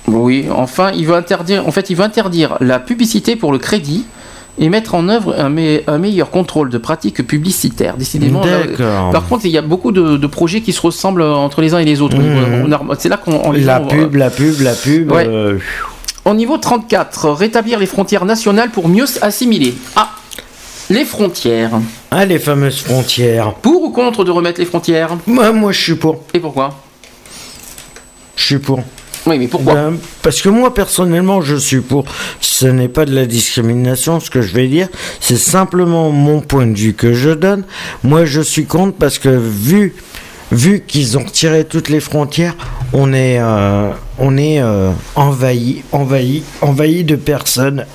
[0.07, 4.05] Oui, enfin, il veut interdire, en fait, il veut interdire la publicité pour le crédit
[4.59, 5.49] et mettre en œuvre un,
[5.97, 7.95] meilleur contrôle de pratiques publicitaires.
[7.97, 8.41] Décidément,
[9.11, 11.85] par contre, il y a beaucoup de, projets qui se ressemblent entre les uns et
[11.85, 12.17] les autres.
[12.17, 12.95] Mhm.
[12.99, 15.57] C'est là qu'on la, pub, la pub, la pub, euh,
[16.25, 19.75] Au niveau 34, rétablir les frontières nationales pour mieux assimiler.
[19.95, 20.11] Ah,
[20.89, 21.71] les frontières.
[22.11, 23.53] Ah, les fameuses frontières.
[23.55, 25.17] Pour ou contre de remettre les frontières?
[25.25, 26.23] Moi, moi, je suis pour.
[26.33, 26.79] Et pourquoi?
[28.35, 28.81] Je suis pour.
[29.27, 32.05] Oui, mais pourquoi ben, Parce que moi, personnellement, je suis pour.
[32.39, 34.87] Ce n'est pas de la discrimination, ce que je vais dire.
[35.19, 37.65] C'est simplement mon point de vue que je donne.
[38.03, 39.93] Moi, je suis contre parce que vu,
[40.53, 42.55] vu qu'ils ont retiré toutes les frontières,
[42.93, 47.85] on est, euh, on est euh, envahi, envahi, envahi de personnes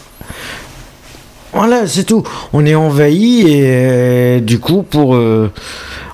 [1.54, 2.22] voilà, c'est tout.
[2.54, 5.14] On est envahi et euh, du coup, pour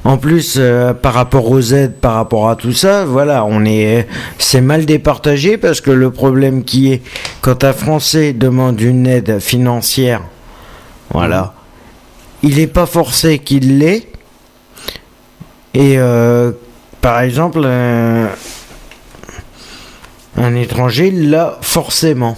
[0.04, 4.06] en plus, euh, par rapport aux aides, par rapport à tout ça, voilà, on est,
[4.38, 7.02] c'est mal départagé parce que le problème qui est
[7.40, 10.22] quand un Français demande une aide financière,
[11.10, 11.54] voilà,
[12.42, 14.08] il n'est pas forcé qu'il l'ait.
[15.74, 16.52] Et euh,
[17.00, 18.28] par exemple, un,
[20.54, 22.36] étranger l'a forcément.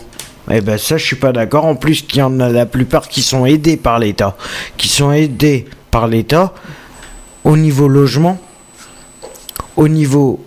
[0.51, 1.67] Eh ben ça, je suis pas d'accord.
[1.67, 4.37] En plus, qu'il y en a la plupart qui sont aidés par l'État,
[4.77, 6.53] qui sont aidés par l'État
[7.45, 8.39] au niveau logement,
[9.77, 10.41] au niveau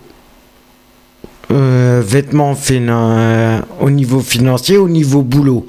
[1.50, 5.66] euh, vêtements, euh, au niveau financier, au niveau boulot.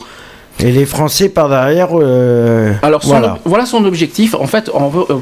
[0.60, 1.90] Et les Français par derrière.
[1.94, 3.66] Euh, Alors voilà.
[3.66, 4.36] son objectif.
[4.36, 4.72] En fait,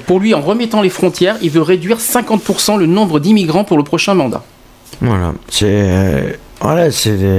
[0.05, 3.83] pour lui, en remettant les frontières, il veut réduire 50% le nombre d'immigrants pour le
[3.83, 4.43] prochain mandat.
[5.01, 6.39] Voilà, c'est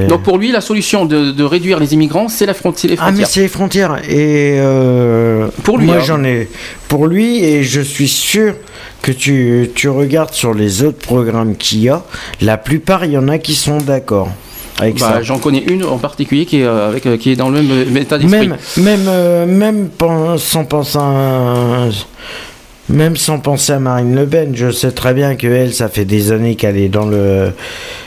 [0.09, 2.99] donc pour lui, la solution de, réduire les immigrants, c'est la frontière.
[3.01, 3.97] Ah mais c'est les frontières.
[4.09, 6.49] Et euh, pour lui, moi j'en ai
[6.89, 8.55] pour lui et je suis sûr
[9.03, 12.03] que tu, tu regardes sur les autres programmes qu'il y a,
[12.41, 14.29] la plupart il y en a qui sont d'accord.
[14.79, 17.49] Avec bah, J'en connais une en particulier qui est, euh, avec, euh, qui est dans
[17.49, 18.49] le même état d'esprit.
[18.77, 19.89] Même, même, même
[20.39, 21.89] sans penser à,
[22.89, 26.05] même sans penser à Marine Le Pen, je sais très bien que elle, ça fait
[26.05, 27.53] des années qu'elle est dans le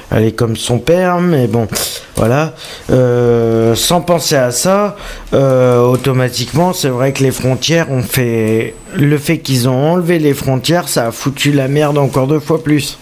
[0.09, 1.67] elle est comme son père, mais bon,
[2.15, 2.53] voilà.
[2.91, 4.95] Euh, sans penser à ça,
[5.33, 8.73] euh, automatiquement, c'est vrai que les frontières ont fait.
[8.95, 12.64] Le fait qu'ils ont enlevé les frontières, ça a foutu la merde encore deux fois
[12.64, 12.97] plus.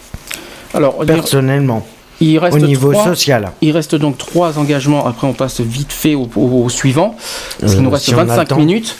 [0.74, 1.86] Alors, personnellement.
[2.20, 3.50] Il reste au niveau social.
[3.60, 5.06] Il reste donc trois engagements.
[5.06, 7.16] Après, on passe vite fait au, suivant.
[7.60, 8.96] Parce qu'il nous euh, reste 25 minutes.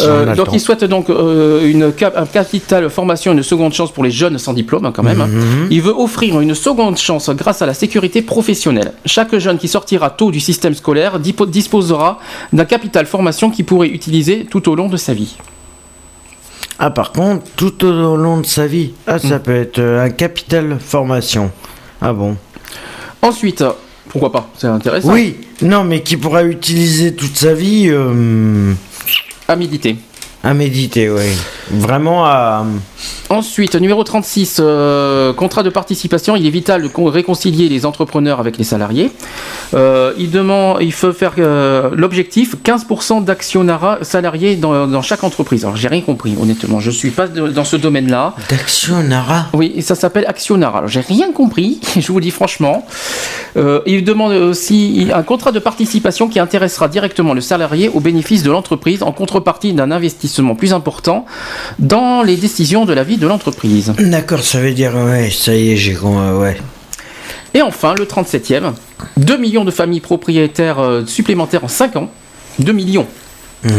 [0.00, 4.04] Euh, donc, il souhaite donc euh, une cap un capital formation, une seconde chance pour
[4.04, 5.20] les jeunes sans diplôme, hein, quand même.
[5.20, 5.26] Hein.
[5.26, 5.66] Mhm.
[5.70, 8.92] Il veut offrir une seconde chance grâce à la sécurité professionnelle.
[9.04, 12.18] Chaque jeune qui sortira tôt du système scolaire disposera
[12.52, 15.36] d'un capital formation qu'il pourrait utiliser tout au long de sa vie.
[16.78, 18.92] Ah, par contre, tout au long de sa vie.
[19.06, 19.42] Ah, ça mm.
[19.42, 21.50] peut être un capital formation.
[22.00, 22.36] Ah bon
[23.22, 23.64] Ensuite,
[24.08, 25.12] pourquoi pas C'est intéressant.
[25.12, 27.86] Oui, non, mais qui pourra utiliser toute sa vie.
[27.88, 28.72] Euh,
[29.48, 29.96] à méditer.
[30.42, 31.36] À méditer, oui.
[31.70, 32.64] Vraiment à.
[33.28, 36.34] Ensuite, numéro 36, euh, contrat de participation.
[36.34, 39.12] Il est vital de réconcilier les entrepreneurs avec les salariés.
[39.74, 45.64] Euh, il demande, il faut faire euh, l'objectif 15% d'actionnariat salariés dans, chaque entreprise.
[45.64, 46.80] Alors, j'ai rien compris, honnêtement.
[46.80, 48.34] Je suis pas dans ce domaine-là.
[48.48, 49.48] D'actionnariat?
[49.52, 50.78] Oui, ça s'appelle actionnariat.
[50.78, 52.86] Alors, j'ai rien compris, je vous dis franchement.
[53.56, 58.50] il demande aussi un contrat de participation qui intéressera directement le salarié au bénéfice de
[58.50, 61.26] l'entreprise en contrepartie d'un investissement plus important
[61.78, 63.92] dans les décisions de la vie de l'entreprise.
[63.98, 66.56] D'accord, ça veut dire, ouais, ça y est, j'ai ouais.
[67.54, 68.72] Et enfin, le 37e,
[69.16, 72.10] 2 millions de familles propriétaires euh, supplémentaires en 5 ans.
[72.60, 73.06] 2 millions.
[73.64, 73.70] Mmh.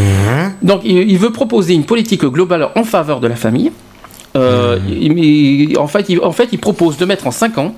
[0.61, 3.71] Donc, il, veut proposer une politique globale en faveur de la famille.
[4.35, 4.79] Euh,
[5.77, 7.75] en, fait, il, propose de mettre en 5 ans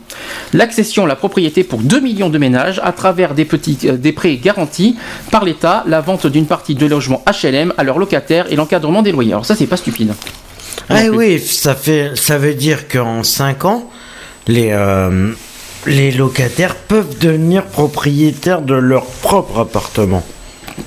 [0.54, 4.96] l'accession à la propriété pour 2 millions de ménages à travers euh, des prêts garantis
[5.32, 9.12] par l'État, la vente d'une partie de logements HLM à leurs locataires et l'encadrement des
[9.12, 9.34] loyers.
[9.34, 10.14] Alors ça, c'est pas stupide.
[10.90, 13.90] Ah oui, ça, fait, veut dire qu'en 5 ans,
[14.48, 15.32] les, euh,
[15.88, 20.24] les locataires peuvent devenir propriétaires de leur propre appartement.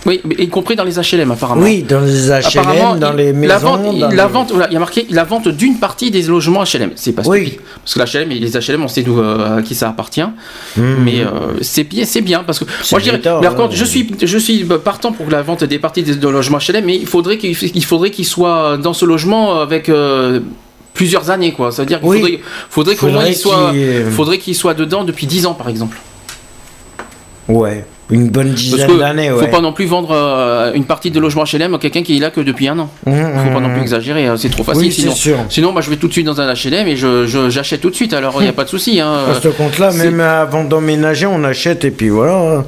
[0.05, 1.63] Oui, y compris dans les HLM apparemment.
[1.63, 3.49] Oui, dans les HLM, dans les maisons.
[3.49, 6.91] La vente, la vente il y a marqué la vente d'une partie des logements HLM.
[6.95, 7.61] C'est pas stupide.
[7.85, 10.27] Parce que l'HLM les HLM, on sait d'où euh, à qui ça appartient.
[10.77, 10.97] Mhm.
[11.05, 13.21] Mais euh, c'est bien, c'est bien parce que moi je dirais.
[13.21, 16.85] par contre, je suis, je suis partant pour la vente des parties des, logements HLM,
[16.85, 19.89] mais il faudrait qu'il faudrait qu'il soit dans ce logement avec.
[19.89, 20.41] Euh,
[20.95, 22.41] plusieurs années quoi, ça veut dire qu'il faudrait,
[22.71, 23.75] faudrait, qu'au moins il soit,
[24.13, 25.99] faudrait qu'il soit dedans depuis 10 ans par exemple.
[27.49, 27.85] Ouais.
[28.09, 29.47] Une bonne dizaine d'années, ouais.
[29.47, 32.21] Faut pas non plus vendre euh, une partie de logement HLM à quelqu'un qui est
[32.21, 32.89] là que depuis un an.
[33.05, 33.83] Mmh, faut pas non plus mmh.
[33.83, 34.93] exagérer, hein, c'est trop facile.
[34.93, 35.15] sinon,
[35.49, 37.97] sinon, moi je vais tout de suite dans un HLM et je, j'achète tout de
[37.97, 38.15] suite.
[38.15, 39.01] Alors il n'y a pas de souci.
[39.01, 39.13] Hein.
[39.31, 42.65] À ce compte-là, même avant d'emménager, on achète et puis voilà.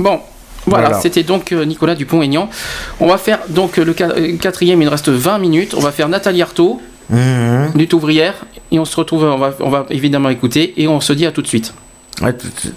[0.00, 0.20] Bon,
[0.66, 2.48] voilà, c'était donc euh, Nicolas Dupont-Aignan.
[3.00, 5.74] On va faire donc le quatrième, il nous reste 20 minutes.
[5.76, 7.76] On va faire Nathalie Artaud, mmh.
[7.76, 11.12] lutte ouvrière, et on se retrouve, on va, on va évidemment écouter, et on se
[11.12, 11.74] dit à tout de suite.
[12.22, 12.74] À tout de suite.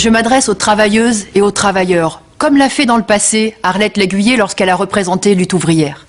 [0.00, 4.38] Je m'adresse aux travailleuses et aux travailleurs, comme l'a fait dans le passé Arlette Léguyer
[4.38, 6.06] lorsqu'elle a représenté lutte ouvrière.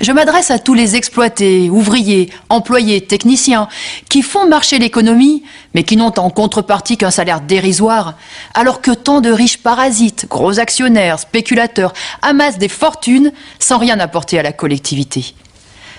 [0.00, 3.68] Je m'adresse à tous les exploités, ouvriers, employés, techniciens,
[4.08, 8.14] qui font marcher l'économie, mais qui n'ont en contrepartie qu'un salaire dérisoire,
[8.54, 11.92] alors que tant de riches parasites, gros actionnaires, spéculateurs,
[12.22, 15.32] amassent des fortunes sans rien apporter à la collectivité.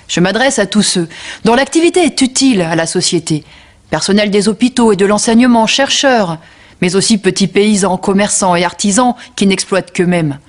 [0.09, 1.07] Je m'adresse à tous ceux
[1.45, 3.45] dont l'activité est utile à la société,
[3.89, 6.37] personnel des hôpitaux et de l'enseignement, chercheurs,
[6.81, 10.39] mais aussi petits paysans, commerçants et artisans qui n'exploitent qu'eux-mêmes.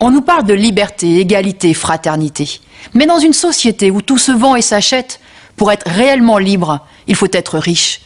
[0.00, 2.60] On nous parle de liberté, égalité, fraternité.
[2.94, 5.20] Mais dans une société où tout se vend et s'achète,
[5.56, 8.00] pour être réellement libre, il faut être riche.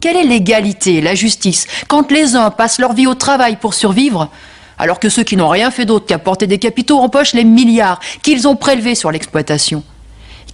[0.00, 4.30] Quelle est l'égalité, la justice, quand les uns passent leur vie au travail pour survivre,
[4.78, 8.46] alors que ceux qui n'ont rien fait d'autre qu'apporter des capitaux empochent les milliards qu'ils
[8.48, 9.82] ont prélevés sur l'exploitation?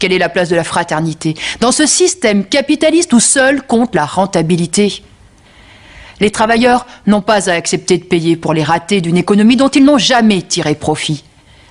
[0.01, 4.07] Quelle est la place de la fraternité dans ce système capitaliste où seul compte la
[4.07, 5.05] rentabilité?
[6.21, 9.85] Les travailleurs n'ont pas à accepter de payer pour les ratés d'une économie dont ils
[9.85, 11.25] n'ont jamais tiré profit.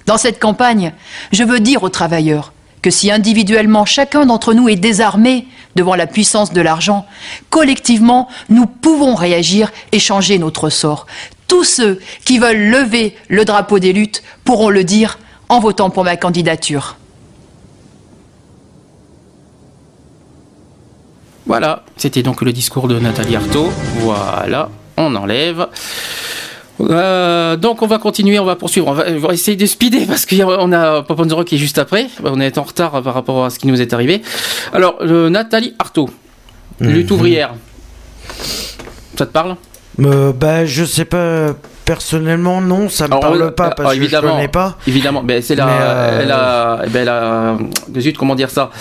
[0.05, 0.93] Dans cette campagne,
[1.31, 6.07] je veux dire aux travailleurs que si individuellement chacun d'entre nous est désarmé devant la
[6.07, 7.05] puissance de l'argent,
[7.49, 11.07] collectivement, nous pouvons réagir et changer notre sort.
[11.47, 16.03] Tous ceux qui veulent lever le drapeau des luttes pourront le dire en votant pour
[16.03, 16.97] ma candidature.
[21.45, 23.69] Voilà, c'était donc le discours de Nathalie Arthaud.
[23.99, 25.67] Voilà, on enlève.
[26.81, 30.71] Euh, donc on va continuer, on va poursuivre, on va, essayer de speeder parce qu'on
[30.71, 32.07] a Poponzoro qui est juste après.
[32.23, 34.21] On est en retard par rapport à ce qui nous est arrivé.
[34.73, 36.09] Alors, Nathalie Arthaud,
[36.79, 37.15] lutte mhm.
[37.15, 37.53] ouvrière.
[39.17, 39.55] Ça te parle?
[39.99, 41.53] Euh, bah, je sais pas.
[41.85, 44.77] Personnellement, non, ça me parle pas parce que je connais pas.
[44.87, 48.71] Évidemment, mais c'est la, euh, elle a, eh ben, elle a, comment dire ça?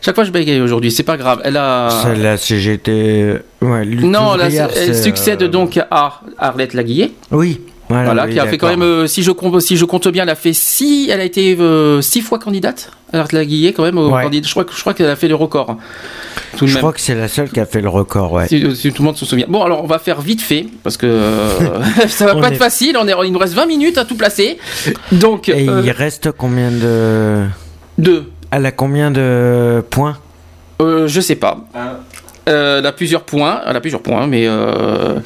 [0.00, 1.40] Chaque fois, je bégaye aujourd'hui, c'est pas grave.
[1.44, 1.88] Elle a.
[2.02, 3.34] C'est la CGT.
[3.60, 7.12] Ouais, non, elle succède euh, donc à Arlette Laguillet.
[7.30, 7.60] Oui.
[7.88, 10.28] Voilà, qui a fait quand même, euh, si je compte, si je compte bien, elle
[10.30, 12.92] a fait six, elle a été euh, six fois candidate.
[13.12, 15.76] Arlette Laguillet quand même, je crois, je crois qu'elle a fait le record.
[16.56, 18.46] Tout je crois que c'est la seule qui a fait le record, ouais.
[18.46, 18.60] Si,
[18.92, 19.46] tout le monde se souvient.
[19.48, 21.20] Bon, alors on va faire vite fait parce que
[22.08, 22.96] ça va pas être facile.
[22.96, 24.58] On est, il nous reste 20 minutes à tout placer.
[25.10, 25.48] Donc.
[25.48, 27.44] Et il reste combien de.
[27.98, 28.30] Deux.
[28.50, 30.18] Elle a combien de points?
[30.80, 31.58] Euh, Je sais pas.
[32.48, 33.60] Euh, elle a plusieurs points.
[33.66, 34.44] Elle a plusieurs points, mais.
[34.46, 35.18] Euh,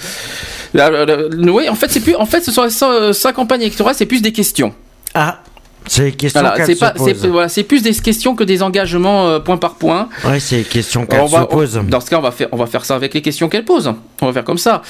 [0.74, 2.16] oui, en fait, c'est plus.
[2.16, 2.68] En fait, ce sont,
[3.12, 4.74] sa, campagne électorale, c'est plus des questions.
[5.14, 5.40] Ah.
[5.86, 6.94] C'est questions c'est pas,
[7.28, 10.08] voilà, c'est plus des questions que des engagements euh, point par point.
[10.24, 11.78] Oui, c'est des questions qu'elle se pose.
[11.86, 13.92] Dans ce cas, on va faire, on va faire ça avec les questions qu'elle pose.
[14.22, 14.80] On va faire comme ça.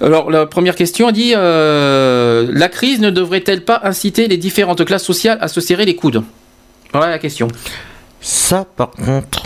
[0.00, 5.38] Alors, la première question dit la crise ne devrait-elle pas inciter les différentes classes sociales
[5.40, 6.22] à se serrer les coudes?
[6.98, 7.48] Voilà la question.
[8.20, 9.42] Ça, par contre.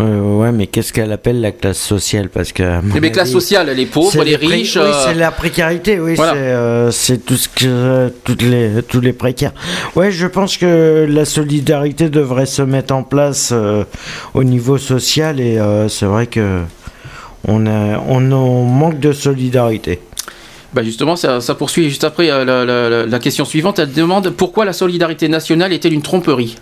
[0.00, 2.28] Euh, ouais, mais qu'est-ce qu'elle appelle la classe sociale?
[2.28, 2.62] Parce que.
[2.62, 4.76] Les eh classes sociales, les pauvres, les, riches.
[4.76, 8.12] Oui, c'est euh, la précarité, oui, euh, c'est tout ce que.
[8.24, 9.52] toutes les, tous les précaires.
[9.96, 13.52] Ouais, je pense que la solidarité devrait se mettre en place
[14.34, 15.58] au niveau social et
[15.88, 16.62] c'est vrai que.
[17.46, 20.00] On, a, on manque de solidarité.
[20.74, 23.78] Bah justement, ça, poursuit juste après la, la, question suivante.
[23.78, 26.56] Elle demande pourquoi la solidarité nationale est-elle une tromperie?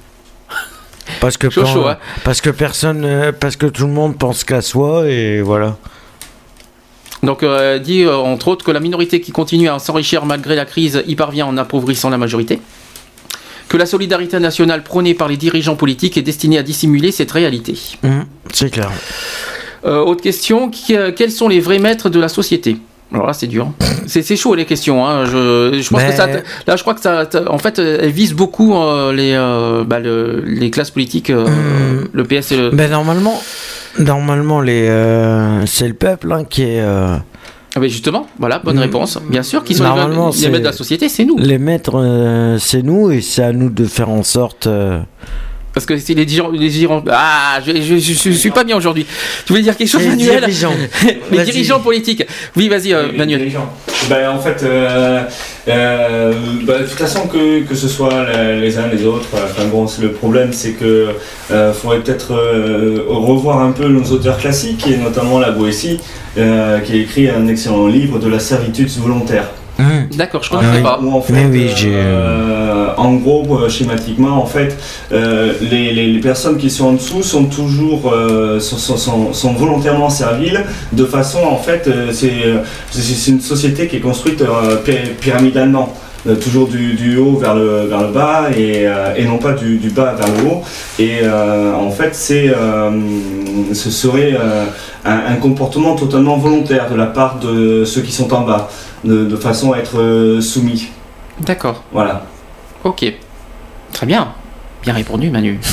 [1.20, 1.98] Parce que, hein.
[2.24, 5.76] parce que personne, euh, parce que tout le monde pense qu'à soi et voilà.
[7.22, 10.54] Donc, euh, elle dit euh, entre autres que la minorité qui continue à s'enrichir malgré
[10.54, 12.60] la crise y parvient en appauvrissant la majorité.
[13.68, 17.76] Que la solidarité nationale prônée par les dirigeants politiques est destinée à dissimuler cette réalité.
[18.02, 18.20] Mmh,
[18.52, 18.92] c'est clair.
[19.84, 22.76] autre question quels sont les vrais maîtres de la société?
[23.12, 23.72] Alors là, c'est dur.
[24.06, 25.06] C'est chaud les questions.
[25.06, 25.24] Hein.
[25.26, 26.26] Je, je pense que ça.
[26.26, 27.28] Là, je crois que ça.
[27.48, 32.08] En fait, elle vise beaucoup euh, les, euh, bah, les classes politiques, euh, hmm.
[32.12, 32.70] le PS et le.
[32.70, 33.40] Ben normalement.
[33.98, 34.86] Normalement, les,
[35.66, 36.80] c'est le peuple hein, qui est.
[36.80, 38.80] Ah ben justement, voilà, bonne mm.
[38.80, 39.18] réponse.
[39.28, 41.36] Bien sûr, qui sont Normalement, les, maîtres de la société, c'est nous.
[41.36, 44.66] Les maîtres, c'est nous, et c'est à nous de faire en sorte
[45.76, 47.04] parce que c'est les dirigeants.
[47.10, 49.04] Ah, je, je, suis pas bien aujourd'hui.
[49.44, 50.72] Tu voulais dire quelque chose, les Manuel dirigeants.
[51.30, 52.24] Les dirigeants politiques.
[52.56, 53.52] Oui, vas-y, euh, Manuel.
[54.08, 55.24] Ben, en fait, euh,
[55.68, 56.32] euh,
[56.62, 58.24] ben, de toute façon, que, que ce soit
[58.58, 61.08] les uns les autres, enfin bon, le problème, c'est que
[61.74, 62.32] faudrait peut-être
[63.06, 66.00] revoir un peu nos auteurs classiques, et notamment la Boétie,
[66.36, 69.50] qui a écrit un excellent livre de la servitude volontaire.
[69.78, 70.16] Mmh.
[70.16, 70.98] D'accord, je ne connaissais pas.
[71.00, 74.76] en, fait, oui, euh, en gros, euh, schématiquement, en fait,
[75.12, 78.14] euh, les, les, personnes qui sont en dessous sont toujours
[78.58, 84.42] sont, sont, sont, volontairement serviles, de façon, en fait, c'est une société qui est construite
[85.20, 85.92] pyramidalement.
[86.42, 89.90] toujours du, du, haut vers le, vers le bas et, et non pas du, du,
[89.90, 90.62] bas vers le haut.
[90.98, 92.50] Et en fait, c'est,
[93.72, 94.34] ce serait
[95.04, 98.68] un, un, comportement totalement volontaire de la part de ceux qui sont en bas
[99.06, 100.88] de, façon à être euh, soumis.
[101.40, 101.84] D'accord.
[101.92, 102.26] Voilà.
[102.84, 103.04] Ok.
[103.92, 104.32] Très bien.
[104.82, 105.60] Bien répondu, Manu.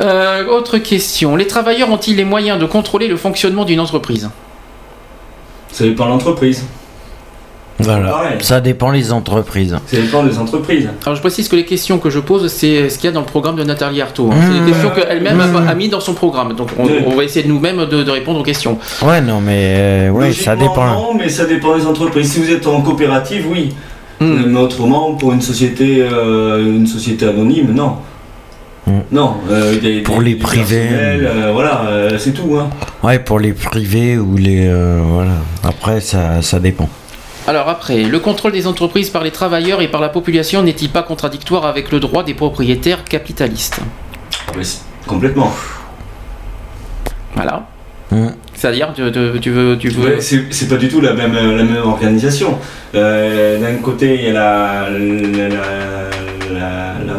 [0.00, 1.36] Euh, autre question.
[1.36, 4.30] Les travailleurs ont-ils les moyens de contrôler le fonctionnement d'une entreprise?
[5.70, 6.64] Ça dépend de l'entreprise.
[7.78, 8.34] Voilà.
[8.40, 9.76] Ça dépend des entreprises.
[9.86, 10.88] Ça dépend des entreprises.
[11.04, 13.20] Alors je précise que les questions que je pose, c'est ce qu'il y a dans
[13.20, 14.30] le programme de Nathalie Arthaud.
[14.30, 14.36] Hein.
[14.40, 14.66] C'est des mmh.
[14.66, 15.68] questions qu'elle-même mmh.
[15.68, 16.54] a, mis dans son programme.
[16.54, 18.78] Donc on, va essayer de nous-mêmes de, répondre aux questions.
[19.02, 20.86] Ouais, non, mais euh, ouais, ça dépend.
[20.86, 22.32] Non, mais ça dépend des entreprises.
[22.32, 23.74] Si vous êtes en coopérative, oui.
[24.20, 24.44] Mmh.
[24.46, 27.96] Mais autrement, pour une société, euh, une société anonyme, non.
[29.12, 30.88] Non, euh, pour les privés.
[31.52, 31.82] voilà,
[32.18, 32.56] c'est tout.
[32.58, 32.68] Hein.
[33.02, 34.68] Ouais, pour les privés ou les.
[34.68, 35.32] voilà.
[35.64, 36.88] Après, ça, ça dépend.
[37.46, 41.02] Alors après, le contrôle des entreprises par les travailleurs et par la population n'est-il pas
[41.02, 43.80] contradictoire avec le droit des propriétaires capitalistes
[44.56, 45.52] oui, Complètement.
[47.34, 47.66] Voilà.
[48.12, 48.28] Mmh.
[48.54, 49.76] C'est-à-dire, tu, veux.
[49.78, 50.20] Tu veux...
[50.20, 52.58] c'est pas du tout la même, la même organisation.
[52.94, 54.88] Euh, d'un côté, il y a la,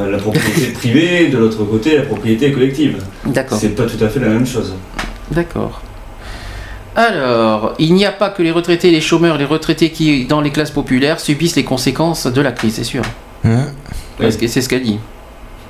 [0.10, 3.04] la, propriété privée, de l'autre côté, la propriété collective.
[3.26, 3.58] D'accord.
[3.58, 4.74] C'est pas tout à fait la même chose.
[5.32, 5.82] D'accord.
[6.96, 10.52] Alors, il n'y a pas que les retraités, les chômeurs, les retraités qui, dans les
[10.52, 13.04] classes populaires, subissent les conséquences de la crise, c'est sûr.
[14.20, 15.00] C'est ce qu'elle dit.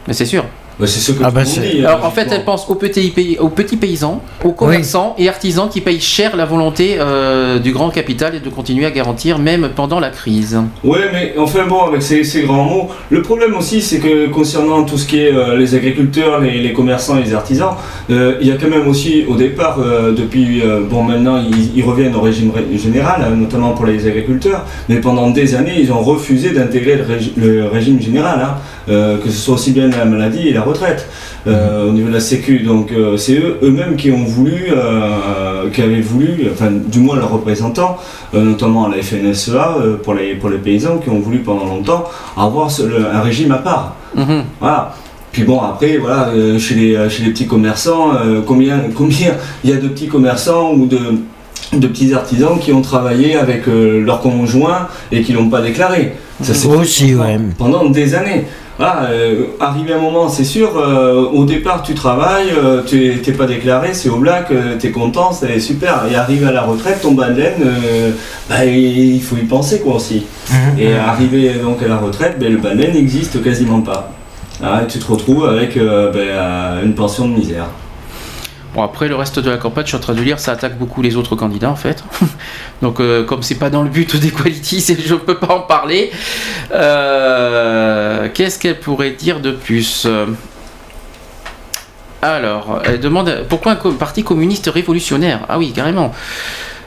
[0.08, 0.46] Mais c'est sûr.
[0.80, 3.50] Bah, c'est ce que ah bah hein, Alors, en fait, elle pense aux petits, aux
[3.50, 8.34] petits paysans, aux commerçants et artisans qui payent cher la volonté euh, du grand capital
[8.36, 10.60] et de continuer à garantir même pendant la crise.
[10.84, 14.98] Oui, mais enfin bon, avec ces, grands mots, le problème aussi, c'est que concernant tout
[14.98, 17.76] ce qui est euh, les agriculteurs, les, commerçants et les artisans,
[18.10, 21.42] euh, il y a quand même aussi au départ, depuis, bon maintenant
[21.76, 25.92] ils, reviennent au régime général, hein, notamment pour les agriculteurs, mais pendant des années, ils
[25.92, 27.00] ont refusé d'intégrer
[27.38, 28.56] le, régime général, hein,
[28.88, 31.08] que ce soit aussi bien la maladie et la retraite
[31.46, 32.60] euh, au niveau de la Sécu.
[32.60, 37.18] Donc euh, c'est eux eux-mêmes qui ont voulu, euh, qui avaient voulu, enfin du moins
[37.18, 37.98] leurs représentants,
[38.34, 42.06] notamment la FNSEA pour les pour les paysans, qui ont voulu pendant longtemps
[42.38, 42.70] avoir
[43.14, 43.96] un régime à part.
[44.16, 44.44] Mhm.
[44.62, 44.96] Voilà.
[45.34, 46.30] Puis bon, après, voilà,
[46.60, 48.12] chez, les, chez les petits commerçants,
[48.46, 51.00] combien, combien il y a de petits commerçants ou de,
[51.74, 56.14] de petits artisans qui ont travaillé avec leurs conjoints et qui l'ont pas déclaré.
[56.42, 57.38] Ça s'est aussi, ouais.
[57.58, 58.46] pendant des années.
[58.86, 63.34] Ah, euh, arrivé un moment, c'est sûr, euh, au départ tu travailles, euh, tu n'es
[63.34, 66.04] pas déclaré, c'est au black, tu es content, c'est super.
[66.12, 67.64] Et arrivé à la retraite, ton laine,
[68.50, 70.26] bah, il faut y penser quoi aussi.
[70.52, 70.80] Mhm.
[70.80, 74.12] Et arrivé donc à la retraite, ben, le laine n'existe quasiment pas.
[74.62, 77.68] Ah, tu te retrouves avec ben, une pension de misère.
[78.74, 80.80] Bon, après, le reste de la campagne, je suis en train de lire, ça attaque
[80.80, 82.04] beaucoup les autres candidats, en fait.
[82.82, 86.12] Donc, euh, comme c'est pas dans le but d'Equality, je ne peux pas en parler.
[86.72, 90.08] Euh, qu'est-ce qu'elle pourrait dire de plus?
[92.24, 95.42] Alors, elle demande pourquoi un parti communiste révolutionnaire?
[95.50, 96.12] Ah oui, carrément.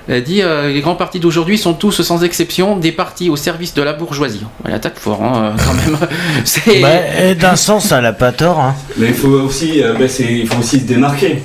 [0.08, 3.74] Elle dit euh, les grands partis d'aujourd'hui sont tous, sans exception, des partis au service
[3.74, 4.44] de la bourgeoisie.
[4.64, 5.98] Elle attaque fort, hein, quand même.
[6.82, 8.58] Bah, d'un sens, elle n'a pas tort.
[8.58, 8.74] Hein.
[8.96, 11.42] Mais il faut aussi, bah, il faut aussi se démarquer.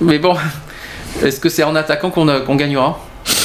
[0.00, 0.34] Mais bon,
[1.22, 2.98] est-ce que c'est en attaquant qu'on gagnera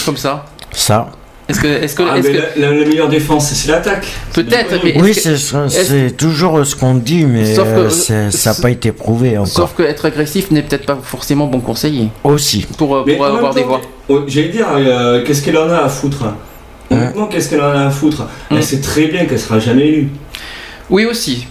[0.06, 0.46] Comme ça?
[0.72, 1.10] Ça.
[1.50, 2.16] Est-ce que, est-ce que, ah,
[2.56, 4.08] la, meilleure défense, c'est l'attaque.
[4.34, 9.38] Peut-être, mais oui, c'est toujours ce qu'on dit, mais euh, ça n'a pas été prouvé
[9.38, 9.48] encore.
[9.48, 12.10] Sauf qu'être agressif n'est peut-être pas forcément bon conseiller.
[12.24, 12.66] Aussi.
[12.78, 13.82] Pour, euh, pour avoir des voix.
[14.08, 16.38] Oh, j'allais dire, euh, qu'est-ce qu'elle en a à foutre hein?
[16.92, 18.28] Honnêtement, qu'est-ce qu'elle en a à foutre?
[18.50, 18.64] Elle hum.
[18.64, 20.10] sait très bien qu'elle sera jamais élue.
[20.90, 21.48] Oui aussi.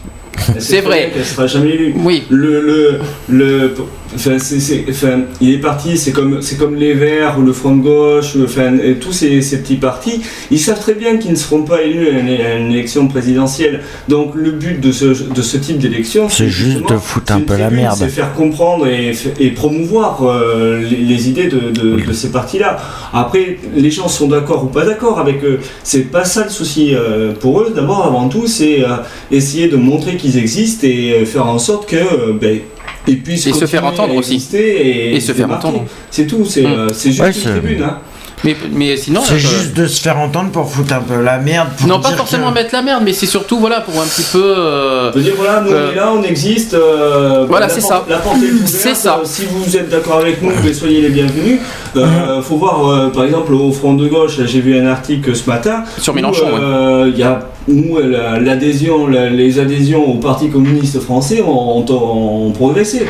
[0.58, 1.12] C'est vrai.
[1.14, 1.94] Elle sera jamais élue.
[1.98, 2.24] Oui.
[2.30, 3.74] Le, le, le,
[4.14, 7.52] enfin, c'est, c'est- enfin, il est parti, c'est comme, c'est comme les Verts ou le
[7.52, 11.32] Front de gauche, enfin, et tous ces, ces petits partis, ils savent très bien qu'ils
[11.32, 13.82] ne seront pas élus à une, à une élection présidentielle.
[14.08, 17.56] Donc le but de ce, de ce type d'élection, C'est juste de foutre un peu
[17.56, 17.96] la merde.
[17.98, 19.12] C'est faire comprendre et,
[19.50, 22.78] promouvoir euh, les, les idées de, de- de ces partis-là.
[23.12, 25.60] Après, les gens sont d'accord ou pas d'accord avec eux.
[25.84, 27.72] C'est pas ça le souci euh, pour eux.
[27.74, 28.96] D'abord, avant tout, c'est euh,
[29.30, 32.60] essayer de montrer qu'ils existent et faire en sorte que ben,
[33.08, 34.48] Et se faire entendre aussi.
[34.54, 35.84] et, Et se faire entendre.
[36.10, 36.44] C'est tout.
[36.44, 37.82] C'est euh, juste Ouais, une tribune.
[37.82, 37.98] Hein.
[38.44, 39.20] Mais, mais sinon.
[39.24, 41.68] C'est euh, juste de se faire entendre pour foutre un peu la merde.
[41.78, 44.24] Pour Non, pas forcément que- mettre la merde, mais c'est surtout voilà pour un petit
[44.32, 44.42] peu.
[44.58, 46.74] euh, De dire voilà, nous on Euh, est là, on existe.
[46.74, 48.04] euh, Voilà, la c'est porte- ça.
[48.08, 48.66] La porte est ouverte.
[48.68, 49.18] C'est ça.
[49.20, 51.60] euh, Si vous êtes d'accord avec nous, ben, soyez les bienvenus.
[51.96, 55.48] Euh, faut voir, euh, par exemple, au Front de gauche, j'ai vu un article ce
[55.48, 55.84] matin.
[55.98, 60.14] Sur où, Mélenchon, euh, Il y a où euh, la- l'adhésion, la- les adhésions au
[60.18, 63.06] Parti communiste français ont, ont- ont progressé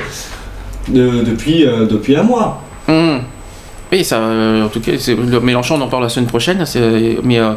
[0.88, 2.60] de- depuis, euh, depuis un mois.
[2.88, 3.20] hum.
[3.92, 6.64] Oui, ça, euh, en tout cas, c'est- le Mélenchon, on en parle la semaine prochaine,
[6.64, 7.52] c'est- mais euh,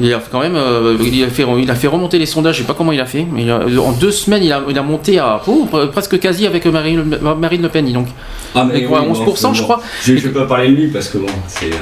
[0.00, 2.60] il a quand même, euh, il, a fait, il a fait remonter les sondages, je
[2.62, 4.78] sais pas comment il a fait, mais il a- en deux semaines, il a, il
[4.78, 8.06] a monté à oh, presque quasi avec Marine, Le- Marine Le Pen, donc.
[8.54, 9.82] Ah, Avec quoi, 11%, je crois.
[10.02, 11.76] Je ne vais pas parler de lui parce que bon, c'est euh,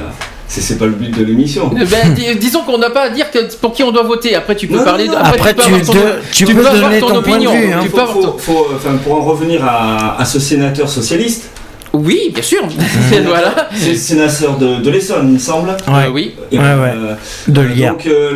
[0.49, 1.71] c'est- c'est pas le but de l'émission.
[1.81, 4.35] Eh Ben, dis- disons qu'on n'a pas à dire que, pour qui on doit voter.
[4.35, 5.07] Après, tu peux Non, parler.
[5.07, 5.19] non, non.
[5.21, 5.99] Après, peux tu avoir ton- de-
[6.33, 7.53] tu peux avoir donner ton point de opinion.
[7.53, 7.79] vue, hein.
[7.83, 10.89] Tu Faut- peux avoir faut- ton- faut- enfin, pour en revenir à, à ce sénateur
[10.89, 11.51] socialiste,
[11.95, 12.63] Oui, bien sûr.
[13.27, 13.69] voilà.
[13.75, 15.69] c'est sénateur de, de l'Essonne, il me semble.
[15.89, 16.07] Ouais.
[16.07, 16.35] Euh, oui.
[16.51, 16.93] Et, Ouais, ouais.
[16.97, 17.15] euh,
[17.49, 17.93] De euh, lire.
[17.93, 18.31] Donc, euh,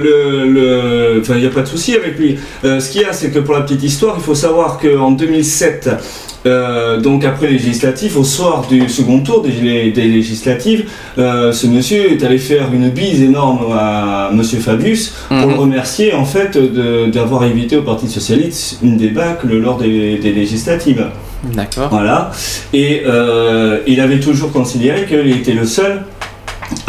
[1.17, 2.39] le, il n'y a pas de souci avec lui.
[2.65, 5.10] Euh, ce qu'il y a, c'est que pour la petite histoire, il faut savoir qu'en
[5.12, 5.89] 2007,
[6.47, 10.84] euh, donc après les législatives, au soir du second tour des, des législatives,
[11.18, 15.49] euh, ce monsieur est allé faire une bise énorme à monsieur Fabius pour Mhm.
[15.50, 16.57] le remercier en fait
[17.10, 21.07] d'avoir évité au Parti Socialiste une débâcle lors des, des législatives.
[21.55, 21.89] D'accord.
[21.91, 22.31] Voilà.
[22.73, 26.02] Et euh, il avait toujours considéré qu'il était le seul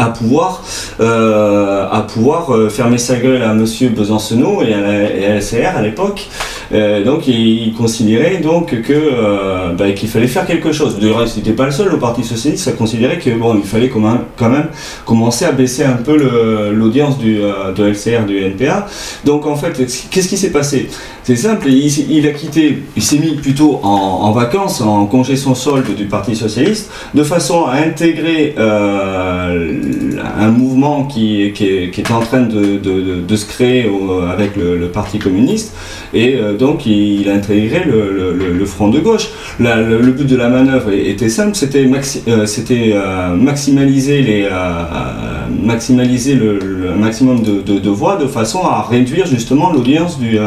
[0.00, 0.64] à pouvoir,
[0.98, 5.76] à pouvoir fermer sa gueule à Monsieur Besancenot et à la, et à la LCR
[5.76, 6.26] à l'époque.
[6.72, 10.98] Euh, donc il, considérait donc que euh, bah, qu'il fallait faire quelque chose.
[11.00, 13.88] Reste, il n'était pas le seul au Parti socialiste à considérer que bon, il fallait
[13.88, 14.00] quand
[14.50, 14.66] même,
[15.04, 18.86] commencer à baisser un peu le- l'audience du euh, de LCR du NPA.
[19.24, 19.72] Donc en fait,
[20.10, 20.88] qu'est-ce qui s'est passé?
[21.22, 21.68] C'est simple.
[21.68, 26.34] Il, a quitté, il s'est mis plutôt en, vacances, en congé sans solde du Parti
[26.34, 33.90] socialiste, de façon à intégrer un mouvement qui, est, en train de, se créer
[34.32, 35.74] avec le, le Parti communiste.
[36.14, 39.28] Et donc il, il a intégré le, le- le- le front de gauche.
[39.60, 42.46] La- le, le but de la manœuvre était simple, c'était maxi- euh,
[42.94, 44.52] euh, maximaliser, les, euh,
[45.62, 46.58] maximaliser le,
[46.94, 50.38] maximum de, de- de voix de façon à réduire justement l'audience du,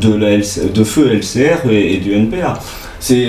[0.00, 2.54] de, la LC de feu LCR et, et du NPA.
[3.00, 3.26] C'est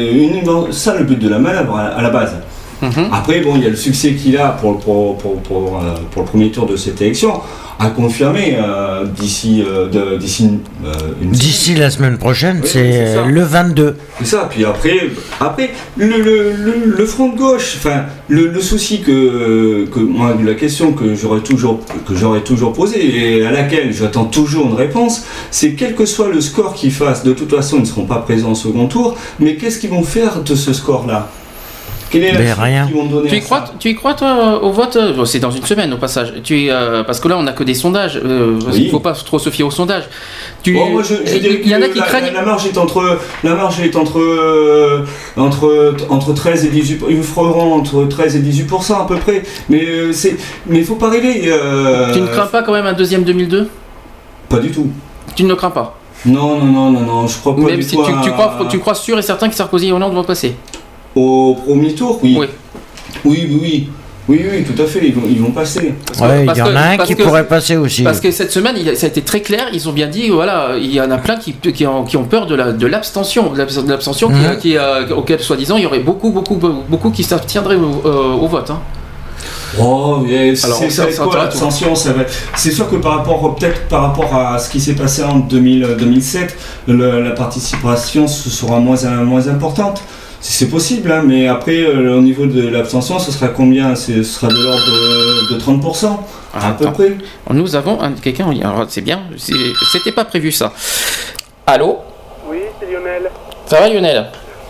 [0.71, 2.35] ça le but de la manœuvre à, à la base.
[2.81, 3.07] Mhm.
[3.11, 5.79] Après, bon, il y a le succès qu'il a pour, pour, pour, pour,
[6.11, 7.39] pour le premier tour de cette élection,
[7.83, 10.49] à confirmer euh, d'ici euh, d'ici
[10.85, 13.95] euh, D'ici la semaine prochaine, Oui, c'est le 22.
[14.19, 18.61] c'est ça, puis après, après le, le, le, le front de gauche, enfin, le, le
[18.61, 23.51] souci que, que moi, la question que j'aurais toujours, que j'aurais toujours posée et à
[23.51, 27.53] laquelle j'attends toujours une réponse, c'est quel que soit le score qu'ils fassent, de toute
[27.53, 30.55] façon, ils ne seront pas présents au second tour, mais qu'est-ce qu'ils vont faire de
[30.55, 31.29] ce score-là?
[32.13, 32.87] Quelle est la Ben, suite rien.
[33.27, 35.91] Tu y crois, ça tu y crois toi au vote Bon, C'est dans une semaine
[35.93, 36.31] au passage.
[36.43, 38.21] Tu, euh, parce que là on n'a que des sondages.
[38.23, 38.73] euh, Oui.
[38.83, 40.03] qu'il faut pas trop se fier aux sondages.
[40.61, 42.25] Tu, Bon, moi, je, je il y en a qui la, craignent.
[42.27, 47.01] la- la marge est entre la marge est entre euh, entre entre 13 et 18
[47.09, 50.95] ils feront entre 13 et 18% à peu près mais euh, c'est mais il faut
[50.95, 53.67] pas rêver euh, Tu ne crains pas quand même un deuxième 2002
[54.49, 54.87] pas du tout
[55.35, 55.97] Tu ne le crains pas?
[56.25, 58.31] non non non non non je crois pas Même du si tout tu, à- tu
[58.31, 60.55] crois, tu crois sûr et certain que Sarkozy et Hollande vont passer.
[61.15, 62.47] Au premier tour oui Oui.
[63.25, 63.89] oui oui oui
[64.29, 65.93] oui, oui, tout à fait, ils vont, ils vont passer.
[66.05, 68.03] Parce que- Ouais, il y en que- a un qui que- pourrait passer aussi.
[68.03, 69.65] Parce que cette semaine, il a- ça a été très clair.
[69.73, 72.23] Ils ont bien dit, voilà, il y en a plein qui, qui, ont, qui ont
[72.23, 74.57] peur de la- de l'abstention, de l'abs- de l'abstention qui- Mhm.
[74.59, 78.47] qui, euh, auquel soi-disant il y aurait beaucoup, beaucoup, beaucoup qui s'abstiendraient au, euh, au
[78.47, 78.69] vote.
[78.69, 78.79] hein.
[79.77, 83.87] Oh, mais c'est quoi, t'aura l'abstention, ça va être- C'est sûr que par rapport, peut-être
[83.89, 86.55] par rapport à ce qui s'est passé en 2000, 2007,
[86.87, 90.01] le- la participation se- sera moins, moins importante.
[90.45, 93.95] C'est possible, hein, mais après, euh, au niveau de l'abstention, ce sera combien?
[93.95, 96.17] Ce sera de l'ordre de, de 30%,
[96.53, 96.91] à peu Attends.
[96.91, 97.15] près.
[97.51, 98.63] Nous avons un- quelqu'un en ligne.
[98.65, 100.73] Alors, c'est bien, c'était pas prévu ça.
[101.65, 101.99] Allô?
[102.49, 103.31] Oui, c'est Lionel.
[103.67, 104.25] Ça va Lionel?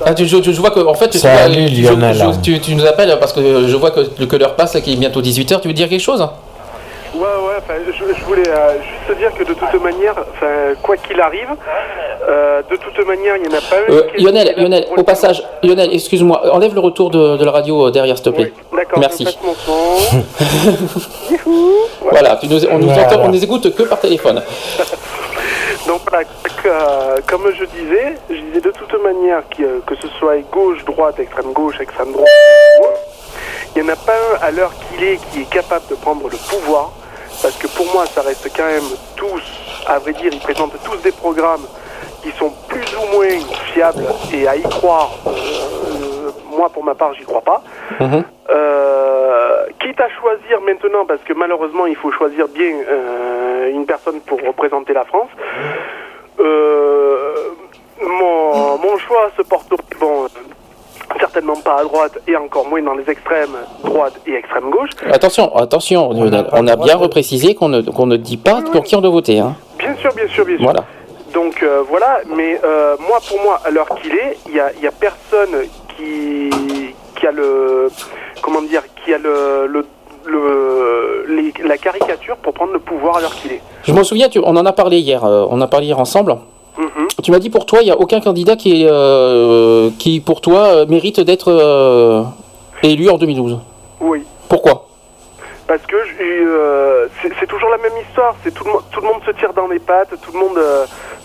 [0.05, 2.15] Ah, tu, je, je vois que en fait tu, Salut, tu- Lionel.
[2.17, 4.93] je- tu, tu nous appelles parce que je vois que, que l'heure passe et qu'il
[4.93, 5.59] est bientôt 18h.
[5.59, 6.23] Tu veux dire quelque chose?
[7.53, 10.15] Ouais, je, voulais euh, juste te dire que de toute manière,
[10.81, 11.49] quoi qu'il arrive,
[12.27, 13.93] euh, de toute manière, il n'y en a pas un.
[13.93, 18.25] Euh, Lionel, Lionel au passage, Lionel, excuse-moi, enlève le retour de, la radio derrière, s'il
[18.25, 18.53] te plaît.
[18.75, 19.27] D'accord, merci.
[22.01, 24.41] voilà, tu nous, on, nous entend, on nous écoute que par téléphone.
[25.87, 26.25] Donc voilà,
[27.27, 29.43] comme je disais, je disais de toute manière
[29.85, 32.29] que ce soit gauche, droite, extrême gauche, extrême droite,
[33.75, 36.29] il n'y en a pas un à l'heure qu'il est qui est capable de prendre
[36.29, 36.91] le pouvoir,
[37.41, 38.83] parce que pour moi, ça reste quand même
[39.15, 39.43] tous,
[39.87, 41.65] à vrai dire, ils présentent tous des programmes
[42.21, 43.39] qui sont plus ou moins
[43.73, 45.11] fiables et à y croire.
[45.27, 47.61] Euh, moi, pour ma part, j'y crois pas.
[47.99, 48.23] Mhm.
[48.49, 54.21] Euh, quitte à choisir maintenant, parce que malheureusement, il faut choisir bien euh, une personne
[54.21, 55.29] pour représenter la France.
[58.01, 60.27] mon, mon choix se porte bon,
[61.19, 64.89] certainement pas à droite et encore moins dans les extrêmes droite et extrême gauche.
[65.11, 69.01] Attention, attention, On a bien reprécisé qu'on ne, qu'on ne dit pas pour qui on
[69.01, 69.39] doit voter.
[69.39, 69.55] Hein.
[69.77, 70.65] Bien sûr, bien sûr, bien sûr.
[70.65, 70.85] Voilà.
[71.33, 74.71] Donc euh, voilà, mais euh, moi, pour moi, à l'heure qu'il est, il n'y a,
[74.81, 75.67] y a, personne
[75.97, 76.49] qui,
[77.15, 77.89] qui a le.
[78.41, 79.85] Comment dire Qui a le, le
[81.65, 83.61] la caricature pour prendre le pouvoir à l'heure qu'il est.
[83.83, 86.37] Je m'en souviens, tu, on en a parlé hier, euh, on a parlé hier ensemble.
[87.21, 90.41] Tu m'as dit pour toi, il n'y a aucun candidat qui, est, euh, qui pour
[90.41, 92.23] toi, euh, mérite d'être euh,
[92.81, 93.59] élu en 2012.
[94.01, 94.23] Oui.
[94.49, 94.87] Pourquoi?
[95.67, 95.95] Parce que
[97.39, 98.35] c'est toujours la même histoire.
[98.43, 100.59] C'est tout, tout, le monde se tire dans les pattes, tout le monde,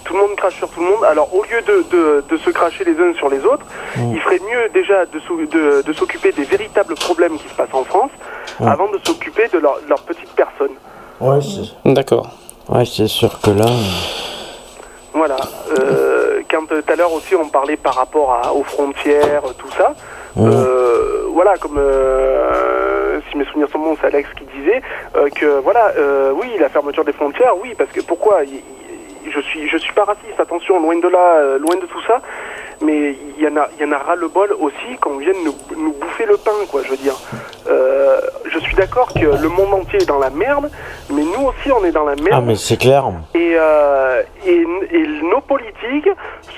[0.04, 1.04] tout le monde crache sur tout le monde.
[1.04, 4.12] Alors au lieu de, de, se cracher les uns sur les autres, mm.
[4.14, 8.12] il ferait mieux déjà de, de s'occuper des véritables problèmes qui se passent en France
[8.60, 8.68] mm.
[8.68, 10.76] avant de s'occuper de leur, leur petite personne.
[11.20, 11.40] Ouais,
[11.84, 12.30] d'accord.
[12.68, 13.66] Ouais, c'est sûr que là.
[15.12, 15.36] Voilà.
[15.70, 19.94] Euh, quand euh, tout à l'heure aussi on parlait par rapport aux frontières, tout ça.
[20.38, 21.80] Euh, voilà, comme
[23.30, 24.82] si mes souvenirs sont bons, c'est Alex qui disait
[25.34, 25.92] que voilà,
[26.34, 30.38] oui, la fermeture des frontières, oui, parce que pourquoi Je suis, je suis pas raciste,
[30.38, 32.20] attention, loin de là, loin de tout ça
[32.82, 35.36] mais il y en a, il y en a ras le bol aussi qu'on vienne
[35.44, 36.82] nous, nous, bouffer le pain, quoi.
[36.84, 37.16] Je veux dire,
[37.68, 40.70] euh, je suis d'accord que le monde entier est dans la merde,
[41.10, 42.32] mais nous aussi on est dans la merde.
[42.32, 43.04] Ah mais c'est clair.
[43.34, 46.08] Et, euh, et, et nos politiques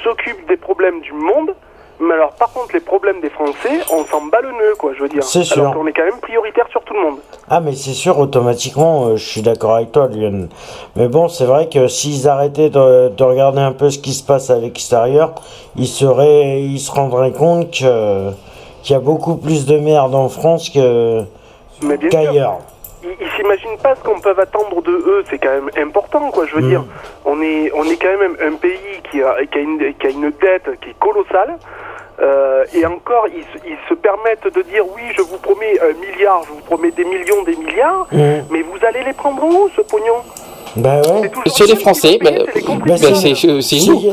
[0.03, 1.55] s'occupent des problèmes du monde
[2.01, 5.03] mais alors, par contre, les problèmes des Français, on s'en bat le nœud, quoi, je
[5.03, 5.23] veux dire.
[5.23, 5.61] C'est sûr.
[5.61, 7.19] Alors qu'on est quand même prioritaire sur tout le monde.
[7.49, 10.49] Ah, mais c'est sûr, automatiquement, euh, je suis d'accord avec toi, Lyon.
[10.97, 14.49] Mais bon, c'est vrai que s'ils arrêtaient de, regarder un peu ce qui se passe
[14.49, 15.35] à l'extérieur,
[15.77, 17.87] ils, seraient, ils se rendraient compte qu'il
[18.89, 21.23] y a beaucoup plus de merde en France que
[22.11, 22.61] qu'ailleurs.
[23.03, 26.47] Ils, ils s'imaginent pas ce qu'on peut attendre de eux, c'est quand même important, quoi.
[26.47, 26.69] Je veux mm.
[26.69, 26.85] dire,
[27.25, 30.11] on est, on est quand même un pays qui a, qui a, une, qui a
[30.11, 31.57] une dette qui est colossale.
[32.23, 36.53] Euh, et encore, ils, se permettent de dire oui, je vous promets un milliard, je
[36.53, 38.19] vous promets des millions, des milliards, mmh.
[38.51, 40.17] mais vous allez les prendre où ce pognon?
[40.77, 41.31] Bah ouais.
[41.47, 42.31] C'est les Français, bah,
[42.87, 42.97] bah,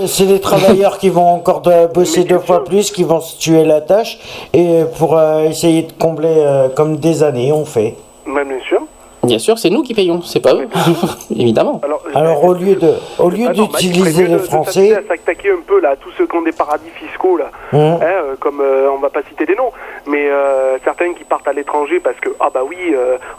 [0.07, 1.61] c'est les travailleurs qui vont encore
[1.93, 4.17] bosser deux fois plus, qui vont se tuer la tâche,
[4.53, 7.95] et pour euh, essayer de combler euh, comme des années on fait.
[8.27, 8.81] Même bien sûr.
[9.23, 10.69] Bien sûr, c'est nous qui payons, c'est pas eux,
[11.35, 11.81] évidemment.
[12.14, 16.11] Alors, au lieu de, au lieu d'utiliser les Français, de s'attaquer un peu là, tous
[16.17, 17.77] ceux qui ont des paradis fiscaux là, mmh.
[17.77, 19.72] hein, euh, comme euh, on va pas citer des noms,
[20.06, 22.77] mais euh, certains qui partent à l'étranger parce que ah bah oui,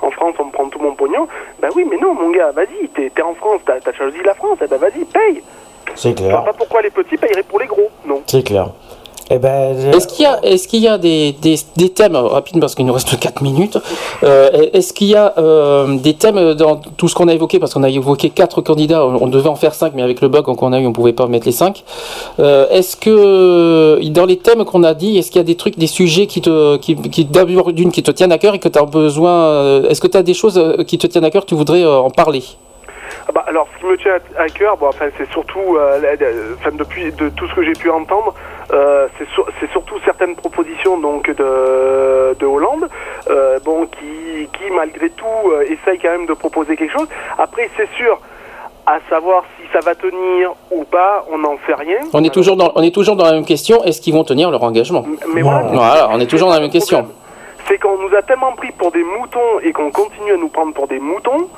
[0.03, 1.29] en France on me prend tout mon pognon,
[1.63, 4.59] bah oui, mais non mon gars, vas-y, t'es en France, t'as as choisi la France,
[4.63, 5.43] eh bah vas-y, paye.
[5.95, 6.45] C'est clair.
[6.45, 8.21] pas pourquoi les petits payeraient pour les gros, non.
[8.27, 8.69] C'est clair.
[9.31, 12.59] Eh ben, est-ce qu'il y a, est-ce qu'il y a des, des, des thèmes rapides
[12.61, 13.79] parce qu'il nous reste 4 minutes
[14.23, 17.75] euh, Est-ce qu'il y a euh, des thèmes dans tout ce qu'on a évoqué parce
[17.75, 20.73] qu'on a évoqué quatre candidats, on devait en faire 5 mais avec le bug qu'on
[20.73, 21.85] a eu on pouvait pas mettre les 5
[22.41, 25.79] euh, Est-ce que dans les thèmes qu'on a dit, est-ce qu'il y a des trucs,
[25.79, 28.69] des sujets qui te, qui, qui d'abord d'une qui te tiennent à cœur et que
[28.69, 31.55] tu as besoin Est-ce que tu as des choses qui te tiennent à cœur, tu
[31.55, 32.43] voudrais en parler?
[33.29, 36.71] Ah bah, alors, ce qui me tient à cœur, bon, enfin, c'est surtout, euh, enfin,
[36.73, 38.35] depuis de tout ce que j'ai pu entendre,
[38.73, 39.09] euh,
[39.61, 42.89] c'est surtout certaines propositions donc de, de Hollande,
[43.31, 47.09] euh, bon, qui, qui malgré tout euh, essaye quand même de proposer quelque chose.
[47.39, 48.19] Après, c'est sûr.
[48.87, 51.99] À savoir si ça va tenir ou pas, on n'en sait rien.
[52.15, 53.85] On est toujours dans, on est toujours dans la même question.
[53.85, 55.05] Est-ce qu'ils vont tenir leur engagement?
[55.35, 57.07] Mais voilà, voilà on est toujours dans la même question.
[57.67, 60.73] C'est qu'on nous a tellement pris pour des moutons et qu'on continue à nous prendre
[60.73, 61.51] pour des moutons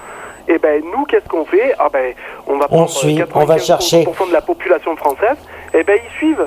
[0.51, 1.75] et eh ben nous, qu'est-ce qu'on fait?
[1.79, 2.12] Ah ben
[2.49, 5.37] on va prendre on, on va chercher de la population française.
[5.73, 6.47] Et eh ben ils suivent.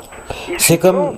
[0.57, 1.17] C'est comme.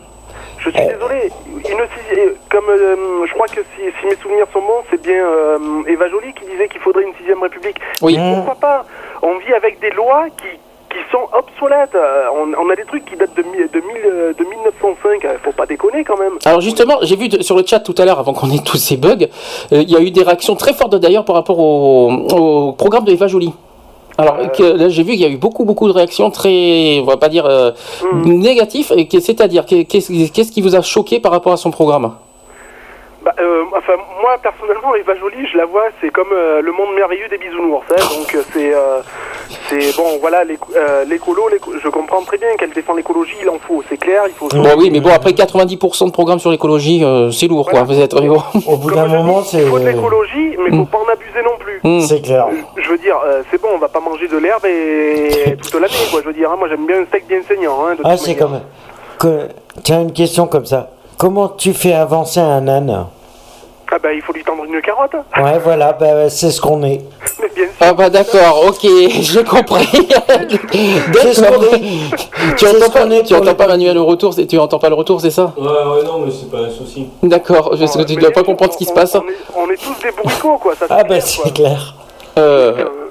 [0.60, 1.32] Je suis désolé.
[1.48, 5.58] Une, comme euh, je crois que si, si, mes souvenirs sont bons, c'est bien euh,
[5.88, 7.80] Eva Joly qui disait qu'il faudrait une sixième république.
[8.04, 8.20] Oui.
[8.36, 8.86] Pourquoi pas
[9.24, 10.48] On vit avec des lois qui
[10.95, 11.95] qui sont obsolètes.
[11.95, 16.17] Euh, on, a des trucs qui datent de, de, de 1905, faut pas déconner quand
[16.17, 16.33] même.
[16.45, 18.98] Alors justement, j'ai vu sur le chat tout à l'heure, avant qu'on ait tous ces
[18.98, 19.27] bugs,
[19.74, 23.11] euh, il y a eu des réactions très fortes d'ailleurs par rapport au, programme de
[23.11, 23.53] Eva Jolie.
[24.17, 27.17] Alors là, j'ai vu qu'il y a eu beaucoup beaucoup de réactions très, on va
[27.17, 28.32] pas dire euh, hmm.
[28.32, 28.93] négatives.
[29.09, 32.14] C'est-à-dire, qu'est-ce qui vous a choqué par rapport à son programme?
[33.26, 36.94] Bah, euh, enfin, moi personnellement, Eva Jolie, je la vois, c'est comme euh, le monde
[36.95, 37.84] merveilleux des bisounours.
[37.90, 38.72] Hein, donc euh, c'est,
[39.68, 41.50] c'est bon, voilà, l'écolo,
[41.84, 44.48] je comprends très bien qu'elle défend l'écologie, il en faut, c'est clair, il faut.
[44.50, 47.82] Bon, oui, mais bon, après 90% de programmes sur l'écologie, c'est lourd, quoi.
[47.82, 49.64] Vous êtes Au bout d'un moment, c'est.
[49.64, 50.88] Il faut de l'écologie, mais il faut mm.
[50.88, 51.80] pas en abuser non plus.
[51.84, 52.02] Mm.
[52.02, 52.45] C'est clair.
[52.78, 53.18] Je veux dire,
[53.50, 56.22] c'est bon, on va pas manger de l'herbe et toute l'année, quoi.
[56.22, 57.88] Je veux dire, hein, moi j'aime bien un steak bien saignant.
[57.88, 58.62] Hein, ah, c'est comme.
[59.18, 59.48] Que...
[59.84, 60.92] Tiens, une question comme ça.
[61.18, 63.08] Comment tu fais avancer un âne
[63.92, 65.14] ah bah il faut lui tendre une carotte.
[65.38, 67.02] Ouais voilà, bah, c'est ce qu'on est.
[67.40, 67.74] Mais bien sûr.
[67.80, 68.82] Ah bah d'accord, ok,
[69.22, 69.88] j'ai compris.
[72.58, 75.30] tu entends pas, tu entends pas Manuel au retour, tu entends pas le retour, c'est
[75.30, 77.08] ça Ouais ouais non mais c'est pas un souci.
[77.22, 79.16] D'accord, parce que tu dois pas comprendre ce qui se passe.
[79.56, 81.94] On est, tous des bourricots quoi, ça Ah bah c'est clair.
[82.38, 83.05] Euh...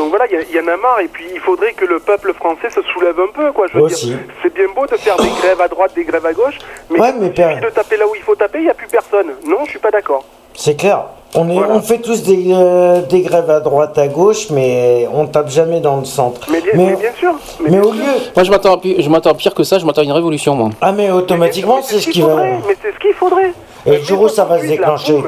[0.00, 2.70] Donc voilà, il y, en a marre, et puis il faudrait que le peuple français
[2.70, 3.66] se soulève un peu, quoi.
[3.70, 6.32] Je veux dire, c'est bien beau de faire des grèves à droite, des grèves à
[6.32, 6.56] gauche,
[6.88, 9.26] mais, ouais, mais de taper là où il faut taper, il n'y a plus personne.
[9.46, 10.24] Non, je suis pas d'accord.
[10.54, 11.04] C'est clair.
[11.34, 15.26] On, est, on fait tous des, euh, des, grèves à droite, à gauche, mais on
[15.26, 16.48] tape jamais dans le centre.
[16.50, 17.34] Mais, bien, sûr.
[17.60, 18.00] Mais, au lieu.
[18.34, 19.78] Moi, je m'attends, je m'attends pire que ça.
[19.78, 20.70] Je m'attends à une révolution, moi.
[20.80, 22.36] Ah, mais automatiquement, c'est ce qu'il va.
[22.36, 23.52] Mais c'est ce qu'il faudrait.
[23.84, 25.22] Et le jour où ça va se déclencher.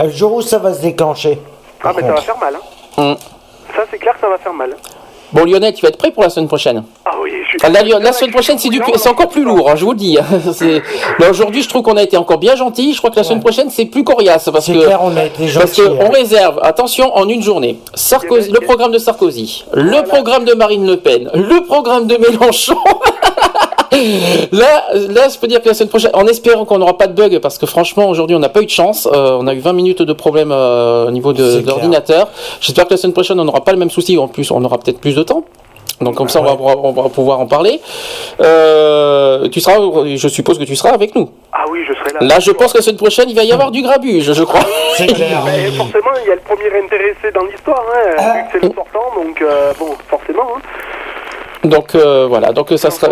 [0.00, 1.38] Le jour où ça va se déclencher.
[1.84, 2.56] Ah, mais ça va faire mal.
[2.56, 2.60] Hein.
[2.96, 3.16] Hum.
[3.74, 4.76] Ça, c'est clair que ça va faire mal.
[5.32, 7.58] Bon, Lionel, tu vas être prêt pour la semaine prochaine Ah oui, je suis.
[7.72, 10.16] La, la, semaine prochaine, c'est, du, c'est encore plus lourd, hein, je vous le dis.
[11.18, 12.92] Mais aujourd'hui, je trouve qu'on a été encore bien gentil.
[12.92, 14.48] Je crois que la semaine prochaine, c'est plus coriace.
[14.52, 15.80] Parce c'est que, clair, on a été gentil.
[15.82, 16.10] Parce qu'on hein.
[16.12, 20.98] réserve, attention, en une journée, Sarkozy, le programme de Sarkozy, le programme de Marine Le
[20.98, 22.76] Pen, le programme de Mélenchon.
[24.52, 27.14] là, là, je peux dire que la semaine prochaine, en espérant qu'on n'aura pas de
[27.14, 29.08] bug, parce que franchement, aujourd'hui, on n'a pas eu de chance.
[29.12, 32.28] Euh, on a eu 20 minutes de problème euh, au niveau de, l'ordinateur.
[32.60, 34.18] J'espère que la semaine prochaine, on n'aura pas le même souci.
[34.18, 35.44] En plus, on aura peut-être plus de temps.
[36.00, 37.80] Donc comme ça, on va, on va, pouvoir en parler.
[38.40, 39.76] Euh, tu seras,
[40.16, 41.30] je suppose que tu seras avec nous.
[41.52, 42.34] Ah oui, je serai là.
[42.34, 44.60] Là, je pense que la semaine prochaine, il va y avoir du grabuge, je crois.
[44.96, 45.42] C'est clair.
[45.46, 48.32] Mais forcément, il y a le premier intéressé dans l'histoire, hein, ah.
[48.32, 49.44] vu que c'est le sortant, donc
[49.78, 50.56] bon, forcément.
[50.56, 50.60] Hein.
[51.64, 53.08] Donc voilà, donc ça sera.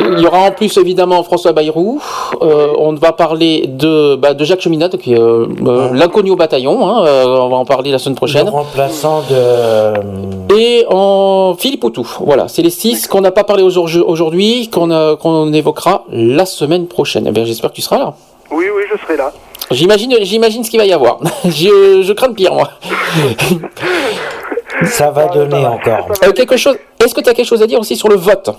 [0.00, 2.00] Il y aura en plus évidemment François Bayrou.
[2.42, 6.36] Euh, on va parler de, bah, de Jacques Cheminat, qui est euh, euh, l'inconnu au
[6.36, 6.86] bataillon.
[6.88, 8.46] Hein, on va en parler la semaine prochaine.
[8.46, 10.54] Le remplaçant de.
[10.54, 12.06] Et en Philippe Outou.
[12.20, 17.32] Voilà, c'est les six qu'on n'a pas parlé aujourd'hui, qu'on qu'on évoquera la semaine prochaine.
[17.34, 18.14] Eh j'espère que tu seras là.
[18.50, 19.32] Oui, oui, je serai là.
[19.70, 21.18] J'imagine, j'imagine ce qu'il va y avoir.
[21.44, 22.68] je, je crains le pire, moi.
[24.86, 26.08] Ça va donner encore.
[26.34, 26.76] quelque chose.
[27.02, 28.50] Est-ce que tu as quelque chose à dire aussi sur le vote?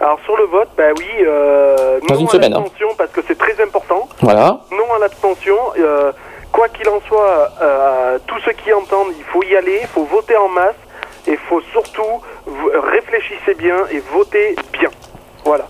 [0.00, 2.38] Alors sur le vote, bah oui, euh, non à hein.
[2.40, 4.08] l'abstention parce que c'est très important.
[4.20, 4.60] Voilà.
[4.70, 5.56] Non à l'abstention.
[5.76, 6.12] Euh,
[6.52, 10.04] quoi qu'il en soit, euh, tous ceux qui entendent, il faut y aller, il faut
[10.04, 10.76] voter en masse
[11.26, 12.22] et il faut surtout
[12.92, 14.90] réfléchissez bien et voter bien.
[15.44, 15.66] Voilà.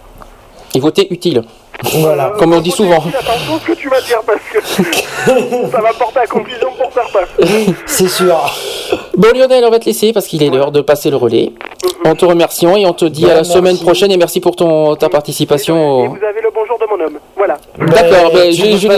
[0.75, 1.43] Et voter utile.
[1.85, 2.97] Voilà, comme on dit souvent.
[2.97, 4.61] Attention ce que tu vas dire parce que
[5.71, 7.27] ça va porter à conclusion pour certains.
[7.87, 8.37] C'est sûr.
[9.17, 11.53] Bon Lionel, on va te laisser parce qu'il est l'heure de passer le relais.
[12.05, 14.97] On te remercie et on te dit à la semaine prochaine et merci pour ton
[14.97, 16.05] ta participation.
[16.05, 17.19] Et vous avez le bonjour de mon homme.
[17.37, 17.59] Voilà.
[17.79, 18.89] D'accord, ben, je, je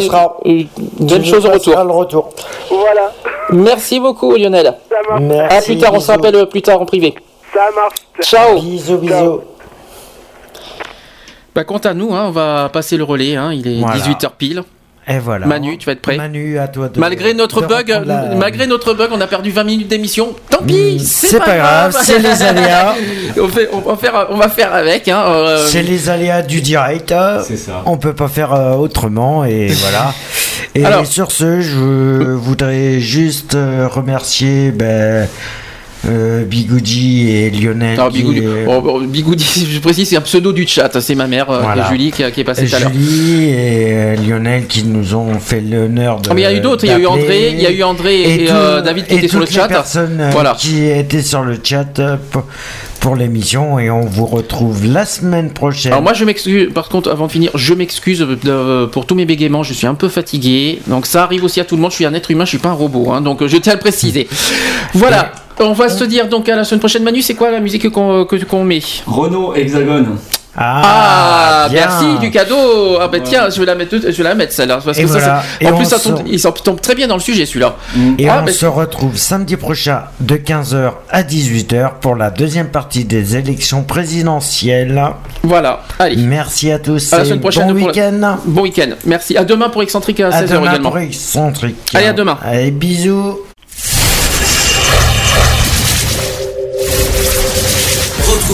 [1.01, 1.85] bonne chose au retour.
[1.85, 2.31] le retour.
[2.71, 3.13] Voilà.
[3.51, 4.75] Merci beaucoup Lionel.
[4.89, 5.23] Ça marche.
[5.23, 7.15] Merci, à plus tard, on s'appelle plus tard en privé.
[7.53, 7.97] Ça marche.
[8.23, 8.59] Ciao.
[8.59, 9.41] Bisous, bisous.
[11.55, 13.37] Bah, quant à nous, hein, on va passer le relais.
[13.37, 14.63] Hein, il est 18h pile.
[15.09, 15.47] Et voilà.
[15.47, 17.93] Manu, tu vas être prêt Manu, à toi de, Malgré notre bug,
[18.37, 20.37] malgré notre bug, on a perdu 20 minutes d'émission.
[20.49, 22.95] Tant pis, hmm, c'est pas, grave, c'est les aléas.
[23.41, 25.09] on, fait, on, va faire, on va faire avec.
[25.09, 25.67] Hein, euh.
[25.67, 27.13] C'est les aléas du direct.
[27.45, 27.83] C'est ça.
[27.87, 30.15] On peut pas faire euh, autrement et voilà.
[30.75, 34.71] Et Alors, sur ce, je voudrais juste euh, remercier.
[34.71, 35.29] Ben,
[36.09, 37.99] euh, Bigoudi et Lionel.
[37.99, 41.01] Non, Bigoudi, oh, Bigoudi, je précise, c'est un pseudo du chat.
[41.01, 42.93] C'est ma mère, euh, Julie, qui, est passée tout à l'heure.
[42.93, 46.31] Julie et euh, Lionel qui nous ont fait l'honneur de.
[46.31, 46.85] Oh, mais il y a eu d'autres.
[46.85, 49.41] Il y a eu André, il y a eu André et, David qui étaient sur
[49.41, 49.69] le chat.
[50.33, 50.55] voilà.
[50.59, 52.01] qui étaient sur le chat
[53.01, 55.93] pour l'émission et on vous retrouve la semaine prochaine.
[55.93, 58.27] Alors moi je m'excuse, par contre avant de finir, je m'excuse
[58.93, 61.77] pour tous mes bégaiements, je suis un peu fatigué, donc ça arrive aussi à tout
[61.77, 63.57] le monde, je suis un être humain, je suis pas un robot, hein, donc je
[63.57, 64.29] tiens à le préciser.
[64.95, 65.33] voilà.
[65.59, 67.03] On va se dire donc à la semaine prochaine.
[67.03, 68.83] Manu, c'est quoi la musique qu'on met?
[69.07, 70.17] Renault Hexagone.
[70.57, 70.83] Ah,
[71.65, 72.99] ah merci du cadeau.
[73.01, 75.43] Ah ben tiens, je vais la mettre, je vais la mettre celle-là parce que ça,
[75.65, 77.77] en plus ça tombe, il tombe très bien dans le sujet celui-là.
[78.19, 82.69] Et ah, on ben, se retrouve samedi prochain de 15h à 18h pour la deuxième
[82.69, 85.01] partie des élections présidentielles.
[85.45, 85.83] Voilà.
[85.99, 86.17] Allez.
[86.17, 87.13] Merci à tous.
[87.13, 87.73] À la semaine prochaine.
[87.73, 88.39] Bon week-end.
[88.45, 88.91] Bon week-end.
[89.07, 89.37] Merci.
[89.37, 90.91] À demain pour Excentrique à, 16h également.
[90.91, 91.77] Pour Excentrique.
[91.95, 92.39] Allez à demain.
[92.45, 93.39] Allez bisous.